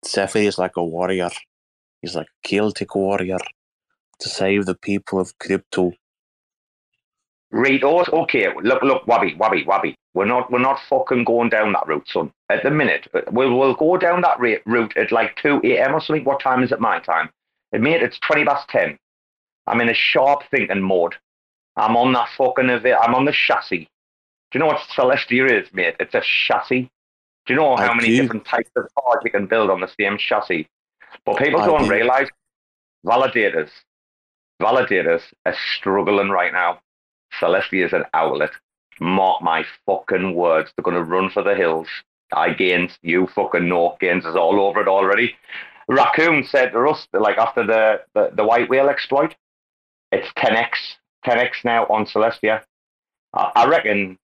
Cephii 0.05 0.45
is 0.47 0.57
like 0.57 0.77
a 0.77 0.83
warrior. 0.83 1.29
He's 2.01 2.15
like 2.15 2.27
a 2.27 2.47
Celtic 2.47 2.93
warrior 2.95 3.37
to 4.19 4.29
save 4.29 4.65
the 4.65 4.75
people 4.75 5.19
of 5.19 5.37
crypto. 5.39 5.93
Ritos, 7.53 8.09
okay. 8.11 8.47
Look, 8.61 8.81
look, 8.81 9.05
Wabby, 9.05 9.37
Wabby, 9.37 9.65
Wabby. 9.65 9.93
We're 10.15 10.25
not, 10.25 10.51
we're 10.51 10.59
not 10.59 10.79
fucking 10.89 11.23
going 11.23 11.49
down 11.49 11.71
that 11.73 11.87
route, 11.87 12.07
son. 12.07 12.31
At 12.49 12.63
the 12.63 12.71
minute, 12.71 13.07
uh, 13.13 13.21
we'll, 13.31 13.57
we'll 13.57 13.75
go 13.75 13.97
down 13.97 14.21
that 14.21 14.39
route 14.39 14.97
at 14.97 15.11
like 15.11 15.35
two 15.37 15.61
a.m. 15.63 15.93
or 15.93 16.01
something. 16.01 16.23
What 16.23 16.39
time 16.39 16.63
is 16.63 16.71
it? 16.71 16.79
My 16.79 16.99
time. 16.99 17.29
It 17.71 17.81
mate, 17.81 18.01
it's 18.01 18.19
twenty 18.19 18.43
past 18.45 18.69
ten. 18.69 18.97
I'm 19.67 19.81
in 19.81 19.89
a 19.89 19.93
sharp 19.93 20.43
thinking 20.51 20.81
mode. 20.81 21.15
I'm 21.75 21.95
on 21.95 22.13
that 22.13 22.29
fucking 22.37 22.69
of 22.69 22.85
it. 22.85 22.95
I'm 23.01 23.15
on 23.15 23.25
the 23.25 23.33
chassis. 23.33 23.87
Do 24.51 24.59
you 24.59 24.59
know 24.59 24.67
what 24.67 24.81
Celestia 24.95 25.49
is, 25.49 25.67
mate? 25.73 25.95
It's 25.99 26.13
a 26.13 26.21
chassis. 26.47 26.89
Do 27.45 27.53
you 27.53 27.59
know 27.59 27.75
how 27.75 27.91
I 27.91 27.95
many 27.95 28.09
do. 28.09 28.21
different 28.21 28.45
types 28.45 28.69
of 28.75 28.85
cars 28.99 29.21
you 29.23 29.31
can 29.31 29.47
build 29.47 29.71
on 29.71 29.81
the 29.81 29.89
same 29.99 30.17
chassis? 30.17 30.67
But 31.25 31.37
people 31.37 31.61
I 31.61 31.65
don't 31.65 31.85
do. 31.85 31.89
realize 31.89 32.27
validators. 33.05 33.69
validators 34.61 35.21
are 35.45 35.55
struggling 35.77 36.29
right 36.29 36.53
now. 36.53 36.79
Celestia 37.39 37.85
is 37.85 37.93
an 37.93 38.05
outlet. 38.13 38.51
Mark 38.99 39.41
my 39.41 39.65
fucking 39.85 40.35
words. 40.35 40.71
They're 40.75 40.83
going 40.83 40.97
to 40.97 41.03
run 41.03 41.29
for 41.29 41.43
the 41.43 41.55
hills. 41.55 41.87
I 42.31 42.53
gains, 42.53 42.97
you 43.01 43.27
fucking 43.35 43.67
know 43.67 43.97
gains 43.99 44.25
is 44.25 44.35
all 44.35 44.59
over 44.59 44.81
it 44.81 44.87
already. 44.87 45.35
Raccoon 45.87 46.45
said 46.45 46.71
to 46.71 46.79
us, 46.87 47.07
like 47.13 47.37
after 47.37 47.65
the, 47.65 48.01
the, 48.13 48.31
the 48.35 48.45
white 48.45 48.69
whale 48.69 48.89
exploit, 48.89 49.35
it's 50.11 50.31
10x, 50.37 50.69
10x 51.25 51.63
now 51.63 51.85
on 51.85 52.05
Celestia. 52.05 52.63
I, 53.33 53.51
I 53.55 53.67
reckon 53.67 54.17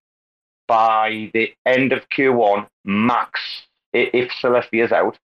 by 0.66 1.30
the 1.34 1.52
end 1.66 1.92
of 1.92 2.08
Q1, 2.10 2.68
max, 2.84 3.40
if 3.92 4.30
Celestia 4.42 4.84
is 4.84 4.92
out, 4.92 5.18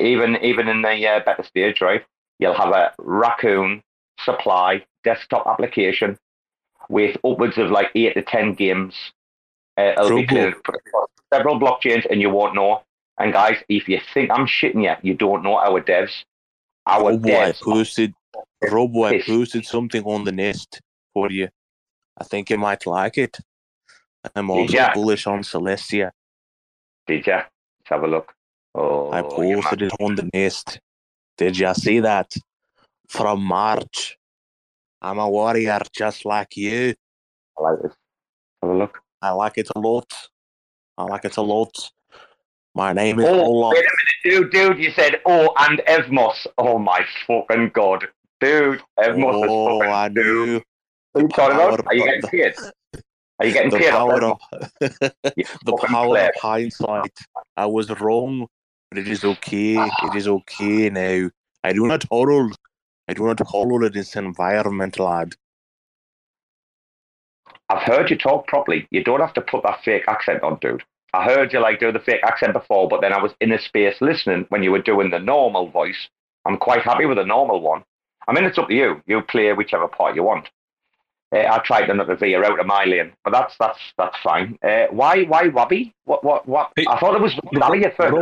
even 0.00 0.36
even 0.36 0.68
in 0.68 0.82
the 0.82 1.06
uh, 1.06 1.20
better 1.24 1.42
stage, 1.42 1.80
right, 1.80 2.04
you'll 2.38 2.54
have 2.54 2.70
a 2.70 2.92
Raccoon 2.98 3.82
supply 4.20 4.84
desktop 5.04 5.46
application 5.46 6.16
with 6.92 7.16
upwards 7.24 7.56
of 7.56 7.70
like 7.70 7.88
eight 7.94 8.14
to 8.14 8.22
ten 8.22 8.54
games. 8.54 8.94
Uh, 9.78 9.94
it'll 9.96 10.16
be 10.16 10.26
cleared 10.26 10.54
several 11.32 11.58
blockchains, 11.58 12.04
and 12.10 12.20
you 12.20 12.28
won't 12.28 12.54
know. 12.54 12.82
And 13.18 13.32
guys, 13.32 13.56
if 13.68 13.88
you 13.88 13.98
think 14.12 14.30
I'm 14.30 14.46
shitting 14.46 14.84
you, 14.84 14.94
you 15.02 15.14
don't 15.14 15.42
know 15.42 15.56
our 15.56 15.80
devs. 15.80 16.12
Our 16.86 17.10
Robo, 17.10 17.28
I 17.28 17.52
devs. 17.52 17.62
posted. 17.62 18.14
Robo, 18.70 19.04
I 19.04 19.22
posted 19.22 19.64
something 19.64 20.04
on 20.04 20.24
the 20.24 20.32
nest 20.32 20.80
for 21.14 21.30
you. 21.30 21.48
I 22.18 22.24
think 22.24 22.50
you 22.50 22.58
might 22.58 22.86
like 22.86 23.16
it. 23.16 23.38
I'm 24.36 24.50
also 24.50 24.72
ya? 24.72 24.92
bullish 24.94 25.26
on 25.26 25.40
Celestia. 25.40 26.10
Did 27.06 27.26
ya? 27.26 27.36
Let's 27.36 27.88
have 27.88 28.02
a 28.04 28.06
look. 28.06 28.34
Oh, 28.74 29.10
I 29.10 29.22
posted 29.22 29.82
it 29.82 29.92
on 29.98 30.14
the 30.14 30.28
nest. 30.34 30.78
Did 31.38 31.58
you 31.58 31.72
see 31.74 32.00
that? 32.00 32.32
From 33.08 33.42
March. 33.42 34.18
I'm 35.02 35.18
a 35.18 35.28
warrior 35.28 35.80
just 35.92 36.24
like 36.24 36.56
you. 36.56 36.94
I 37.58 37.62
like 37.62 37.82
this. 37.82 37.92
Have 38.62 38.70
a 38.70 38.74
look. 38.74 38.98
I 39.20 39.30
like 39.30 39.58
it 39.58 39.68
a 39.74 39.78
lot. 39.78 40.10
I 40.96 41.02
like 41.04 41.24
it 41.24 41.36
a 41.36 41.42
lot. 41.42 41.90
My 42.74 42.92
name 42.92 43.18
is 43.18 43.26
Oh, 43.28 43.40
Olaf. 43.40 43.74
wait 43.74 43.84
a 43.84 44.30
minute, 44.30 44.50
dude, 44.52 44.52
dude. 44.52 44.78
You 44.78 44.92
said 44.92 45.20
oh, 45.26 45.52
and 45.58 45.80
Evmos. 45.88 46.46
Oh 46.56 46.78
my 46.78 47.04
fucking 47.26 47.70
god, 47.74 48.06
dude. 48.40 48.80
Evmos 48.98 49.48
Oh, 49.48 49.76
is 49.76 49.80
fucking 49.80 49.92
I 49.92 50.08
dude. 50.08 50.62
What 51.12 51.20
are 51.20 51.22
you 51.22 51.28
talking 51.28 51.56
about? 51.56 51.86
Are 51.86 51.94
you 51.94 52.04
getting 52.04 52.22
paid? 52.22 52.54
Are 53.40 53.46
you 53.46 53.52
getting 53.52 53.70
the 53.70 53.78
power 53.90 54.22
of 54.24 54.38
the 54.80 55.76
power 55.86 56.18
of 56.18 56.30
hindsight. 56.40 57.18
I 57.56 57.66
was 57.66 57.90
wrong, 58.00 58.46
but 58.90 58.98
it 58.98 59.08
is 59.08 59.24
okay. 59.24 59.74
It 59.76 60.14
is 60.14 60.28
okay 60.28 60.88
now. 60.90 61.28
I 61.64 61.72
do 61.72 61.86
not 61.86 62.04
hold. 62.10 62.56
I 63.12 63.14
do 63.14 63.26
not 63.26 63.40
hold 63.40 63.84
in 63.84 63.92
this 63.92 64.16
environmental 64.16 65.04
lad. 65.04 65.34
I've 67.68 67.82
heard 67.82 68.10
you 68.10 68.16
talk 68.16 68.46
properly. 68.46 68.88
You 68.90 69.04
don't 69.04 69.20
have 69.20 69.34
to 69.34 69.42
put 69.42 69.64
that 69.64 69.84
fake 69.84 70.04
accent 70.08 70.42
on, 70.42 70.56
dude. 70.62 70.82
I 71.12 71.24
heard 71.24 71.52
you 71.52 71.60
like 71.60 71.78
do 71.78 71.92
the 71.92 71.98
fake 71.98 72.22
accent 72.24 72.54
before, 72.54 72.88
but 72.88 73.02
then 73.02 73.12
I 73.12 73.22
was 73.22 73.32
in 73.42 73.52
a 73.52 73.60
space 73.60 73.96
listening 74.00 74.46
when 74.48 74.62
you 74.62 74.72
were 74.72 74.80
doing 74.80 75.10
the 75.10 75.18
normal 75.18 75.68
voice. 75.68 76.08
I'm 76.46 76.56
quite 76.56 76.80
happy 76.80 77.04
with 77.04 77.18
the 77.18 77.26
normal 77.26 77.60
one. 77.60 77.84
I 78.26 78.32
mean, 78.32 78.44
it's 78.44 78.56
up 78.56 78.68
to 78.68 78.74
you. 78.74 79.02
You 79.06 79.20
play 79.20 79.52
whichever 79.52 79.88
part 79.88 80.16
you 80.16 80.22
want. 80.22 80.48
Uh, 81.34 81.40
I 81.40 81.58
tried 81.58 81.88
to 81.88 81.94
not 81.94 82.04
to 82.04 82.16
veer 82.16 82.42
out 82.44 82.60
of 82.60 82.66
my 82.66 82.84
lane, 82.84 83.12
but 83.24 83.32
that's 83.32 83.54
that's 83.60 83.78
that's 83.98 84.16
fine. 84.22 84.58
Uh, 84.66 84.86
why 84.90 85.24
why 85.24 85.48
Wabi? 85.48 85.94
What 86.06 86.24
what 86.24 86.48
what? 86.48 86.72
I 86.78 86.98
thought 86.98 87.14
it 87.14 87.20
was 87.20 87.34
Wasabi 87.34 87.84
at 87.84 87.94
first. 87.94 88.14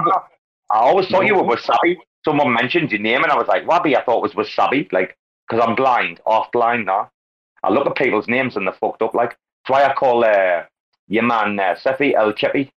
I 0.72 0.78
always 0.78 1.06
thought 1.06 1.26
you 1.26 1.36
were 1.36 1.44
Wasabi. 1.44 1.96
Someone 2.24 2.52
mentioned 2.52 2.92
your 2.92 3.00
name, 3.00 3.22
and 3.22 3.32
I 3.32 3.36
was 3.36 3.48
like 3.48 3.66
Wabi. 3.66 3.96
I 3.96 4.02
thought 4.02 4.24
it 4.24 4.34
was 4.34 4.48
Wasabi, 4.48 4.92
like 4.92 5.16
because 5.48 5.64
I'm 5.66 5.74
blind, 5.74 6.20
off 6.26 6.52
blind 6.52 6.86
now. 6.86 7.10
I 7.62 7.70
look 7.70 7.86
at 7.86 7.96
people's 7.96 8.28
names 8.28 8.56
and 8.56 8.66
they're 8.66 8.74
fucked 8.74 9.02
up. 9.02 9.14
Like 9.14 9.30
that's 9.30 9.68
why 9.68 9.84
I 9.84 9.94
call 9.94 10.24
uh, 10.24 10.64
your 11.08 11.22
man 11.22 11.58
uh, 11.58 11.74
Cephii 11.76 12.14
El 12.14 12.32
Chippy 12.32 12.70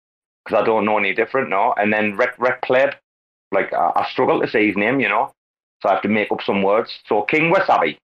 because 0.43 0.61
I 0.61 0.65
don't 0.65 0.85
know 0.85 0.97
any 0.97 1.13
different, 1.13 1.49
no. 1.49 1.73
And 1.77 1.91
then 1.91 2.15
Rec 2.15 2.37
Rec 2.39 2.61
Pleb, 2.61 2.95
like 3.51 3.73
I, 3.73 3.91
I 3.95 4.07
struggle 4.09 4.41
to 4.41 4.47
say 4.47 4.67
his 4.67 4.77
name, 4.77 4.99
you 4.99 5.09
know. 5.09 5.31
So 5.81 5.89
I 5.89 5.93
have 5.93 6.01
to 6.03 6.09
make 6.09 6.31
up 6.31 6.41
some 6.43 6.63
words. 6.63 6.99
So 7.07 7.23
King 7.23 7.53
Wasabi. 7.53 7.97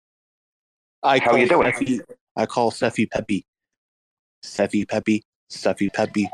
I 1.04 1.20
How 1.20 1.32
call 1.32 1.38
you 1.38 1.48
doing? 1.48 1.72
Cephii, 1.74 2.02
I 2.36 2.46
call 2.46 2.72
Cephii 2.72 3.10
Peppy. 3.10 3.46
Cephii 4.44 4.88
Peppy. 4.88 5.24
Cephii 5.50 5.90
Peppy. 5.90 6.30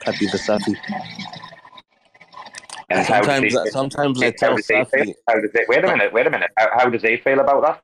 Peppy 0.00 0.26
the 0.26 0.38
Cephii. 0.38 0.76
And 2.90 3.06
Sometimes, 3.06 3.56
sometimes 3.72 4.22
I 4.22 4.26
how 4.26 4.30
tell 4.32 4.56
feel? 4.58 5.14
How 5.28 5.34
does 5.40 5.50
it? 5.54 5.68
Wait 5.68 5.84
a 5.84 5.86
minute. 5.86 6.12
Wait 6.12 6.26
a 6.26 6.30
minute. 6.30 6.50
How, 6.56 6.68
how 6.74 6.88
does 6.90 7.02
he 7.02 7.16
feel 7.16 7.40
about 7.40 7.62
that? 7.62 7.82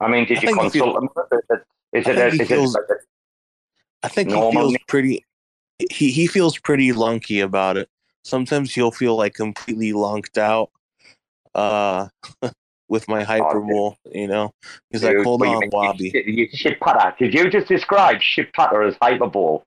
I 0.00 0.08
mean, 0.08 0.26
did 0.26 0.38
I 0.38 0.42
you 0.42 0.46
consult 0.48 0.72
feel- 0.72 0.96
him? 0.98 1.08
Is 1.32 1.40
it? 1.50 1.62
Is 1.92 2.06
I 2.06 2.10
it? 2.10 2.30
think 2.30 2.42
he 2.42 2.46
feels- 2.46 2.74
it 2.74 2.78
like 2.90 2.98
I 4.02 4.08
think 4.08 4.30
he 4.30 4.50
feels 4.52 4.76
pretty. 4.86 5.24
He 5.90 6.10
he 6.10 6.26
feels 6.26 6.58
pretty 6.58 6.92
lunky 6.92 7.40
about 7.40 7.76
it. 7.76 7.88
Sometimes 8.24 8.74
he'll 8.74 8.90
feel 8.92 9.16
like 9.16 9.34
completely 9.34 9.92
lunked 9.92 10.38
out. 10.38 10.70
Uh, 11.54 12.08
with 12.88 13.06
my 13.08 13.22
hyperbole, 13.22 13.94
you 14.12 14.26
know. 14.26 14.52
He's 14.90 15.04
like, 15.04 15.16
Dude, 15.16 15.24
"Hold 15.24 15.42
on, 15.42 15.60
mean, 15.60 15.70
Wabi." 15.72 16.10
You, 16.14 16.22
you 16.26 16.48
shit 16.52 16.80
putter. 16.80 17.14
Did 17.18 17.34
you 17.34 17.50
just 17.50 17.68
describe 17.68 18.20
shit 18.20 18.52
putter 18.52 18.82
as 18.82 18.96
hyperbole? 19.00 19.60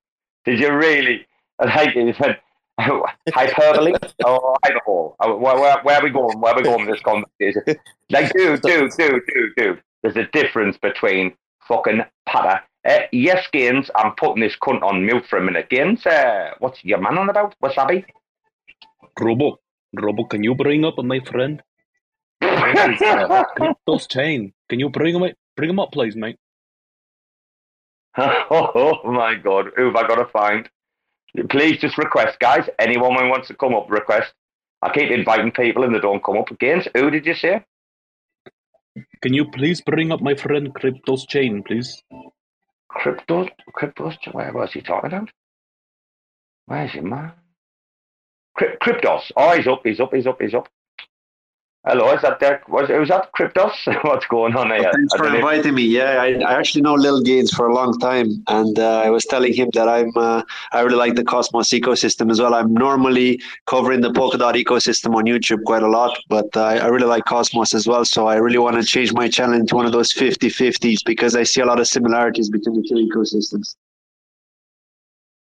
Did 0.45 0.59
you 0.59 0.73
really? 0.73 1.25
I 1.59 1.69
hate 1.69 1.95
it. 1.95 2.39
Hyperbole 3.33 3.93
or 4.25 4.57
hyperbole? 4.63 5.13
Uh, 5.19 5.33
Where, 5.35 5.55
where, 5.59 5.79
where 5.83 5.97
are 5.97 6.03
we 6.03 6.09
going? 6.09 6.39
Where 6.39 6.53
are 6.53 6.57
we 6.57 6.63
going 6.63 6.85
with 6.85 6.95
this 6.95 7.03
conversation? 7.03 7.63
Like, 8.09 8.31
dude, 8.33 8.61
dude, 8.61 8.91
dude, 8.97 9.21
dude, 9.27 9.55
dude. 9.55 9.81
There's 10.01 10.17
a 10.17 10.27
difference 10.31 10.77
between 10.77 11.33
fucking 11.67 12.01
putter. 12.25 12.61
Uh, 12.87 12.99
yes, 13.11 13.45
Gaines, 13.51 13.91
I'm 13.95 14.13
putting 14.15 14.41
this 14.41 14.55
cunt 14.61 14.81
on 14.81 15.05
mute 15.05 15.25
for 15.27 15.37
a 15.37 15.43
minute. 15.43 15.69
Gaines, 15.69 16.05
uh, 16.05 16.51
what's 16.59 16.83
your 16.83 16.99
man 16.99 17.17
on 17.17 17.29
about? 17.29 17.55
Wasabi? 17.63 18.05
Robo, 19.19 19.59
Robo, 19.93 20.23
can 20.25 20.43
you 20.43 20.55
bring 20.55 20.83
up 20.85 20.97
my 21.03 21.19
friend? 21.19 21.61
Is, 22.41 23.01
uh, 23.01 23.43
Crypto's 23.55 24.07
chain. 24.09 24.53
Can 24.69 24.79
you 24.79 24.89
bring 24.89 25.15
him? 25.15 25.31
Bring 25.55 25.69
him 25.69 25.79
up, 25.79 25.91
please, 25.91 26.15
mate. 26.15 26.37
oh, 28.17 28.99
my 29.05 29.35
god, 29.35 29.67
who 29.75 29.85
have 29.85 29.95
I 29.95 30.07
got 30.07 30.15
to 30.15 30.25
find? 30.25 30.67
Please 31.49 31.77
just 31.79 31.97
request, 31.97 32.39
guys. 32.39 32.67
Anyone 32.79 33.15
who 33.17 33.29
wants 33.29 33.47
to 33.47 33.55
come 33.55 33.73
up, 33.73 33.89
request. 33.89 34.33
I 34.81 34.91
keep 34.91 35.11
inviting 35.11 35.51
people 35.51 35.83
and 35.83 35.93
they 35.95 35.99
don't 35.99 36.23
come 36.23 36.37
up. 36.37 36.51
Against 36.51 36.89
who 36.95 37.09
did 37.09 37.25
you 37.25 37.35
say? 37.35 37.63
Can 39.21 39.33
you 39.33 39.49
please 39.51 39.81
bring 39.81 40.11
up 40.11 40.21
my 40.21 40.35
friend 40.35 40.73
KryptosChain, 40.73 41.65
please? 41.65 42.03
Crypto, 42.89 43.47
Kryptos. 43.77 44.17
Where 44.33 44.51
was 44.51 44.73
he 44.73 44.81
talking 44.81 45.13
about? 45.13 45.29
Where's 46.65 46.91
he, 46.91 46.99
man? 47.01 47.31
Cryp- 48.59 48.79
Kryptos. 48.79 49.31
Oh, 49.37 49.55
he's 49.55 49.67
up. 49.67 49.81
He's 49.83 49.99
up. 49.99 50.13
He's 50.13 50.27
up. 50.27 50.41
He's 50.41 50.53
up. 50.53 50.67
Hello, 51.83 52.13
is 52.13 52.21
that 52.21 52.39
there? 52.39 52.61
Was 52.67 52.89
who's 52.89 53.07
that? 53.07 53.31
Kryptos. 53.33 53.73
What's 54.03 54.27
going 54.27 54.55
on 54.55 54.69
here? 54.69 54.91
Thanks 54.93 55.15
for 55.15 55.35
inviting 55.35 55.73
me. 55.73 55.81
Yeah, 55.81 56.21
I, 56.21 56.35
I 56.35 56.53
actually 56.53 56.83
know 56.83 56.93
LiLGainzz 56.93 57.55
for 57.55 57.67
a 57.69 57.73
long 57.73 57.97
time, 57.97 58.43
and 58.49 58.77
uh, 58.77 59.01
I 59.01 59.09
was 59.09 59.25
telling 59.25 59.51
him 59.51 59.71
that 59.73 59.89
I'm 59.89 60.11
uh, 60.15 60.43
I 60.73 60.81
really 60.81 60.97
like 60.97 61.15
the 61.15 61.23
Cosmos 61.23 61.69
ecosystem 61.69 62.29
as 62.29 62.39
well. 62.39 62.53
I'm 62.53 62.71
normally 62.75 63.41
covering 63.65 64.01
the 64.01 64.11
Polkadot 64.11 64.63
ecosystem 64.63 65.15
on 65.15 65.23
YouTube 65.23 65.63
quite 65.63 65.81
a 65.81 65.87
lot, 65.87 66.15
but 66.29 66.55
uh, 66.55 66.65
I 66.65 66.85
really 66.85 67.07
like 67.07 67.25
Cosmos 67.25 67.73
as 67.73 67.87
well. 67.87 68.05
So 68.05 68.27
I 68.27 68.35
really 68.35 68.59
want 68.59 68.75
to 68.75 68.83
change 68.83 69.11
my 69.11 69.27
channel 69.27 69.55
into 69.55 69.75
one 69.75 69.87
of 69.87 69.91
those 69.91 70.13
50-50s 70.13 70.99
because 71.03 71.35
I 71.35 71.41
see 71.41 71.61
a 71.61 71.65
lot 71.65 71.79
of 71.79 71.87
similarities 71.87 72.51
between 72.51 72.79
the 72.79 72.87
two 72.87 73.09
ecosystems. 73.09 73.75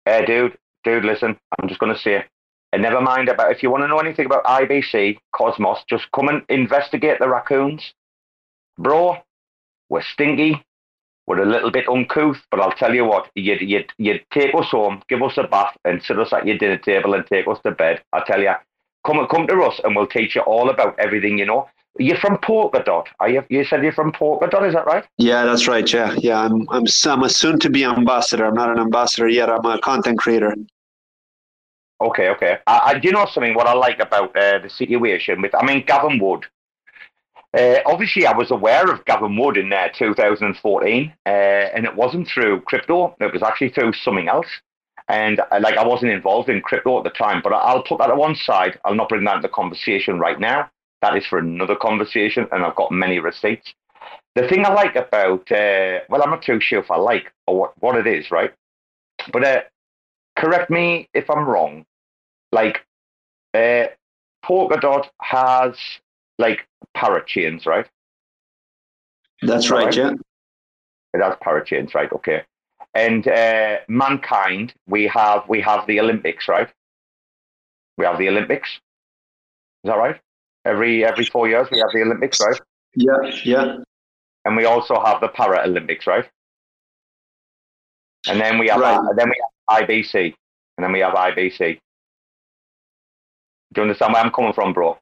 Hey, 0.05 0.25
dude, 0.25 0.57
dude, 0.83 1.05
listen. 1.05 1.37
I'm 1.59 1.67
just 1.67 1.79
going 1.79 1.93
to 1.93 2.01
say, 2.01 2.25
and 2.71 2.81
never 2.81 3.01
mind 3.01 3.29
about 3.29 3.51
if 3.51 3.61
you 3.61 3.69
want 3.69 3.83
to 3.83 3.87
know 3.87 3.99
anything 3.99 4.25
about 4.25 4.43
IBC 4.45 5.17
Cosmos, 5.33 5.83
just 5.89 6.11
come 6.11 6.29
and 6.29 6.43
investigate 6.49 7.19
the 7.19 7.27
raccoons, 7.27 7.93
bro. 8.77 9.17
We're 9.89 10.03
stinky. 10.03 10.63
We're 11.27 11.43
a 11.43 11.45
little 11.45 11.71
bit 11.71 11.87
uncouth, 11.87 12.41
but 12.49 12.59
I'll 12.59 12.71
tell 12.71 12.95
you 12.95 13.05
what, 13.05 13.29
you'd, 13.35 13.61
you'd, 13.61 13.91
you'd 13.97 14.25
take 14.33 14.55
us 14.55 14.67
home, 14.67 15.01
give 15.07 15.21
us 15.21 15.37
a 15.37 15.43
bath, 15.43 15.77
and 15.85 16.01
sit 16.01 16.19
us 16.19 16.33
at 16.33 16.47
your 16.47 16.57
dinner 16.57 16.77
table 16.77 17.13
and 17.13 17.25
take 17.27 17.47
us 17.47 17.59
to 17.63 17.71
bed. 17.71 18.01
I 18.11 18.21
tell 18.25 18.41
you, 18.41 18.53
come 19.05 19.25
come 19.27 19.47
to 19.47 19.61
us 19.63 19.79
and 19.83 19.95
we'll 19.95 20.07
teach 20.07 20.35
you 20.35 20.41
all 20.41 20.69
about 20.69 20.97
everything 20.99 21.37
you 21.37 21.45
know. 21.45 21.69
You're 21.99 22.17
from 22.17 22.37
Polkadot. 22.37 23.05
Are 23.19 23.29
you? 23.29 23.43
You 23.49 23.65
said 23.65 23.83
you're 23.83 23.91
from 23.91 24.13
Polkadot, 24.13 24.67
is 24.67 24.73
that 24.73 24.85
right? 24.85 25.05
Yeah, 25.17 25.43
that's 25.43 25.67
right. 25.67 25.91
Yeah, 25.91 26.15
yeah. 26.17 26.39
I'm 26.39 26.67
I'm 26.69 26.85
I'm 27.05 27.23
a 27.23 27.29
soon-to-be 27.29 27.83
ambassador. 27.83 28.45
I'm 28.45 28.53
not 28.55 28.69
an 28.69 28.79
ambassador 28.79 29.27
yet. 29.27 29.49
I'm 29.49 29.65
a 29.65 29.79
content 29.79 30.17
creator. 30.17 30.55
Okay, 32.01 32.29
okay. 32.29 32.57
I, 32.65 32.81
I, 32.85 32.99
do 32.99 33.07
you 33.07 33.13
know 33.13 33.27
something? 33.31 33.53
What 33.53 33.67
I 33.67 33.73
like 33.73 33.99
about 33.99 34.35
uh, 34.35 34.57
the 34.57 34.69
situation 34.69 35.39
with, 35.41 35.53
I 35.53 35.63
mean, 35.63 35.85
Gavin 35.85 36.19
Wood. 36.19 36.45
Uh, 37.55 37.77
obviously, 37.85 38.25
I 38.25 38.35
was 38.35 38.49
aware 38.49 38.89
of 38.91 39.05
Gavin 39.05 39.37
Wood 39.37 39.57
in 39.57 39.71
uh, 39.71 39.89
2014, 39.95 41.13
uh, 41.25 41.29
and 41.29 41.85
it 41.85 41.95
wasn't 41.95 42.27
through 42.27 42.61
crypto. 42.61 43.15
It 43.19 43.31
was 43.31 43.43
actually 43.43 43.69
through 43.69 43.93
something 43.93 44.29
else. 44.29 44.47
And 45.09 45.41
uh, 45.41 45.59
like, 45.61 45.77
I 45.77 45.85
wasn't 45.85 46.11
involved 46.11 46.49
in 46.49 46.61
crypto 46.61 46.97
at 46.97 47.03
the 47.03 47.11
time, 47.11 47.41
but 47.43 47.53
I'll 47.53 47.83
put 47.83 47.99
that 47.99 48.07
to 48.07 48.15
one 48.15 48.35
side. 48.35 48.79
I'll 48.83 48.95
not 48.95 49.09
bring 49.09 49.25
that 49.25 49.35
into 49.37 49.49
conversation 49.49 50.17
right 50.17 50.39
now. 50.39 50.71
That 51.03 51.15
is 51.17 51.27
for 51.27 51.37
another 51.37 51.75
conversation, 51.75 52.47
and 52.51 52.63
I've 52.63 52.75
got 52.75 52.91
many 52.91 53.19
receipts. 53.19 53.73
the 54.35 54.47
thing 54.47 54.65
I 54.65 54.73
like 54.73 54.95
about 54.95 55.51
uh, 55.51 55.99
well, 56.09 56.23
I'm 56.23 56.31
not 56.31 56.41
too 56.41 56.59
sure 56.61 56.79
if 56.79 56.89
I 56.89 56.97
like 56.97 57.31
or 57.45 57.59
what, 57.59 57.73
what 57.79 57.95
it 57.95 58.07
is, 58.07 58.31
right? 58.31 58.53
But 59.31 59.43
uh, 59.43 59.61
correct 60.37 60.71
me 60.71 61.07
if 61.13 61.29
I'm 61.29 61.45
wrong. 61.47 61.85
Like, 62.51 62.85
uh, 63.53 63.87
Polkadot 64.45 65.07
has 65.21 65.75
like 66.37 66.67
parachains, 66.95 67.65
right? 67.65 67.87
That's 69.41 69.69
right, 69.69 69.95
yeah. 69.95 70.13
It 71.13 71.21
has 71.21 71.35
parachains, 71.45 71.93
right? 71.93 72.11
Okay. 72.11 72.43
And 72.93 73.27
uh, 73.27 73.77
mankind, 73.87 74.73
we 74.87 75.07
have 75.07 75.47
we 75.47 75.61
have 75.61 75.87
the 75.87 75.99
Olympics, 75.99 76.47
right? 76.47 76.69
We 77.97 78.05
have 78.05 78.17
the 78.17 78.27
Olympics. 78.27 78.69
Is 78.69 79.89
that 79.89 79.97
right? 79.97 80.19
Every 80.65 81.05
every 81.05 81.25
four 81.25 81.47
years 81.47 81.67
we 81.71 81.79
have 81.79 81.89
the 81.93 82.01
Olympics, 82.01 82.39
right? 82.41 82.59
Yeah, 82.95 83.31
yeah. 83.43 83.77
And 84.45 84.55
we 84.57 84.65
also 84.65 84.99
have 84.99 85.21
the 85.21 85.29
Paralympics, 85.29 86.05
right? 86.07 86.27
And 88.27 88.39
then 88.39 88.59
we 88.59 88.67
have 88.69 88.79
Right. 88.79 88.97
uh, 88.97 89.13
then 89.15 89.29
we 89.29 89.35
have 89.69 89.87
IBC, 89.87 90.35
and 90.77 90.83
then 90.83 90.91
we 90.91 90.99
have 90.99 91.13
IBC. 91.13 91.79
Do 93.73 93.81
you 93.81 93.83
understand 93.83 94.13
where 94.13 94.23
I'm 94.23 94.31
coming 94.31 94.53
from, 94.53 94.73
bro? 94.73 94.97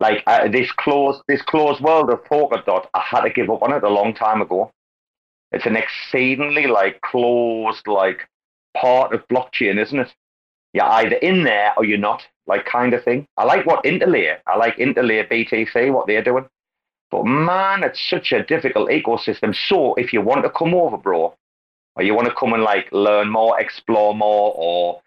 Like 0.00 0.24
this 0.52 0.70
closed 0.72 1.22
this 1.28 1.42
closed 1.42 1.80
world 1.80 2.10
of 2.10 2.24
Polkadot, 2.24 2.86
I 2.92 3.00
had 3.00 3.22
to 3.22 3.30
give 3.30 3.48
up 3.48 3.62
on 3.62 3.72
it 3.72 3.82
a 3.82 3.88
long 3.88 4.12
time 4.12 4.42
ago. 4.42 4.70
It's 5.52 5.66
an 5.66 5.76
exceedingly 5.76 6.66
like 6.66 7.00
closed 7.00 7.86
like 7.86 8.28
part 8.76 9.14
of 9.14 9.26
blockchain, 9.28 9.80
isn't 9.80 9.98
it? 9.98 10.12
You're 10.74 10.84
either 10.84 11.16
in 11.16 11.44
there 11.44 11.72
or 11.78 11.84
you're 11.84 11.96
not, 11.96 12.26
like 12.46 12.66
kind 12.66 12.92
of 12.92 13.02
thing. 13.02 13.26
I 13.38 13.44
like 13.44 13.64
what 13.64 13.84
Interlayer, 13.84 14.38
I 14.46 14.56
like 14.56 14.76
Interlayer 14.76 15.26
BTC, 15.30 15.92
what 15.92 16.06
they're 16.06 16.22
doing. 16.22 16.46
But 17.10 17.24
man, 17.24 17.84
it's 17.84 18.10
such 18.10 18.32
a 18.32 18.42
difficult 18.42 18.90
ecosystem. 18.90 19.54
So 19.54 19.94
if 19.94 20.12
you 20.12 20.20
want 20.20 20.42
to 20.42 20.50
come 20.50 20.74
over, 20.74 20.98
bro, 20.98 21.34
or 21.94 22.02
you 22.02 22.14
want 22.14 22.28
to 22.28 22.34
come 22.34 22.52
and 22.52 22.62
like 22.62 22.90
learn 22.92 23.30
more, 23.30 23.58
explore 23.58 24.14
more, 24.14 24.52
or 24.56 25.00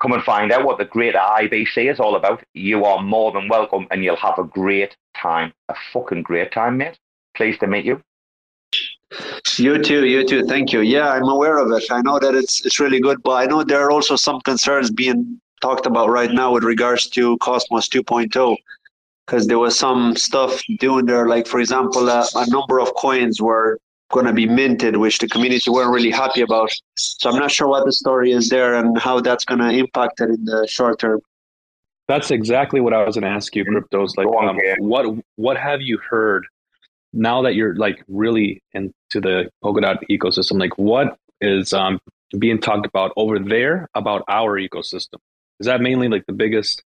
come 0.00 0.12
and 0.12 0.22
find 0.22 0.52
out 0.52 0.64
what 0.64 0.78
the 0.78 0.84
greater 0.84 1.18
IBC 1.18 1.90
is 1.90 2.00
all 2.00 2.16
about, 2.16 2.42
you 2.54 2.84
are 2.84 3.02
more 3.02 3.32
than 3.32 3.48
welcome 3.48 3.86
and 3.90 4.04
you'll 4.04 4.16
have 4.16 4.38
a 4.38 4.44
great 4.44 4.96
time. 5.16 5.52
A 5.68 5.74
fucking 5.92 6.22
great 6.22 6.52
time, 6.52 6.78
mate. 6.78 6.98
Pleased 7.34 7.60
to 7.60 7.66
meet 7.66 7.84
you. 7.84 8.02
You 9.56 9.82
too, 9.82 10.04
you 10.06 10.26
too. 10.26 10.44
Thank 10.44 10.72
you. 10.72 10.80
Yeah, 10.80 11.10
I'm 11.10 11.28
aware 11.28 11.58
of 11.58 11.70
it. 11.70 11.84
I 11.90 12.02
know 12.02 12.18
that 12.18 12.34
it's 12.34 12.64
it's 12.66 12.80
really 12.80 13.00
good, 13.00 13.22
but 13.22 13.32
I 13.32 13.46
know 13.46 13.62
there 13.62 13.82
are 13.82 13.90
also 13.90 14.16
some 14.16 14.40
concerns 14.40 14.90
being 14.90 15.40
talked 15.62 15.86
about 15.86 16.10
right 16.10 16.32
now 16.32 16.52
with 16.52 16.64
regards 16.64 17.08
to 17.10 17.38
Cosmos 17.38 17.88
2.0 17.88 18.56
because 19.26 19.46
there 19.46 19.58
was 19.58 19.78
some 19.78 20.16
stuff 20.16 20.60
doing 20.80 21.06
there. 21.06 21.28
Like 21.28 21.46
for 21.46 21.60
example, 21.60 22.10
uh, 22.10 22.26
a 22.34 22.50
number 22.50 22.80
of 22.80 22.92
coins 22.94 23.40
were 23.40 23.78
going 24.10 24.26
to 24.26 24.32
be 24.32 24.46
minted, 24.46 24.96
which 24.96 25.18
the 25.18 25.28
community 25.28 25.70
weren't 25.70 25.92
really 25.92 26.10
happy 26.10 26.40
about. 26.40 26.70
So 26.96 27.30
I'm 27.30 27.38
not 27.38 27.50
sure 27.50 27.68
what 27.68 27.84
the 27.84 27.92
story 27.92 28.32
is 28.32 28.48
there 28.48 28.74
and 28.74 28.98
how 28.98 29.20
that's 29.20 29.44
going 29.44 29.60
to 29.60 29.70
impact 29.70 30.20
it 30.20 30.30
in 30.30 30.44
the 30.44 30.66
short 30.68 31.00
term. 31.00 31.20
That's 32.08 32.30
exactly 32.30 32.80
what 32.80 32.92
I 32.92 33.04
was 33.04 33.16
going 33.16 33.24
to 33.24 33.36
ask 33.36 33.54
you, 33.56 33.64
cryptos. 33.64 34.16
Like, 34.16 34.28
um, 34.28 34.58
what 34.78 35.06
what 35.34 35.56
have 35.56 35.82
you 35.82 35.98
heard 35.98 36.46
now 37.12 37.42
that 37.42 37.56
you're 37.56 37.74
like 37.74 38.04
really 38.06 38.62
into 38.72 38.92
the 39.14 39.50
Polkadot 39.64 39.98
ecosystem? 40.08 40.60
Like, 40.60 40.78
what 40.78 41.18
is 41.40 41.72
um, 41.72 41.98
being 42.38 42.60
talked 42.60 42.86
about 42.86 43.12
over 43.16 43.40
there 43.40 43.88
about 43.96 44.22
our 44.28 44.52
ecosystem? 44.60 45.18
Is 45.58 45.66
that 45.66 45.80
mainly 45.80 46.06
like 46.06 46.24
the 46.26 46.32
biggest 46.32 46.84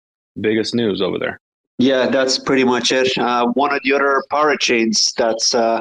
biggest 0.41 0.75
news 0.75 1.03
over 1.03 1.19
there? 1.19 1.41
Yeah, 1.79 2.09
that's 2.09 2.39
pretty 2.39 2.65
much 2.65 2.93
it. 2.93 3.17
Uh, 3.19 3.47
one 3.49 3.75
of 3.75 3.81
the 3.85 3.93
other 3.93 4.23
parachains 4.31 5.13
that's 5.15 5.55
uh, 5.55 5.81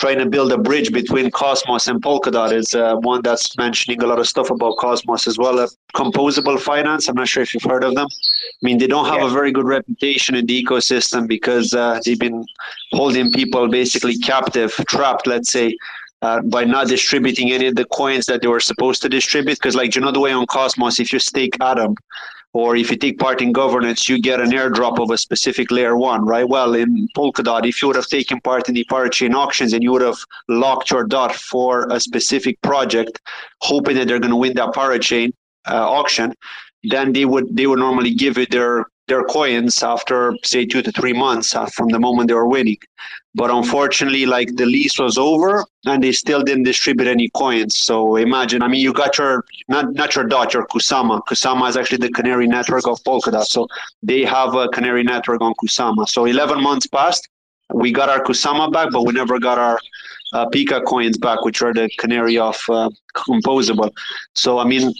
trying 0.00 0.18
to 0.18 0.24
build 0.24 0.50
a 0.50 0.56
bridge 0.56 0.90
between 0.92 1.30
Cosmos 1.30 1.86
and 1.86 2.00
Polkadot 2.00 2.52
is 2.52 2.74
uh, 2.74 2.96
one 2.96 3.20
that's 3.20 3.54
mentioning 3.58 4.02
a 4.02 4.06
lot 4.06 4.18
of 4.18 4.26
stuff 4.26 4.48
about 4.48 4.78
Cosmos 4.78 5.26
as 5.26 5.36
well. 5.36 5.60
Uh, 5.60 5.68
Composable 5.94 6.58
Finance, 6.58 7.06
I'm 7.08 7.16
not 7.16 7.28
sure 7.28 7.42
if 7.42 7.52
you've 7.52 7.70
heard 7.74 7.84
of 7.84 7.94
them. 7.94 8.06
I 8.08 8.62
mean, 8.62 8.78
they 8.78 8.86
don't 8.86 9.04
have 9.04 9.22
a 9.22 9.28
very 9.28 9.52
good 9.52 9.66
reputation 9.66 10.34
in 10.34 10.46
the 10.46 10.64
ecosystem 10.64 11.28
because 11.28 11.74
uh, 11.74 12.00
they've 12.02 12.18
been 12.18 12.46
holding 12.92 13.30
people 13.30 13.68
basically 13.68 14.16
captive, 14.16 14.72
trapped, 14.88 15.26
let's 15.26 15.52
say. 15.52 15.76
Uh, 16.22 16.42
by 16.42 16.64
not 16.64 16.86
distributing 16.86 17.50
any 17.50 17.66
of 17.66 17.76
the 17.76 17.86
coins 17.86 18.26
that 18.26 18.42
they 18.42 18.48
were 18.48 18.60
supposed 18.60 19.00
to 19.00 19.08
distribute, 19.08 19.54
because 19.54 19.74
like 19.74 19.94
you 19.94 20.02
know 20.02 20.12
the 20.12 20.20
way 20.20 20.32
on 20.32 20.44
Cosmos, 20.46 21.00
if 21.00 21.14
you 21.14 21.18
stake 21.18 21.56
Atom, 21.62 21.94
or 22.52 22.76
if 22.76 22.90
you 22.90 22.96
take 22.96 23.18
part 23.18 23.40
in 23.40 23.52
governance, 23.52 24.08
you 24.08 24.20
get 24.20 24.40
an 24.40 24.50
airdrop 24.50 25.00
of 25.00 25.10
a 25.10 25.18
specific 25.18 25.70
layer 25.70 25.96
one, 25.96 26.24
right? 26.26 26.48
Well, 26.48 26.74
in 26.74 27.08
Polkadot, 27.16 27.66
if 27.66 27.80
you 27.80 27.88
would 27.88 27.96
have 27.96 28.08
taken 28.08 28.40
part 28.40 28.68
in 28.68 28.74
the 28.74 28.84
parachain 28.90 29.34
auctions 29.34 29.72
and 29.72 29.82
you 29.82 29.92
would 29.92 30.02
have 30.02 30.18
locked 30.48 30.90
your 30.90 31.04
dot 31.04 31.34
for 31.34 31.86
a 31.90 32.00
specific 32.00 32.60
project, 32.62 33.20
hoping 33.60 33.96
that 33.96 34.08
they're 34.08 34.18
going 34.18 34.30
to 34.30 34.36
win 34.36 34.54
that 34.54 34.70
parachain 34.70 35.32
uh, 35.68 35.88
auction, 35.88 36.34
then 36.84 37.12
they 37.12 37.24
would 37.24 37.54
they 37.54 37.66
would 37.66 37.78
normally 37.78 38.14
give 38.14 38.36
you 38.36 38.46
their 38.46 38.86
their 39.10 39.24
coins 39.24 39.82
after 39.82 40.36
say 40.44 40.64
two 40.64 40.82
to 40.82 40.92
three 40.92 41.12
months 41.12 41.54
uh, 41.54 41.66
from 41.66 41.88
the 41.88 41.98
moment 41.98 42.28
they 42.28 42.34
were 42.34 42.46
winning. 42.46 42.78
But 43.34 43.50
unfortunately, 43.50 44.24
like 44.24 44.56
the 44.56 44.66
lease 44.66 44.98
was 44.98 45.18
over 45.18 45.64
and 45.84 46.02
they 46.02 46.12
still 46.12 46.42
didn't 46.42 46.62
distribute 46.62 47.08
any 47.08 47.28
coins. 47.30 47.78
So 47.78 48.16
imagine, 48.16 48.62
I 48.62 48.68
mean, 48.68 48.80
you 48.80 48.92
got 48.92 49.18
your 49.18 49.44
not 49.68 49.92
not 49.92 50.14
your 50.16 50.26
dot, 50.26 50.54
your 50.54 50.66
Kusama. 50.68 51.20
Kusama 51.28 51.68
is 51.68 51.76
actually 51.76 52.02
the 52.06 52.12
canary 52.18 52.46
network 52.46 52.86
of 52.86 53.02
Polkadot. 53.02 53.44
So 53.44 53.66
they 54.02 54.24
have 54.24 54.54
a 54.54 54.68
canary 54.68 55.02
network 55.02 55.40
on 55.40 55.54
Kusama. 55.62 56.08
So 56.08 56.24
11 56.24 56.62
months 56.62 56.86
passed. 56.86 57.28
We 57.72 57.92
got 57.92 58.08
our 58.08 58.22
Kusama 58.22 58.72
back, 58.72 58.88
but 58.90 59.02
we 59.06 59.12
never 59.12 59.38
got 59.38 59.58
our 59.58 59.78
uh, 60.32 60.46
PICA 60.46 60.80
coins 60.82 61.18
back, 61.18 61.44
which 61.44 61.62
are 61.62 61.74
the 61.74 61.88
canary 61.98 62.36
of 62.38 62.56
uh, 62.68 62.90
composable. 63.14 63.90
So 64.34 64.58
I 64.58 64.64
mean, 64.64 64.92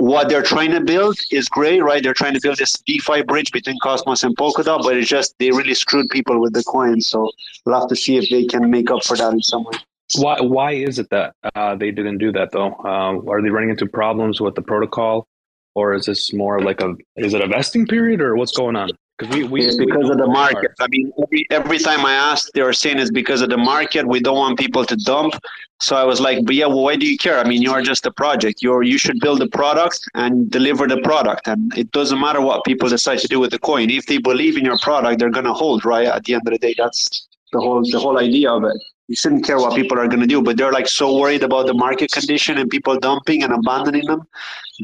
what 0.00 0.30
they're 0.30 0.42
trying 0.42 0.70
to 0.70 0.80
build 0.80 1.18
is 1.30 1.46
great, 1.48 1.82
right? 1.82 2.02
They're 2.02 2.14
trying 2.14 2.32
to 2.32 2.40
build 2.40 2.56
this 2.56 2.72
DeFi 2.86 3.22
bridge 3.22 3.52
between 3.52 3.78
Cosmos 3.80 4.24
and 4.24 4.34
Polkadot, 4.34 4.82
but 4.82 4.96
it's 4.96 5.08
just 5.08 5.34
they 5.38 5.50
really 5.50 5.74
screwed 5.74 6.08
people 6.08 6.40
with 6.40 6.54
the 6.54 6.64
coins. 6.64 7.08
So 7.08 7.30
we'll 7.66 7.78
have 7.78 7.88
to 7.90 7.96
see 7.96 8.16
if 8.16 8.30
they 8.30 8.46
can 8.46 8.70
make 8.70 8.90
up 8.90 9.04
for 9.04 9.16
that 9.18 9.32
in 9.34 9.42
some 9.42 9.64
way. 9.64 9.78
Why 10.16 10.40
why 10.40 10.72
is 10.72 10.98
it 10.98 11.10
that 11.10 11.34
uh, 11.54 11.76
they 11.76 11.90
didn't 11.90 12.18
do 12.18 12.32
that 12.32 12.50
though? 12.50 12.72
Uh, 12.82 13.20
are 13.30 13.42
they 13.42 13.50
running 13.50 13.70
into 13.70 13.86
problems 13.86 14.40
with 14.40 14.54
the 14.54 14.62
protocol, 14.62 15.28
or 15.74 15.92
is 15.94 16.06
this 16.06 16.32
more 16.32 16.62
like 16.62 16.80
a 16.80 16.94
is 17.16 17.34
it 17.34 17.42
a 17.42 17.46
vesting 17.46 17.86
period 17.86 18.22
or 18.22 18.36
what's 18.36 18.56
going 18.56 18.76
on? 18.76 18.90
Because 19.20 19.36
we, 19.36 19.44
we 19.44 19.66
it's 19.66 19.76
because 19.76 20.04
know 20.04 20.12
of 20.12 20.18
the 20.18 20.24
are. 20.24 20.28
market. 20.28 20.72
I 20.80 20.86
mean, 20.88 21.12
every, 21.22 21.46
every 21.50 21.78
time 21.78 22.06
I 22.06 22.14
ask, 22.14 22.50
they 22.52 22.62
are 22.62 22.72
saying 22.72 22.98
it's 22.98 23.10
because 23.10 23.42
of 23.42 23.50
the 23.50 23.58
market. 23.58 24.06
We 24.06 24.20
don't 24.20 24.36
want 24.36 24.58
people 24.58 24.84
to 24.86 24.96
dump. 24.96 25.34
So 25.78 25.96
I 25.96 26.04
was 26.04 26.20
like, 26.20 26.44
but 26.46 26.54
yeah, 26.54 26.66
well, 26.66 26.82
why 26.82 26.96
do 26.96 27.06
you 27.06 27.18
care? 27.18 27.38
I 27.38 27.44
mean, 27.44 27.60
you 27.60 27.72
are 27.72 27.82
just 27.82 28.06
a 28.06 28.10
project. 28.12 28.62
You're 28.62 28.82
you 28.82 28.98
should 28.98 29.18
build 29.20 29.42
a 29.42 29.48
product 29.48 30.00
and 30.14 30.50
deliver 30.50 30.86
the 30.86 30.98
product, 31.02 31.48
and 31.48 31.76
it 31.76 31.90
doesn't 31.92 32.20
matter 32.20 32.40
what 32.40 32.64
people 32.64 32.88
decide 32.88 33.18
to 33.20 33.28
do 33.28 33.40
with 33.40 33.50
the 33.50 33.58
coin. 33.58 33.90
If 33.90 34.06
they 34.06 34.18
believe 34.18 34.56
in 34.56 34.64
your 34.64 34.78
product, 34.78 35.18
they're 35.18 35.30
gonna 35.30 35.54
hold. 35.54 35.84
Right 35.84 36.06
at 36.06 36.24
the 36.24 36.34
end 36.34 36.42
of 36.46 36.52
the 36.52 36.58
day, 36.58 36.74
that's 36.76 37.28
the 37.52 37.60
whole 37.60 37.82
the 37.82 37.98
whole 37.98 38.18
idea 38.18 38.50
of 38.50 38.64
it. 38.64 38.76
You 39.10 39.16
shouldn't 39.16 39.44
care 39.44 39.58
what 39.58 39.74
people 39.74 39.98
are 39.98 40.06
gonna 40.06 40.24
do, 40.24 40.40
but 40.40 40.56
they're 40.56 40.70
like 40.70 40.86
so 40.86 41.18
worried 41.18 41.42
about 41.42 41.66
the 41.66 41.74
market 41.74 42.12
condition 42.12 42.58
and 42.58 42.70
people 42.70 42.96
dumping 42.96 43.42
and 43.42 43.52
abandoning 43.52 44.06
them 44.06 44.22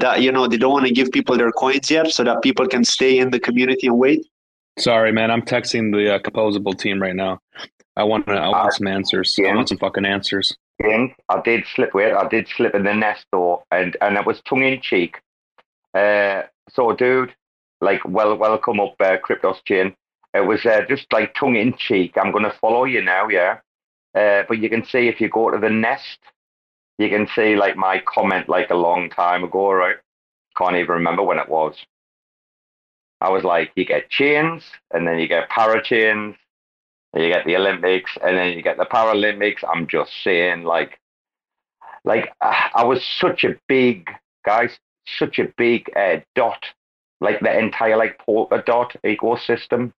that 0.00 0.20
you 0.20 0.32
know 0.32 0.48
they 0.48 0.56
don't 0.56 0.72
want 0.72 0.84
to 0.84 0.92
give 0.92 1.12
people 1.12 1.36
their 1.36 1.52
coins 1.52 1.88
yet, 1.88 2.10
so 2.10 2.24
that 2.24 2.42
people 2.42 2.66
can 2.66 2.82
stay 2.82 3.18
in 3.20 3.30
the 3.30 3.38
community 3.38 3.86
and 3.86 3.96
wait. 3.96 4.26
Sorry, 4.80 5.12
man. 5.12 5.30
I'm 5.30 5.42
texting 5.42 5.92
the 5.92 6.16
uh, 6.16 6.18
composable 6.18 6.76
team 6.76 7.00
right 7.00 7.14
now. 7.14 7.38
I 7.96 8.02
want 8.02 8.26
to 8.26 8.32
I 8.32 8.48
want 8.48 8.72
some 8.72 8.88
answers. 8.88 9.32
yeah. 9.38 9.50
I 9.50 9.54
want 9.54 9.68
some 9.68 9.78
fucking 9.78 10.04
answers. 10.04 10.56
Ian, 10.84 11.14
I 11.28 11.40
did 11.40 11.64
slip 11.72 11.94
with 11.94 12.08
it. 12.08 12.14
I 12.14 12.26
did 12.26 12.48
slip 12.48 12.74
in 12.74 12.82
the 12.82 12.94
nest 12.94 13.26
though, 13.30 13.62
and 13.70 13.96
and 14.00 14.16
it 14.16 14.26
was 14.26 14.42
tongue 14.42 14.64
in 14.64 14.80
cheek. 14.80 15.20
Uh, 15.94 16.42
so, 16.68 16.92
dude, 16.92 17.32
like, 17.80 18.00
well, 18.04 18.36
welcome 18.36 18.80
up, 18.80 18.96
uh, 18.98 19.18
KryptosChain. 19.18 19.94
It 20.34 20.40
was 20.40 20.66
uh, 20.66 20.80
just 20.88 21.12
like 21.12 21.32
tongue 21.36 21.54
in 21.54 21.76
cheek. 21.76 22.18
I'm 22.20 22.32
gonna 22.32 22.52
follow 22.60 22.86
you 22.86 23.02
now, 23.02 23.28
yeah. 23.28 23.58
Uh, 24.16 24.44
but 24.48 24.58
you 24.58 24.70
can 24.70 24.84
see 24.84 25.08
if 25.08 25.20
you 25.20 25.28
go 25.28 25.50
to 25.50 25.58
the 25.58 25.68
nest, 25.68 26.18
you 26.98 27.10
can 27.10 27.28
see 27.34 27.54
like 27.54 27.76
my 27.76 28.02
comment 28.06 28.48
like 28.48 28.70
a 28.70 28.74
long 28.74 29.10
time 29.10 29.44
ago, 29.44 29.70
right? 29.72 29.96
Can't 30.56 30.76
even 30.76 30.88
remember 30.92 31.22
when 31.22 31.38
it 31.38 31.48
was. 31.48 31.76
I 33.20 33.28
was 33.30 33.44
like, 33.44 33.72
you 33.76 33.84
get 33.84 34.08
chains, 34.08 34.62
and 34.92 35.06
then 35.06 35.18
you 35.18 35.28
get 35.28 35.50
parachains, 35.50 36.34
and 37.12 37.22
you 37.22 37.28
get 37.30 37.44
the 37.44 37.56
Olympics, 37.56 38.10
and 38.22 38.36
then 38.36 38.56
you 38.56 38.62
get 38.62 38.78
the 38.78 38.86
Paralympics. 38.86 39.64
I'm 39.70 39.86
just 39.86 40.12
saying, 40.22 40.64
like, 40.64 40.98
like 42.04 42.32
uh, 42.40 42.68
I 42.74 42.84
was 42.84 43.04
such 43.04 43.44
a 43.44 43.56
big 43.68 44.08
guys, 44.44 44.78
such 45.18 45.38
a 45.38 45.52
big 45.58 45.90
uh, 45.96 46.18
dot, 46.34 46.64
like 47.20 47.40
the 47.40 47.58
entire 47.58 47.96
like 47.96 48.18
polka 48.18 48.62
dot 48.64 48.94
ecosystem, 49.04 49.92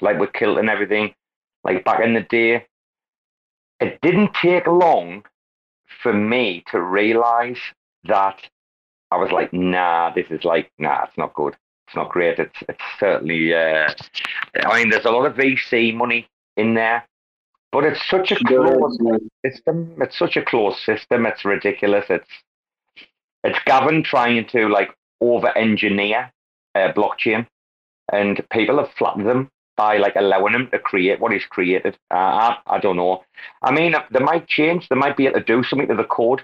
like 0.00 0.18
with 0.18 0.32
Kilt 0.32 0.58
and 0.58 0.70
everything, 0.70 1.14
like 1.64 1.84
back 1.84 2.00
in 2.00 2.14
the 2.14 2.22
day. 2.22 2.66
It 3.80 4.00
didn't 4.02 4.34
take 4.34 4.66
long 4.66 5.24
for 6.02 6.12
me 6.12 6.64
to 6.70 6.80
realize 6.80 7.58
that 8.04 8.38
I 9.10 9.16
was 9.16 9.30
like, 9.30 9.52
nah, 9.52 10.12
this 10.14 10.26
is 10.30 10.44
like, 10.44 10.70
nah, 10.78 11.04
it's 11.04 11.16
not 11.16 11.34
good. 11.34 11.56
It's 11.86 11.96
not 11.96 12.10
great. 12.10 12.38
It's 12.38 12.58
it's 12.68 12.84
certainly. 13.00 13.54
Uh, 13.54 13.88
I 14.64 14.78
mean, 14.78 14.90
there's 14.90 15.06
a 15.06 15.10
lot 15.10 15.24
of 15.24 15.36
VC 15.36 15.94
money 15.94 16.28
in 16.56 16.74
there, 16.74 17.06
But 17.72 17.84
it's 17.84 18.06
such 18.10 18.30
a 18.32 18.36
closed 18.36 19.00
system. 19.44 19.94
It's 20.00 20.18
such 20.18 20.36
a 20.36 20.44
closed 20.44 20.80
system. 20.80 21.24
It's 21.24 21.44
ridiculous. 21.46 22.04
It's 22.10 22.28
it's 23.44 23.58
Gavin 23.64 24.02
trying 24.02 24.46
to 24.48 24.68
like 24.68 24.94
over 25.22 25.56
engineer 25.56 26.30
a 26.74 26.92
blockchain, 26.92 27.46
and 28.12 28.44
people 28.50 28.78
have 28.78 28.92
flattened 28.92 29.26
them 29.26 29.50
by 29.78 29.96
like 29.96 30.16
allowing 30.16 30.54
him 30.54 30.68
to 30.72 30.78
create 30.78 31.20
what 31.20 31.32
he's 31.32 31.46
created. 31.46 31.96
Uh, 32.10 32.14
I, 32.16 32.58
I 32.66 32.78
don't 32.80 32.96
know. 32.96 33.24
I 33.62 33.70
mean, 33.70 33.94
they 34.10 34.18
might 34.18 34.48
change. 34.48 34.88
They 34.88 34.96
might 34.96 35.16
be 35.16 35.26
able 35.26 35.38
to 35.38 35.44
do 35.44 35.62
something 35.62 35.88
to 35.88 35.94
the 35.94 36.04
code, 36.04 36.42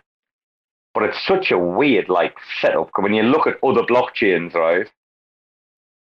but 0.95 1.03
it's 1.03 1.27
such 1.27 1.51
a 1.51 1.59
weird 1.59 2.09
like 2.09 2.37
setup. 2.61 2.91
When 2.97 3.13
you 3.13 3.25
look 3.25 3.47
at 3.49 3.59
other 3.63 3.83
blockchains, 3.83 4.55
right? 4.55 4.89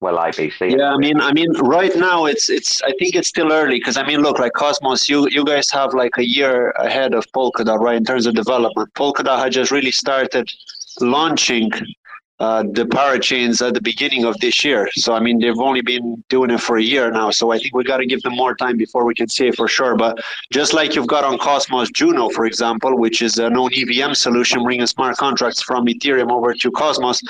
Well, 0.02 0.18
IBC. 0.18 0.78
Yeah, 0.78 0.94
I 0.94 0.98
mean, 0.98 1.22
I 1.22 1.32
mean, 1.32 1.52
right 1.60 1.96
now 1.96 2.26
it's 2.26 2.50
it's. 2.50 2.82
I 2.82 2.92
think 3.00 3.16
it's 3.16 3.30
still 3.30 3.54
early 3.54 3.78
because 3.80 3.98
I 3.98 4.06
mean, 4.06 4.22
look, 4.22 4.40
like 4.40 4.54
Cosmos, 4.54 5.08
you 5.08 5.30
you 5.30 5.46
guys 5.46 5.70
have 5.72 5.94
like 5.94 6.18
a 6.18 6.28
year 6.28 6.72
ahead 6.72 7.14
of 7.14 7.26
Polkadot, 7.36 7.80
right, 7.80 7.96
in 7.96 8.04
terms 8.04 8.26
of 8.26 8.34
development. 8.34 8.94
Polkadot 8.96 9.40
had 9.40 9.52
just 9.54 9.72
really 9.72 9.92
started 9.92 10.52
launching 11.00 11.72
uh, 12.42 12.64
the 12.64 12.86
parachains 12.86 13.66
at 13.66 13.76
the 13.76 13.82
beginning 13.82 14.26
of 14.26 14.36
this 14.40 14.66
year. 14.66 14.90
So 14.94 15.14
I 15.14 15.20
mean, 15.20 15.38
they've 15.38 15.60
only 15.60 15.82
been 15.82 16.24
doing 16.28 16.50
it 16.50 16.60
for 16.60 16.78
a 16.78 16.82
year 16.82 17.12
now. 17.12 17.30
So 17.30 17.52
I 17.52 17.60
think 17.60 17.76
we 17.76 17.84
got 17.84 17.98
to 17.98 18.08
give 18.08 18.24
them 18.24 18.36
more 18.36 18.56
time 18.56 18.78
before 18.78 19.06
we 19.06 19.14
can 19.14 19.30
say 19.30 19.52
for 19.52 19.68
sure. 19.68 19.96
But 19.96 20.20
just 20.52 20.74
like 20.74 20.96
you've 20.96 21.06
got 21.06 21.24
on 21.24 21.38
Cosmos 21.38 21.92
Juno, 21.92 22.30
for 22.30 22.48
example, 22.48 22.98
which 22.98 23.22
is 23.22 23.38
a 23.38 23.48
known 23.48 23.70
EVM 23.76 24.14
solution 24.16 24.64
bringing 24.64 24.88
smart 24.88 25.18
contracts 25.18 25.62
from 25.62 25.86
Ethereum 25.86 26.32
over 26.32 26.52
to 26.56 26.72
Cosmos, 26.72 27.22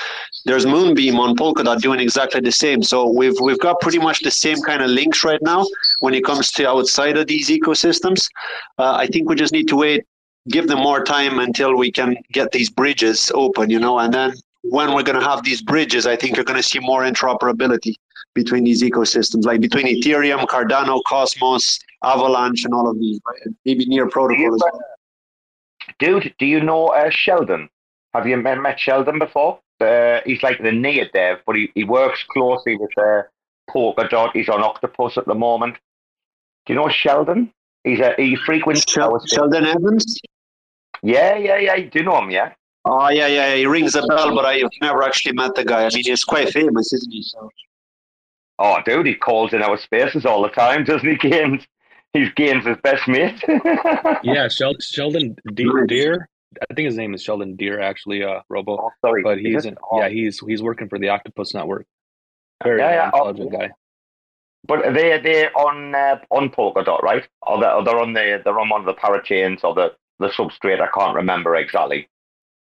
there's 0.46 0.64
Moonbeam 0.64 1.20
on 1.20 1.36
Polkadot 1.36 1.78
doing 1.82 2.00
exactly 2.00 2.40
the 2.40 2.50
same. 2.50 2.82
So 2.82 3.06
we've 3.06 3.38
we've 3.42 3.60
got 3.60 3.80
pretty 3.82 3.98
much 3.98 4.20
the 4.20 4.30
same 4.30 4.62
kind 4.62 4.82
of 4.82 4.88
links 4.88 5.24
right 5.24 5.42
now 5.42 5.66
when 6.00 6.14
it 6.14 6.24
comes 6.24 6.50
to 6.52 6.66
outside 6.66 7.18
of 7.18 7.26
these 7.26 7.50
ecosystems. 7.50 8.30
Uh, 8.78 8.94
I 8.94 9.08
think 9.08 9.28
we 9.28 9.34
just 9.34 9.52
need 9.52 9.68
to 9.68 9.76
wait 9.76 10.06
give 10.48 10.66
them 10.66 10.80
more 10.80 11.04
time 11.04 11.38
until 11.38 11.76
we 11.76 11.92
can 11.92 12.16
get 12.32 12.50
these 12.50 12.68
bridges 12.68 13.30
open, 13.32 13.70
you 13.70 13.78
know, 13.78 14.00
and 14.00 14.12
then 14.12 14.32
when 14.62 14.94
we're 14.94 15.02
going 15.02 15.18
to 15.18 15.26
have 15.26 15.44
these 15.44 15.60
bridges, 15.62 16.06
I 16.06 16.16
think 16.16 16.36
you're 16.36 16.44
going 16.44 16.60
to 16.60 16.62
see 16.62 16.78
more 16.78 17.02
interoperability 17.02 17.94
between 18.34 18.64
these 18.64 18.82
ecosystems, 18.82 19.44
like 19.44 19.60
between 19.60 19.86
Ethereum, 19.86 20.46
Cardano, 20.46 21.02
Cosmos, 21.06 21.78
Avalanche, 22.04 22.64
and 22.64 22.72
all 22.72 22.88
of 22.88 22.98
these, 22.98 23.20
right? 23.26 23.54
maybe 23.64 23.84
near 23.86 24.08
protocol 24.08 24.54
as 24.54 24.62
well. 24.62 24.80
Dude, 25.98 26.34
do 26.38 26.46
you 26.46 26.60
know 26.60 26.88
uh, 26.88 27.10
Sheldon? 27.10 27.68
Have 28.14 28.26
you 28.26 28.36
met, 28.36 28.78
Sheldon 28.78 29.18
before? 29.18 29.58
Uh, 29.80 30.20
he's 30.24 30.42
like 30.42 30.62
the 30.62 30.70
near 30.70 31.08
dev, 31.12 31.38
but 31.44 31.56
he, 31.56 31.72
he 31.74 31.82
works 31.84 32.22
closely 32.30 32.76
with 32.76 32.90
uh, 32.98 33.22
Polkadot. 33.68 34.30
He's 34.32 34.48
on 34.48 34.62
Octopus 34.62 35.18
at 35.18 35.26
the 35.26 35.34
moment. 35.34 35.76
Do 36.66 36.72
you 36.72 36.78
know 36.78 36.88
Sheldon? 36.88 37.52
He's 37.82 37.98
a 37.98 38.14
he 38.16 38.36
frequents 38.36 38.84
Shel- 38.88 39.24
Sheldon 39.26 39.66
Evans. 39.66 40.20
Yeah, 41.02 41.36
yeah, 41.36 41.58
yeah. 41.58 41.76
Do 41.76 41.98
you 41.98 42.04
know 42.04 42.18
him? 42.22 42.30
Yeah. 42.30 42.52
Oh 42.84 43.08
yeah, 43.10 43.28
yeah, 43.28 43.54
he 43.54 43.66
rings 43.66 43.94
a 43.94 44.02
bell, 44.02 44.34
but 44.34 44.44
I've 44.44 44.68
never 44.80 45.02
actually 45.02 45.34
met 45.34 45.54
the 45.54 45.64
guy. 45.64 45.84
I 45.84 45.90
mean, 45.90 46.04
he's 46.04 46.24
quite 46.24 46.50
famous, 46.50 46.92
isn't 46.92 47.12
he? 47.12 47.22
So. 47.22 47.50
Oh, 48.58 48.78
dude, 48.84 49.06
he 49.06 49.14
calls 49.14 49.52
in 49.52 49.62
our 49.62 49.78
spaces 49.78 50.26
all 50.26 50.42
the 50.42 50.48
time, 50.48 50.84
doesn't 50.84 51.08
he? 51.08 51.16
Gaines, 51.16 51.64
he's 52.12 52.32
Gaines' 52.34 52.66
his 52.66 52.76
best 52.82 53.06
mate. 53.06 53.42
yeah, 54.22 54.48
Shel- 54.48 54.80
Sheldon 54.80 55.36
De- 55.54 55.86
Deer. 55.86 56.28
I 56.70 56.74
think 56.74 56.86
his 56.86 56.96
name 56.96 57.14
is 57.14 57.22
Sheldon 57.22 57.56
Deer, 57.56 57.80
actually, 57.80 58.22
uh, 58.24 58.40
Robo. 58.48 58.78
Oh, 58.78 58.90
sorry, 59.00 59.22
but 59.22 59.38
he's 59.38 59.58
Is 59.58 59.66
it? 59.66 59.78
yeah, 59.94 60.08
he's 60.08 60.40
he's 60.40 60.62
working 60.62 60.88
for 60.88 60.98
the 60.98 61.08
Octopus 61.08 61.54
Network. 61.54 61.86
Very 62.62 62.80
Yeah, 62.80 62.90
yeah, 62.90 63.06
intelligent 63.06 63.54
oh, 63.54 63.58
guy. 63.58 63.70
But 64.66 64.94
they 64.94 65.18
they're 65.18 65.56
on 65.56 65.94
uh, 65.94 66.18
on 66.30 66.50
Polkadot, 66.50 67.02
right? 67.02 67.26
Or 67.42 67.60
they're, 67.60 67.72
or 67.72 67.84
they're 67.84 67.98
on 67.98 68.12
the 68.12 68.42
they're 68.44 68.60
on 68.60 68.68
one 68.68 68.80
of 68.80 68.86
the 68.86 68.94
parachains 68.94 69.64
or 69.64 69.74
the 69.74 69.92
the 70.18 70.28
substrate. 70.28 70.80
I 70.80 70.88
can't 70.96 71.16
remember 71.16 71.56
exactly. 71.56 72.08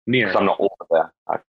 Near. 0.09 0.27
'Cause 0.27 0.35
I'm 0.37 0.45
not 0.45 0.59
over 0.59 0.85
there. 0.89 1.13
I- 1.27 1.39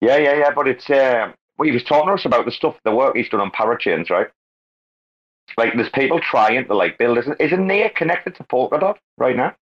yeah, 0.00 0.16
yeah, 0.16 0.34
yeah. 0.34 0.50
But 0.54 0.68
it's 0.68 0.88
uh, 0.88 1.32
well, 1.56 1.66
he 1.66 1.72
was 1.72 1.82
talking 1.82 2.06
to 2.08 2.14
us 2.14 2.24
about 2.24 2.44
the 2.44 2.52
stuff, 2.52 2.76
the 2.84 2.92
work 2.94 3.16
he's 3.16 3.28
done 3.28 3.40
on 3.40 3.50
parachains, 3.50 4.08
right? 4.10 4.28
Like 5.56 5.74
there's 5.74 5.88
people 5.90 6.20
trying 6.20 6.64
to 6.66 6.74
like 6.74 6.96
build. 6.98 7.18
Isn't 7.18 7.40
isn't 7.40 7.66
Near 7.66 7.90
connected 7.90 8.36
to 8.36 8.44
Polkadot 8.44 8.96
right 9.16 9.34
now? 9.36 9.56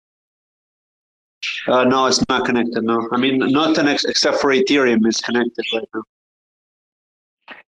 Uh, 1.67 1.83
no, 1.85 2.07
it's 2.07 2.21
not 2.27 2.45
connected. 2.45 2.83
No, 2.83 3.07
I 3.11 3.17
mean, 3.17 3.37
nothing 3.39 3.87
ex- 3.87 4.03
except 4.05 4.39
for 4.39 4.49
Ethereum 4.51 5.07
is 5.07 5.21
connected 5.21 5.65
right 5.73 5.87
now. 5.93 6.03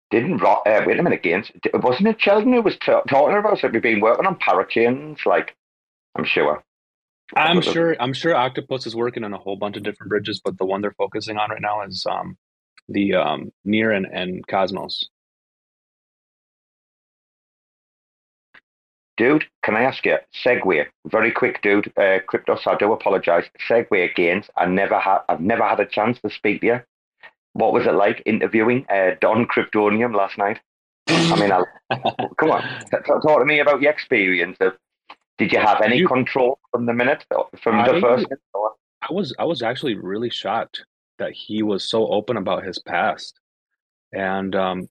Didn't 0.10 0.38
Ro- 0.38 0.62
uh, 0.66 0.84
wait 0.86 1.00
a 1.00 1.04
minute, 1.04 1.22
Gaines. 1.22 1.52
D- 1.62 1.70
Wasn't 1.74 2.08
it 2.08 2.20
Sheldon 2.20 2.54
who 2.54 2.62
was 2.62 2.78
ta 2.78 3.02
talking 3.02 3.38
about 3.38 3.64
it? 3.64 3.72
We've 3.72 3.82
been 3.82 4.00
working 4.00 4.26
on 4.26 4.36
parachains, 4.40 5.26
like 5.26 5.56
I'm 6.16 6.26
sure. 6.26 6.64
I'm 7.36 7.62
sure. 7.62 7.96
I'm 8.00 8.14
sure 8.14 8.36
Octopus 8.36 8.86
is 8.86 8.96
working 8.96 9.24
on 9.24 9.34
a 9.34 9.38
whole 9.38 9.58
bunch 9.58 9.76
of 9.78 9.84
different 9.84 10.10
bridges, 10.10 10.42
but 10.44 10.58
the 10.58 10.66
one 10.66 10.82
they're 10.82 10.96
focusing 10.98 11.38
on 11.38 11.50
right 11.50 11.62
now 11.62 11.84
is 11.84 12.06
um, 12.10 12.38
the 12.88 13.16
um, 13.16 13.52
Near 13.66 13.92
and, 13.92 14.06
and 14.06 14.48
Cosmos. 14.48 15.10
Dude, 19.18 19.46
can 19.64 19.76
I 19.76 19.82
ask 19.82 20.06
you, 20.06 20.18
segue, 20.46 20.86
very 21.08 21.32
quick, 21.32 21.64
dude, 21.64 21.88
uh, 21.98 22.20
Kryptos, 22.30 22.68
I 22.68 22.76
do 22.78 22.94
apologize. 22.94 23.46
Segue 23.68 24.14
Gaines, 24.14 24.48
I 24.56 24.68
never 24.68 25.00
had, 25.00 25.22
I've 25.28 25.42
never 25.42 25.64
had 25.64 25.80
a 25.80 25.88
chance 25.88 26.20
to 26.22 26.30
speak 26.30 26.62
to 26.62 26.68
you. 26.68 26.82
What 27.54 27.74
was 27.74 27.88
it 27.88 27.96
like 27.96 28.22
interviewing 28.28 28.86
uh, 28.90 29.16
Don 29.20 29.48
Kryptonium 29.48 30.16
last 30.16 30.38
night? 30.38 30.60
I 31.08 31.40
mean, 31.40 31.52
I, 31.52 31.64
come 32.38 32.52
on, 32.52 32.62
t- 32.62 32.98
t- 32.98 33.14
talk 33.24 33.40
to 33.40 33.46
me 33.46 33.60
about 33.60 33.82
your 33.82 33.92
experience. 33.92 34.58
Of, 34.62 34.74
did 35.38 35.52
you 35.52 35.60
have 35.60 35.82
any 35.82 36.04
control 36.06 36.60
from 36.72 36.86
the 36.86 36.94
minute, 36.94 37.26
from 37.62 37.86
the 37.86 38.00
first? 38.02 38.28
I 39.02 39.14
was 39.14 39.34
I 39.38 39.46
was 39.46 39.62
actually 39.62 39.96
really 39.96 40.30
shocked 40.30 40.84
that 41.20 41.32
he 41.32 41.64
was 41.64 41.90
so 41.90 42.08
open 42.08 42.38
about 42.38 42.64
his 42.64 42.80
past, 42.80 43.40
and 44.12 44.56
um, 44.56 44.90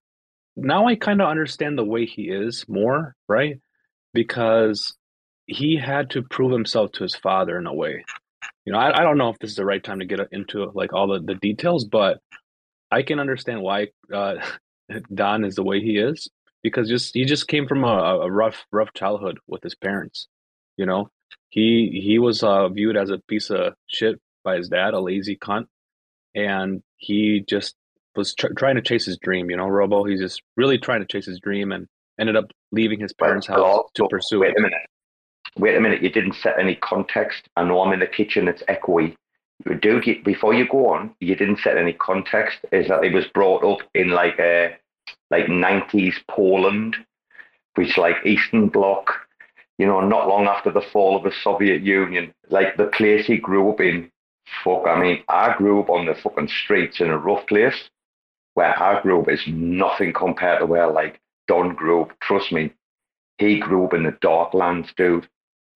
now 0.56 0.86
I 0.86 0.97
kind 0.97 1.20
of 1.20 1.28
understand 1.28 1.77
the 1.77 1.85
way 1.85 2.06
he 2.06 2.24
is 2.24 2.64
more, 2.68 3.14
right? 3.28 3.60
Because 4.14 4.97
he 5.47 5.77
had 5.77 6.10
to 6.10 6.23
prove 6.23 6.52
himself 6.52 6.93
to 6.93 7.02
his 7.02 7.14
father 7.14 7.59
in 7.59 7.66
a 7.66 7.74
way. 7.74 8.05
You 8.64 8.73
know, 8.73 8.78
I, 8.78 9.01
I 9.01 9.02
don't 9.02 9.18
know 9.18 9.31
if 9.31 9.39
this 9.39 9.51
is 9.51 9.56
the 9.56 9.64
right 9.64 9.82
time 9.82 10.01
to 10.01 10.06
get 10.06 10.20
into 10.32 10.70
like 10.74 10.93
all 10.93 11.06
the, 11.09 11.20
the 11.20 11.36
details, 11.36 11.85
but 11.85 12.18
I 12.90 13.02
can 13.02 13.20
understand 13.20 13.60
why 13.62 13.89
uh, 14.12 14.36
Don 15.14 15.44
is 15.44 15.56
the 15.56 15.62
way 15.62 15.81
he 15.81 15.98
is 15.98 16.28
because 16.62 16.89
just 16.89 17.14
he 17.14 17.24
just 17.24 17.47
came 17.47 17.68
from 17.68 17.85
a, 17.85 18.20
a 18.23 18.31
rough 18.31 18.64
rough 18.73 18.93
childhood 18.93 19.39
with 19.47 19.62
his 19.62 19.74
parents. 19.74 20.27
You 20.77 20.86
know, 20.86 21.11
he 21.48 22.01
he 22.05 22.19
was 22.19 22.43
uh, 22.43 22.69
viewed 22.69 22.97
as 22.97 23.11
a 23.11 23.19
piece 23.28 23.51
of 23.51 23.74
shit 23.86 24.20
by 24.44 24.57
his 24.57 24.69
dad, 24.69 24.94
a 24.94 25.01
lazy 25.01 25.36
cunt, 25.36 25.66
and 26.35 26.82
he 26.97 27.44
just 27.48 27.74
was 28.15 28.35
tr- 28.35 28.53
trying 28.57 28.77
to 28.77 28.82
chase 28.82 29.05
his 29.07 29.19
dream. 29.19 29.51
You 29.51 29.57
know, 29.57 29.69
Robo. 29.69 30.05
He's 30.05 30.20
just 30.20 30.43
really 30.57 30.78
trying 30.78 31.01
to 31.01 31.07
chase 31.07 31.27
his 31.27 31.40
dream 31.40 31.73
and 31.73 31.86
ended 32.19 32.36
up 32.36 32.51
leaving 32.73 33.01
his 33.01 33.12
parents' 33.12 33.47
house 33.47 33.59
Hello? 33.59 33.89
to 33.94 34.09
pursue 34.09 34.40
Wait 34.40 34.51
it. 34.51 34.59
a 34.59 34.62
minute. 34.62 34.78
Wait 35.59 35.77
a 35.77 35.81
minute. 35.81 36.03
You 36.03 36.11
didn't 36.11 36.35
set 36.35 36.59
any 36.59 36.74
context. 36.77 37.48
I 37.57 37.65
know 37.65 37.81
I'm 37.81 37.93
in 37.93 38.01
the 38.01 38.07
kitchen. 38.07 38.48
It's 38.48 38.62
echoey. 38.65 39.15
You, 39.65 40.23
before 40.23 40.53
you 40.53 40.69
go 40.69 40.89
on, 40.89 41.15
you 41.20 41.35
didn't 41.35 41.61
set 41.61 41.78
any 41.78 41.94
context. 41.94 42.59
Is 42.73 42.89
that 42.89 43.05
it 43.05 43.15
was 43.15 43.27
brought 43.28 43.65
up 43.65 43.86
in 43.94 44.11
like 44.11 44.39
a 44.39 44.77
like 45.31 45.47
90s 45.47 46.15
Poland, 46.28 46.97
which 47.74 47.97
like 47.97 48.16
Eastern 48.24 48.69
Bloc. 48.69 49.26
You 49.78 49.86
know, 49.86 50.01
not 50.01 50.28
long 50.28 50.47
after 50.47 50.70
the 50.70 50.81
fall 50.81 51.16
of 51.16 51.24
the 51.24 51.32
Soviet 51.43 51.82
Union, 51.82 52.32
like 52.48 52.77
the 52.77 52.86
place 52.86 53.27
he 53.27 53.36
grew 53.36 53.70
up 53.70 53.81
in. 53.81 54.11
Fuck, 54.62 54.86
I 54.86 55.01
mean, 55.01 55.24
I 55.28 55.57
grew 55.57 55.81
up 55.81 55.90
on 55.90 56.07
the 56.07 56.15
fucking 56.15 56.48
streets 56.48 57.01
in 57.01 57.11
a 57.11 57.19
rough 57.19 57.47
place. 57.47 57.90
Where 58.55 58.81
I 58.81 59.03
grew 59.03 59.20
up 59.20 59.28
is 59.28 59.43
nothing 59.47 60.12
compared 60.12 60.61
to 60.61 60.66
where 60.66 60.86
like 60.86 61.20
Don 61.48 61.74
grew 61.74 62.03
up. 62.03 62.19
Trust 62.20 62.53
me, 62.53 62.73
he 63.39 63.59
grew 63.59 63.85
up 63.85 63.94
in 63.94 64.05
the 64.05 64.16
dark 64.20 64.55
lands, 64.55 64.93
dude. 64.97 65.28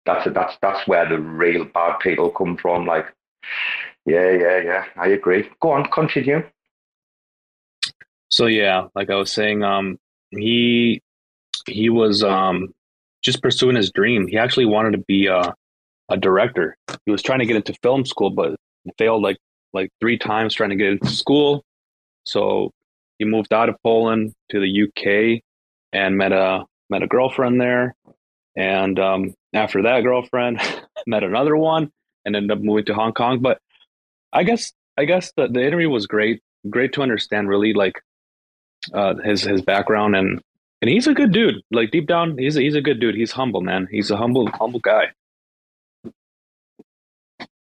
That's 0.07 0.29
that's 0.33 0.57
that's 0.63 0.87
where 0.87 1.09
the 1.09 1.19
real 1.19 1.65
bad 1.65 1.99
people 1.99 2.31
come 2.31 2.57
from. 2.57 2.87
Like, 2.87 3.07
yeah, 4.07 4.31
yeah, 4.31 4.59
yeah. 4.59 4.85
I 4.97 5.09
agree. 5.09 5.49
Go 5.61 5.73
on, 5.73 5.91
continue. 5.91 6.45
So 8.31 8.47
yeah, 8.47 8.87
like 8.95 9.11
I 9.11 9.17
was 9.17 9.33
saying, 9.33 9.63
um, 9.63 9.99
he 10.31 11.03
he 11.67 11.91
was 11.91 12.23
um 12.23 12.75
just 13.29 13.43
pursuing 13.43 13.77
his 13.77 13.91
dream. 13.91 14.27
He 14.27 14.39
actually 14.39 14.67
wanted 14.67 14.93
to 14.93 15.05
be 15.07 15.27
a 15.27 15.55
a 16.09 16.17
director. 16.17 16.77
He 17.05 17.13
was 17.13 17.23
trying 17.23 17.41
to 17.41 17.47
get 17.47 17.57
into 17.57 17.75
film 17.83 18.07
school, 18.07 18.31
but 18.31 18.57
failed 18.97 19.23
like 19.23 19.37
like 19.73 19.91
three 20.01 20.17
times 20.17 20.55
trying 20.55 20.71
to 20.71 20.77
get 20.77 20.93
into 20.93 21.09
school. 21.09 21.63
So 22.25 22.71
he 23.19 23.25
moved 23.25 23.53
out 23.53 23.69
of 23.69 23.77
Poland 23.83 24.33
to 24.51 24.61
the 24.61 24.85
UK 24.85 25.43
and 25.93 26.17
met 26.17 26.33
a 26.33 26.65
met 26.89 27.03
a 27.03 27.07
girlfriend 27.07 27.61
there. 27.61 27.95
And 28.57 28.99
um, 28.99 29.35
after 29.53 29.83
that 29.83 30.01
girlfriend, 30.03 30.61
met 31.07 31.23
another 31.23 31.57
one 31.57 31.91
and 32.25 32.35
ended 32.35 32.51
up 32.51 32.63
moving 32.63 32.87
to 32.87 32.95
Hong 32.95 33.13
Kong. 33.13 33.41
But 33.41 33.59
I 34.33 34.45
guess 34.45 34.73
I 34.97 35.05
guess 35.05 35.33
the, 35.37 35.49
the 35.49 35.65
interview 35.65 35.91
was 35.91 36.07
great. 36.07 36.41
Great 36.71 36.93
to 36.95 37.03
understand 37.03 37.49
really 37.49 37.75
like 37.75 38.01
uh, 38.95 39.15
his 39.17 39.43
his 39.43 39.61
background 39.63 40.17
and 40.17 40.41
and 40.81 40.91
he's 40.91 41.07
a 41.07 41.15
good 41.15 41.33
dude. 41.33 41.57
Like 41.71 41.91
deep 41.91 42.07
down, 42.07 42.39
he's 42.39 42.57
a, 42.57 42.61
he's 42.61 42.75
a 42.75 42.81
good 42.81 43.01
dude. 43.01 43.15
He's 43.15 43.33
humble, 43.33 43.61
man. 43.61 43.89
He's 43.91 44.11
a 44.11 44.17
humble 44.17 44.49
humble 44.55 44.81
guy. 44.81 45.09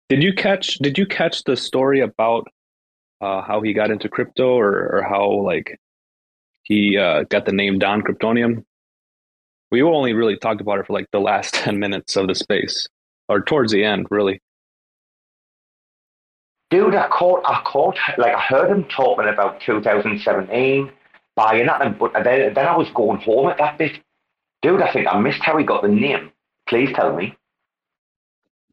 Did 0.09 0.23
you 0.23 0.35
catch 0.35 0.79
Did 0.79 0.99
you 0.99 1.07
catch 1.07 1.45
the 1.45 1.57
story 1.57 2.01
about 2.01 2.49
uh, 3.21 3.43
how 3.43 3.63
he 3.63 3.73
got 3.73 3.91
into 3.91 4.09
crypto, 4.09 4.59
or, 4.59 4.97
or 4.97 5.07
how 5.09 5.31
like 5.31 5.79
he 6.65 6.99
uh, 6.99 7.25
got 7.25 7.47
the 7.47 7.53
name 7.53 7.79
Don 7.79 8.03
Kryptonium? 8.03 8.65
We 9.71 9.83
only 9.83 10.13
really 10.13 10.37
talked 10.37 10.61
about 10.61 10.79
it 10.79 10.87
for 10.87 10.93
like 10.93 11.11
the 11.13 11.21
last 11.21 11.55
ten 11.55 11.79
minutes 11.79 12.17
of 12.17 12.27
the 12.27 12.35
space, 12.35 12.89
or 13.29 13.41
towards 13.41 13.73
the 13.73 13.85
end, 13.85 14.07
really. 14.11 14.41
Dude, 16.71 16.95
I 16.97 17.07
caught, 17.09 17.43
I 17.47 17.63
caught, 17.65 17.97
like 18.19 18.35
I 18.35 18.41
heard 18.41 18.69
him 18.69 18.85
talking 18.85 19.29
about 19.29 19.61
2017 19.61 20.91
buying 21.37 21.67
that, 21.67 21.83
and 21.83 21.99
but 21.99 22.13
then, 22.13 22.55
then 22.55 22.67
I 22.67 22.77
was 22.77 22.89
going 22.95 23.21
home 23.21 23.49
at 23.49 23.59
that 23.59 23.79
bit. 23.79 23.99
Dude, 24.63 24.81
I 24.81 24.93
think 24.93 25.07
I 25.07 25.19
missed 25.19 25.43
how 25.43 25.59
he 25.59 25.65
got 25.65 25.83
the 25.83 25.89
name. 25.89 26.31
Please 26.69 26.91
tell 26.95 27.15
me. 27.15 27.37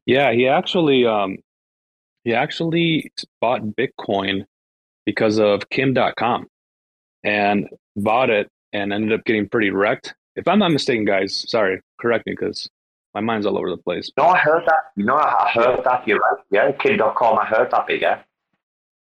Yeah, 0.06 0.32
he 0.32 0.48
actually 0.48 1.06
um 1.06 1.38
he 2.24 2.34
actually 2.34 3.12
bought 3.40 3.62
Bitcoin 3.62 4.46
because 5.04 5.38
of 5.38 5.68
Kim 5.68 5.94
Dotcom 5.94 6.44
and 7.24 7.68
bought 7.96 8.30
it 8.30 8.48
and 8.72 8.92
ended 8.92 9.12
up 9.12 9.24
getting 9.24 9.48
pretty 9.48 9.70
wrecked. 9.70 10.14
If 10.36 10.48
I'm 10.48 10.58
not 10.58 10.70
mistaken, 10.70 11.04
guys, 11.04 11.44
sorry, 11.48 11.80
correct 12.00 12.26
me 12.26 12.32
because 12.32 12.68
my 13.14 13.20
mind's 13.20 13.44
all 13.44 13.58
over 13.58 13.68
the 13.68 13.76
place. 13.76 14.10
No, 14.16 14.24
I 14.24 14.38
heard 14.38 14.62
that. 14.66 14.92
You 14.96 15.04
know, 15.04 15.16
I 15.16 15.50
heard 15.52 15.84
that. 15.84 16.06
You're 16.06 16.18
right. 16.18 16.42
Yeah, 16.50 16.72
Kim 16.72 16.98
Dotcom, 16.98 17.38
I 17.38 17.44
heard 17.44 17.70
that 17.70 17.86
bit, 17.86 18.00
yeah. 18.00 18.22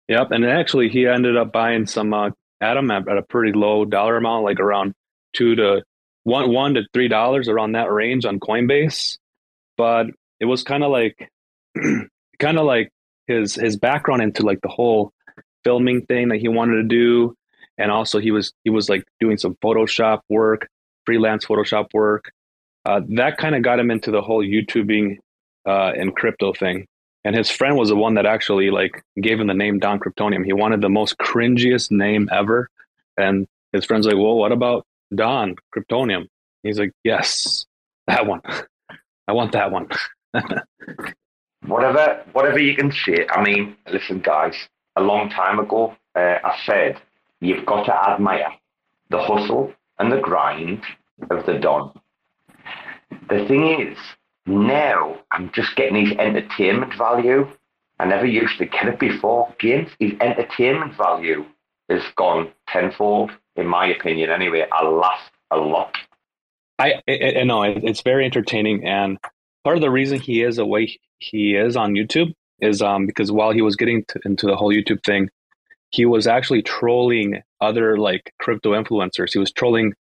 Yep, 0.10 0.32
and 0.32 0.46
actually 0.46 0.90
he 0.90 1.08
ended 1.08 1.38
up 1.38 1.54
buying 1.54 1.86
some 1.86 2.14
uh, 2.14 2.32
Atom 2.64 2.91
at, 2.91 3.07
at 3.07 3.18
a 3.18 3.22
pretty 3.23 3.53
low 3.57 3.85
dollar 3.85 4.18
amount, 4.18 4.44
like 4.45 4.60
around 4.60 4.94
two 5.34 5.56
to 5.56 5.84
one 6.23 6.52
one 6.52 6.73
to 6.76 6.84
three 6.94 7.07
dollars 7.07 7.48
around 7.48 7.73
that 7.73 7.91
range 7.91 8.26
on 8.26 8.40
Coinbase. 8.40 9.18
But 9.77 10.07
it 10.40 10.45
was 10.45 10.64
kind 10.64 10.84
of 10.84 10.91
like 10.91 11.30
kind 12.40 12.57
of 12.57 12.65
like 12.65 12.90
his 13.27 13.56
his 13.56 13.77
background 13.77 14.22
into 14.22 14.44
like 14.44 14.61
the 14.61 14.69
whole 14.69 15.11
filming 15.64 16.06
thing 16.06 16.30
that 16.30 16.40
he 16.40 16.48
wanted 16.48 16.76
to 16.76 16.84
do. 16.84 17.35
And 17.77 17.91
also 17.91 18.19
he 18.19 18.31
was 18.31 18.53
he 18.64 18.69
was 18.69 18.90
like 18.90 19.03
doing 19.19 19.38
some 19.38 19.56
photoshop 19.64 20.19
work 20.30 20.68
freelance 21.06 21.45
photoshop 21.45 21.88
work. 21.94 22.31
Uh, 22.85 23.02
that 23.15 23.38
kind 23.38 23.56
of 23.56 23.64
got 23.64 23.80
him 23.80 23.91
into 23.91 24.11
the 24.11 24.22
whole 24.22 24.44
youtubing 24.44 25.18
uh, 25.65 25.91
and 25.95 26.15
crypto 26.15 26.53
thing 26.53 26.85
and 27.26 27.36
his 27.36 27.50
friend 27.50 27.78
was 27.78 27.90
the 27.90 27.95
one 27.95 28.16
that 28.16 28.26
actually 28.26 28.70
like 28.70 29.04
gave 29.22 29.40
him 29.40 29.48
the 29.48 29.54
name 29.54 29.80
don 29.80 30.00
kryptonium 30.00 30.45
he 30.45 30.54
wanted 30.54 30.82
the 30.82 30.90
most 30.90 31.18
cringiest 31.18 31.91
name 31.91 32.30
ever 32.32 32.70
and 33.18 33.48
his 33.72 33.86
friend's 33.86 34.06
like 34.06 34.16
well 34.16 34.36
what 34.36 34.52
about 34.52 34.86
don 35.14 35.56
kryptonium 35.76 36.28
he's 36.64 36.80
like 36.80 36.91
yes 37.04 37.66
that 38.08 38.26
one 38.26 38.41
i 39.28 39.32
want 39.32 39.52
that 39.52 39.72
one 39.72 39.88
whatever, 41.68 42.24
whatever 42.34 42.60
you 42.60 42.76
can 42.76 42.91
say. 42.91 43.26
I 43.30 43.44
mean, 43.44 43.76
listen, 43.91 44.20
guys. 44.20 44.56
A 44.95 45.02
long 45.02 45.30
time 45.30 45.58
ago, 45.60 45.95
uh, 46.16 46.38
I 46.44 46.56
said 46.66 47.02
you've 47.41 47.66
got 47.66 47.86
to 47.86 48.10
admire 48.12 48.54
the 49.10 49.18
hustle 49.18 49.74
and 49.98 50.12
the 50.12 50.20
grind 50.20 50.84
of 51.32 51.45
the 51.45 51.56
Don. 51.56 52.00
The 53.30 53.45
thing 53.48 53.82
is, 53.82 53.98
now 54.45 55.20
I'm 55.32 55.52
just 55.53 55.76
getting 55.76 56.06
his 56.06 56.18
entertainment 56.18 56.94
value. 56.95 57.49
I 57.99 58.06
never 58.06 58.26
used 58.26 58.57
to 58.57 58.65
get 58.65 58.88
it 58.88 58.99
before. 58.99 59.53
Gaines, 59.60 59.90
his 59.99 60.14
entertainment 60.20 60.95
value 60.95 61.45
has 61.90 62.03
gone 62.15 62.52
tenfold, 62.68 63.32
in 63.56 63.68
my 63.68 63.88
opinion. 63.88 64.30
Anyway, 64.30 64.65
I 64.72 64.84
laugh 64.86 65.32
a 65.52 65.57
lot. 65.57 65.95
I, 66.80 67.02
know 67.45 67.64
it's 67.64 68.02
very 68.02 68.26
entertaining, 68.26 68.86
and 68.86 69.18
part 69.64 69.78
of 69.78 69.82
the 69.82 69.91
reason 69.91 70.20
he 70.20 70.41
is 70.41 70.57
the 70.57 70.65
way 70.65 70.98
he 71.20 71.56
is 71.56 71.78
on 71.78 71.94
YouTube 71.94 72.34
is 72.60 72.82
um, 72.82 73.06
because 73.06 73.32
while 73.32 73.52
he 73.52 73.61
was 73.61 73.76
getting 73.76 74.03
to, 74.10 74.20
into 74.26 74.48
the 74.48 74.56
whole 74.56 74.74
YouTube 74.74 75.03
thing, 75.03 75.30
he 75.91 76.06
was 76.06 76.28
actually 76.28 76.64
trolling 76.64 77.41
other 77.61 77.98
like 77.98 78.34
crypto 78.40 78.72
influencers. 78.72 79.32
He 79.32 79.40
was 79.40 79.52
trolling 79.52 79.94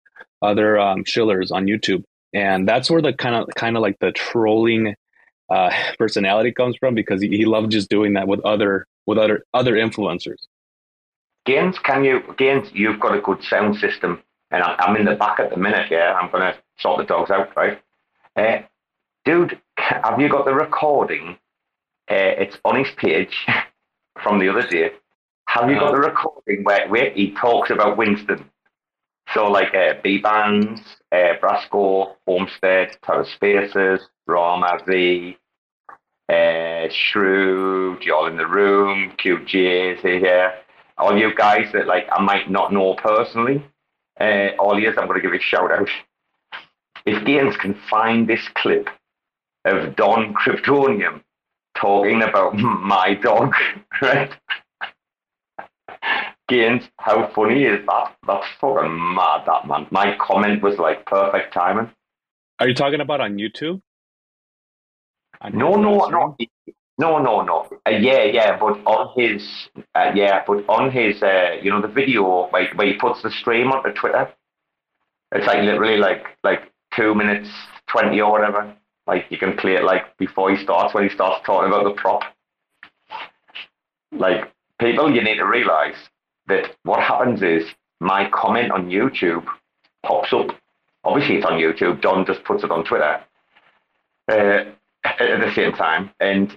other 0.41 0.79
um, 0.79 1.03
shillers 1.03 1.51
on 1.51 1.65
YouTube, 1.65 2.03
and 2.33 2.67
that's 2.67 2.89
where 2.89 3.01
the 3.01 3.13
kind 3.13 3.35
of 3.35 3.47
kind 3.55 3.75
of 3.75 3.81
like 3.81 3.99
the 3.99 4.11
trolling 4.11 4.95
uh, 5.49 5.71
personality 5.97 6.51
comes 6.51 6.75
from 6.77 6.95
because 6.95 7.21
he, 7.21 7.29
he 7.29 7.45
loved 7.45 7.71
just 7.71 7.89
doing 7.89 8.13
that 8.13 8.27
with 8.27 8.39
other 8.41 8.87
with 9.05 9.17
other 9.17 9.43
other 9.53 9.75
influencers. 9.75 10.37
Gaines, 11.45 11.79
can 11.79 12.03
you 12.03 12.21
Gaines? 12.37 12.69
You've 12.73 12.99
got 12.99 13.15
a 13.15 13.21
good 13.21 13.43
sound 13.43 13.77
system, 13.77 14.21
and 14.51 14.63
I, 14.63 14.75
am 14.87 14.95
in 14.95 15.05
the 15.05 15.15
back 15.15 15.39
at 15.39 15.49
the 15.49 15.57
minute. 15.57 15.87
Yeah, 15.89 16.13
I'm 16.13 16.31
gonna 16.31 16.55
sort 16.79 16.99
the 16.99 17.05
dogs 17.05 17.31
out, 17.31 17.55
right? 17.55 17.81
Uh, 18.35 18.59
dude, 19.25 19.59
have 19.77 20.19
you 20.19 20.29
got 20.29 20.45
the 20.45 20.53
recording? 20.53 21.37
Uh, 22.09 22.35
it's 22.39 22.57
on 22.65 22.77
his 22.77 22.91
page 22.97 23.47
from 24.21 24.39
the 24.39 24.49
other 24.49 24.67
day. 24.67 24.91
Have 25.47 25.69
you 25.69 25.77
got 25.77 25.91
the 25.91 25.99
recording 25.99 26.63
where, 26.63 26.87
where 26.87 27.11
he 27.11 27.31
talks 27.31 27.71
about 27.71 27.97
Winston? 27.97 28.49
So 29.33 29.49
like 29.49 29.73
uh, 29.73 29.93
B 30.03 30.17
bands, 30.19 30.81
uh, 31.11 31.35
Brasco, 31.41 32.15
Homestead, 32.27 32.97
Terra 33.03 33.25
Spaces, 33.25 34.01
Rarma 34.29 34.85
V, 34.85 35.37
uh, 36.29 36.87
Shrew, 36.91 37.97
Y'all 38.01 38.27
in 38.27 38.37
the 38.37 38.47
Room, 38.47 39.13
QJ's 39.17 40.01
here. 40.01 40.53
All 40.97 41.17
you 41.17 41.33
guys 41.33 41.71
that 41.73 41.87
like 41.87 42.07
I 42.11 42.21
might 42.21 42.49
not 42.51 42.73
know 42.73 42.95
personally, 42.95 43.63
uh, 44.19 44.49
all 44.59 44.79
years 44.79 44.97
I'm 44.97 45.07
going 45.07 45.21
to 45.21 45.27
give 45.27 45.33
a 45.33 45.41
shout 45.41 45.71
out. 45.71 45.89
If 47.05 47.25
Gaines 47.25 47.57
can 47.57 47.75
find 47.89 48.27
this 48.27 48.47
clip 48.55 48.87
of 49.65 49.95
Don 49.95 50.33
Kryptonium 50.33 51.21
talking 51.77 52.21
about 52.21 52.55
my 52.57 53.15
dog, 53.15 53.53
right? 54.01 54.31
Gaines, 56.51 56.83
how 56.97 57.31
funny 57.33 57.63
is 57.63 57.79
that? 57.87 58.15
That's 58.27 58.45
fucking 58.59 59.15
mad, 59.15 59.45
that 59.47 59.65
man. 59.67 59.87
My 59.89 60.17
comment 60.19 60.61
was 60.61 60.77
like 60.77 61.05
perfect 61.05 61.53
timing. 61.53 61.89
Are 62.59 62.67
you 62.67 62.75
talking 62.75 62.99
about 62.99 63.21
on 63.21 63.37
YouTube? 63.37 63.81
On 65.39 65.57
no, 65.57 65.75
no, 65.75 66.07
no, 66.07 66.35
no, 66.97 67.19
no, 67.19 67.41
no. 67.41 67.69
Uh, 67.87 67.91
yeah, 67.91 68.25
yeah, 68.25 68.59
but 68.59 68.73
on 68.85 69.13
his, 69.17 69.41
uh, 69.95 70.11
yeah, 70.13 70.43
but 70.45 70.67
on 70.67 70.91
his, 70.91 71.23
uh, 71.23 71.51
you 71.61 71.71
know, 71.71 71.81
the 71.81 71.87
video 71.87 72.49
like 72.51 72.77
where 72.77 72.87
he 72.87 72.95
puts 72.99 73.23
the 73.23 73.31
stream 73.31 73.71
onto 73.71 73.93
Twitter. 73.93 74.29
It's 75.31 75.47
like 75.47 75.63
literally 75.63 75.97
like 75.97 76.25
like 76.43 76.69
two 76.93 77.15
minutes 77.15 77.49
twenty 77.87 78.19
or 78.19 78.29
whatever. 78.29 78.75
Like 79.07 79.27
you 79.29 79.37
can 79.37 79.55
play 79.55 79.75
it 79.75 79.85
like 79.85 80.17
before 80.17 80.53
he 80.53 80.61
starts 80.61 80.93
when 80.93 81.07
he 81.07 81.15
starts 81.15 81.45
talking 81.45 81.71
about 81.71 81.85
the 81.85 81.99
prop. 82.01 82.23
Like 84.11 84.51
people, 84.81 85.15
you 85.15 85.23
need 85.23 85.37
to 85.37 85.45
realize 85.45 85.95
that 86.51 86.75
what 86.83 86.99
happens 87.01 87.41
is 87.41 87.63
my 87.99 88.29
comment 88.29 88.71
on 88.71 88.89
YouTube 88.89 89.45
pops 90.03 90.33
up. 90.33 90.47
Obviously, 91.03 91.37
it's 91.37 91.45
on 91.45 91.53
YouTube. 91.53 92.01
Don 92.01 92.25
just 92.25 92.43
puts 92.43 92.63
it 92.63 92.71
on 92.71 92.85
Twitter 92.85 93.21
uh, 94.31 94.63
at 95.03 95.39
the 95.39 95.51
same 95.55 95.73
time, 95.73 96.11
and 96.19 96.55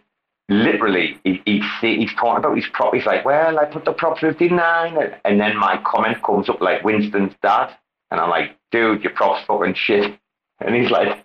literally 0.48 1.18
he, 1.24 1.40
he, 1.46 1.62
he's 1.80 2.14
talking 2.14 2.44
about 2.44 2.56
his 2.56 2.66
prop. 2.72 2.94
He's 2.94 3.06
like, 3.06 3.24
"Well, 3.24 3.58
I 3.58 3.64
put 3.64 3.84
the 3.84 3.92
prop 3.92 4.18
59," 4.18 4.96
and 5.24 5.40
then 5.40 5.56
my 5.56 5.80
comment 5.84 6.22
comes 6.22 6.48
up 6.48 6.60
like 6.60 6.84
Winston's 6.84 7.34
dad, 7.42 7.74
and 8.10 8.20
I'm 8.20 8.30
like, 8.30 8.56
"Dude, 8.70 9.02
your 9.02 9.12
prop's 9.12 9.44
fucking 9.46 9.74
shit." 9.74 10.18
And 10.60 10.74
he's 10.74 10.90
like, 10.90 11.24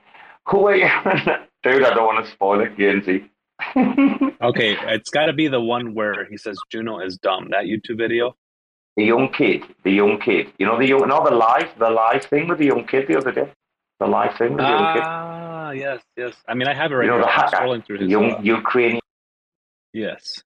who 0.50 0.68
are 0.68 0.76
you? 0.76 0.88
Dude, 1.64 1.84
I 1.84 1.94
don't 1.94 2.06
want 2.06 2.26
to 2.26 2.32
spoil 2.32 2.62
it, 2.62 2.78
Gainsey. 2.78 3.30
okay, 4.42 4.78
it's 4.94 5.10
got 5.10 5.26
to 5.26 5.34
be 5.34 5.48
the 5.48 5.62
one 5.62 5.94
where 5.94 6.26
he 6.30 6.38
says 6.38 6.58
Juno 6.72 7.00
is 7.00 7.18
dumb. 7.18 7.50
That 7.52 7.66
YouTube 7.66 7.98
video. 7.98 8.36
The 9.00 9.06
young 9.06 9.30
kid, 9.32 9.64
the 9.84 9.92
young 9.92 10.20
kid. 10.20 10.52
You 10.60 10.66
know 10.66 10.78
the 10.78 10.86
young, 10.86 11.08
no, 11.08 11.24
the 11.24 11.32
live, 11.34 11.70
the 11.80 11.90
live 11.90 12.26
thing 12.26 12.50
with 12.50 12.58
the 12.58 12.66
young 12.66 12.86
kid 12.86 13.08
the 13.08 13.18
other 13.18 13.32
day. 13.32 13.50
The 14.02 14.08
live 14.08 14.36
thing 14.38 14.50
with 14.56 14.66
the 14.66 14.72
young 14.78 14.94
kid. 14.94 15.04
Ah, 15.06 15.72
yes, 15.72 16.02
yes. 16.18 16.34
I 16.50 16.54
mean, 16.54 16.68
I 16.68 16.74
have 16.74 16.92
it 16.92 16.96
right 16.96 17.06
you 17.06 17.12
know, 17.12 17.18
here. 17.20 17.24
The 17.24 17.32
I'm 17.32 17.40
hacker, 17.40 17.58
scrolling 17.58 17.86
through 17.86 18.00
his. 18.00 18.10
young 18.10 18.34
uh, 18.34 18.42
Ukrainian. 18.42 19.00
Yes. 19.94 20.44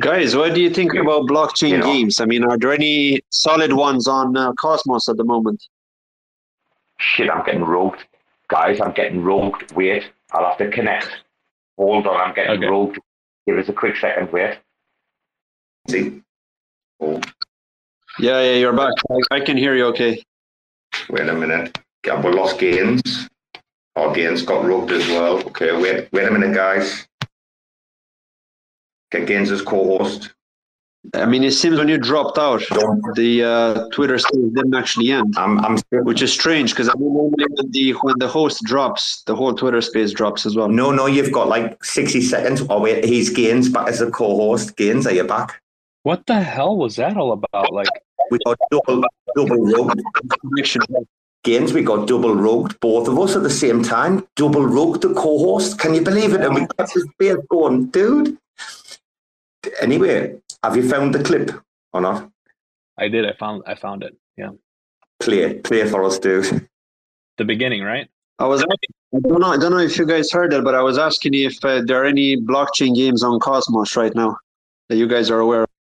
Guys, 0.00 0.36
what 0.36 0.52
do 0.54 0.60
you 0.60 0.68
think 0.68 0.92
about 0.92 1.22
blockchain 1.22 1.70
You 1.70 1.78
know. 1.78 1.86
games? 1.86 2.20
I 2.20 2.26
mean, 2.26 2.44
are 2.44 2.58
there 2.58 2.72
any 2.72 3.20
solid 3.30 3.72
ones 3.72 4.06
on 4.06 4.36
uh, 4.36 4.52
Cosmos 4.52 5.08
at 5.08 5.16
the 5.16 5.24
moment? 5.24 5.60
Shit, 6.98 7.30
I'm 7.30 7.42
getting 7.46 7.64
rogued. 7.64 8.04
Guys, 8.48 8.82
I'm 8.82 8.92
getting 8.92 9.22
rogued. 9.22 9.72
Wait, 9.72 10.10
I'll 10.32 10.44
have 10.44 10.58
to 10.58 10.68
connect. 10.70 11.08
Hold 11.78 12.06
on, 12.06 12.16
I'm 12.20 12.34
getting 12.34 12.58
Okay. 12.58 12.66
rogued. 12.66 12.98
Give 13.46 13.56
us 13.56 13.70
a 13.70 13.72
quick 13.72 13.96
second, 13.96 14.30
wait. 14.30 14.58
See? 15.88 16.20
Oh, 17.00 17.20
Yeah, 18.18 18.40
yeah, 18.40 18.54
you're 18.54 18.72
back. 18.72 18.92
I, 19.10 19.36
I 19.36 19.40
can 19.40 19.56
hear 19.56 19.74
you 19.74 19.86
okay. 19.86 20.22
wait 21.10 21.28
a 21.28 21.34
minute. 21.34 21.78
Yeah, 22.04 22.20
we 22.20 22.32
lost 22.32 22.58
Gaines. 22.58 23.28
Our 23.96 24.14
Gaines 24.14 24.42
got 24.42 24.64
rogued 24.64 24.92
as 24.92 25.06
well. 25.08 25.38
Okay, 25.48 25.72
wait, 25.72 26.08
wait 26.12 26.28
a 26.28 26.30
minute, 26.30 26.54
guys. 26.54 27.06
Get 29.10 29.26
Gaines 29.26 29.50
as 29.50 29.62
co-host. 29.62 30.32
I 31.14 31.24
mean, 31.24 31.44
it 31.44 31.52
seems 31.52 31.78
when 31.78 31.88
you 31.88 31.98
dropped 31.98 32.36
out, 32.36 32.60
the 33.14 33.44
uh, 33.44 33.88
Twitter 33.90 34.18
space 34.18 34.50
didn't 34.54 34.74
actually 34.74 35.12
end. 35.12 35.34
I'm, 35.38 35.60
I'm 35.64 35.78
which 36.04 36.20
is 36.20 36.32
strange 36.32 36.70
because 36.72 36.88
I 36.88 36.94
mean, 36.94 37.14
normally 37.14 37.44
when 37.48 37.70
the 37.70 37.92
when 38.02 38.18
the 38.18 38.26
host 38.26 38.62
drops, 38.64 39.22
the 39.22 39.36
whole 39.36 39.54
Twitter 39.54 39.80
space 39.80 40.10
drops 40.12 40.46
as 40.46 40.56
well. 40.56 40.68
No, 40.68 40.90
no, 40.90 41.06
you've 41.06 41.30
got 41.30 41.48
like 41.48 41.82
60 41.84 42.20
seconds. 42.22 42.62
Oh, 42.68 42.80
wait, 42.80 43.04
he's 43.04 43.30
Gaines 43.30 43.68
back 43.68 43.86
as 43.86 44.00
a 44.00 44.10
co 44.10 44.36
host. 44.36 44.76
Gaines, 44.76 45.06
are 45.06 45.12
you 45.12 45.24
back? 45.24 45.62
What 46.06 46.24
the 46.26 46.40
hell 46.40 46.76
was 46.76 46.94
that 46.96 47.16
all 47.16 47.32
about? 47.32 47.72
Like, 47.72 47.88
we 48.30 48.38
got 48.46 48.56
double, 48.70 49.02
double 49.34 49.56
rugged. 49.56 50.04
Gaines, 51.42 51.72
we 51.72 51.82
got 51.82 52.06
double 52.06 52.32
rugged, 52.32 52.78
both 52.78 53.08
of 53.08 53.18
us 53.18 53.34
at 53.34 53.42
the 53.42 53.50
same 53.50 53.82
time. 53.82 54.24
Double 54.36 54.64
rugged 54.64 55.02
the 55.02 55.14
co 55.14 55.36
host. 55.36 55.80
Can 55.80 55.94
you 55.94 56.02
believe 56.02 56.32
it? 56.32 56.42
And 56.42 56.54
we 56.54 56.60
kept 56.78 56.94
his 56.94 57.08
beard 57.18 57.40
going, 57.48 57.86
dude. 57.86 58.38
Anyway, 59.80 60.36
have 60.62 60.76
you 60.76 60.88
found 60.88 61.12
the 61.12 61.24
clip 61.24 61.50
or 61.92 62.00
not? 62.00 62.30
I 62.96 63.08
did. 63.08 63.26
I 63.26 63.32
found. 63.32 63.64
I 63.66 63.74
found 63.74 64.04
it. 64.04 64.16
Yeah. 64.36 64.50
Play, 65.18 65.54
play 65.54 65.88
for 65.88 66.04
us, 66.04 66.20
dude. 66.20 66.68
The 67.36 67.44
beginning, 67.44 67.82
right? 67.82 68.08
I 68.38 68.46
was. 68.46 68.62
I 68.62 69.18
don't 69.26 69.40
know. 69.40 69.48
I 69.48 69.56
don't 69.56 69.72
know 69.72 69.78
if 69.78 69.98
you 69.98 70.06
guys 70.06 70.30
heard 70.30 70.52
it, 70.52 70.62
but 70.62 70.76
I 70.76 70.82
was 70.82 70.98
asking 70.98 71.34
if 71.34 71.64
uh, 71.64 71.82
there 71.84 72.00
are 72.00 72.06
any 72.06 72.36
blockchain 72.36 72.94
games 72.94 73.24
on 73.24 73.40
Cosmos 73.40 73.96
right 73.96 74.14
now 74.14 74.36
that 74.88 74.98
you 74.98 75.08
guys 75.08 75.32
are 75.32 75.40
aware 75.40 75.62
of. 75.62 75.75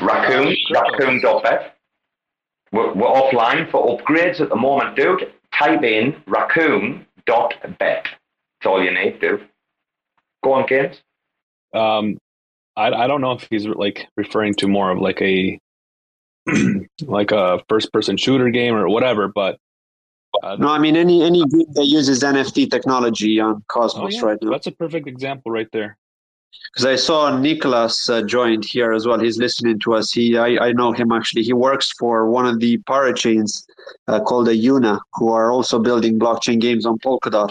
Raccoon, 0.00 0.54
raccoon.bet. 0.72 1.76
We're, 2.72 2.92
we're 2.92 3.06
offline 3.06 3.70
for 3.70 3.98
upgrades 3.98 4.40
at 4.40 4.48
the 4.48 4.56
moment, 4.56 4.96
dude. 4.96 5.32
Type 5.52 5.82
in 5.82 6.16
raccoon.bet. 6.26 7.76
That's 7.78 8.66
all 8.66 8.82
you 8.82 8.92
need, 8.92 9.20
dude. 9.20 9.48
Go 10.42 10.52
on, 10.52 10.66
Gaines. 10.66 11.00
Um, 11.74 12.18
I 12.76 12.92
I 12.92 13.06
don't 13.06 13.20
know 13.20 13.32
if 13.32 13.46
he's 13.50 13.66
like 13.66 14.06
referring 14.16 14.54
to 14.54 14.68
more 14.68 14.90
of 14.90 14.98
like 14.98 15.20
a 15.20 15.58
like 17.02 17.32
a 17.32 17.60
first 17.68 17.92
person 17.92 18.16
shooter 18.16 18.50
game 18.50 18.74
or 18.74 18.88
whatever, 18.88 19.28
but 19.28 19.58
uh, 20.42 20.56
No, 20.56 20.68
I 20.68 20.78
mean 20.78 20.96
any 20.96 21.22
any 21.22 21.44
game 21.46 21.66
that 21.74 21.86
uses 21.86 22.22
NFT 22.22 22.70
technology 22.70 23.40
on 23.40 23.56
oh, 23.56 23.62
Cosmos 23.68 24.14
yeah, 24.14 24.24
right 24.24 24.38
now. 24.40 24.50
that's 24.50 24.66
a 24.66 24.72
perfect 24.72 25.08
example 25.08 25.50
right 25.52 25.68
there. 25.72 25.98
Because 26.72 26.86
I 26.86 26.96
saw 26.96 27.36
Nicholas 27.36 28.08
uh, 28.08 28.22
joined 28.22 28.64
here 28.64 28.92
as 28.92 29.06
well. 29.06 29.18
He's 29.18 29.38
listening 29.38 29.78
to 29.80 29.94
us. 29.94 30.12
He, 30.12 30.36
I, 30.36 30.68
I 30.68 30.72
know 30.72 30.92
him 30.92 31.12
actually. 31.12 31.42
He 31.42 31.52
works 31.52 31.92
for 31.98 32.30
one 32.30 32.46
of 32.46 32.60
the 32.60 32.78
parachains 32.78 33.64
uh, 34.06 34.20
called 34.20 34.48
Ajuna, 34.48 35.00
who 35.14 35.30
are 35.30 35.50
also 35.50 35.78
building 35.78 36.18
blockchain 36.18 36.60
games 36.60 36.84
on 36.86 36.98
Polkadot. 36.98 37.50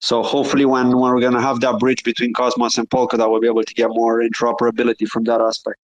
So 0.00 0.22
hopefully, 0.22 0.64
when, 0.64 0.96
when 0.96 1.12
we're 1.12 1.20
going 1.20 1.32
to 1.32 1.40
have 1.40 1.60
that 1.60 1.80
bridge 1.80 2.04
between 2.04 2.32
Cosmos 2.32 2.78
and 2.78 2.88
Polkadot, 2.88 3.30
we'll 3.30 3.40
be 3.40 3.48
able 3.48 3.64
to 3.64 3.74
get 3.74 3.88
more 3.88 4.20
interoperability 4.20 5.08
from 5.08 5.24
that 5.24 5.40
aspect. 5.40 5.78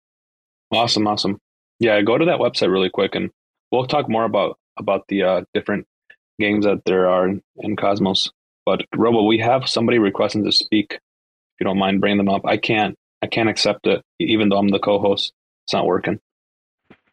Awesome, 0.70 1.06
awesome. 1.06 1.38
Yeah, 1.78 2.00
go 2.02 2.18
to 2.18 2.24
that 2.26 2.38
website 2.38 2.70
really 2.70 2.90
quick, 2.90 3.14
and 3.14 3.30
we'll 3.70 3.86
talk 3.86 4.08
more 4.08 4.24
about 4.24 4.58
about 4.76 5.06
the 5.08 5.22
uh, 5.22 5.42
different 5.54 5.86
games 6.38 6.64
that 6.64 6.84
there 6.84 7.08
are 7.08 7.26
in, 7.28 7.42
in 7.58 7.76
Cosmos. 7.76 8.30
But 8.64 8.84
Robo, 8.94 9.24
we 9.24 9.38
have 9.38 9.68
somebody 9.68 9.98
requesting 9.98 10.44
to 10.44 10.52
speak. 10.52 10.98
If 11.62 11.66
you 11.66 11.70
don't 11.70 11.78
mind 11.78 12.00
bringing 12.00 12.16
them 12.18 12.28
up, 12.28 12.44
I 12.44 12.56
can't. 12.56 12.98
I 13.22 13.28
can't 13.28 13.48
accept 13.48 13.86
it, 13.86 14.02
even 14.18 14.48
though 14.48 14.56
I'm 14.58 14.66
the 14.66 14.80
co-host. 14.80 15.32
It's 15.64 15.72
not 15.72 15.86
working. 15.86 16.18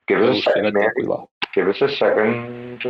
Give 0.07 0.23
us 0.23 0.37
Oh, 0.37 0.39
a 0.39 0.41
second, 0.41 0.63
think 0.63 0.75
mate. 0.75 0.89
we 0.95 1.03
lost. 1.05 1.29
Give 1.53 1.67
us 1.67 1.79
a 1.81 1.89
second. 1.89 2.83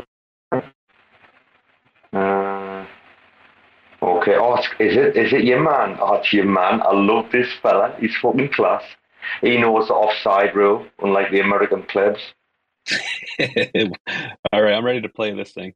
Uh, 2.14 2.86
okay. 4.02 4.36
Oh, 4.38 4.56
is 4.80 4.96
it 4.96 5.18
is 5.18 5.34
it 5.34 5.44
your 5.44 5.62
man? 5.62 5.98
Oh, 6.00 6.14
it's 6.14 6.32
your 6.32 6.46
man. 6.46 6.82
I 6.82 6.94
love 6.94 7.30
this 7.34 7.50
fella. 7.62 7.94
He's 8.00 8.16
fucking 8.22 8.54
class. 8.54 8.84
He 9.42 9.58
knows 9.58 9.90
the 9.90 9.96
offside 9.96 10.56
rule, 10.56 10.86
unlike 11.04 11.30
the 11.32 11.42
American 11.42 11.84
clubs. 11.84 12.22
All 14.54 14.62
right, 14.64 14.74
I'm 14.74 14.86
ready 14.86 15.02
to 15.02 15.10
play 15.10 15.34
this 15.34 15.52
thing. 15.52 15.74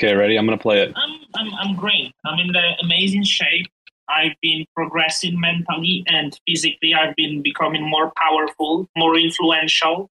Okay, 0.00 0.14
ready? 0.14 0.38
I'm 0.38 0.46
gonna 0.46 0.56
play 0.56 0.80
it. 0.80 0.94
I'm, 0.96 1.20
I'm, 1.36 1.54
I'm 1.60 1.76
great. 1.76 2.14
I'm 2.24 2.38
in 2.38 2.48
the 2.50 2.76
amazing 2.82 3.24
shape. 3.24 3.66
I've 4.12 4.36
been 4.42 4.64
progressing 4.76 5.40
mentally 5.40 6.04
and 6.06 6.38
physically. 6.46 6.94
I've 6.94 7.16
been 7.16 7.42
becoming 7.42 7.88
more 7.88 8.12
powerful, 8.16 8.88
more 8.96 9.16
influential, 9.16 10.10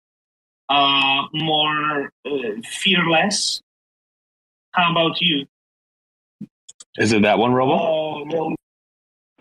uh, 0.70 1.24
more 1.34 2.12
uh, 2.26 2.32
fearless. 2.64 3.62
How 4.72 4.92
about 4.92 5.22
you? 5.22 5.46
Is 6.98 7.12
it 7.14 7.22
that 7.24 7.40
one, 7.40 7.54
Robo? 7.54 7.74
Oh, 7.74 8.56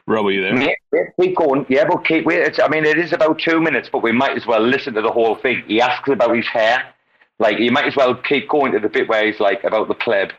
Robo, 0.07 0.29
you 0.29 0.43
there? 0.43 0.55
Mate, 0.55 0.77
mate, 0.93 1.09
keep 1.21 1.37
going. 1.37 1.67
Yeah, 1.69 1.87
but 1.89 2.05
keep 2.05 2.27
wait. 2.27 2.41
It's, 2.41 2.61
I 2.61 2.69
mean, 2.69 2.85
it 2.85 2.99
is 2.99 3.13
about 3.13 3.39
two 3.39 3.61
minutes, 3.61 3.89
but 3.91 4.03
we 4.03 4.13
might 4.13 4.37
as 4.37 4.47
well 4.47 4.61
listen 4.61 4.95
to 4.95 5.03
the 5.03 5.11
whole 5.11 5.37
thing. 5.37 5.63
He 5.67 5.81
asks 5.81 6.09
about 6.09 6.37
his 6.37 6.47
hair. 6.47 6.85
Like, 7.39 7.59
you 7.59 7.73
might 7.73 7.87
as 7.87 7.97
well 7.97 8.15
keep 8.15 8.49
going 8.49 8.73
to 8.73 8.81
the 8.81 8.89
bit 8.89 9.09
where 9.09 9.27
he's 9.27 9.41
like 9.41 9.65
about 9.65 9.89
the 9.89 9.95
pleb. 9.95 10.33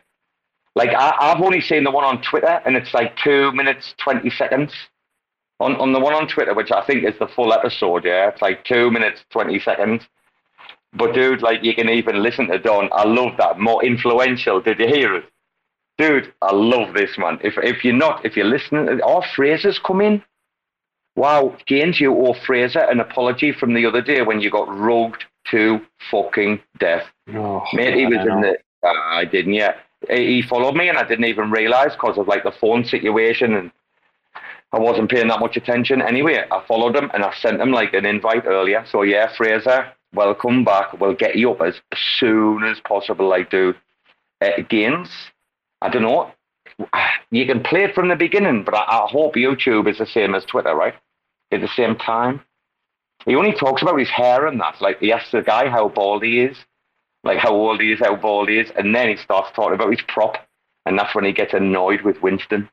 Like, 0.76 0.90
I, 0.90 1.16
I've 1.18 1.40
only 1.40 1.62
seen 1.62 1.84
the 1.84 1.90
one 1.90 2.04
on 2.04 2.22
Twitter, 2.22 2.60
and 2.66 2.76
it's 2.76 2.92
like 2.94 3.16
two 3.16 3.50
minutes 3.52 3.94
twenty 3.98 4.30
seconds. 4.30 4.72
On 5.58 5.74
on 5.76 5.94
the 5.94 5.98
one 5.98 6.12
on 6.12 6.28
Twitter, 6.28 6.52
which 6.52 6.70
I 6.70 6.84
think 6.84 7.02
is 7.02 7.18
the 7.18 7.26
full 7.26 7.52
episode. 7.52 8.04
Yeah, 8.04 8.28
it's 8.28 8.42
like 8.42 8.62
two 8.64 8.90
minutes 8.90 9.24
twenty 9.30 9.58
seconds. 9.58 10.02
But 10.92 11.14
dude, 11.14 11.42
like, 11.42 11.64
you 11.64 11.74
can 11.74 11.88
even 11.88 12.22
listen 12.22 12.46
to 12.48 12.58
Don. 12.58 12.88
I 12.92 13.04
love 13.04 13.36
that. 13.38 13.58
More 13.58 13.84
influential. 13.84 14.60
Did 14.60 14.78
you 14.78 14.86
hear 14.86 15.14
it? 15.16 15.24
Dude, 15.98 16.32
I 16.42 16.52
love 16.54 16.94
this 16.94 17.16
man. 17.16 17.38
If 17.42 17.54
if 17.62 17.82
you're 17.82 17.94
not, 17.94 18.24
if 18.24 18.36
you're 18.36 18.44
listening, 18.44 19.00
our 19.00 19.24
Fraser's 19.34 19.78
come 19.78 20.02
in. 20.02 20.22
Wow, 21.16 21.56
James, 21.64 21.98
you 21.98 22.14
owe 22.14 22.34
Fraser 22.44 22.80
an 22.80 23.00
apology 23.00 23.50
from 23.50 23.72
the 23.72 23.86
other 23.86 24.02
day 24.02 24.20
when 24.20 24.42
you 24.42 24.50
got 24.50 24.68
rugged 24.68 25.24
to 25.50 25.80
fucking 26.10 26.60
death. 26.78 27.04
Oh, 27.34 27.64
Mate, 27.72 27.94
he 27.94 28.04
was 28.04 28.18
in 28.18 28.42
the. 28.42 28.58
I 28.84 29.24
didn't, 29.24 29.54
yeah. 29.54 29.76
He 30.08 30.42
followed 30.42 30.76
me 30.76 30.88
and 30.88 30.98
I 30.98 31.04
didn't 31.04 31.24
even 31.24 31.50
realize 31.50 31.92
because 31.92 32.18
of 32.18 32.28
like 32.28 32.44
the 32.44 32.52
phone 32.52 32.84
situation 32.84 33.54
and 33.54 33.70
I 34.72 34.78
wasn't 34.78 35.10
paying 35.10 35.28
that 35.28 35.40
much 35.40 35.56
attention. 35.56 36.02
Anyway, 36.02 36.44
I 36.50 36.64
followed 36.66 36.96
him 36.96 37.10
and 37.14 37.22
I 37.22 37.32
sent 37.34 37.60
him 37.60 37.72
like 37.72 37.94
an 37.94 38.04
invite 38.04 38.46
earlier. 38.46 38.84
So 38.90 39.02
yeah, 39.02 39.32
Fraser, 39.36 39.92
welcome 40.12 40.64
back. 40.64 40.98
We'll 41.00 41.14
get 41.14 41.36
you 41.36 41.52
up 41.52 41.60
as 41.62 41.74
soon 42.18 42.64
as 42.64 42.78
possible, 42.80 43.28
like 43.28 43.50
dude. 43.50 43.76
Uh, 44.42 44.60
Gaines, 44.68 45.08
I 45.80 45.88
don't 45.88 46.02
know. 46.02 46.30
You 47.30 47.46
can 47.46 47.62
play 47.62 47.84
it 47.84 47.94
from 47.94 48.08
the 48.08 48.16
beginning, 48.16 48.64
but 48.64 48.74
I, 48.74 48.82
I 48.82 49.08
hope 49.08 49.34
YouTube 49.34 49.88
is 49.90 49.98
the 49.98 50.06
same 50.06 50.34
as 50.34 50.44
Twitter, 50.44 50.74
right? 50.74 50.94
At 51.50 51.62
the 51.62 51.68
same 51.68 51.96
time. 51.96 52.42
He 53.24 53.34
only 53.34 53.52
talks 53.52 53.82
about 53.82 53.98
his 53.98 54.10
hair 54.10 54.46
and 54.46 54.60
that. 54.60 54.80
Like 54.80 55.00
he 55.00 55.12
asks 55.12 55.32
the 55.32 55.42
guy 55.42 55.68
how 55.68 55.88
bald 55.88 56.22
he 56.22 56.40
is, 56.40 56.56
like 57.26 57.38
how 57.38 57.52
old 57.54 57.80
he 57.80 57.92
is, 57.92 58.00
how 58.00 58.16
bald 58.16 58.48
he 58.48 58.58
is, 58.58 58.70
and 58.76 58.94
then 58.94 59.08
he 59.08 59.16
starts 59.16 59.50
talking 59.54 59.74
about 59.74 59.90
his 59.90 60.02
prop, 60.08 60.36
and 60.86 60.98
that's 60.98 61.14
when 61.14 61.24
he 61.24 61.32
gets 61.32 61.52
annoyed 61.54 62.02
with 62.02 62.20
Winston. 62.22 62.68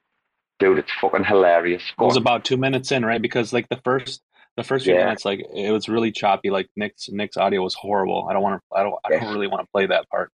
Dude, 0.60 0.78
it's 0.80 0.92
fucking 1.02 1.26
hilarious. 1.26 1.82
It 2.00 2.04
was 2.04 2.16
about 2.18 2.46
two 2.46 2.58
minutes 2.58 2.92
in, 2.92 3.04
right? 3.06 3.22
Because 3.22 3.52
like 3.54 3.68
the 3.70 3.82
first 3.84 4.22
the 4.56 4.64
first 4.64 4.86
few 4.86 4.94
Yeah. 4.94 5.06
minutes, 5.06 5.26
like 5.26 5.40
it 5.54 5.72
was 5.72 5.90
really 5.90 6.12
choppy. 6.12 6.50
Like 6.52 6.70
Nick's 6.76 7.10
Nick's 7.10 7.38
audio 7.38 7.62
was 7.62 7.74
horrible. 7.74 8.28
I 8.30 8.34
don't 8.34 8.44
want 8.44 8.62
to. 8.62 8.78
I 8.78 8.84
don't. 8.84 8.96
I 9.04 9.10
don't 9.10 9.34
really 9.34 9.48
want 9.48 9.62
to 9.64 9.68
play 9.74 9.88
that 9.88 10.08
part. 10.10 10.32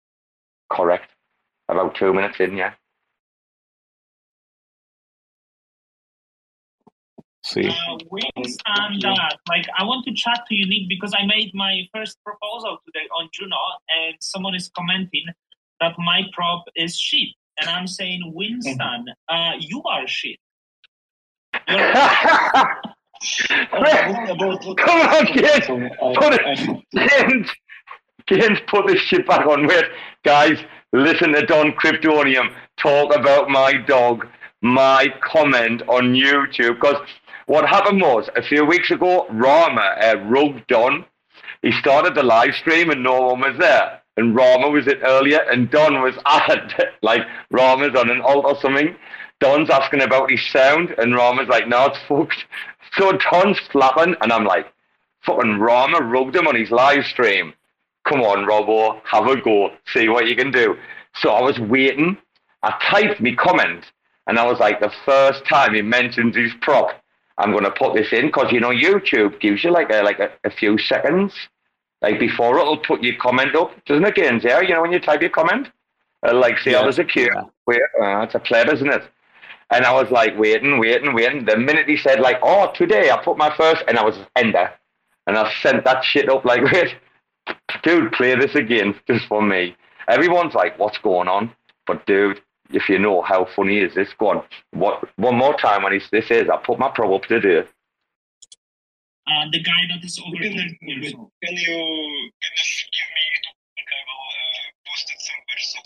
Correct. 0.71 1.09
About 1.69 1.95
two 1.95 2.13
minutes 2.13 2.39
in, 2.39 2.57
yeah. 2.57 2.73
See. 7.47 7.65
Uh, 7.69 7.97
wings 8.11 8.57
and 8.65 9.01
that. 9.03 9.37
Like, 9.47 9.67
I 9.77 9.85
want 9.85 10.05
to 10.05 10.13
chat 10.13 10.41
to 10.49 10.55
you, 10.55 10.67
Nick, 10.67 10.89
because 10.89 11.13
I 11.17 11.25
made 11.25 11.51
my 11.53 11.87
first 11.93 12.17
proposal 12.21 12.77
today 12.85 13.07
on 13.17 13.29
Juno, 13.31 13.55
and 13.87 14.15
someone 14.19 14.53
is 14.53 14.69
commenting 14.75 15.23
that 15.79 15.95
my 15.97 16.23
prop 16.33 16.65
is 16.75 16.99
shit. 16.99 17.29
And 17.61 17.69
I'm 17.69 17.87
saying, 17.87 18.33
Winston, 18.35 19.05
uh, 19.29 19.53
you 19.59 19.81
are 19.83 20.05
shit. 20.07 20.37
Come 21.67 21.77
on, 25.07 25.25
kids. 25.27 25.67
Put 25.67 26.33
it. 26.33 26.83
Kids, 26.91 27.49
kids, 28.27 28.59
put 28.67 28.87
this 28.87 28.99
shit 28.99 29.25
back 29.25 29.47
on. 29.47 29.67
Wait, 29.67 29.85
guys, 30.25 30.59
listen 30.91 31.31
to 31.31 31.45
Don 31.45 31.71
Kryptonium 31.71 32.53
talk 32.77 33.15
about 33.15 33.49
my 33.49 33.73
dog, 33.73 34.27
my 34.61 35.07
comment 35.21 35.81
on 35.87 36.13
YouTube. 36.13 36.75
Because 36.75 36.97
what 37.47 37.67
happened 37.67 38.01
was, 38.01 38.29
a 38.35 38.43
few 38.43 38.65
weeks 38.65 38.91
ago, 38.91 39.25
Rarma 39.31 40.03
uh, 40.03 40.19
rugged 40.25 40.67
Don. 40.67 41.05
He 41.61 41.71
started 41.71 42.13
the 42.13 42.23
live 42.23 42.53
stream 42.53 42.89
and 42.89 43.01
no 43.01 43.21
one 43.21 43.39
was 43.39 43.57
there. 43.57 44.01
And 44.17 44.35
Rarma 44.35 44.71
was 44.71 44.87
it 44.87 44.99
earlier, 45.03 45.39
and 45.51 45.69
Don 45.69 46.01
was 46.01 46.15
at 46.25 46.95
like 47.01 47.21
Rarma's 47.53 47.97
on 47.97 48.09
an 48.09 48.21
alt 48.21 48.45
or 48.45 48.59
something. 48.59 48.95
Don's 49.39 49.69
asking 49.69 50.01
about 50.01 50.31
his 50.31 50.45
sound, 50.51 50.89
and 50.97 51.13
Rarma's 51.13 51.47
like, 51.47 51.67
"No, 51.67 51.85
it's 51.85 51.99
fucked." 52.07 52.45
So 52.97 53.11
Don's 53.11 53.59
flapping, 53.71 54.15
and 54.21 54.31
I'm 54.31 54.45
like, 54.45 54.65
"Fucking 55.21 55.59
Rarma 55.59 55.99
rugged 55.99 56.35
him 56.35 56.47
on 56.47 56.55
his 56.55 56.71
live 56.71 57.05
stream. 57.05 57.53
Come 58.05 58.21
on, 58.21 58.45
Robo, 58.45 59.01
have 59.03 59.27
a 59.27 59.39
go, 59.39 59.71
see 59.93 60.09
what 60.09 60.27
you 60.27 60.35
can 60.35 60.51
do." 60.51 60.75
So 61.15 61.29
I 61.31 61.41
was 61.41 61.59
waiting. 61.59 62.17
I 62.63 62.73
typed 62.89 63.21
me 63.21 63.35
comment, 63.35 63.85
and 64.25 64.39
I 64.39 64.47
was 64.47 64.59
like, 64.59 64.79
the 64.79 64.91
first 65.05 65.45
time 65.45 65.75
he 65.75 65.81
mentions 65.81 66.35
his 66.35 66.53
prop, 66.61 66.89
I'm 67.37 67.51
going 67.51 67.63
to 67.65 67.71
put 67.71 67.93
this 67.93 68.11
in 68.11 68.27
because 68.27 68.51
you 68.51 68.59
know 68.59 68.69
YouTube 68.71 69.39
gives 69.39 69.63
you 69.63 69.71
like 69.71 69.89
a 69.91 70.01
like 70.01 70.19
a, 70.19 70.31
a 70.43 70.49
few 70.49 70.77
seconds, 70.77 71.33
like 72.01 72.19
before 72.19 72.57
it'll 72.59 72.77
put 72.79 73.03
your 73.03 73.15
comment 73.17 73.55
up, 73.55 73.71
doesn't 73.85 74.05
it, 74.05 74.15
Gaines? 74.15 74.43
Yeah, 74.43 74.61
you 74.61 74.73
know 74.73 74.81
when 74.81 74.91
you 74.91 74.99
type 74.99 75.21
your 75.21 75.29
comment, 75.29 75.69
it'll 76.25 76.39
like 76.39 76.57
say, 76.59 76.71
Yeah. 76.71 76.79
"Oh, 76.79 76.83
there's 76.83 76.99
a 76.99 77.03
queue." 77.05 77.29
Wait, 77.67 77.79
uh, 78.01 78.21
it's 78.21 78.35
a 78.35 78.39
pleb, 78.39 78.69
isn't 78.69 78.87
it? 78.91 79.03
And 79.69 79.85
I 79.85 79.93
was 79.93 80.09
like 80.11 80.37
waiting, 80.39 80.79
waiting, 80.79 81.13
waiting. 81.13 81.45
The 81.45 81.57
minute 81.57 81.87
he 81.87 81.97
said 81.97 82.19
like, 82.19 82.39
"Oh, 82.41 82.71
today 82.73 83.11
I 83.11 83.17
put 83.17 83.37
my 83.37 83.55
first, 83.55 83.83
and 83.87 83.97
I 83.97 84.03
was 84.03 84.17
ender, 84.35 84.71
and 85.27 85.37
I 85.37 85.51
sent 85.61 85.83
that 85.85 86.03
shit 86.03 86.29
up 86.29 86.43
like, 86.45 86.63
"Wait, 86.71 86.95
dude, 87.83 88.11
play 88.13 88.33
this 88.35 88.55
again 88.55 88.95
just 89.07 89.25
for 89.27 89.41
me." 89.41 89.75
Everyone's 90.07 90.53
like, 90.55 90.79
"What's 90.79 90.97
going 90.97 91.27
on?" 91.27 91.51
But 91.85 92.05
dude, 92.05 92.41
if 92.69 92.89
you 92.89 92.99
know 92.99 93.21
how 93.21 93.45
funny 93.55 93.79
is 93.79 93.95
this, 93.95 94.09
go 94.17 94.29
on. 94.29 94.43
What 94.71 95.03
one 95.17 95.35
more 95.35 95.55
time 95.57 95.83
when 95.83 95.93
he's 95.93 96.09
this 96.11 96.29
is, 96.31 96.49
I 96.49 96.57
put 96.57 96.79
my 96.79 96.89
pro 96.89 97.15
up 97.15 97.23
today. 97.23 97.59
Uh, 99.27 99.45
the 99.51 99.61
guy 99.61 99.81
that 99.89 100.03
is 100.03 100.19
over 100.25 100.37
30 100.37 100.77
years 100.81 101.13
old. 101.13 101.31
Can 101.43 101.55
you 101.55 101.67
can 101.67 102.53
you 102.55 102.77
give 102.95 103.09
me 103.15 103.25
like 103.75 103.91
I 103.91 104.01
will 104.07 104.27
uh, 104.31 104.67
post 104.87 105.11
it 105.11 105.19
somewhere 105.19 105.59
so 105.59 105.79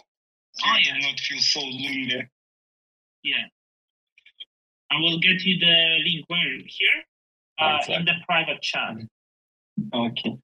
Oh, 0.63 0.77
you 0.77 0.93
do 0.93 1.07
not 1.07 1.19
feel 1.19 1.39
so 1.39 1.59
lonely. 1.59 2.29
Yeah. 3.23 3.45
I 4.91 4.99
will 4.99 5.19
get 5.19 5.41
you 5.41 5.59
the 5.59 5.97
link 6.05 6.25
where 6.27 6.57
here 6.65 7.03
uh, 7.59 7.79
in 7.87 8.05
the 8.05 8.13
private 8.27 8.61
chat. 8.61 8.95
Okay. 9.93 10.37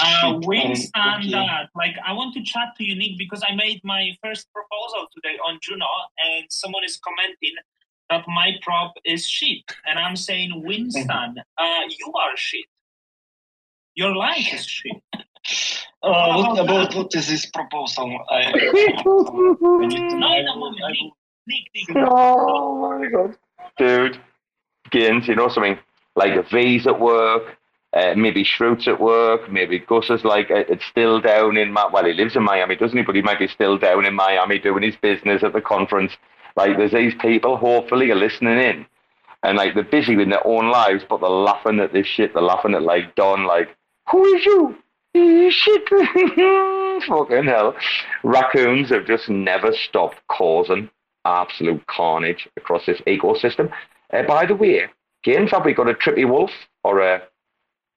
Uh, 0.00 0.38
Wing 0.44 0.68
Um, 0.70 0.74
standard. 0.76 1.68
Like, 1.74 1.96
I 2.06 2.12
want 2.12 2.34
to 2.34 2.42
chat 2.42 2.68
to 2.78 2.84
you, 2.84 2.94
Nick, 2.96 3.18
because 3.18 3.42
I 3.48 3.54
made 3.54 3.80
my 3.84 4.10
first 4.22 4.48
proposal 4.52 5.06
today 5.14 5.36
on 5.48 5.58
Juno, 5.62 5.86
and 6.18 6.44
someone 6.50 6.84
is 6.84 6.98
commenting 7.02 7.54
that 8.10 8.24
my 8.28 8.52
prop 8.62 8.94
is 9.04 9.28
shit, 9.28 9.62
and 9.86 9.98
I'm 9.98 10.16
saying, 10.16 10.62
Winston, 10.64 11.08
uh, 11.58 11.80
you 11.98 12.12
are 12.12 12.36
shit. 12.36 12.64
Your 13.94 14.14
life 14.14 14.52
is 14.54 14.66
shit. 14.66 14.96
Uh, 16.02 16.34
what 16.42 16.58
about 16.58 16.94
what 16.94 17.14
is 17.14 17.28
this 17.28 17.44
proposal? 17.46 18.18
I, 18.30 18.40
I 18.40 18.52
No, 19.04 19.82
know. 19.84 20.38
in 20.38 20.46
a 20.48 20.56
moment, 20.56 20.82
I 20.82 20.92
Nick. 20.92 21.12
Nick, 21.74 21.88
Nick. 21.88 21.96
Oh 22.10 22.98
my 23.00 23.06
god, 23.08 23.36
dude, 23.76 24.18
Gaines, 24.90 25.28
you 25.28 25.34
know 25.34 25.48
something 25.48 25.78
like 26.16 26.36
a 26.36 26.42
vase 26.42 26.86
at 26.86 26.98
work, 26.98 27.56
uh, 27.92 28.14
maybe 28.16 28.44
Schroot's 28.44 28.86
at 28.86 29.00
work, 29.00 29.50
maybe 29.50 29.78
Gus 29.78 30.10
is 30.10 30.24
like 30.24 30.50
uh, 30.50 30.64
it's 30.68 30.84
still 30.86 31.20
down 31.20 31.56
in 31.56 31.72
Ma- 31.72 31.90
well, 31.92 32.04
he 32.04 32.12
lives 32.12 32.36
in 32.36 32.42
Miami, 32.44 32.76
doesn't 32.76 32.96
he? 32.96 33.02
But 33.04 33.16
he 33.16 33.22
might 33.22 33.38
be 33.38 33.48
still 33.48 33.78
down 33.78 34.04
in 34.04 34.14
Miami 34.14 34.58
doing 34.58 34.82
his 34.82 34.96
business 34.96 35.42
at 35.42 35.52
the 35.52 35.60
conference. 35.60 36.12
Like 36.56 36.76
there's 36.76 36.92
these 36.92 37.14
people, 37.20 37.56
hopefully, 37.56 38.10
are 38.10 38.16
listening 38.16 38.58
in, 38.58 38.86
and 39.42 39.56
like 39.56 39.74
they're 39.74 39.82
busy 39.84 40.16
with 40.16 40.28
their 40.28 40.46
own 40.46 40.70
lives, 40.70 41.04
but 41.08 41.20
they're 41.20 41.30
laughing 41.30 41.80
at 41.80 41.92
this 41.92 42.06
shit. 42.06 42.32
They're 42.32 42.42
laughing 42.42 42.74
at 42.74 42.82
like 42.82 43.14
Don, 43.16 43.44
like 43.46 43.76
who 44.10 44.24
is 44.34 44.44
you? 44.44 44.76
Eh, 45.14 45.50
Shit, 45.50 45.88
fucking 47.08 47.44
hell. 47.44 47.74
Raccoons 48.22 48.90
have 48.90 49.06
just 49.06 49.28
never 49.28 49.72
stopped 49.72 50.20
causing 50.28 50.88
absolute 51.24 51.84
carnage 51.88 52.48
across 52.56 52.86
this 52.86 53.00
ecosystem. 53.06 53.72
Uh, 54.12 54.22
by 54.22 54.46
the 54.46 54.54
way, 54.54 54.84
Gaines, 55.24 55.50
have 55.50 55.64
we 55.64 55.74
got 55.74 55.88
a 55.88 55.94
Trippy 55.94 56.28
Wolf 56.28 56.50
or 56.84 57.00
a 57.00 57.22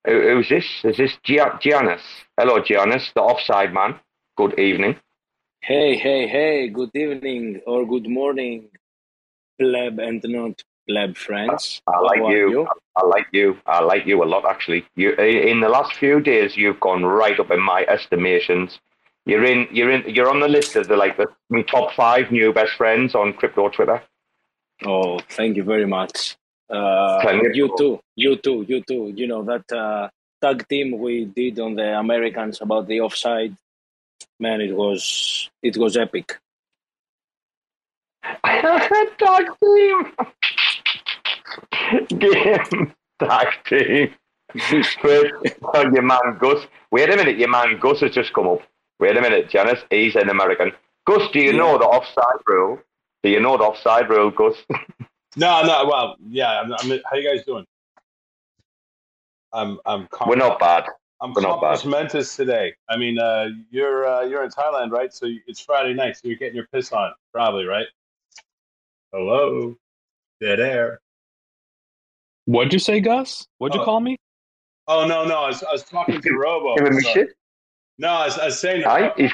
who, 0.05 0.21
who's 0.21 0.49
this? 0.49 0.65
Is 0.83 0.97
this 0.97 1.17
Gia- 1.23 1.59
Giannis? 1.61 2.01
Hello, 2.37 2.61
Giannis, 2.61 3.13
the 3.13 3.21
offside 3.21 3.73
man. 3.73 3.95
Good 4.37 4.59
evening. 4.59 4.97
Hey, 5.61 5.95
hey, 5.95 6.27
hey, 6.27 6.67
good 6.67 6.91
evening 6.93 7.61
or 7.65 7.85
good 7.87 8.09
morning, 8.09 8.69
pleb 9.61 9.99
and 9.99 10.21
not 10.27 10.61
pleb 10.89 11.15
friends. 11.15 11.81
I 11.87 11.99
like 11.99 12.19
How 12.19 12.25
are 12.25 12.37
you. 12.37 12.67
I, 12.97 13.01
I 13.01 13.05
like 13.05 13.27
you. 13.31 13.57
I 13.65 13.79
like 13.81 14.05
you 14.05 14.23
a 14.23 14.25
lot, 14.25 14.45
actually. 14.45 14.85
You 14.95 15.13
in 15.13 15.61
the 15.61 15.69
last 15.69 15.93
few 15.93 16.19
days, 16.19 16.57
you've 16.57 16.79
gone 16.79 17.05
right 17.05 17.39
up 17.39 17.51
in 17.51 17.61
my 17.61 17.85
estimations. 17.87 18.79
You're 19.25 19.45
in. 19.45 19.67
You're 19.71 19.91
in. 19.91 20.13
You're 20.13 20.29
on 20.29 20.41
the 20.41 20.49
list 20.49 20.75
of 20.75 20.89
the 20.89 20.97
like 20.97 21.15
the 21.15 21.27
top 21.63 21.93
five 21.93 22.29
new 22.31 22.51
best 22.51 22.73
friends 22.73 23.15
on 23.15 23.31
crypto 23.33 23.69
Twitter. 23.69 24.01
Oh, 24.85 25.19
thank 25.29 25.55
you 25.55 25.63
very 25.63 25.85
much. 25.85 26.35
Uh, 26.69 27.49
you. 27.53 27.75
too, 27.77 27.99
you 28.15 28.35
too, 28.37 28.65
you 28.67 28.81
too. 28.81 29.13
You 29.15 29.27
know 29.27 29.43
that 29.43 29.71
uh, 29.71 30.09
tag 30.41 30.67
team 30.67 30.97
we 30.97 31.25
did 31.25 31.59
on 31.59 31.75
the 31.75 31.97
Americans 31.99 32.61
about 32.61 32.87
the 32.87 33.01
offside. 33.01 33.55
Man, 34.39 34.61
it 34.61 34.75
was 34.75 35.49
it 35.61 35.77
was 35.77 35.97
epic. 35.97 36.39
tag 38.43 39.47
team. 39.61 40.11
Game 42.19 42.93
tag 43.19 43.47
team. 43.65 44.13
Your 44.55 46.01
man 46.01 46.37
Gus. 46.39 46.65
Wait 46.91 47.09
a 47.09 47.15
minute, 47.15 47.37
your 47.37 47.49
man 47.49 47.79
Gus 47.79 48.01
has 48.01 48.11
just 48.11 48.33
come 48.33 48.47
up. 48.47 48.61
Wait 48.99 49.17
a 49.17 49.21
minute, 49.21 49.49
Giannis. 49.49 49.81
He's 49.89 50.15
an 50.15 50.29
American. 50.29 50.71
Gus, 51.05 51.29
do 51.31 51.39
you 51.39 51.53
know 51.53 51.77
the 51.77 51.85
offside 51.85 52.41
rule? 52.47 52.79
Do 53.23 53.29
you 53.29 53.39
know 53.39 53.57
the 53.57 53.63
offside 53.63 54.09
rule, 54.09 54.31
Gus? 54.31 54.55
No, 55.35 55.63
no. 55.63 55.85
Well, 55.87 56.15
yeah. 56.27 56.61
I'm, 56.61 56.73
I'm, 56.73 56.99
how 57.09 57.15
you 57.17 57.27
guys 57.29 57.45
doing? 57.45 57.65
I'm. 59.51 59.79
I'm. 59.85 60.07
Com- 60.07 60.29
We're 60.29 60.35
not 60.35 60.59
bad. 60.59 60.85
I'm 61.21 61.33
We're 61.33 61.41
not 61.41 61.61
bad. 61.61 61.79
compliments 61.79 62.35
today. 62.35 62.73
I 62.89 62.97
mean, 62.97 63.17
uh, 63.19 63.47
you're 63.71 64.05
uh, 64.07 64.21
you're 64.23 64.43
in 64.43 64.49
Thailand, 64.49 64.91
right? 64.91 65.13
So 65.13 65.27
it's 65.47 65.59
Friday 65.61 65.93
night, 65.93 66.17
so 66.17 66.27
you're 66.27 66.37
getting 66.37 66.55
your 66.55 66.67
piss 66.73 66.91
on, 66.91 67.13
probably, 67.33 67.65
right? 67.65 67.85
Hello, 69.11 69.75
dead 70.41 70.59
air. 70.59 70.99
What'd 72.45 72.73
you 72.73 72.79
say, 72.79 72.99
Gus? 72.99 73.47
What'd 73.59 73.73
you 73.75 73.81
Oh. 73.81 73.85
call 73.85 73.99
me? 74.01 74.17
Oh 74.87 75.07
no, 75.07 75.23
no. 75.25 75.43
I 75.43 75.47
was, 75.47 75.63
I 75.63 75.71
was 75.71 75.83
talking 75.83 76.19
to 76.21 76.33
Robo. 76.37 76.75
Giving 76.75 76.97
me 76.97 77.03
shit. 77.03 77.29
No, 77.99 78.09
I 78.09 78.25
was, 78.25 78.37
I 78.39 78.45
was 78.45 78.59
saying. 78.59 78.83
Aye, 78.85 79.13
I 79.17 79.29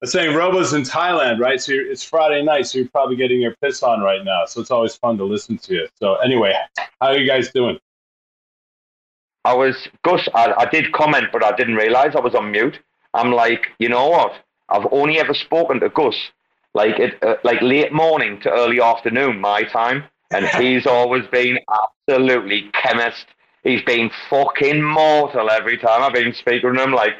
was 0.00 0.12
saying 0.12 0.34
Robo's 0.34 0.72
in 0.72 0.82
Thailand, 0.82 1.38
right? 1.38 1.60
So 1.60 1.72
you're, 1.72 1.90
it's 1.90 2.04
Friday 2.04 2.42
night, 2.42 2.66
so 2.66 2.78
you're 2.78 2.88
probably 2.88 3.16
getting 3.16 3.40
your 3.40 3.54
piss 3.62 3.82
on 3.82 4.00
right 4.00 4.24
now. 4.24 4.44
So 4.46 4.60
it's 4.60 4.70
always 4.70 4.94
fun 4.96 5.16
to 5.18 5.24
listen 5.24 5.58
to 5.58 5.74
you. 5.74 5.88
So 5.98 6.16
anyway, 6.16 6.54
how 7.00 7.08
are 7.08 7.16
you 7.16 7.26
guys 7.26 7.50
doing? 7.50 7.78
I 9.44 9.54
was 9.54 9.88
Gus. 10.04 10.28
I, 10.34 10.52
I 10.58 10.66
did 10.66 10.92
comment, 10.92 11.28
but 11.32 11.44
I 11.44 11.54
didn't 11.54 11.76
realize 11.76 12.16
I 12.16 12.20
was 12.20 12.34
on 12.34 12.50
mute. 12.50 12.78
I'm 13.14 13.32
like, 13.32 13.68
you 13.78 13.88
know 13.88 14.08
what? 14.08 14.32
I've 14.68 14.86
only 14.90 15.18
ever 15.18 15.34
spoken 15.34 15.80
to 15.80 15.88
Gus 15.88 16.16
like 16.74 16.98
it, 16.98 17.22
uh, 17.22 17.36
like 17.42 17.62
late 17.62 17.92
morning 17.92 18.38
to 18.40 18.50
early 18.50 18.80
afternoon 18.80 19.40
my 19.40 19.62
time, 19.62 20.04
and 20.30 20.46
he's 20.60 20.86
always 20.86 21.26
been 21.28 21.58
absolutely 22.08 22.70
chemist. 22.74 23.26
He's 23.64 23.82
been 23.82 24.10
fucking 24.30 24.82
mortal 24.82 25.50
every 25.50 25.78
time 25.78 26.02
I've 26.02 26.12
been 26.12 26.34
speaking 26.34 26.74
to 26.74 26.82
him, 26.82 26.92
like 26.92 27.14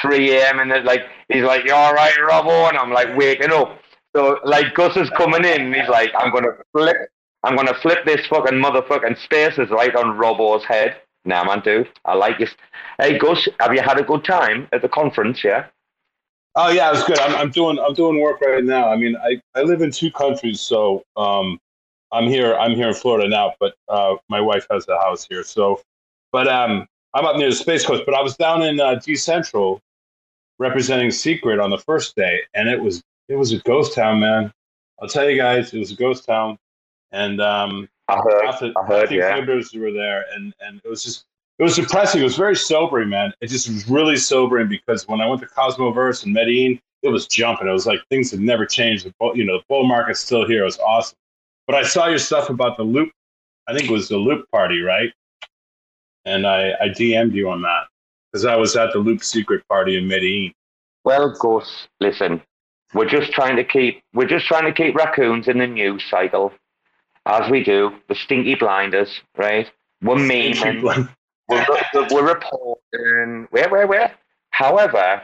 3 0.00 0.30
a.m. 0.36 0.60
and 0.60 0.70
it's 0.72 0.86
like 0.86 1.06
he's 1.28 1.42
like, 1.42 1.64
"You 1.64 1.74
all 1.74 1.92
right, 1.92 2.14
Robbo?" 2.18 2.68
And 2.68 2.78
I'm 2.78 2.92
like 2.92 3.16
waking 3.16 3.52
up. 3.52 3.80
So 4.14 4.38
like 4.44 4.74
Gus 4.74 4.96
is 4.96 5.10
coming 5.10 5.44
in, 5.44 5.72
he's 5.72 5.88
like, 5.88 6.12
"I'm 6.16 6.32
gonna 6.32 6.52
flip, 6.72 6.96
I'm 7.44 7.56
gonna 7.56 7.74
flip 7.74 8.04
this 8.04 8.26
fucking 8.26 8.58
motherfucking 8.58 9.18
spaces 9.18 9.70
right 9.70 9.94
on 9.94 10.18
Robbo's 10.18 10.64
head." 10.64 10.96
Nah, 11.24 11.44
man, 11.44 11.60
dude, 11.60 11.88
I 12.04 12.14
like 12.14 12.38
this. 12.38 12.54
Hey, 12.98 13.18
Gus, 13.18 13.46
have 13.60 13.74
you 13.74 13.82
had 13.82 13.98
a 13.98 14.02
good 14.02 14.24
time 14.24 14.68
at 14.72 14.82
the 14.82 14.88
conference? 14.88 15.44
Yeah. 15.44 15.66
Oh 16.56 16.70
yeah, 16.70 16.88
it 16.88 16.92
was 16.92 17.04
good. 17.04 17.18
I'm, 17.18 17.34
I'm 17.36 17.50
doing 17.50 17.78
I'm 17.78 17.94
doing 17.94 18.20
work 18.20 18.40
right 18.40 18.64
now. 18.64 18.88
I 18.88 18.96
mean, 18.96 19.16
I, 19.16 19.40
I 19.54 19.62
live 19.62 19.82
in 19.82 19.90
two 19.90 20.10
countries, 20.10 20.60
so 20.60 21.04
um, 21.16 21.60
I'm 22.12 22.26
here 22.26 22.54
I'm 22.54 22.72
here 22.72 22.88
in 22.88 22.94
Florida 22.94 23.28
now, 23.28 23.54
but 23.60 23.74
uh, 23.88 24.16
my 24.28 24.40
wife 24.40 24.66
has 24.70 24.88
a 24.88 24.98
house 24.98 25.26
here. 25.28 25.44
So, 25.44 25.80
but 26.32 26.48
um, 26.48 26.88
I'm 27.14 27.26
up 27.26 27.36
near 27.36 27.50
the 27.50 27.56
Space 27.56 27.84
Coast. 27.84 28.04
But 28.06 28.14
I 28.14 28.22
was 28.22 28.36
down 28.36 28.62
in 28.62 28.80
uh, 28.80 28.96
D 28.96 29.16
Central 29.16 29.80
representing 30.58 31.10
Secret 31.10 31.58
on 31.58 31.70
the 31.70 31.78
first 31.78 32.14
day, 32.16 32.40
and 32.54 32.68
it 32.68 32.80
was 32.80 33.02
it 33.28 33.36
was 33.36 33.52
a 33.52 33.58
ghost 33.58 33.94
town, 33.94 34.20
man. 34.20 34.52
I'll 35.00 35.08
tell 35.08 35.28
you 35.28 35.36
guys, 35.36 35.72
it 35.72 35.78
was 35.78 35.90
a 35.90 35.96
ghost 35.96 36.26
town, 36.26 36.58
and 37.12 37.40
um, 37.40 37.88
I 38.08 38.16
heard, 38.16 38.54
the, 38.60 38.72
I 38.78 38.84
heard, 38.84 39.00
half 39.00 39.46
the 39.46 39.68
yeah. 39.72 39.80
were 39.80 39.92
there, 39.92 40.26
and 40.34 40.54
and 40.60 40.80
it 40.84 40.88
was 40.88 41.02
just 41.02 41.24
it 41.58 41.62
was 41.62 41.76
depressing. 41.76 42.20
It 42.20 42.24
was 42.24 42.36
very 42.36 42.56
sobering, 42.56 43.08
man. 43.08 43.32
It 43.40 43.48
just 43.48 43.68
was 43.68 43.88
really 43.88 44.16
sobering 44.16 44.68
because 44.68 45.06
when 45.08 45.20
I 45.20 45.26
went 45.26 45.40
to 45.42 45.46
Cosmoverse 45.46 46.24
and 46.24 46.32
Medellin, 46.32 46.80
it 47.02 47.08
was 47.08 47.26
jumping. 47.26 47.68
It 47.68 47.72
was 47.72 47.86
like 47.86 48.00
things 48.08 48.30
had 48.30 48.40
never 48.40 48.64
changed. 48.66 49.06
The 49.06 49.14
bull, 49.18 49.36
you 49.36 49.44
know, 49.44 49.58
the 49.58 49.64
bull 49.68 49.86
market's 49.86 50.20
still 50.20 50.46
here. 50.46 50.62
It 50.62 50.64
was 50.66 50.78
awesome. 50.78 51.16
But 51.66 51.76
I 51.76 51.82
saw 51.82 52.08
your 52.08 52.18
stuff 52.18 52.50
about 52.50 52.76
the 52.76 52.82
loop. 52.82 53.12
I 53.68 53.74
think 53.74 53.90
it 53.90 53.92
was 53.92 54.08
the 54.08 54.16
loop 54.16 54.50
party, 54.50 54.80
right? 54.80 55.12
And 56.24 56.46
I, 56.46 56.72
I 56.80 56.88
DM'd 56.88 57.34
you 57.34 57.50
on 57.50 57.62
that 57.62 57.84
because 58.30 58.44
I 58.44 58.56
was 58.56 58.76
at 58.76 58.92
the 58.92 58.98
loop 58.98 59.22
secret 59.24 59.66
party 59.68 59.96
in 59.96 60.06
Medellin. 60.06 60.52
Well, 61.04 61.34
Gus, 61.40 61.88
listen, 61.98 62.42
we're 62.94 63.08
just 63.08 63.32
trying 63.32 63.56
to 63.56 63.64
keep 63.64 64.02
we're 64.12 64.28
just 64.28 64.46
trying 64.46 64.64
to 64.64 64.72
keep 64.72 64.94
raccoons 64.94 65.48
in 65.48 65.58
the 65.58 65.66
news 65.66 66.04
cycle, 66.10 66.52
as 67.26 67.50
we 67.50 67.64
do. 67.64 67.92
The 68.08 68.14
stinky 68.14 68.54
blinders, 68.54 69.20
right? 69.36 69.70
We're 70.02 70.16
memeing, 70.16 70.82
we're, 71.48 71.66
we're, 72.10 72.26
reporting, 72.26 73.48
where, 73.50 73.68
where, 73.68 73.86
where. 73.86 74.14
However, 74.50 75.22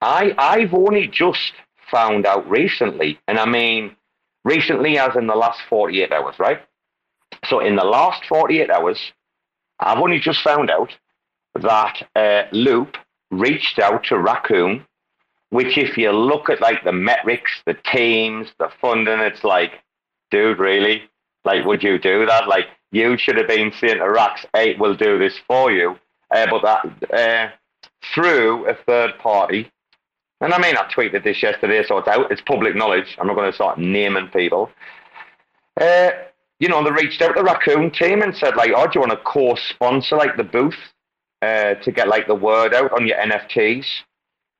I 0.00 0.34
I've 0.38 0.72
only 0.74 1.06
just 1.06 1.52
found 1.90 2.26
out 2.26 2.48
recently, 2.48 3.18
and 3.28 3.38
I 3.38 3.44
mean 3.44 3.96
recently 4.44 4.96
as 4.96 5.16
in 5.16 5.26
the 5.26 5.34
last 5.34 5.60
forty 5.68 6.02
eight 6.02 6.12
hours, 6.12 6.38
right? 6.38 6.60
So 7.48 7.60
in 7.60 7.76
the 7.76 7.84
last 7.84 8.24
48 8.26 8.70
hours, 8.70 9.12
I've 9.80 9.98
only 9.98 10.20
just 10.20 10.42
found 10.42 10.70
out 10.70 10.92
that 11.54 12.06
uh, 12.14 12.42
Loop 12.52 12.96
reached 13.30 13.78
out 13.78 14.04
to 14.04 14.18
Raccoon, 14.18 14.84
which 15.50 15.76
if 15.78 15.96
you 15.96 16.12
look 16.12 16.48
at 16.48 16.60
like 16.60 16.84
the 16.84 16.92
metrics, 16.92 17.50
the 17.66 17.74
teams, 17.92 18.48
the 18.58 18.70
funding, 18.80 19.20
it's 19.20 19.44
like, 19.44 19.72
dude, 20.30 20.58
really? 20.58 21.02
Like, 21.44 21.64
would 21.64 21.82
you 21.82 21.98
do 21.98 22.26
that? 22.26 22.48
Like, 22.48 22.66
you 22.92 23.16
should 23.16 23.36
have 23.36 23.48
been 23.48 23.72
saying 23.80 23.98
to 23.98 24.10
Rax, 24.10 24.44
hey, 24.54 24.76
we'll 24.78 24.94
do 24.94 25.18
this 25.18 25.38
for 25.46 25.70
you. 25.72 25.96
Uh, 26.30 26.46
but 26.50 26.62
that 26.62 27.12
uh, 27.12 27.50
through 28.14 28.68
a 28.68 28.74
third 28.86 29.18
party, 29.18 29.70
and 30.40 30.54
I 30.54 30.58
mean, 30.58 30.76
I 30.76 30.84
tweeted 30.92 31.24
this 31.24 31.42
yesterday, 31.42 31.84
so 31.86 31.98
it's 31.98 32.08
out. 32.08 32.30
It's 32.30 32.40
public 32.40 32.74
knowledge. 32.74 33.16
I'm 33.18 33.26
not 33.26 33.36
going 33.36 33.50
to 33.50 33.54
start 33.54 33.78
naming 33.78 34.28
people. 34.28 34.70
Uh, 35.78 36.10
you 36.60 36.68
know, 36.68 36.84
they 36.84 36.90
reached 36.90 37.20
out 37.22 37.34
to 37.34 37.40
the 37.40 37.42
Raccoon 37.42 37.90
team 37.90 38.22
and 38.22 38.36
said, 38.36 38.54
like, 38.54 38.70
oh, 38.76 38.84
do 38.84 38.92
you 38.94 39.00
want 39.00 39.12
to 39.12 39.24
co-sponsor 39.24 40.16
like 40.16 40.36
the 40.36 40.44
booth 40.44 40.76
uh, 41.42 41.74
to 41.74 41.90
get 41.90 42.06
like 42.06 42.26
the 42.26 42.34
word 42.34 42.74
out 42.74 42.92
on 42.92 43.06
your 43.06 43.16
NFTs? 43.16 43.86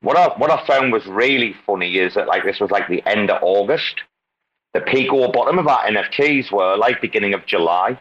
What 0.01 0.16
I 0.16 0.28
what 0.39 0.51
I 0.51 0.66
found 0.66 0.93
was 0.93 1.05
really 1.06 1.55
funny 1.66 1.98
is 1.98 2.14
that 2.14 2.27
like 2.27 2.43
this 2.43 2.59
was 2.59 2.70
like 2.70 2.89
the 2.89 3.06
end 3.06 3.31
of 3.31 3.43
August. 3.43 4.01
The 4.72 4.81
peak 4.81 5.12
or 5.12 5.31
bottom 5.31 5.59
of 5.59 5.66
our 5.66 5.85
NFTs 5.85 6.51
were 6.51 6.77
like 6.77 7.02
beginning 7.02 7.35
of 7.35 7.44
July. 7.44 8.01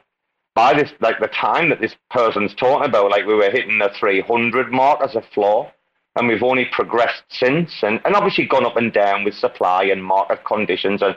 By 0.55 0.73
this, 0.73 0.91
like 1.01 1.19
the 1.19 1.27
time 1.27 1.69
that 1.69 1.81
this 1.81 1.95
person's 2.09 2.55
talking 2.55 2.87
about, 2.87 3.11
like 3.11 3.25
we 3.25 3.33
were 3.33 3.51
hitting 3.51 3.79
the 3.79 3.91
300 3.99 4.71
mark 4.71 5.01
as 5.01 5.15
a 5.15 5.21
floor, 5.33 5.71
and 6.15 6.27
we've 6.27 6.43
only 6.43 6.65
progressed 6.71 7.23
since, 7.29 7.71
and, 7.83 7.99
and 8.05 8.15
obviously 8.15 8.45
gone 8.45 8.65
up 8.65 8.77
and 8.77 8.93
down 8.93 9.23
with 9.23 9.33
supply 9.33 9.83
and 9.83 10.03
market 10.03 10.43
conditions, 10.45 11.01
and 11.01 11.15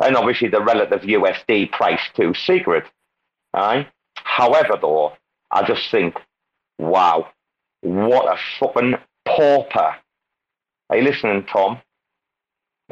and 0.00 0.16
obviously 0.16 0.48
the 0.48 0.62
relative 0.62 1.02
USD 1.02 1.70
price 1.72 2.00
to 2.16 2.34
secret. 2.34 2.84
Right? 3.54 3.88
However, 4.16 4.78
though, 4.80 5.12
I 5.50 5.64
just 5.66 5.90
think, 5.90 6.14
wow, 6.78 7.28
what 7.82 8.32
a 8.32 8.40
fucking 8.58 8.94
pauper. 9.26 9.96
Are 10.90 10.96
you 10.96 11.02
listening, 11.02 11.44
Tom? 11.44 11.80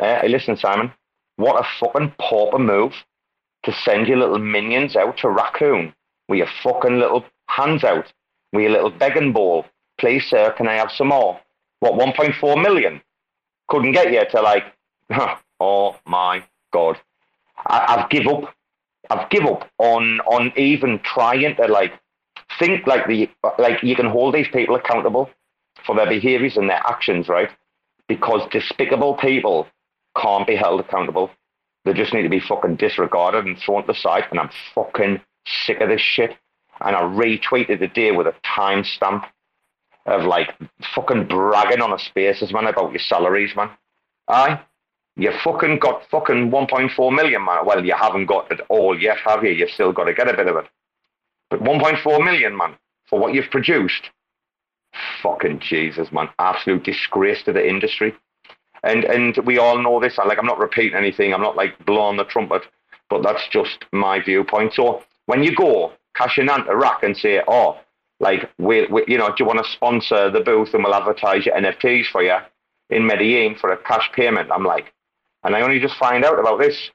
Uh, 0.00 0.06
are 0.06 0.26
you 0.26 0.32
listening, 0.32 0.56
Simon? 0.56 0.92
What 1.36 1.64
a 1.64 1.68
fucking 1.78 2.14
pauper 2.18 2.58
move 2.58 2.92
to 3.64 3.72
send 3.72 4.06
your 4.06 4.18
little 4.18 4.38
minions 4.38 4.96
out 4.96 5.18
to 5.18 5.28
Raccoon 5.28 5.94
with 6.28 6.38
your 6.38 6.48
fucking 6.62 6.98
little 6.98 7.24
hands 7.48 7.84
out, 7.84 8.12
with 8.52 8.62
your 8.62 8.72
little 8.72 8.90
begging 8.90 9.32
bowl. 9.32 9.66
Please, 9.98 10.24
sir, 10.24 10.52
can 10.52 10.68
I 10.68 10.74
have 10.74 10.90
some 10.90 11.08
more? 11.08 11.40
What, 11.80 11.94
1.4 11.94 12.62
million? 12.62 13.00
Couldn't 13.68 13.92
get 13.92 14.12
you 14.12 14.22
to 14.30 14.40
like, 14.42 14.64
oh 15.60 15.96
my 16.06 16.44
God. 16.72 16.96
I, 17.66 17.96
I've 17.96 18.10
give 18.10 18.26
up. 18.26 18.54
I've 19.10 19.28
give 19.30 19.44
up 19.44 19.68
on 19.78 20.20
on 20.20 20.52
even 20.56 21.00
trying 21.00 21.56
to 21.56 21.66
like 21.66 21.92
think 22.58 22.86
like 22.86 23.06
the 23.06 23.28
like 23.58 23.82
you 23.82 23.96
can 23.96 24.06
hold 24.06 24.34
these 24.34 24.48
people 24.48 24.74
accountable 24.76 25.30
for 25.84 25.94
their 25.96 26.08
behaviors 26.08 26.56
and 26.56 26.68
their 26.68 26.82
actions, 26.86 27.28
right? 27.28 27.50
Because 28.08 28.42
despicable 28.50 29.14
people 29.14 29.66
can't 30.16 30.46
be 30.46 30.56
held 30.56 30.80
accountable. 30.80 31.30
They 31.84 31.92
just 31.94 32.12
need 32.12 32.22
to 32.22 32.28
be 32.28 32.40
fucking 32.40 32.76
disregarded 32.76 33.46
and 33.46 33.58
thrown 33.58 33.82
to 33.82 33.86
the 33.86 33.98
side. 33.98 34.24
And 34.30 34.38
I'm 34.38 34.50
fucking 34.74 35.20
sick 35.64 35.80
of 35.80 35.88
this 35.88 36.00
shit. 36.00 36.36
And 36.80 36.96
I 36.96 37.02
retweeted 37.02 37.80
the 37.80 37.88
day 37.88 38.10
with 38.10 38.26
a 38.26 38.34
timestamp 38.44 39.24
of 40.06 40.24
like 40.24 40.54
fucking 40.94 41.26
bragging 41.26 41.80
on 41.80 41.92
a 41.92 41.98
spaces, 41.98 42.52
man, 42.52 42.66
about 42.66 42.92
your 42.92 43.00
salaries, 43.00 43.54
man. 43.54 43.70
Aye. 44.28 44.60
You 45.16 45.32
fucking 45.44 45.78
got 45.78 46.08
fucking 46.10 46.50
1.4 46.50 47.14
million, 47.14 47.44
man. 47.44 47.66
Well, 47.66 47.84
you 47.84 47.94
haven't 47.94 48.26
got 48.26 48.50
it 48.50 48.60
all 48.68 48.98
yet, 48.98 49.18
have 49.24 49.44
you? 49.44 49.50
You've 49.50 49.70
still 49.70 49.92
got 49.92 50.04
to 50.04 50.14
get 50.14 50.28
a 50.28 50.36
bit 50.36 50.48
of 50.48 50.56
it. 50.56 50.66
But 51.50 51.60
1.4 51.60 52.24
million, 52.24 52.56
man, 52.56 52.76
for 53.08 53.18
what 53.18 53.34
you've 53.34 53.50
produced. 53.50 54.10
Fucking 55.22 55.60
Jesus, 55.60 56.10
man. 56.12 56.28
Absolute 56.38 56.84
disgrace 56.84 57.42
to 57.44 57.52
the 57.52 57.66
industry. 57.66 58.14
And 58.82 59.04
and 59.04 59.36
we 59.44 59.58
all 59.58 59.78
know 59.82 60.00
this. 60.00 60.16
Like 60.18 60.38
I'm 60.38 60.46
not 60.46 60.58
repeating 60.58 60.96
anything. 60.96 61.34
I'm 61.34 61.42
not 61.42 61.56
like 61.56 61.84
blowing 61.84 62.16
the 62.16 62.24
trumpet, 62.24 62.62
but 63.10 63.22
that's 63.22 63.46
just 63.48 63.84
my 63.92 64.20
viewpoint. 64.20 64.72
So 64.74 65.02
when 65.26 65.42
you 65.42 65.54
go 65.54 65.92
cashing 66.14 66.48
in 66.48 66.76
rack 66.76 67.02
and 67.02 67.16
say, 67.16 67.42
oh, 67.46 67.78
like 68.20 68.50
we, 68.58 68.86
we 68.86 69.04
you 69.06 69.18
know, 69.18 69.28
do 69.28 69.34
you 69.40 69.44
want 69.44 69.64
to 69.64 69.70
sponsor 69.70 70.30
the 70.30 70.40
booth 70.40 70.72
and 70.74 70.84
we'll 70.84 70.94
advertise 70.94 71.46
your 71.46 71.56
NFTs 71.56 72.06
for 72.06 72.22
you 72.22 72.36
in 72.88 73.06
Medellin 73.06 73.56
for 73.56 73.70
a 73.70 73.76
cash 73.76 74.10
payment? 74.14 74.50
I'm 74.50 74.64
like, 74.64 74.92
and 75.42 75.56
I 75.56 75.60
only 75.62 75.80
just 75.80 75.96
find 75.96 76.24
out 76.24 76.38
about 76.38 76.60
this. 76.60 76.90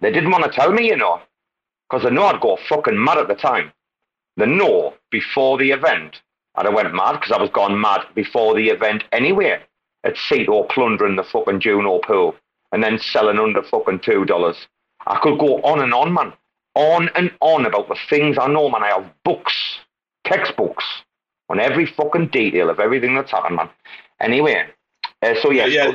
They 0.00 0.12
didn't 0.12 0.30
want 0.30 0.44
to 0.44 0.50
tell 0.50 0.72
me, 0.72 0.88
you 0.88 0.96
know, 0.96 1.20
because 1.88 2.04
they 2.04 2.10
know 2.10 2.24
I'd 2.24 2.40
go 2.40 2.58
fucking 2.68 3.02
mad 3.02 3.18
at 3.18 3.28
the 3.28 3.34
time. 3.34 3.72
The 4.36 4.46
know 4.46 4.94
before 5.10 5.58
the 5.58 5.70
event, 5.70 6.20
And 6.56 6.66
I'd 6.66 6.74
went 6.74 6.94
mad 6.94 7.12
because 7.12 7.32
I 7.32 7.40
was 7.40 7.50
gone 7.50 7.80
mad 7.80 8.02
before 8.14 8.54
the 8.54 8.68
event 8.68 9.04
anyway 9.12 9.62
at 10.02 10.16
seat 10.16 10.48
or 10.48 10.66
plundering 10.66 11.16
the 11.16 11.24
fucking 11.24 11.60
Juno 11.60 11.98
pool 12.00 12.34
and 12.72 12.82
then 12.82 12.98
selling 12.98 13.38
under 13.38 13.62
fucking 13.62 14.00
two 14.00 14.24
dollars. 14.24 14.66
I 15.06 15.18
could 15.20 15.38
go 15.38 15.60
on 15.62 15.80
and 15.80 15.94
on, 15.94 16.12
man. 16.12 16.32
On 16.74 17.08
and 17.14 17.30
on 17.40 17.66
about 17.66 17.88
the 17.88 17.96
things 18.10 18.36
I 18.38 18.48
know, 18.48 18.68
man. 18.68 18.82
I 18.82 18.88
have 18.88 19.10
books, 19.24 19.54
textbooks 20.24 20.84
on 21.48 21.60
every 21.60 21.86
fucking 21.86 22.28
detail 22.28 22.70
of 22.70 22.80
everything 22.80 23.14
that's 23.14 23.30
happened, 23.30 23.56
man. 23.56 23.70
Anyway, 24.20 24.66
uh, 25.22 25.34
so 25.42 25.50
yeah, 25.50 25.66
yeah, 25.66 25.92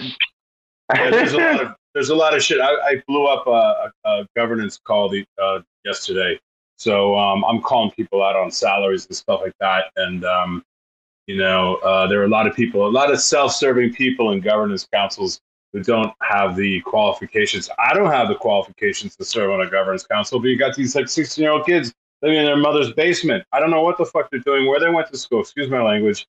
there's 0.93 1.33
a 1.33 1.37
lot 1.37 1.61
of 1.61 1.75
there's 1.93 2.09
a 2.09 2.15
lot 2.15 2.35
of 2.35 2.43
shit. 2.43 2.61
I, 2.61 2.71
I 2.71 3.03
blew 3.07 3.25
up 3.25 3.47
a, 3.47 3.91
a, 4.07 4.27
governance 4.35 4.79
call 4.83 5.09
the, 5.09 5.25
uh, 5.41 5.59
yesterday, 5.83 6.39
so 6.77 7.17
um, 7.17 7.43
I'm 7.45 7.61
calling 7.61 7.91
people 7.91 8.23
out 8.23 8.35
on 8.35 8.51
salaries 8.51 9.05
and 9.07 9.15
stuff 9.15 9.41
like 9.43 9.55
that, 9.59 9.85
and 9.95 10.23
um, 10.23 10.63
you 11.29 11.37
know, 11.37 11.75
uh, 11.77 12.07
there 12.07 12.19
are 12.21 12.25
a 12.25 12.29
lot 12.29 12.47
of 12.47 12.55
people, 12.55 12.87
a 12.87 12.89
lot 12.89 13.11
of 13.11 13.21
self-serving 13.21 13.93
people 13.93 14.31
in 14.31 14.39
governance 14.39 14.87
councils 14.91 15.39
who 15.73 15.83
don't 15.83 16.11
have 16.21 16.55
the 16.55 16.81
qualifications. 16.81 17.69
I 17.77 17.93
don't 17.93 18.11
have 18.11 18.29
the 18.29 18.35
qualifications 18.35 19.15
to 19.17 19.25
serve 19.25 19.51
on 19.51 19.61
a 19.61 19.69
governance 19.69 20.03
council, 20.03 20.39
but 20.39 20.47
you 20.47 20.57
got 20.57 20.75
these 20.75 20.95
like 20.95 21.05
16-year-old 21.05 21.67
kids 21.67 21.93
living 22.23 22.39
in 22.39 22.45
their 22.45 22.57
mother's 22.57 22.91
basement. 22.93 23.45
I 23.51 23.59
don't 23.59 23.69
know 23.69 23.83
what 23.83 23.99
the 23.99 24.05
fuck 24.05 24.31
they're 24.31 24.39
doing, 24.39 24.67
where 24.67 24.79
they 24.79 24.89
went 24.89 25.11
to 25.11 25.17
school. 25.17 25.41
Excuse 25.41 25.69
my 25.69 25.83
language. 25.83 26.25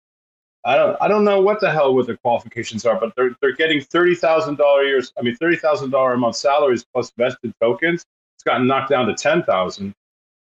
I 0.67 0.77
don't 0.77 0.97
I 1.01 1.09
don't 1.09 1.25
know 1.25 1.41
what 1.41 1.61
the 1.61 1.71
hell 1.71 1.95
what 1.95 2.07
their 2.07 2.17
qualifications 2.17 2.85
are, 2.85 2.99
but 2.99 3.15
they're 3.17 3.37
they're 3.41 3.55
getting 3.55 3.81
thirty 3.81 4.15
thousand 4.17 4.57
dollar 4.57 4.83
years. 4.83 5.13
I 5.19 5.23
mean 5.23 5.37
thirty 5.37 5.57
thousand 5.57 5.91
dollar 5.91 6.15
a 6.15 6.19
month 6.19 6.37
salaries 6.37 6.85
plus 6.93 7.13
vested 7.17 7.55
tokens. 7.61 8.05
It's 8.37 8.45
gotten 8.45 8.67
knocked 8.67 8.91
down 8.91 9.07
to 9.07 9.15
ten 9.15 9.45
thousand. 9.45 9.95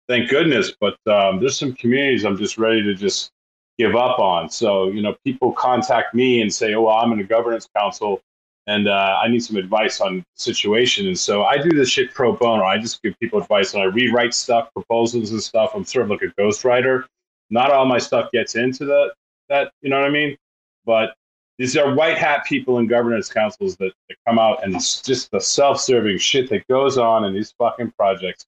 Thank 0.07 0.29
goodness. 0.29 0.71
But 0.79 0.97
um, 1.07 1.39
there's 1.39 1.57
some 1.57 1.73
communities 1.73 2.25
I'm 2.25 2.37
just 2.37 2.57
ready 2.57 2.83
to 2.83 2.93
just 2.93 3.31
give 3.79 3.95
up 3.95 4.19
on. 4.19 4.49
So, 4.49 4.89
you 4.89 5.01
know, 5.01 5.15
people 5.23 5.51
contact 5.53 6.13
me 6.13 6.41
and 6.41 6.53
say, 6.53 6.75
oh, 6.75 6.83
well, 6.83 6.97
I'm 6.97 7.11
in 7.13 7.19
a 7.19 7.23
governance 7.23 7.67
council 7.75 8.21
and 8.67 8.87
uh, 8.87 9.17
I 9.21 9.27
need 9.27 9.43
some 9.43 9.57
advice 9.57 9.99
on 9.99 10.23
situation. 10.35 11.07
And 11.07 11.17
so 11.17 11.43
I 11.43 11.57
do 11.57 11.69
this 11.69 11.89
shit 11.89 12.13
pro 12.13 12.33
bono. 12.33 12.63
I 12.63 12.77
just 12.77 13.01
give 13.01 13.17
people 13.19 13.41
advice 13.41 13.73
and 13.73 13.81
I 13.81 13.85
rewrite 13.87 14.33
stuff, 14.33 14.71
proposals 14.73 15.31
and 15.31 15.41
stuff. 15.41 15.71
I'm 15.73 15.85
sort 15.85 16.05
of 16.05 16.11
like 16.11 16.21
a 16.21 16.39
ghostwriter. 16.39 17.05
Not 17.49 17.71
all 17.71 17.85
my 17.85 17.97
stuff 17.97 18.31
gets 18.31 18.55
into 18.55 18.85
the, 18.85 19.13
that, 19.49 19.71
you 19.81 19.89
know 19.89 19.99
what 19.99 20.07
I 20.07 20.11
mean? 20.11 20.37
But 20.85 21.15
these 21.57 21.77
are 21.77 21.93
white 21.93 22.17
hat 22.17 22.45
people 22.45 22.79
in 22.79 22.87
governance 22.87 23.29
councils 23.29 23.75
that, 23.77 23.93
that 24.09 24.17
come 24.27 24.39
out 24.39 24.63
and 24.63 24.75
it's 24.75 25.01
just 25.01 25.31
the 25.31 25.39
self 25.39 25.79
serving 25.79 26.17
shit 26.17 26.49
that 26.49 26.67
goes 26.67 26.97
on 26.97 27.23
in 27.25 27.33
these 27.33 27.53
fucking 27.57 27.91
projects. 27.91 28.45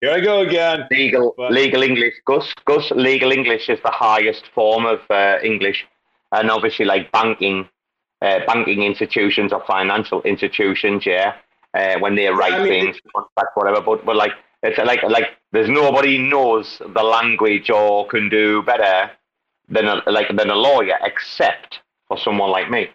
Here 0.00 0.12
I 0.12 0.20
go 0.20 0.40
again. 0.40 0.86
Legal, 0.90 1.34
but, 1.36 1.52
legal 1.52 1.82
English. 1.82 2.14
Gus, 2.24 2.52
Gus, 2.64 2.90
legal 2.92 3.32
English 3.32 3.68
is 3.68 3.80
the 3.82 3.90
highest 3.90 4.44
form 4.54 4.86
of 4.86 5.00
uh, 5.10 5.38
English, 5.42 5.86
and 6.30 6.52
obviously, 6.52 6.84
like 6.84 7.10
banking, 7.10 7.68
uh, 8.22 8.40
banking 8.46 8.84
institutions 8.84 9.52
or 9.52 9.64
financial 9.66 10.22
institutions, 10.22 11.04
yeah, 11.04 11.34
uh, 11.74 11.98
when 11.98 12.14
they 12.14 12.28
write 12.28 12.52
I 12.52 12.62
mean, 12.62 12.68
things, 12.68 13.00
contracts, 13.12 13.52
whatever. 13.56 13.80
But 13.80 14.06
but 14.06 14.14
like 14.14 14.32
it's 14.62 14.78
like 14.78 15.02
like 15.02 15.36
there's 15.50 15.68
nobody 15.68 16.16
knows 16.16 16.80
the 16.80 17.02
language 17.02 17.68
or 17.68 18.06
can 18.06 18.28
do 18.28 18.62
better 18.62 19.10
than 19.68 19.86
a, 19.86 20.02
like 20.10 20.28
than 20.36 20.50
a 20.50 20.54
lawyer, 20.54 20.98
except 21.02 21.80
for 22.06 22.18
someone 22.18 22.50
like 22.50 22.70
me. 22.70 22.88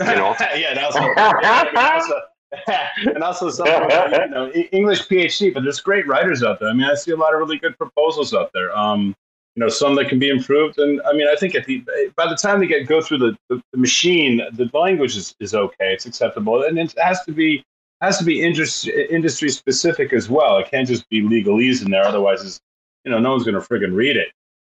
You 0.00 0.16
know. 0.16 0.34
yeah, 0.54 0.74
that's. 0.74 0.96
yeah, 2.68 2.88
and 3.04 3.22
also 3.22 3.50
some 3.50 3.66
you 3.66 4.28
know 4.28 4.50
English 4.72 5.06
PhD, 5.08 5.52
but 5.52 5.62
there's 5.62 5.80
great 5.80 6.06
writers 6.06 6.42
out 6.42 6.60
there. 6.60 6.68
I 6.68 6.72
mean, 6.72 6.84
I 6.84 6.94
see 6.94 7.10
a 7.10 7.16
lot 7.16 7.34
of 7.34 7.40
really 7.40 7.58
good 7.58 7.76
proposals 7.76 8.34
out 8.34 8.50
there. 8.54 8.76
Um, 8.76 9.14
you 9.54 9.64
know, 9.64 9.68
some 9.68 9.96
that 9.96 10.08
can 10.08 10.18
be 10.18 10.28
improved, 10.28 10.78
and 10.78 11.00
I 11.02 11.12
mean, 11.12 11.26
I 11.28 11.34
think 11.34 11.54
at 11.54 11.64
the 11.66 11.82
by 12.16 12.28
the 12.28 12.36
time 12.36 12.60
they 12.60 12.66
get 12.66 12.86
go 12.86 13.02
through 13.02 13.18
the, 13.18 13.36
the, 13.48 13.60
the 13.72 13.78
machine, 13.78 14.40
the 14.52 14.70
language 14.72 15.16
is, 15.16 15.34
is 15.40 15.54
okay, 15.54 15.92
it's 15.92 16.06
acceptable, 16.06 16.62
and 16.62 16.78
it 16.78 16.94
has 16.98 17.24
to 17.24 17.32
be 17.32 17.64
has 18.00 18.18
to 18.18 18.24
be 18.24 18.40
industry 18.40 19.08
industry 19.10 19.50
specific 19.50 20.12
as 20.12 20.28
well. 20.28 20.58
It 20.58 20.70
can't 20.70 20.86
just 20.86 21.08
be 21.08 21.22
legalese 21.22 21.84
in 21.84 21.90
there, 21.90 22.04
otherwise, 22.04 22.44
it's, 22.44 22.60
you 23.04 23.10
know, 23.10 23.18
no 23.18 23.32
one's 23.32 23.44
going 23.44 23.60
to 23.60 23.60
friggin' 23.60 23.94
read 23.94 24.16
it. 24.16 24.28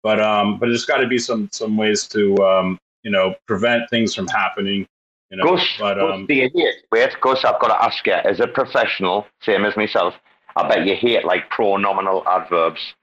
But 0.03 0.19
um, 0.21 0.59
but 0.59 0.67
there's 0.67 0.85
got 0.85 0.97
to 0.97 1.07
be 1.07 1.17
some 1.17 1.49
some 1.51 1.77
ways 1.77 2.07
to 2.09 2.37
um, 2.37 2.79
you 3.03 3.11
know 3.11 3.35
prevent 3.47 3.89
things 3.89 4.15
from 4.15 4.27
happening 4.27 4.87
you 5.29 5.37
know, 5.37 5.43
Gus, 5.43 5.67
but, 5.79 5.95
Gus, 5.95 6.13
um, 6.13 6.25
the 6.27 6.41
idiot. 6.41 6.75
Wait, 6.91 7.15
Gus, 7.21 7.45
I've 7.45 7.59
got 7.59 7.67
to 7.67 7.83
ask 7.83 8.05
you, 8.05 8.13
as 8.13 8.39
a 8.39 8.47
professional, 8.47 9.27
same 9.41 9.63
as 9.63 9.77
myself, 9.77 10.15
I 10.55 10.67
bet 10.67 10.85
you 10.85 10.95
hate 10.95 11.23
like 11.23 11.49
pronominal 11.51 12.25
adverbs. 12.25 12.93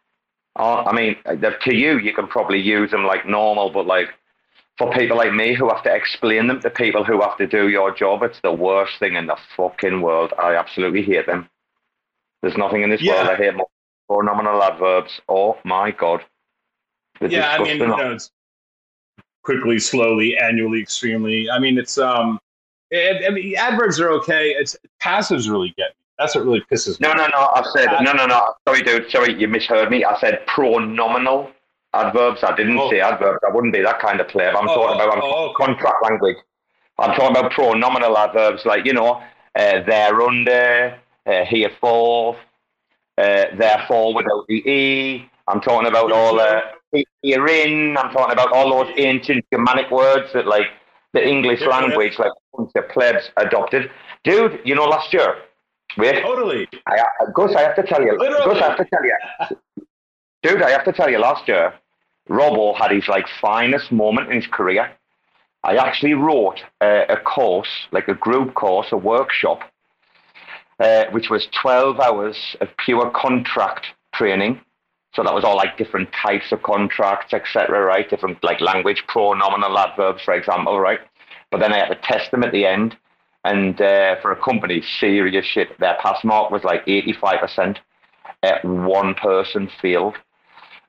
Uh, 0.58 0.82
I 0.82 0.92
mean, 0.92 1.16
to 1.24 1.74
you, 1.74 1.98
you 1.98 2.12
can 2.12 2.26
probably 2.26 2.60
use 2.60 2.90
them 2.90 3.04
like 3.04 3.26
normal, 3.26 3.70
but 3.70 3.86
like 3.86 4.08
for 4.76 4.90
people 4.92 5.16
like 5.16 5.32
me 5.32 5.54
who 5.54 5.68
have 5.68 5.82
to 5.84 5.94
explain 5.94 6.48
them 6.48 6.60
to 6.60 6.70
people 6.70 7.04
who 7.04 7.20
have 7.20 7.36
to 7.38 7.46
do 7.46 7.68
your 7.68 7.94
job, 7.94 8.22
it's 8.22 8.40
the 8.40 8.52
worst 8.52 8.98
thing 8.98 9.14
in 9.14 9.26
the 9.26 9.36
fucking 9.56 10.00
world. 10.00 10.32
I 10.38 10.56
absolutely 10.56 11.02
hate 11.02 11.26
them. 11.26 11.48
There's 12.42 12.56
nothing 12.56 12.82
in 12.82 12.90
this 12.90 13.02
world 13.02 13.28
I 13.28 13.36
hate 13.36 13.54
more 13.54 13.68
than 14.08 14.26
pronominal 14.26 14.62
adverbs. 14.62 15.20
Oh 15.28 15.58
my 15.64 15.92
god. 15.92 16.24
They're 17.20 17.30
yeah, 17.30 17.50
I 17.50 17.62
mean, 17.62 17.78
you 17.78 17.86
know, 17.86 18.12
it's 18.12 18.30
quickly, 19.42 19.78
slowly, 19.78 20.36
annually, 20.36 20.80
extremely. 20.80 21.48
I 21.50 21.58
mean, 21.58 21.78
it's 21.78 21.98
um, 21.98 22.38
it, 22.90 23.24
I 23.26 23.30
mean, 23.30 23.56
adverbs 23.56 24.00
are 24.00 24.10
okay. 24.12 24.50
It's 24.50 24.76
passives 25.02 25.48
really 25.50 25.74
get 25.76 25.90
me. 25.90 25.94
That's 26.18 26.34
what 26.34 26.44
really 26.44 26.62
pisses 26.72 26.98
me. 27.00 27.08
No, 27.08 27.14
no, 27.14 27.26
no. 27.26 27.50
I 27.54 27.62
said 27.74 27.88
no, 28.02 28.12
no, 28.12 28.26
no. 28.26 28.54
Sorry, 28.66 28.82
dude. 28.82 29.10
Sorry, 29.10 29.38
you 29.38 29.48
misheard 29.48 29.90
me. 29.90 30.04
I 30.04 30.18
said 30.18 30.46
pronominal 30.46 31.50
adverbs. 31.92 32.42
I 32.42 32.54
didn't 32.56 32.78
say 32.90 33.00
adverbs. 33.00 33.40
I 33.46 33.54
wouldn't 33.54 33.72
be 33.72 33.82
that 33.82 33.98
kind 34.00 34.20
of 34.20 34.28
player. 34.28 34.50
I'm 34.56 34.68
Oh, 34.68 34.74
talking 34.74 35.00
about 35.00 35.16
I'm 35.16 35.22
oh, 35.22 35.52
talking 35.52 35.66
contract 35.66 36.02
language. 36.02 36.36
I'm 36.98 37.14
talking 37.14 37.36
about 37.36 37.52
pronominal 37.52 38.16
adverbs, 38.16 38.64
like 38.64 38.86
you 38.86 38.94
know, 38.94 39.22
uh, 39.54 39.82
there 39.86 40.20
under, 40.22 40.98
uh, 41.26 41.44
here 41.44 41.70
for, 41.80 42.36
uh, 43.18 43.44
therefore 43.56 44.14
without 44.14 44.46
the 44.48 44.66
e. 44.68 45.30
I'm 45.48 45.60
talking 45.60 45.88
about 45.88 46.10
all 46.12 46.40
uh, 46.40 46.60
herein. 47.22 47.96
I'm 47.96 48.10
talking 48.12 48.32
about 48.32 48.52
all 48.52 48.70
those 48.84 48.92
ancient 48.98 49.44
Germanic 49.52 49.90
words 49.90 50.32
that 50.34 50.46
like 50.46 50.66
the 51.12 51.26
English 51.26 51.60
Yeah, 51.60 51.68
yeah. 51.68 51.76
language, 51.78 52.18
like 52.18 52.32
the 52.74 52.82
plebs 52.82 53.30
adopted. 53.36 53.90
Dude, 54.24 54.60
you 54.64 54.74
know, 54.74 54.84
last 54.84 55.12
year. 55.12 55.36
Wait. 55.96 56.20
Totally. 56.22 56.68
I, 56.86 57.00
I, 57.00 57.30
Gus, 57.34 57.54
I 57.54 57.62
have 57.62 57.76
to 57.76 57.82
tell 57.82 58.02
you. 58.02 58.16
Literally. 58.18 58.54
Gus, 58.54 58.62
I 58.62 58.68
have 58.68 58.76
to 58.78 58.84
tell 58.84 59.04
you. 59.04 59.16
Dude, 60.42 60.62
I 60.62 60.70
have 60.70 60.84
to 60.84 60.92
tell 60.92 61.08
you, 61.10 61.18
last 61.18 61.48
year, 61.48 61.72
Robbo 62.28 62.76
had 62.76 62.90
his 62.90 63.08
like 63.08 63.26
finest 63.40 63.90
moment 63.90 64.28
in 64.30 64.36
his 64.40 64.46
career. 64.46 64.90
I 65.64 65.76
actually 65.76 66.14
wrote 66.14 66.60
uh, 66.80 67.04
a 67.08 67.16
course, 67.16 67.68
like 67.90 68.08
a 68.08 68.14
group 68.14 68.54
course, 68.54 68.88
a 68.92 68.96
workshop, 68.96 69.60
uh, 70.78 71.04
which 71.10 71.30
was 71.30 71.48
12 71.60 71.98
hours 71.98 72.36
of 72.60 72.68
pure 72.84 73.10
contract 73.10 73.86
training. 74.14 74.60
So 75.16 75.22
that 75.22 75.34
was 75.34 75.44
all 75.44 75.56
like 75.56 75.78
different 75.78 76.10
types 76.12 76.52
of 76.52 76.62
contracts, 76.62 77.32
etc., 77.32 77.80
right? 77.80 78.08
Different 78.08 78.44
like 78.44 78.60
language, 78.60 79.02
pronominal 79.08 79.76
adverbs, 79.78 80.22
for 80.22 80.34
example, 80.34 80.78
right? 80.78 81.00
But 81.50 81.60
then 81.60 81.72
I 81.72 81.78
had 81.78 81.88
to 81.88 81.98
test 82.02 82.30
them 82.30 82.44
at 82.44 82.52
the 82.52 82.66
end. 82.66 82.98
And 83.42 83.80
uh, 83.80 84.16
for 84.20 84.30
a 84.30 84.36
company, 84.36 84.82
serious 85.00 85.46
shit, 85.46 85.78
their 85.78 85.96
pass 86.02 86.22
mark 86.22 86.50
was 86.50 86.64
like 86.64 86.84
85%. 86.84 87.78
at 88.42 88.62
one 88.62 89.14
person 89.14 89.70
failed. 89.80 90.16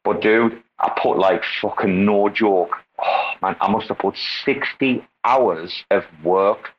But 0.04 0.22
dude, 0.22 0.62
I 0.80 0.92
put 1.02 1.18
like 1.18 1.44
fucking 1.62 2.04
no 2.06 2.28
joke. 2.28 2.76
Oh, 3.02 3.30
man, 3.42 3.56
I 3.62 3.72
must 3.72 3.88
have 3.88 4.00
put 4.00 4.16
60 4.44 5.08
hours 5.24 5.86
of 5.90 6.04
work 6.22 6.72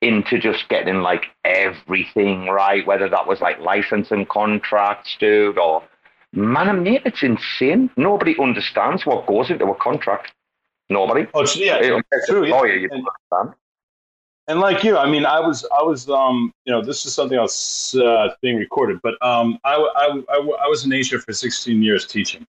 into 0.00 0.40
just 0.40 0.68
getting 0.68 1.02
like 1.02 1.26
everything 1.44 2.46
right, 2.46 2.84
whether 2.84 3.08
that 3.08 3.28
was 3.28 3.40
like 3.40 3.60
licensing 3.60 4.26
contracts, 4.26 5.16
dude, 5.20 5.58
or 5.58 5.84
man, 6.32 6.68
I 6.68 6.72
mean, 6.72 7.00
it's 7.04 7.22
insane. 7.22 7.90
Nobody 7.96 8.36
understands 8.38 9.04
what 9.06 9.26
goes 9.26 9.50
into 9.50 9.66
a 9.66 9.74
contract. 9.76 10.32
Nobody. 10.88 11.26
Oh, 11.34 11.46
yeah, 11.56 11.76
It- 11.76 12.04
it's 12.12 12.26
true, 12.28 12.44
yeah. 12.46 12.54
lawyer, 12.54 12.74
you 12.74 12.88
And- 12.90 13.06
understand. 13.32 13.58
And 14.48 14.60
like 14.60 14.82
you, 14.82 14.96
I 14.96 15.08
mean, 15.08 15.24
I 15.24 15.38
was, 15.38 15.64
I 15.78 15.82
was, 15.84 16.10
um, 16.10 16.52
you 16.64 16.72
know, 16.72 16.82
this 16.82 17.06
is 17.06 17.14
something 17.14 17.38
else 17.38 17.94
uh, 17.94 18.34
being 18.42 18.56
recorded, 18.56 18.98
but 19.02 19.14
um, 19.24 19.58
I, 19.62 19.74
I, 19.76 20.20
I, 20.28 20.36
I 20.64 20.66
was 20.66 20.84
in 20.84 20.92
Asia 20.92 21.20
for 21.20 21.32
16 21.32 21.80
years 21.82 22.06
teaching. 22.06 22.44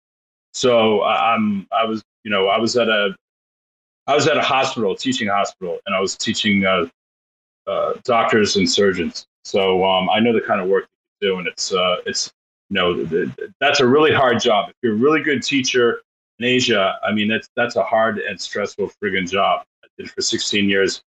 So 0.54 1.02
I- 1.02 1.34
I'm, 1.34 1.66
I 1.70 1.84
was, 1.84 2.02
you 2.24 2.30
know, 2.30 2.48
I 2.48 2.58
was 2.58 2.76
at 2.76 2.88
a, 2.88 3.14
I 4.06 4.14
was 4.14 4.26
at 4.26 4.36
a 4.38 4.42
hospital, 4.42 4.96
teaching 4.96 5.28
hospital, 5.28 5.78
and 5.86 5.94
I 5.94 6.00
was 6.00 6.16
teaching 6.16 6.64
uh, 6.64 6.86
uh, 7.66 7.92
doctors 8.04 8.56
and 8.56 8.68
surgeons. 8.68 9.26
So 9.44 9.84
um, 9.84 10.08
I 10.10 10.18
know 10.18 10.32
the 10.32 10.40
kind 10.40 10.60
of 10.60 10.68
work 10.68 10.84
that 10.88 11.26
you 11.26 11.32
do, 11.34 11.38
and 11.38 11.46
it's, 11.46 11.72
uh, 11.74 11.96
it's, 12.06 12.32
you 12.72 12.80
know, 12.80 12.94
th- 13.04 13.36
th- 13.36 13.50
that's 13.60 13.80
a 13.80 13.86
really 13.86 14.14
hard 14.14 14.40
job. 14.40 14.70
If 14.70 14.76
you're 14.82 14.94
a 14.94 14.96
really 14.96 15.22
good 15.22 15.42
teacher 15.42 16.00
in 16.38 16.46
Asia, 16.46 16.98
I 17.06 17.12
mean, 17.12 17.28
that's 17.28 17.48
that's 17.54 17.76
a 17.76 17.82
hard 17.82 18.18
and 18.18 18.40
stressful 18.40 18.90
friggin' 18.98 19.30
job. 19.30 19.66
I 19.84 19.88
did 19.98 20.10
for 20.10 20.22
16 20.22 20.70
years. 20.70 21.02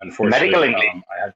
Unfortunately, 0.00 0.48
Medical 0.48 0.62
English. 0.62 0.94
um, 0.94 1.04
I 1.14 1.24
had 1.26 1.34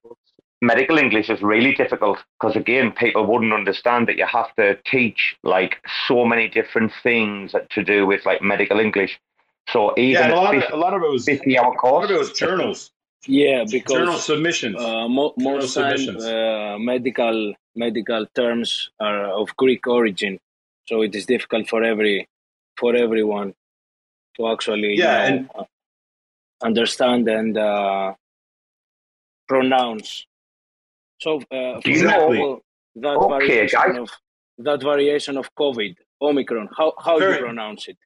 medical 0.63 0.97
English 0.97 1.29
is 1.29 1.43
really 1.43 1.75
difficult 1.75 2.19
because 2.41 2.57
again, 2.57 2.93
people 2.93 3.27
wouldn't 3.27 3.53
understand 3.53 4.09
that 4.09 4.17
you 4.17 4.25
have 4.25 4.55
to 4.57 4.79
teach 4.87 5.37
like 5.43 5.77
so 6.09 6.25
many 6.25 6.49
different 6.49 6.91
things 7.03 7.55
to 7.69 7.85
do 7.85 8.07
with 8.07 8.25
like 8.25 8.41
medical 8.41 8.81
English. 8.81 9.21
So 9.69 9.93
even 9.99 10.31
yeah, 10.31 10.35
a 10.35 10.37
lot, 10.37 10.57
of, 10.57 10.63
a 10.73 10.77
lot 10.77 10.95
of 10.95 11.03
it 11.03 11.11
was 11.11 11.27
50 11.27 11.59
hour 11.59 11.75
course, 11.75 11.93
a 11.93 11.95
lot 11.95 12.05
of 12.05 12.11
it 12.11 12.19
was 12.19 12.33
journals. 12.33 12.91
Yeah, 13.27 13.65
because 13.71 13.93
Journal 13.97 14.19
submissions. 14.19 14.77
Uh, 14.77 15.09
mo- 15.09 15.35
Journal 15.39 15.59
most 15.59 15.75
time, 15.75 16.17
uh, 16.19 16.79
medical 16.79 17.55
medical 17.75 18.27
terms 18.35 18.91
are 19.01 19.27
of 19.41 19.57
Greek 19.57 19.87
origin, 19.87 20.39
so 20.87 21.03
it 21.03 21.15
is 21.15 21.27
difficult 21.27 21.69
for 21.69 21.83
every 21.83 22.29
for 22.77 22.95
everyone 22.95 23.55
to 24.37 24.49
actually 24.49 24.95
Yeah, 24.97 25.29
you 25.29 25.41
know, 25.41 25.49
uh, 25.55 25.65
understand 26.63 27.29
and 27.29 27.57
uh, 27.57 28.15
pronounce. 29.49 30.27
So, 31.21 31.37
uh, 31.39 31.41
for 31.77 31.81
Do 31.83 31.91
you 31.91 31.97
example, 31.97 32.63
that 32.97 33.17
Okay, 33.17 33.47
variation 33.47 33.81
guys. 33.81 33.97
of 33.99 34.11
that 34.59 34.83
variation 34.83 35.37
of 35.37 35.49
COVID, 35.55 35.97
Omicron, 36.21 36.69
how 36.77 36.93
how 37.03 37.15
do 37.19 37.21
Very- 37.25 37.39
you 37.39 37.45
pronounce 37.45 37.89
it? 37.89 37.97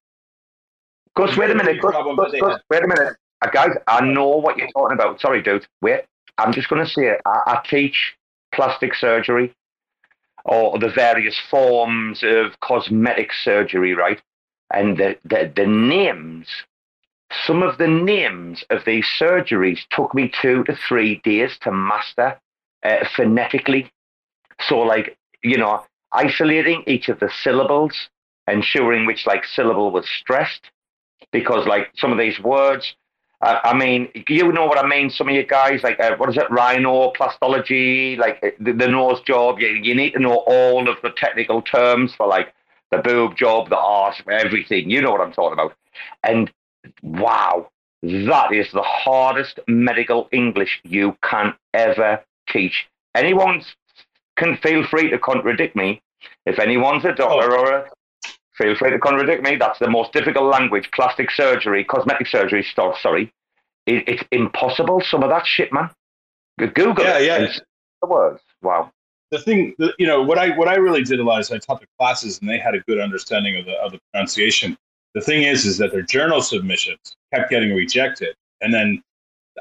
Gus, 1.16 1.36
wait 1.36 1.50
a 1.50 1.54
minute. 1.54 1.80
Gus, 1.80 1.90
problem 1.92 2.16
Gus, 2.16 2.26
that 2.26 2.32
they 2.32 2.40
Gus, 2.40 2.52
had. 2.52 2.60
wait 2.70 2.84
a 2.84 2.88
minute. 2.88 3.16
Uh, 3.42 3.50
guys, 3.50 3.70
I 3.86 4.04
know 4.04 4.28
what 4.28 4.56
you're 4.58 4.68
talking 4.68 4.94
about. 4.94 5.20
Sorry, 5.20 5.42
dude. 5.42 5.66
Wait. 5.80 6.02
I'm 6.38 6.52
just 6.52 6.68
going 6.68 6.84
to 6.84 6.90
say 6.90 7.06
it. 7.06 7.20
I, 7.26 7.40
I 7.46 7.62
teach 7.68 8.14
plastic 8.52 8.94
surgery 8.94 9.52
or 10.44 10.78
the 10.78 10.88
various 10.88 11.36
forms 11.50 12.22
of 12.22 12.58
cosmetic 12.60 13.32
surgery, 13.32 13.92
right? 13.92 14.22
And 14.72 14.96
the, 14.96 15.18
the, 15.24 15.52
the 15.54 15.66
names, 15.66 16.46
some 17.44 17.62
of 17.62 17.78
the 17.78 17.88
names 17.88 18.64
of 18.70 18.84
these 18.84 19.06
surgeries 19.20 19.80
took 19.90 20.14
me 20.14 20.30
two 20.40 20.62
to 20.64 20.76
three 20.76 21.20
days 21.24 21.58
to 21.62 21.72
master 21.72 22.38
uh, 22.84 23.04
phonetically. 23.16 23.90
So, 24.60 24.78
like, 24.78 25.16
you 25.42 25.58
know, 25.58 25.84
isolating 26.12 26.84
each 26.86 27.08
of 27.08 27.18
the 27.18 27.30
syllables, 27.42 28.08
ensuring 28.46 29.06
which 29.06 29.26
like 29.26 29.44
syllable 29.44 29.90
was 29.90 30.08
stressed, 30.08 30.70
because 31.32 31.66
like 31.66 31.90
some 31.96 32.12
of 32.12 32.18
these 32.18 32.38
words, 32.40 32.94
I 33.40 33.72
mean, 33.72 34.08
you 34.28 34.50
know 34.52 34.66
what 34.66 34.84
I 34.84 34.86
mean. 34.88 35.10
Some 35.10 35.28
of 35.28 35.34
you 35.34 35.46
guys, 35.46 35.82
like, 35.84 36.00
uh, 36.00 36.16
what 36.16 36.28
is 36.28 36.36
it, 36.36 36.48
rhinoplastology, 36.48 38.18
like 38.18 38.40
uh, 38.42 38.50
the, 38.58 38.72
the 38.72 38.88
nose 38.88 39.20
job. 39.20 39.60
You, 39.60 39.68
you 39.68 39.94
need 39.94 40.10
to 40.14 40.18
know 40.18 40.42
all 40.46 40.88
of 40.88 40.96
the 41.02 41.10
technical 41.10 41.62
terms 41.62 42.12
for 42.16 42.26
like 42.26 42.52
the 42.90 42.98
boob 42.98 43.36
job, 43.36 43.68
the 43.68 43.76
arse, 43.76 44.20
everything. 44.28 44.90
You 44.90 45.02
know 45.02 45.12
what 45.12 45.20
I'm 45.20 45.32
talking 45.32 45.52
about. 45.52 45.74
And 46.24 46.50
wow, 47.02 47.70
that 48.02 48.52
is 48.52 48.72
the 48.72 48.82
hardest 48.82 49.60
medical 49.68 50.28
English 50.32 50.80
you 50.82 51.16
can 51.22 51.54
ever 51.74 52.24
teach. 52.48 52.88
Anyone 53.14 53.62
can 54.36 54.56
feel 54.56 54.84
free 54.84 55.10
to 55.10 55.18
contradict 55.18 55.76
me. 55.76 56.02
If 56.44 56.58
anyone's 56.58 57.04
a 57.04 57.12
doctor 57.12 57.56
or 57.56 57.72
a 57.72 57.90
feel 58.58 58.74
free 58.76 58.90
to 58.90 58.98
contradict 58.98 59.42
me. 59.42 59.56
That's 59.56 59.78
the 59.78 59.88
most 59.88 60.12
difficult 60.12 60.50
language. 60.52 60.90
Plastic 60.92 61.30
surgery, 61.30 61.84
cosmetic 61.84 62.26
surgery 62.26 62.62
stuff. 62.64 62.98
Sorry, 63.00 63.32
it, 63.86 64.04
it's 64.08 64.24
impossible. 64.32 65.00
Some 65.00 65.22
of 65.22 65.30
that 65.30 65.46
shit, 65.46 65.72
man. 65.72 65.90
Google 66.58 67.04
Yeah, 67.04 67.18
it. 67.18 67.26
yeah. 67.26 67.52
see 67.52 67.60
The 68.02 68.08
words. 68.08 68.42
Wow. 68.62 68.90
the 69.30 69.38
thing, 69.38 69.74
the, 69.78 69.94
you 69.98 70.06
know, 70.06 70.22
what 70.22 70.38
I 70.38 70.50
what 70.56 70.68
I 70.68 70.76
really 70.76 71.04
did 71.04 71.20
a 71.20 71.24
lot 71.24 71.40
is 71.40 71.50
I 71.52 71.58
taught 71.58 71.80
the 71.80 71.86
classes, 71.98 72.40
and 72.40 72.48
they 72.50 72.58
had 72.58 72.74
a 72.74 72.80
good 72.80 72.98
understanding 73.00 73.56
of 73.56 73.64
the 73.66 73.74
of 73.78 73.92
the 73.92 74.00
pronunciation. 74.12 74.76
The 75.14 75.20
thing 75.22 75.44
is, 75.44 75.64
is 75.64 75.78
that 75.78 75.92
their 75.92 76.02
journal 76.02 76.42
submissions 76.42 77.16
kept 77.32 77.50
getting 77.50 77.74
rejected, 77.74 78.34
and 78.60 78.74
then 78.74 79.02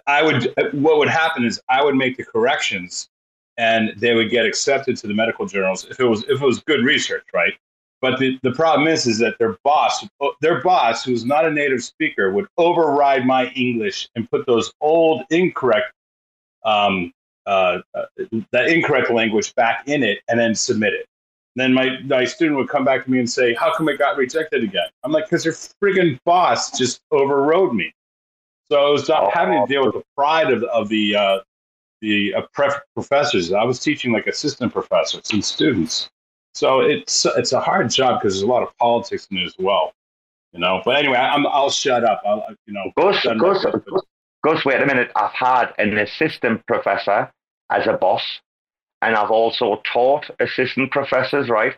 I 0.08 0.24
would 0.24 0.54
what 0.74 0.98
would 0.98 1.10
happen 1.10 1.46
is 1.46 1.62
I 1.70 1.84
would 1.84 1.96
make 1.96 2.18
the 2.18 2.26
corrections, 2.26 3.10
and 3.58 3.94
they 3.98 4.16
would 4.16 4.30
get 4.30 4.46
accepted 4.46 4.98
to 4.98 5.08
the 5.08 5.14
medical 5.14 5.46
journals 5.46 5.86
if 5.90 6.00
it 6.00 6.06
was 6.06 6.24
if 6.24 6.42
it 6.42 6.46
was 6.46 6.60
good 6.62 6.84
research, 6.84 7.26
right? 7.34 7.54
But 8.02 8.20
the, 8.20 8.38
the 8.44 8.52
problem 8.52 8.88
is, 8.88 9.08
is 9.08 9.18
that 9.20 9.38
their 9.40 9.58
boss, 9.64 10.06
their 10.42 10.62
boss, 10.62 11.04
who's 11.04 11.26
not 11.26 11.46
a 11.46 11.52
native 11.52 11.84
speaker, 11.84 12.32
would 12.32 12.48
override 12.58 13.26
my 13.26 13.48
English 13.50 14.08
and 14.16 14.30
put 14.30 14.46
those 14.46 14.72
old 14.82 15.24
incorrect 15.32 15.92
um, 16.64 17.12
uh, 17.48 17.80
uh, 17.96 18.06
that 18.52 18.68
incorrect 18.68 19.10
language 19.10 19.56
back 19.56 19.88
in 19.88 20.04
it 20.04 20.20
and 20.28 20.40
then 20.40 20.54
submit 20.54 20.94
it. 20.94 21.06
then 21.56 21.74
my, 21.74 21.98
my 22.02 22.26
student 22.26 22.58
would 22.58 22.70
come 22.70 22.84
back 22.84 23.06
to 23.06 23.10
me 23.10 23.20
and 23.20 23.30
say, 23.30 23.54
How 23.56 23.76
come 23.76 23.90
it 23.90 23.98
got 23.98 24.18
rejected 24.18 24.64
again? 24.64 24.88
I'm 25.04 25.12
like, 25.12 25.26
Because 25.26 25.46
your 25.46 25.56
friggin' 25.56 26.20
boss 26.26 26.78
just 26.78 27.02
overrode 27.12 27.74
me. 27.74 27.92
So 28.70 28.86
I 28.86 28.90
was 28.92 29.08
not 29.08 29.34
having 29.34 29.60
to 29.60 29.66
deal 29.66 29.86
with 29.86 29.94
the 29.94 30.04
pride 30.16 30.52
of, 30.52 30.62
of 30.64 30.90
the, 30.90 31.16
uh, 31.16 31.40
the 32.02 32.36
uh, 32.36 32.42
pref- 32.54 32.82
professors. 32.94 33.54
I 33.54 33.64
was 33.64 33.80
teaching 33.80 34.12
like 34.12 34.28
assistant 34.28 34.74
professors 34.74 35.32
and 35.32 35.44
students. 35.44 36.10
So 36.58 36.80
it's 36.80 37.24
it's 37.38 37.54
a 37.54 37.60
hard 37.60 37.92
job 37.92 38.20
because 38.20 38.34
there's 38.34 38.42
a 38.42 38.48
lot 38.48 38.64
of 38.64 38.76
politics 38.80 39.28
in 39.30 39.38
it 39.38 39.46
as 39.46 39.56
well, 39.60 39.94
you 40.54 40.60
know. 40.60 40.82
But 40.84 40.96
anyway, 40.96 41.18
I'm 41.18 41.46
I'll 41.46 41.70
shut 41.70 42.04
up. 42.04 42.24
I'll 42.26 42.48
you 42.66 42.74
know. 42.74 42.92
Gus, 42.98 43.24
Gus, 43.40 43.64
Gus, 44.44 44.66
wait 44.66 44.82
a 44.82 44.86
minute. 44.88 45.12
I've 45.16 45.34
had 45.34 45.74
an 45.78 45.96
assistant 46.00 46.66
professor 46.66 47.32
as 47.70 47.86
a 47.86 47.94
boss, 47.94 48.24
and 49.04 49.16
I've 49.16 49.30
also 49.30 49.84
taught 49.94 50.32
assistant 50.40 50.90
professors, 50.90 51.48
right? 51.48 51.76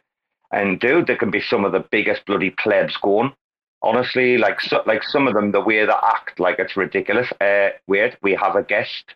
And 0.53 0.79
dude, 0.79 1.07
there 1.07 1.17
can 1.17 1.29
be 1.29 1.41
some 1.41 1.65
of 1.65 1.73
the 1.73 1.83
biggest 1.91 2.25
bloody 2.25 2.51
plebs 2.51 2.95
going. 3.01 3.33
Honestly, 3.81 4.37
like 4.37 4.61
so, 4.61 4.81
like 4.85 5.03
some 5.03 5.27
of 5.27 5.33
them, 5.33 5.51
the 5.51 5.59
way 5.59 5.85
they 5.85 5.91
act, 5.91 6.39
like 6.39 6.57
it's 6.57 6.77
ridiculous. 6.77 7.29
Uh, 7.41 7.71
wait, 7.87 8.15
we 8.21 8.31
have 8.31 8.55
a 8.55 8.63
guest, 8.63 9.13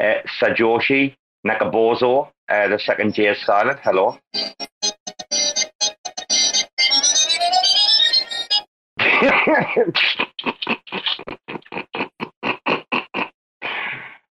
uh, 0.00 0.22
Sajoshi 0.40 1.16
Nakabozo. 1.44 2.28
Uh, 2.48 2.68
the 2.68 2.78
second 2.78 3.18
year 3.18 3.34
silent. 3.34 3.80
Hello. 3.82 4.16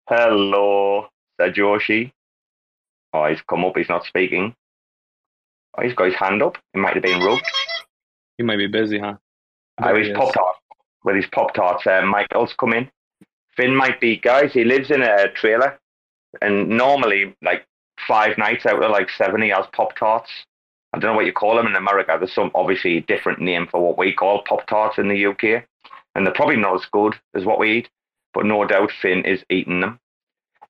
Hello, 0.08 1.06
Sajoshi. 1.40 2.10
Oh, 3.12 3.26
he's 3.26 3.40
come 3.48 3.64
up. 3.64 3.76
He's 3.76 3.88
not 3.88 4.04
speaking. 4.04 4.56
Oh, 5.78 5.82
he's 5.82 5.94
got 5.94 6.06
his 6.06 6.16
hand 6.16 6.42
up. 6.42 6.58
He 6.72 6.80
might 6.80 6.94
have 6.94 7.02
been 7.04 7.22
rubbed. 7.22 7.46
He 8.38 8.44
might 8.44 8.56
be 8.56 8.66
busy, 8.66 8.98
huh? 8.98 9.14
I 9.78 9.92
There 9.92 10.00
was 10.00 10.08
he. 10.08 10.14
Pop 10.14 10.34
Tart 10.34 10.56
with 11.04 11.14
his 11.14 11.26
Pop 11.26 11.54
Tarts. 11.54 11.86
Uh, 11.86 12.02
Michael's 12.02 12.54
come 12.58 12.72
in. 12.72 12.90
Finn 13.56 13.74
might 13.74 14.00
be, 14.00 14.16
guys. 14.16 14.52
He 14.52 14.64
lives 14.64 14.90
in 14.90 15.02
a 15.02 15.30
trailer, 15.30 15.78
and 16.42 16.68
normally, 16.70 17.36
like 17.40 17.64
five 18.08 18.36
nights 18.36 18.66
out 18.66 18.82
of 18.82 18.90
like 18.90 19.10
seven, 19.10 19.42
he 19.42 19.50
has 19.50 19.66
Pop 19.72 19.94
Tarts. 19.96 20.30
I 20.94 20.98
don't 20.98 21.10
know 21.10 21.16
what 21.16 21.26
you 21.26 21.32
call 21.32 21.56
them 21.56 21.66
in 21.66 21.74
America. 21.74 22.14
There's 22.16 22.32
some 22.32 22.52
obviously 22.54 23.00
different 23.00 23.40
name 23.40 23.66
for 23.68 23.80
what 23.80 23.98
we 23.98 24.12
call 24.12 24.44
Pop 24.44 24.64
Tarts 24.68 24.96
in 24.96 25.08
the 25.08 25.26
UK, 25.26 25.64
and 26.14 26.24
they're 26.24 26.32
probably 26.32 26.56
not 26.56 26.76
as 26.76 26.86
good 26.92 27.16
as 27.34 27.44
what 27.44 27.58
we 27.58 27.78
eat. 27.78 27.88
But 28.32 28.46
no 28.46 28.64
doubt 28.64 28.92
Finn 29.02 29.24
is 29.24 29.42
eating 29.50 29.80
them. 29.80 29.98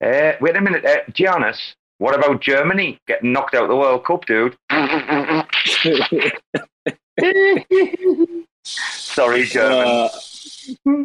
Uh, 0.02 0.32
wait 0.40 0.56
a 0.56 0.62
minute, 0.62 0.82
uh, 0.82 1.04
Giannis. 1.10 1.74
What 1.98 2.14
about 2.14 2.40
Germany 2.40 2.98
getting 3.06 3.32
knocked 3.32 3.54
out 3.54 3.64
of 3.64 3.68
the 3.68 3.76
World 3.76 4.06
Cup, 4.06 4.24
dude? 4.24 4.56
Sorry, 8.64 9.44
German. 9.44 9.86
Uh, 9.86 10.08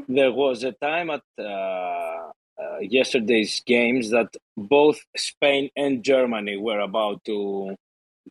there 0.07 0.31
was 0.31 0.63
a 0.63 0.71
time 0.71 1.09
at 1.09 1.23
uh, 1.37 1.43
uh, 1.43 2.31
yesterday's 2.79 3.61
games 3.65 4.11
that 4.11 4.33
both 4.55 5.01
Spain 5.17 5.69
and 5.75 6.03
Germany 6.03 6.55
were 6.55 6.79
about 6.79 7.25
to 7.25 7.75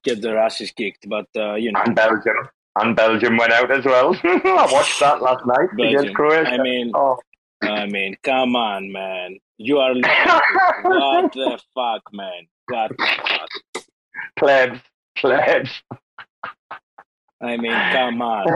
get 0.04 0.20
their 0.22 0.38
asses 0.38 0.70
kicked, 0.72 1.08
but 1.08 1.26
uh, 1.36 1.54
you 1.54 1.72
know, 1.72 1.80
and 1.84 1.94
Belgium. 1.94 2.48
And 2.76 2.94
Belgium 2.94 3.36
went 3.36 3.52
out 3.52 3.70
as 3.72 3.84
well. 3.84 4.14
I 4.24 4.68
watched 4.70 5.00
that 5.00 5.20
last 5.20 5.44
night 5.46 5.68
Belgium. 5.76 5.98
against 6.00 6.14
Croatia. 6.14 6.50
I 6.50 6.58
mean, 6.62 6.92
oh. 6.94 7.18
I 7.62 7.86
mean, 7.86 8.16
come 8.22 8.54
on, 8.54 8.92
man. 8.92 9.38
You 9.56 9.78
are 9.78 9.92
what 10.82 11.32
the 11.32 11.58
fuck, 11.74 12.02
man? 12.12 12.46
What 12.68 12.92
the 12.96 13.06
fuck? 13.28 13.84
plebs, 14.38 14.80
plebs. 15.16 15.70
I 17.42 17.56
mean, 17.56 17.72
come 17.92 18.22
on. 18.22 18.46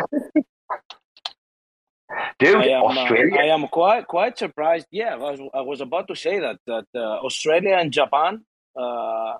Dude, 2.38 2.56
I 2.56 2.66
am, 2.68 2.82
uh, 2.84 2.86
Australia. 3.00 3.40
I 3.40 3.44
am 3.46 3.66
quite 3.68 4.06
quite 4.06 4.36
surprised. 4.38 4.86
Yeah, 4.90 5.14
I 5.14 5.16
was, 5.16 5.40
I 5.54 5.60
was 5.62 5.80
about 5.80 6.08
to 6.08 6.14
say 6.16 6.38
that 6.40 6.58
that 6.66 6.86
uh, 6.94 7.18
Australia 7.24 7.76
and 7.76 7.90
Japan 7.92 8.44
uh, 8.76 9.34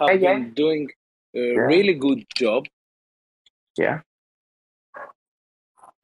have 0.00 0.08
Yeah, 0.10 0.14
yeah. 0.14 0.34
been 0.34 0.54
doing 0.54 0.88
a 1.36 1.66
really 1.66 1.94
good 1.94 2.24
job. 2.36 2.66
Yeah. 3.76 4.00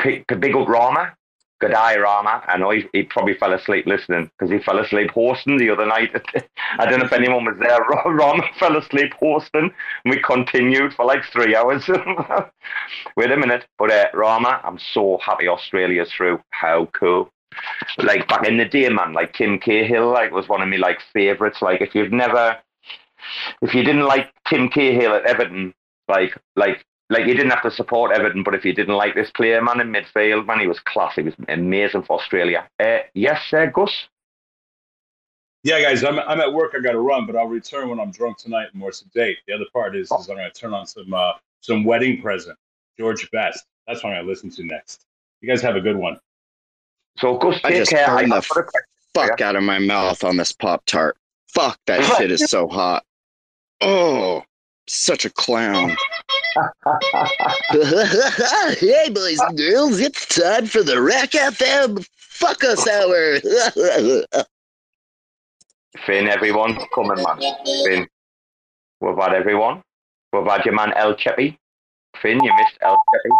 P- 0.00 0.24
big 0.28 0.54
up 0.54 0.68
Rarma. 0.68 1.12
Good 1.60 1.74
eye, 1.74 1.96
Rarma. 1.96 2.42
I 2.48 2.56
know 2.56 2.70
he, 2.70 2.88
he 2.92 3.04
probably 3.04 3.34
fell 3.34 3.52
asleep 3.52 3.86
listening 3.86 4.28
because 4.32 4.50
he 4.50 4.58
fell 4.58 4.80
asleep 4.80 5.12
horsing 5.12 5.58
the 5.58 5.70
other 5.70 5.86
night. 5.86 6.10
I 6.78 6.86
don't 6.86 6.98
know 6.98 7.06
if 7.06 7.12
anyone 7.12 7.44
was 7.44 7.56
there. 7.60 7.78
Rarma 8.04 8.42
fell 8.58 8.76
asleep 8.76 9.12
horsing. 9.14 9.50
and 9.54 9.72
we 10.04 10.20
continued 10.20 10.92
for 10.92 11.04
like 11.04 11.24
three 11.32 11.54
hours. 11.54 11.88
Wait 13.16 13.30
a 13.30 13.36
minute. 13.36 13.64
But 13.78 13.92
uh, 13.92 14.10
Rarma, 14.12 14.60
I'm 14.64 14.78
so 14.92 15.18
happy 15.24 15.46
Australia's 15.46 16.10
through. 16.10 16.40
How 16.50 16.86
cool. 16.92 17.30
Like 17.98 18.26
back 18.26 18.44
in 18.48 18.56
the 18.56 18.64
day, 18.64 18.88
man, 18.88 19.12
like 19.12 19.34
Tim 19.34 19.60
Cahill 19.60 20.10
like 20.10 20.32
was 20.32 20.48
one 20.48 20.62
of 20.62 20.68
my 20.68 20.78
like 20.78 20.98
favourites. 21.12 21.62
Like 21.62 21.80
if 21.80 21.94
you've 21.94 22.10
never 22.10 22.56
if 23.60 23.74
you 23.74 23.82
didn't 23.82 24.06
like 24.06 24.32
Tim 24.48 24.68
Cahill 24.68 25.14
at 25.14 25.24
Everton, 25.24 25.74
like 26.08 26.36
like 26.56 26.84
like 27.10 27.26
you 27.26 27.34
didn't 27.34 27.50
have 27.50 27.62
to 27.62 27.70
support 27.70 28.12
Everton, 28.12 28.42
but 28.42 28.54
if 28.54 28.64
you 28.64 28.72
didn't 28.72 28.96
like 28.96 29.14
this 29.14 29.30
player, 29.30 29.62
man, 29.62 29.80
in 29.80 29.92
midfield, 29.92 30.46
man, 30.46 30.60
he 30.60 30.66
was 30.66 30.80
class. 30.80 31.14
He 31.14 31.22
was 31.22 31.34
amazing 31.48 32.04
for 32.04 32.18
Australia. 32.18 32.68
Uh, 32.80 32.98
yes, 33.14 33.52
uh, 33.52 33.66
Gus. 33.66 34.08
Yeah, 35.64 35.80
guys, 35.80 36.02
I'm, 36.02 36.18
I'm 36.18 36.40
at 36.40 36.52
work. 36.52 36.72
I 36.76 36.80
got 36.80 36.92
to 36.92 37.00
run, 37.00 37.24
but 37.24 37.36
I'll 37.36 37.46
return 37.46 37.88
when 37.88 38.00
I'm 38.00 38.10
drunk 38.10 38.38
tonight 38.38 38.68
and 38.72 38.80
more 38.80 38.90
sedate. 38.90 39.38
The 39.46 39.52
other 39.52 39.66
part 39.72 39.94
is, 39.94 40.10
is 40.10 40.28
I'm 40.28 40.36
going 40.36 40.38
to 40.38 40.50
turn 40.50 40.74
on 40.74 40.86
some 40.86 41.12
uh, 41.14 41.32
some 41.60 41.84
wedding 41.84 42.20
present, 42.20 42.58
George 42.98 43.30
Best. 43.30 43.64
That's 43.86 44.02
what 44.02 44.10
I'm 44.10 44.16
going 44.16 44.26
to 44.26 44.30
listen 44.30 44.50
to 44.50 44.64
next. 44.64 45.04
You 45.40 45.48
guys 45.48 45.62
have 45.62 45.76
a 45.76 45.80
good 45.80 45.96
one. 45.96 46.18
So 47.18 47.36
Gus, 47.36 47.60
I 47.62 47.72
just 47.72 47.92
burned 47.92 48.32
the 48.32 48.42
fuck 49.14 49.40
out 49.40 49.54
of 49.54 49.62
my 49.62 49.78
mouth 49.78 50.24
on 50.24 50.36
this 50.36 50.50
Pop 50.50 50.84
Tart. 50.86 51.16
Fuck, 51.48 51.78
that 51.86 52.02
shit 52.18 52.30
is 52.30 52.50
so 52.50 52.66
hot. 52.66 53.04
Oh, 53.82 54.42
such 54.86 55.24
a 55.24 55.30
clown. 55.30 55.96
hey, 57.72 59.08
boys 59.10 59.40
and 59.40 59.56
girls, 59.56 59.98
it's 59.98 60.26
time 60.26 60.66
for 60.66 60.82
the 60.82 61.00
RAC 61.00 61.30
FM 61.30 62.06
Fuck 62.16 62.62
Us 62.64 62.86
Hour. 62.86 63.40
Finn, 66.06 66.28
everyone, 66.28 66.78
coming, 66.94 67.22
man. 67.22 67.40
Finn, 67.84 68.06
we've 69.00 69.16
had 69.16 69.32
everyone. 69.32 69.82
We've 70.32 70.46
had 70.46 70.64
your 70.64 70.74
man 70.74 70.92
El 70.94 71.14
Cheppy. 71.14 71.56
Finn, 72.20 72.42
you 72.42 72.52
missed 72.54 72.78
El 72.82 72.96
Cheppy. 72.96 73.30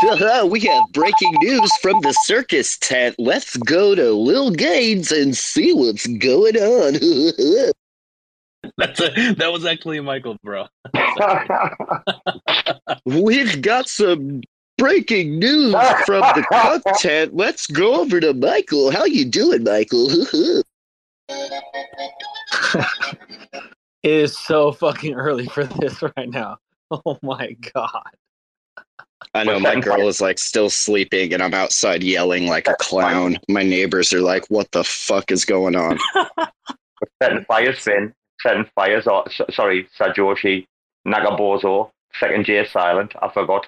Uh-huh, 0.00 0.46
we 0.46 0.60
have 0.60 0.84
breaking 0.92 1.34
news 1.40 1.76
from 1.78 2.00
the 2.02 2.12
circus 2.22 2.78
tent. 2.78 3.16
Let's 3.18 3.56
go 3.56 3.94
to 3.96 4.02
LiLGainzz 4.02 5.10
and 5.10 5.36
see 5.36 5.72
what's 5.72 6.06
going 6.06 6.56
on. 6.56 6.94
That's 8.76 9.00
a, 9.00 9.34
that 9.34 9.52
was 9.52 9.64
actually 9.64 10.00
Michael, 10.00 10.36
bro. 10.42 10.66
We've 13.04 13.62
got 13.62 13.88
some 13.88 14.42
breaking 14.76 15.38
news 15.38 15.74
from 16.06 16.20
the 16.20 16.44
content. 16.52 17.34
Let's 17.34 17.66
go 17.66 18.00
over 18.00 18.20
to 18.20 18.34
Michael. 18.34 18.90
How 18.90 19.04
you 19.04 19.24
doing, 19.24 19.64
Michael? 19.64 20.08
It 24.02 24.02
is 24.02 24.36
so 24.36 24.72
fucking 24.72 25.14
early 25.14 25.46
for 25.46 25.64
this 25.64 26.02
right 26.02 26.28
now. 26.28 26.58
Oh 26.90 27.18
my 27.22 27.52
god. 27.74 28.02
I 29.34 29.44
know 29.44 29.60
my 29.60 29.78
girl 29.80 30.08
is 30.08 30.20
like 30.20 30.38
still 30.38 30.70
sleeping, 30.70 31.34
and 31.34 31.42
I'm 31.42 31.52
outside 31.52 32.02
yelling 32.02 32.46
like 32.46 32.66
a 32.66 32.74
clown. 32.78 33.38
My 33.48 33.62
neighbors 33.62 34.12
are 34.12 34.22
like, 34.22 34.46
"What 34.48 34.70
the 34.70 34.84
fuck 34.84 35.30
is 35.30 35.44
going 35.44 35.76
on?" 35.76 35.98
We're 36.16 37.08
setting 37.22 37.44
fires, 37.44 37.78
Finn. 37.78 38.14
Setting 38.40 38.66
fires. 38.74 39.06
Or, 39.06 39.24
sorry, 39.50 39.88
Sajoshi 39.98 40.66
Nagabozo. 41.06 41.90
Second 42.18 42.44
J 42.46 42.58
is 42.58 42.70
silent. 42.70 43.14
I 43.20 43.28
forgot. 43.28 43.66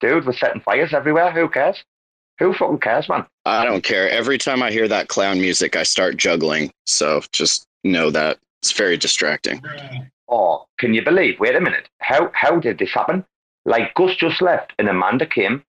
Dude, 0.00 0.26
we're 0.26 0.32
setting 0.32 0.60
fires 0.60 0.92
everywhere. 0.92 1.30
Who 1.30 1.48
cares? 1.48 1.82
Who 2.38 2.52
fucking 2.52 2.80
cares, 2.80 3.08
man? 3.08 3.26
I 3.46 3.64
don't 3.64 3.82
care. 3.82 4.10
Every 4.10 4.36
time 4.36 4.62
I 4.62 4.70
hear 4.70 4.88
that 4.88 5.08
clown 5.08 5.40
music, 5.40 5.74
I 5.74 5.84
start 5.84 6.16
juggling. 6.16 6.70
So 6.84 7.22
just 7.32 7.66
know 7.82 8.10
that 8.10 8.38
it's 8.60 8.72
very 8.72 8.96
distracting. 8.96 9.62
Oh, 10.28 10.66
can 10.78 10.92
you 10.92 11.02
believe? 11.02 11.40
Wait 11.40 11.54
a 11.54 11.60
minute. 11.60 11.88
How 12.00 12.30
how 12.34 12.58
did 12.58 12.78
this 12.78 12.92
happen? 12.92 13.24
Like 13.64 13.94
Gus 13.94 14.14
just 14.16 14.42
left 14.42 14.72
and 14.78 14.88
Amanda 14.88 15.24
came, 15.24 15.64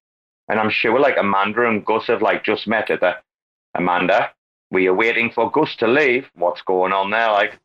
and 0.48 0.60
I'm 0.60 0.70
sure 0.70 1.00
like 1.00 1.16
Amanda 1.18 1.66
and 1.66 1.84
Gus 1.84 2.06
have 2.08 2.22
like 2.22 2.44
just 2.44 2.66
met 2.66 2.90
at 2.90 3.00
the 3.00 3.16
Amanda. 3.74 4.32
We 4.70 4.86
are 4.88 4.94
waiting 4.94 5.30
for 5.30 5.50
Gus 5.50 5.74
to 5.76 5.86
leave. 5.86 6.28
What's 6.34 6.60
going 6.62 6.92
on 6.92 7.10
there? 7.10 7.30
Like, 7.32 7.58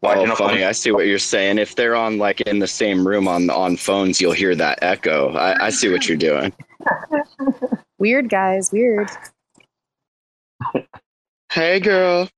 why 0.00 0.14
Oh, 0.16 0.24
funny. 0.26 0.36
coming? 0.36 0.64
I 0.64 0.72
see 0.72 0.90
what 0.92 1.06
you're 1.06 1.18
saying. 1.18 1.58
If 1.58 1.76
they're 1.76 1.94
on 1.96 2.18
like 2.18 2.40
in 2.42 2.58
the 2.58 2.66
same 2.66 3.06
room 3.06 3.28
on 3.28 3.50
on 3.50 3.76
phones, 3.76 4.20
you'll 4.20 4.32
hear 4.32 4.54
that 4.56 4.78
echo. 4.82 5.32
I, 5.34 5.66
I 5.66 5.70
see 5.70 5.88
what 5.90 6.08
you're 6.08 6.16
doing. 6.18 6.52
Weird 7.98 8.30
guys, 8.30 8.70
weird. 8.72 9.10
Hey, 11.52 11.80
girl. 11.80 12.28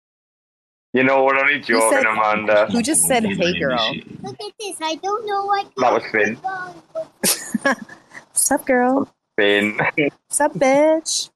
You 0.93 1.05
know, 1.05 1.23
what? 1.23 1.37
I 1.37 1.53
need 1.53 1.65
joking, 1.65 1.89
said- 1.91 2.05
Amanda. 2.07 2.67
Who 2.67 2.83
just 2.83 3.03
said 3.05 3.25
hey 3.25 3.59
girl? 3.59 3.95
Look 4.23 4.35
at 4.41 4.53
this. 4.59 4.77
I 4.83 4.97
don't 4.97 5.25
know 5.27 5.47
what. 5.47 5.71
That 5.77 5.93
was 5.93 6.03
Finn. 6.11 7.75
Sup 8.33 8.67
girl? 8.67 9.09
Finn. 9.39 9.79
Sup 10.29 10.53
bitch? 10.55 11.31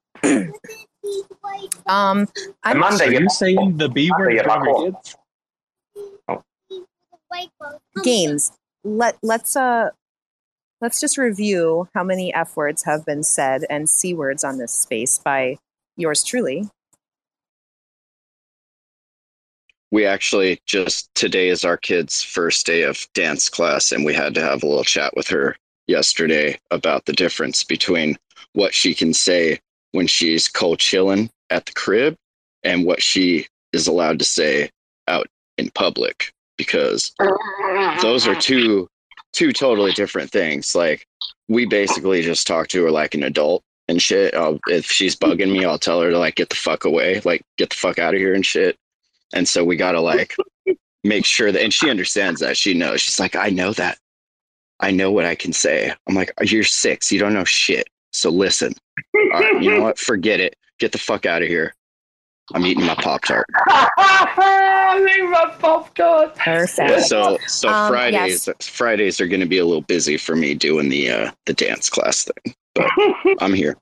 Um, 1.87 2.27
I'm 2.65 2.77
Amanda, 2.79 3.05
Are 3.05 3.13
you 3.13 3.21
you 3.21 3.29
saying 3.29 3.77
the 3.77 3.89
B 3.89 4.11
word 4.11 4.33
you're 4.33 4.41
in 4.43 4.47
back 4.47 4.47
front 4.47 4.61
of 4.63 4.67
your 4.67 4.75
home. 4.77 4.93
kids? 4.95 5.17
Games. 8.03 8.53
Let 8.85 9.17
let's 9.23 9.57
uh 9.57 9.91
let's 10.81 11.01
just 11.01 11.19
review 11.19 11.89
how 11.95 12.05
many 12.05 12.33
F 12.35 12.57
words 12.57 12.85
have 12.85 13.05
been 13.05 13.23
said 13.23 13.65
and 13.69 13.89
C 13.89 14.15
words 14.15 14.45
on 14.45 14.59
this 14.59 14.73
space 14.73 15.19
by 15.19 15.59
yours 15.97 16.23
truly. 16.23 16.69
We 19.91 20.05
actually 20.05 20.61
just 20.67 21.15
today 21.15 21.49
is 21.49 21.65
our 21.65 21.77
kid's 21.77 22.23
first 22.23 22.67
day 22.67 22.83
of 22.83 23.07
dance 23.15 23.49
class, 23.49 23.93
and 23.93 24.05
we 24.05 24.15
had 24.15 24.35
to 24.35 24.43
have 24.43 24.63
a 24.63 24.67
little 24.67 24.85
chat 24.85 25.17
with 25.17 25.29
her 25.29 25.57
yesterday 25.87 26.59
about 26.71 27.05
the 27.07 27.13
difference 27.13 27.63
between 27.65 28.17
what 28.53 28.75
she 28.75 28.95
can 28.95 29.15
say 29.15 29.61
when 29.93 30.07
she's 30.07 30.49
cold 30.49 30.81
chilling 30.81 31.31
at 31.51 31.67
the 31.67 31.73
crib 31.73 32.17
and 32.65 32.85
what 32.85 33.01
she 33.01 33.47
is 33.73 33.87
allowed 33.87 34.19
to 34.19 34.25
say 34.25 34.69
out 35.09 35.29
in 35.57 35.71
public 35.71 36.33
because 36.57 37.13
those 38.03 38.27
are 38.27 38.35
two 38.35 38.89
two 39.33 39.53
totally 39.53 39.93
different 39.93 40.31
things. 40.31 40.75
Like 40.75 41.07
we 41.49 41.67
basically 41.67 42.23
just 42.23 42.47
talk 42.47 42.69
to 42.69 42.85
her 42.85 42.91
like 42.91 43.15
an 43.15 43.23
adult 43.23 43.63
and 43.89 44.01
shit. 44.01 44.35
I'll, 44.35 44.59
if 44.69 44.87
she's 44.87 45.17
bugging 45.17 45.53
me 45.53 45.65
i'll 45.65 45.79
tell 45.79 46.01
her 46.01 46.11
to 46.11 46.19
like 46.19 46.37
get 46.37 46.49
the 46.49 46.57
fuck 46.57 46.85
away 46.85 47.21
like 47.25 47.43
get 47.57 47.71
the 47.71 47.77
fuck 47.77 47.99
out 47.99 48.15
of 48.15 48.21
here 48.21 48.35
and 48.35 48.45
shit. 48.45 48.77
And 49.33 49.49
so 49.49 49.65
we 49.65 49.77
gotta 49.77 50.01
like 50.01 50.37
make 51.05 51.25
sure 51.25 51.53
that 51.53 51.63
and 51.63 51.73
she 51.73 51.91
understands 51.91 52.41
that. 52.41 52.57
She 52.57 52.75
knows. 52.75 53.01
She's 53.01 53.21
like 53.21 53.37
i 53.37 53.49
know 53.49 53.73
that. 53.75 53.99
I 54.81 54.91
know 54.91 55.11
what 55.11 55.25
i 55.25 55.35
can 55.35 55.53
say. 55.53 55.93
I'm 56.09 56.15
like 56.15 56.33
you're 56.43 56.65
six. 56.65 57.13
You 57.13 57.19
don't 57.19 57.35
know 57.35 57.45
shit. 57.45 57.89
So 58.13 58.31
listen. 58.31 58.75
You 59.15 59.71
know 59.71 59.83
what? 59.83 59.99
Forget 59.99 60.41
it. 60.41 60.57
Get 60.79 60.93
the 60.93 60.99
fuck 60.99 61.27
out 61.27 61.43
of 61.43 61.49
here 61.49 61.75
i'm 62.55 62.65
eating 62.67 62.85
my 62.85 62.95
pop 62.97 63.23
tart 63.23 63.47
Leave 64.97 65.29
my 65.29 65.53
pop 65.59 65.95
tart. 65.95 66.35
Perfect. 66.37 67.03
so 67.03 67.39
so 67.47 67.69
Um, 67.69 67.89
fridays 67.91 68.47
yes. 68.47 68.67
fridays 68.69 69.21
are 69.21 69.27
going 69.27 69.41
to 69.41 69.47
be 69.47 69.59
a 69.59 69.65
little 69.65 69.83
busy 69.83 70.17
for 70.17 70.35
me 70.37 70.55
doing 70.55 70.89
the 70.89 71.11
uh 71.11 71.31
the 71.47 71.53
dance 71.53 71.91
class 71.91 72.25
thing 72.25 72.55
but 72.75 72.89
i'm 73.41 73.53
here 73.55 73.77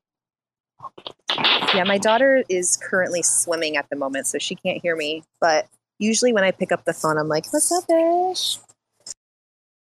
Yeah, 1.75 1.85
my 1.85 1.99
daughter 1.99 2.43
is 2.49 2.77
currently 2.83 3.23
swimming 3.23 3.77
at 3.77 3.89
the 3.91 3.97
moment, 3.97 4.27
so 4.29 4.39
she 4.39 4.55
can't 4.55 4.81
hear 4.81 4.95
me. 4.95 5.25
But 5.41 5.67
usually 5.99 6.33
when 6.33 6.45
I 6.45 6.53
pick 6.53 6.71
up 6.71 6.85
the 6.85 6.93
phone, 6.93 7.19
I'm 7.19 7.27
like, 7.29 7.53
"What's 7.53 7.73
up, 7.73 7.85
bitch? 7.89 8.59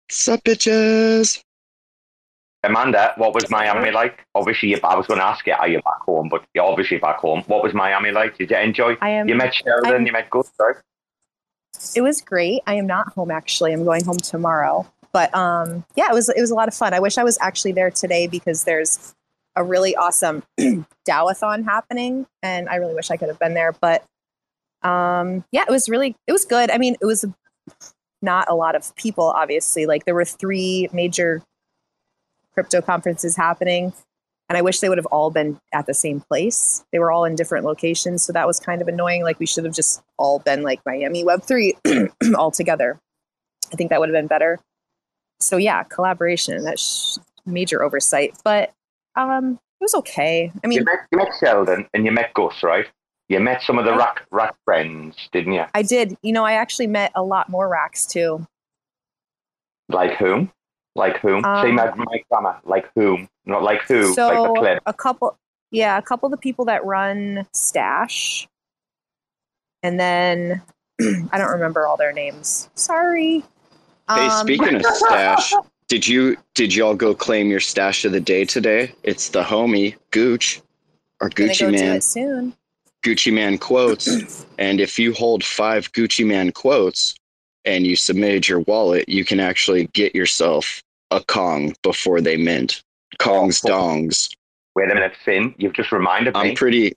What's 0.08 0.28
up, 0.28 0.42
bitches? 0.44 1.42
Amanda, 2.64 3.12
what 3.16 3.34
was 3.34 3.48
Miami 3.50 3.90
like? 3.90 4.24
Obviously, 4.34 4.80
I 4.82 4.94
was 4.96 5.06
going 5.06 5.20
to 5.20 5.26
ask 5.26 5.46
you, 5.46 5.52
are 5.52 5.68
you 5.68 5.80
back 5.82 6.00
home? 6.00 6.28
But 6.28 6.44
you're 6.54 6.64
obviously 6.64 6.98
back 6.98 7.18
home. 7.18 7.42
What 7.46 7.62
was 7.62 7.74
Miami 7.74 8.10
like? 8.10 8.36
Did 8.38 8.50
you 8.50 8.56
enjoy? 8.56 8.96
I 9.00 9.10
am- 9.10 9.28
You 9.28 9.34
met 9.36 9.54
Sheldon, 9.54 9.92
I'm- 9.92 10.06
you 10.06 10.12
met 10.12 10.30
Gus, 10.30 10.50
right? 10.60 10.76
It 11.94 12.00
was 12.02 12.20
great. 12.22 12.62
I 12.66 12.74
am 12.74 12.86
not 12.86 13.12
home 13.14 13.30
actually. 13.30 13.72
I'm 13.72 13.84
going 13.84 14.04
home 14.04 14.16
tomorrow. 14.16 14.86
But 15.12 15.34
um, 15.34 15.84
yeah, 15.96 16.06
it 16.10 16.14
was 16.14 16.28
it 16.28 16.40
was 16.40 16.50
a 16.50 16.54
lot 16.54 16.66
of 16.68 16.74
fun. 16.74 16.92
I 16.94 17.00
wish 17.00 17.18
I 17.18 17.24
was 17.24 17.36
actually 17.40 17.72
there 17.72 17.90
today 17.90 18.26
because 18.26 18.64
there's 18.64 19.14
a 19.56 19.62
really 19.62 19.94
awesome 19.96 20.42
Dowathon 21.08 21.64
happening, 21.64 22.26
and 22.42 22.68
I 22.68 22.76
really 22.76 22.94
wish 22.94 23.10
I 23.10 23.16
could 23.16 23.28
have 23.28 23.38
been 23.38 23.54
there. 23.54 23.72
But 23.72 24.04
um, 24.82 25.44
yeah, 25.52 25.62
it 25.62 25.70
was 25.70 25.88
really 25.88 26.16
it 26.26 26.32
was 26.32 26.44
good. 26.44 26.70
I 26.70 26.78
mean, 26.78 26.96
it 27.00 27.04
was 27.06 27.24
not 28.22 28.48
a 28.48 28.54
lot 28.54 28.74
of 28.74 28.94
people, 28.96 29.24
obviously. 29.24 29.86
Like 29.86 30.04
there 30.04 30.14
were 30.14 30.24
three 30.24 30.88
major 30.92 31.42
crypto 32.54 32.80
conferences 32.80 33.36
happening, 33.36 33.92
and 34.48 34.58
I 34.58 34.62
wish 34.62 34.80
they 34.80 34.88
would 34.88 34.98
have 34.98 35.06
all 35.06 35.30
been 35.30 35.58
at 35.72 35.86
the 35.86 35.94
same 35.94 36.20
place. 36.20 36.84
They 36.92 36.98
were 36.98 37.10
all 37.10 37.24
in 37.24 37.34
different 37.34 37.64
locations, 37.64 38.24
so 38.24 38.32
that 38.32 38.46
was 38.46 38.60
kind 38.60 38.82
of 38.82 38.88
annoying. 38.88 39.22
Like 39.22 39.38
we 39.38 39.46
should 39.46 39.64
have 39.64 39.74
just 39.74 40.02
all 40.18 40.38
been 40.38 40.62
like 40.62 40.80
Miami 40.86 41.24
Web 41.24 41.42
three 41.42 41.74
all 42.36 42.50
together. 42.50 42.98
I 43.72 43.76
think 43.76 43.90
that 43.90 44.00
would 44.00 44.08
have 44.08 44.14
been 44.14 44.26
better. 44.26 44.60
So 45.40 45.56
yeah, 45.56 45.82
collaboration. 45.84 46.62
That's 46.62 47.18
major 47.46 47.82
oversight, 47.82 48.36
but 48.44 48.72
um, 49.16 49.58
it 49.80 49.84
was 49.84 49.94
okay. 49.94 50.52
I 50.62 50.66
mean, 50.66 50.80
you, 50.80 50.84
met, 50.84 51.06
you 51.10 51.18
met 51.18 51.32
Sheldon 51.40 51.86
and 51.94 52.04
you 52.04 52.12
met 52.12 52.32
Gus, 52.34 52.62
right? 52.62 52.86
You 53.28 53.40
met 53.40 53.62
some 53.62 53.78
of 53.78 53.86
the 53.86 53.94
rack, 53.94 54.26
rack 54.30 54.54
friends, 54.64 55.28
didn't 55.32 55.54
you? 55.54 55.64
I 55.74 55.82
did. 55.82 56.16
You 56.22 56.32
know, 56.32 56.44
I 56.44 56.52
actually 56.52 56.86
met 56.86 57.12
a 57.14 57.22
lot 57.22 57.48
more 57.48 57.68
racks 57.68 58.06
too. 58.06 58.46
Like 59.88 60.12
whom? 60.18 60.52
Like 60.94 61.18
whom? 61.18 61.42
Say 61.42 61.70
Um, 61.70 61.74
my, 61.74 61.94
my 61.94 62.22
grammar. 62.30 62.60
Like 62.64 62.90
whom? 62.94 63.28
Not 63.46 63.62
like 63.62 63.82
who. 63.82 64.00
like 64.00 64.06
the 64.06 64.14
So 64.14 64.54
clip. 64.54 64.82
a 64.86 64.92
couple, 64.92 65.36
yeah, 65.70 65.98
a 65.98 66.02
couple 66.02 66.26
of 66.26 66.30
the 66.30 66.36
people 66.36 66.64
that 66.66 66.84
run 66.84 67.46
Stashh, 67.54 68.46
and 69.82 69.98
then 69.98 70.62
I 71.32 71.38
don't 71.38 71.50
remember 71.50 71.86
all 71.86 71.96
their 71.96 72.12
names. 72.12 72.68
Sorry. 72.74 73.42
Hey, 74.14 74.28
Um, 74.28 74.46
speaking 74.46 74.74
of 74.76 74.84
stash, 74.96 75.52
did 75.88 76.06
you 76.06 76.36
did 76.54 76.74
y'all 76.74 76.94
go 76.94 77.14
claim 77.14 77.50
your 77.50 77.60
stash 77.60 78.04
of 78.04 78.12
the 78.12 78.20
day 78.20 78.44
today? 78.44 78.94
It's 79.02 79.30
the 79.30 79.42
homie 79.42 79.96
Gooch 80.10 80.62
or 81.20 81.28
gonna 81.28 81.50
Gucci 81.50 81.60
go 81.60 81.70
do 81.70 81.76
Man. 81.76 81.96
it 81.96 82.04
soon. 82.04 82.54
Gucci 83.02 83.32
Mane 83.32 83.58
quotes. 83.58 84.46
and 84.58 84.80
if 84.80 84.98
you 84.98 85.12
hold 85.12 85.44
five 85.44 85.92
Gucci 85.92 86.26
Mane 86.26 86.52
quotes 86.52 87.14
and 87.64 87.86
you 87.86 87.96
submitted 87.96 88.48
your 88.48 88.60
wallet, 88.60 89.08
you 89.08 89.24
can 89.24 89.40
actually 89.40 89.86
get 89.88 90.14
yourself 90.14 90.82
a 91.10 91.20
Kong 91.20 91.74
before 91.82 92.20
they 92.20 92.36
mint. 92.36 92.82
Kong's 93.18 93.60
dongs. 93.60 94.34
Wait 94.74 94.90
a 94.90 94.94
minute, 94.94 95.14
Finn. 95.24 95.54
You've 95.56 95.72
just 95.72 95.92
reminded 95.92 96.36
I'm 96.36 96.48
me. 96.48 96.56
pretty 96.56 96.94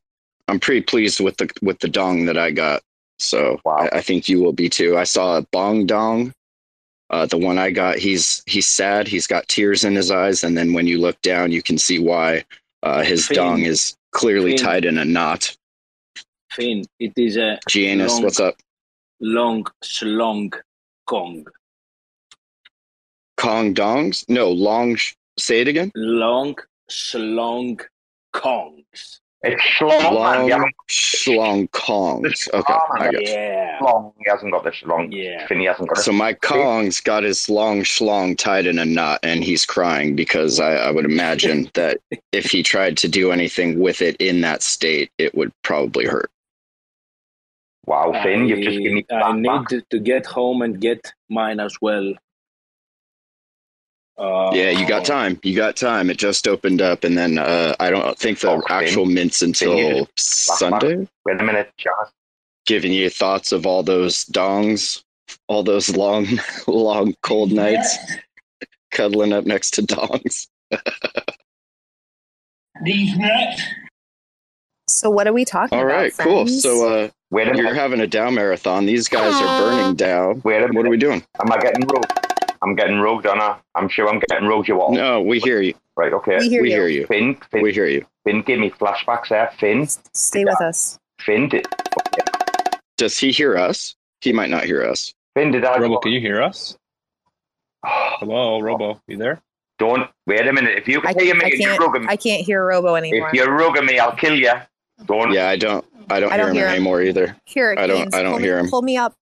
I'm 0.48 0.60
pretty 0.60 0.82
pleased 0.82 1.20
with 1.20 1.38
the 1.38 1.50
with 1.62 1.80
the 1.80 1.88
dong 1.88 2.26
that 2.26 2.38
I 2.38 2.52
got. 2.52 2.82
So 3.20 3.60
I, 3.66 3.90
I 3.94 4.02
think 4.02 4.30
you 4.30 4.42
will 4.42 4.54
be 4.54 4.70
too. 4.70 4.98
I 4.98 5.04
saw 5.04 5.38
a 5.38 5.42
bong 5.52 5.86
dong. 5.86 6.34
Uh, 7.10 7.26
the 7.26 7.38
one 7.38 7.58
I 7.58 7.72
got, 7.72 7.98
he's 7.98 8.44
he's 8.46 8.68
sad. 8.68 9.08
He's 9.08 9.28
got 9.28 9.48
tears 9.48 9.84
in 9.84 9.96
his 9.96 10.12
eyes, 10.12 10.44
and 10.44 10.58
then 10.58 10.74
when 10.74 10.88
you 10.88 11.00
look 11.00 11.22
down, 11.22 11.52
you 11.52 11.62
can 11.62 11.78
see 11.78 12.00
why. 12.00 12.44
Uh, 12.84 13.02
his 13.04 13.28
Finn. 13.28 13.36
dong 13.36 13.62
is 13.62 13.96
clearly 14.12 14.58
Finn. 14.58 14.66
tied 14.66 14.86
in 14.86 14.98
a 14.98 15.06
knot. 15.06 15.56
Finn, 16.52 16.84
it 17.00 17.14
is 17.16 17.38
a 17.38 17.60
Giannis, 17.70 18.10
long, 18.10 18.24
what's 18.24 18.40
up? 18.40 18.56
Long 19.20 19.66
Shlong 19.84 20.54
Kong. 21.06 21.46
Kong 23.38 23.74
dongs? 23.74 24.26
No, 24.30 24.50
long. 24.52 24.96
Sh- 24.96 25.14
say 25.38 25.62
it 25.62 25.68
again. 25.68 25.92
Long 25.96 26.56
Shlong 26.90 27.80
Kongs. 28.34 29.20
It's 29.44 29.62
schlong, 29.62 30.02
man. 30.02 30.14
Long 30.16 30.50
haven't 30.50 31.72
kongs. 31.72 32.52
Okay, 32.54 32.74
I 33.00 33.12
got. 33.12 33.22
Yeah. 33.22 33.78
schlong. 33.80 34.14
He 34.18 34.26
hasn't 34.30 34.52
got 34.52 34.64
the 34.64 34.72
schlong. 34.72 35.10
Yeah. 35.12 35.46
Finn, 35.46 35.60
he 35.60 35.66
hasn't 35.66 35.90
got 35.90 36.00
it. 36.00 36.02
So 36.02 36.12
my 36.12 36.34
Kong's 36.34 37.00
got 37.00 37.24
his 37.24 37.48
long 37.48 37.82
Shlong 37.82 38.36
tied 38.36 38.66
in 38.66 38.80
a 38.80 38.86
knot, 38.86 39.20
and 39.22 39.44
he's 39.44 39.66
crying 39.66 40.16
because 40.16 40.60
I, 40.60 40.74
I 40.74 40.92
would 40.92 41.06
imagine 41.06 41.70
that 41.76 42.00
if 42.32 42.52
he 42.52 42.64
tried 42.64 42.98
to 42.98 43.08
do 43.08 43.32
anything 43.32 43.80
with 43.80 44.02
it 44.02 44.16
in 44.20 44.42
that 44.42 44.64
state, 44.64 45.12
it 45.20 45.36
would 45.36 45.52
probably 45.64 46.06
hurt. 46.06 46.32
Wow, 47.88 48.12
Finn, 48.22 48.48
you've 48.48 48.60
just 48.60 48.80
given 48.80 48.96
me 48.96 49.06
I, 49.10 49.16
I 49.16 49.32
need 49.32 49.70
to, 49.70 49.82
to 49.92 50.00
get 50.00 50.26
home 50.26 50.62
and 50.62 50.80
get 50.80 51.14
mine 51.30 51.62
as 51.62 51.78
well. 51.82 52.14
Uh, 54.18 54.52
yeah, 54.54 54.72
you 54.72 54.86
got 54.86 55.06
time. 55.06 55.40
You 55.42 55.56
got 55.56 55.78
time. 55.78 56.10
It 56.10 56.18
just 56.18 56.50
opened 56.50 56.82
up, 56.82 57.06
and 57.06 57.18
then 57.18 57.38
uh, 57.38 57.76
I 57.80 57.90
don't 57.90 58.20
think 58.20 58.40
the 58.42 58.62
actual 58.70 59.06
mints 59.06 59.42
until 59.42 60.10
Sunday. 60.18 61.08
Wait 61.26 61.40
a 61.40 61.44
minute, 61.44 61.72
Josh. 61.78 62.10
Giving 62.66 62.92
you 62.92 63.10
thoughts 63.10 63.54
of 63.54 63.66
all 63.66 63.84
those 63.84 64.26
dongs, 64.26 65.02
all 65.48 65.64
those 65.64 65.96
long, 65.96 66.28
long 66.68 67.16
cold 67.22 67.54
nights, 67.54 67.96
cuddling 68.92 69.32
up 69.32 69.46
next 69.46 69.76
to 69.76 69.84
dongs. 69.84 70.48
These 72.84 73.16
nuts. 73.18 73.62
So 74.90 75.10
what 75.10 75.28
are 75.28 75.34
we 75.34 75.46
talking 75.46 75.78
All 75.78 75.86
about? 75.86 75.94
right, 75.96 76.18
cool. 76.18 76.46
friends? 76.46 76.62
So 76.62 76.88
uh, 76.88 77.10
Wait 77.30 77.44
a 77.48 77.56
you're 77.56 77.66
minute. 77.66 77.76
having 77.76 78.00
a 78.00 78.08
down 78.08 78.36
marathon. 78.36 78.86
These 78.86 79.10
guys 79.10 79.34
are 79.42 79.60
burning 79.62 79.96
down. 79.96 80.42
Wait 80.46 80.64
a 80.64 80.68
What 80.68 80.86
are 80.86 80.90
we 80.90 80.98
doing? 80.98 81.24
Am 81.42 81.52
I 81.52 81.58
getting 81.58 81.86
rogued? 81.86 82.06
I'm 82.62 82.74
getting 82.76 83.00
rogued, 83.00 83.26
Anna. 83.28 83.60
I'm 83.76 83.90
sure 83.90 84.08
I'm 84.10 84.20
getting 84.30 84.48
rogued. 84.48 84.68
You 84.70 84.82
all. 84.82 84.94
No, 84.94 85.22
we 85.22 85.40
hear 85.40 85.62
you. 85.62 85.74
Right. 85.98 86.14
Okay. 86.14 86.38
We 86.40 86.50
hear 86.50 86.62
we 86.62 86.70
you. 86.70 86.76
hear 86.76 86.88
you. 86.88 87.06
Finn, 87.08 87.38
Finn, 87.52 87.62
We 87.64 87.74
hear 87.74 87.86
you. 87.88 88.06
Finn 88.24 88.42
gave 88.44 88.60
me 88.60 88.70
flashbacks 88.70 89.28
there. 89.30 89.52
Finn, 89.60 89.88
Stay 90.14 90.46
with 90.46 90.62
us. 90.62 90.98
Finn 91.20 91.50
did. 91.50 91.68
Does 92.98 93.18
he 93.18 93.32
hear 93.32 93.58
us? 93.58 93.96
He 94.22 94.32
might 94.34 94.50
not 94.50 94.64
hear 94.64 94.84
us. 94.84 95.14
Finn 95.36 95.52
did 95.52 95.66
I? 95.66 95.78
Robo, 95.80 96.00
can 96.00 96.12
you 96.14 96.20
hear 96.22 96.42
us? 96.42 96.78
Hello, 97.86 98.60
Robo, 98.62 99.02
you 99.08 99.18
there? 99.18 99.42
Don't 99.80 100.10
wait 100.26 100.48
a 100.48 100.54
minute. 100.54 100.78
If 100.78 100.88
you 100.88 101.02
I, 101.06 101.14
can 101.14 101.24
hear 101.26 101.36
me, 101.36 101.42
I 101.44 101.48
and 101.50 101.60
you're 101.60 101.70
can't. 101.78 101.82
rugging 101.84 102.02
me. 102.02 102.08
I 102.10 102.16
can't 102.16 102.44
hear 102.44 102.66
Robo 102.66 102.96
anymore. 102.96 103.28
If 103.28 103.34
you're 103.36 103.48
rugging 103.50 103.86
me, 103.86 104.00
I'll 104.00 104.16
kill 104.16 104.34
you. 104.36 104.52
Don't. 105.06 105.32
Yeah, 105.32 105.48
I 105.50 105.58
don't. 105.58 105.86
I 106.10 106.20
don't 106.20 106.32
I 106.32 106.36
hear 106.36 106.46
don't 106.46 106.50
him 106.52 106.56
hear 106.56 106.68
him. 106.68 106.74
anymore 106.76 107.02
either. 107.02 107.36
Here, 107.46 107.76
I 107.78 107.88
don't. 107.88 107.98
Canes, 108.04 108.14
I 108.16 108.24
don't 108.24 108.32
pull 108.34 108.40
hear 108.40 108.56
me, 108.58 108.64
him. 108.64 108.70
Pull 108.70 108.82
me 108.82 108.98
up. 108.98 109.14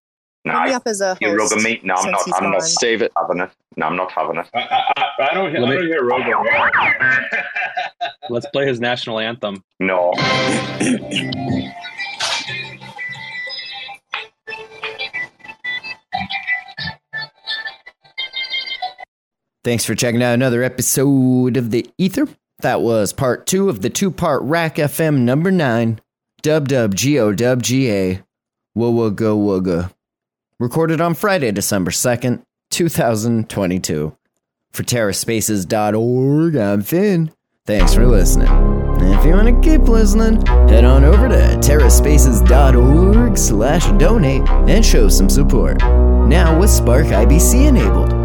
No, 0.45 0.53
pull 0.53 0.61
me 0.64 0.72
up 0.73 0.84
as 0.85 1.02
a 1.02 1.18
you're 1.19 1.39
host. 1.39 1.53
rugging 1.53 1.64
me. 1.64 1.80
No, 1.84 1.95
I'm 1.95 2.11
not. 2.11 2.22
I'm 2.35 2.43
not 2.52 2.60
gone. 2.60 2.61
Save 2.61 3.02
it. 3.02 3.11
having 3.18 3.39
it. 3.41 3.49
No, 3.77 3.88
I'm 3.88 3.95
not 3.95 4.11
having 4.11 4.38
it. 4.38 4.47
I, 4.53 4.60
I, 4.95 5.03
I 5.31 5.34
don't 5.34 5.49
hear. 5.52 5.65
I 5.65 5.76
don't 5.76 5.85
hear 5.88 6.03
Robo. 6.03 6.43
Let's 8.30 8.45
play 8.53 8.68
his 8.68 8.80
national 8.80 9.19
anthem. 9.19 9.64
No. 9.80 10.14
Thanks 19.64 19.84
for 19.84 19.95
checking 19.95 20.22
out 20.22 20.34
another 20.34 20.61
episode 20.64 21.57
of 21.57 21.72
The 21.72 21.89
Ether. 21.97 22.27
That 22.66 22.82
was 22.82 23.14
part 23.14 23.46
two 23.46 23.70
of 23.70 23.84
the 23.84 23.92
two 23.92 24.10
part 24.10 24.42
RAC 24.42 24.78
FM 24.78 25.20
number 25.20 25.52
nine, 25.52 26.02
Dub 26.42 26.68
Dub 26.68 26.96
G 26.96 27.20
O 27.20 27.32
Dub 27.32 27.62
G 27.62 27.92
A, 27.92 28.24
Wugga 28.76 29.38
Wugga. 29.38 29.94
Recorded 30.60 31.00
on 31.00 31.14
Friday, 31.14 31.52
December 31.52 31.92
2nd, 31.92 32.42
2022. 32.72 34.18
For 34.72 34.82
TerraSpaces.org, 34.82 36.56
I'm 36.56 36.82
Finn. 36.82 37.32
Thanks 37.68 37.94
for 37.94 38.08
listening. 38.08 38.48
And 38.48 39.14
if 39.14 39.24
you 39.24 39.34
want 39.34 39.64
to 39.64 39.70
keep 39.70 39.88
listening, 39.88 40.44
head 40.68 40.86
on 40.86 41.04
over 41.04 41.30
to 41.30 41.36
TerraSpaces.org 41.36 43.38
slash 43.38 43.86
donate 44.00 44.50
and 44.68 44.84
show 44.84 45.08
some 45.08 45.30
support. 45.30 45.78
Now 45.82 46.60
with 46.60 46.72
Spark 46.72 47.06
IBC 47.06 47.68
enabled. 47.68 48.24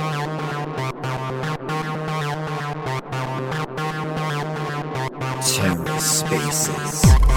Spaces. 6.01 7.30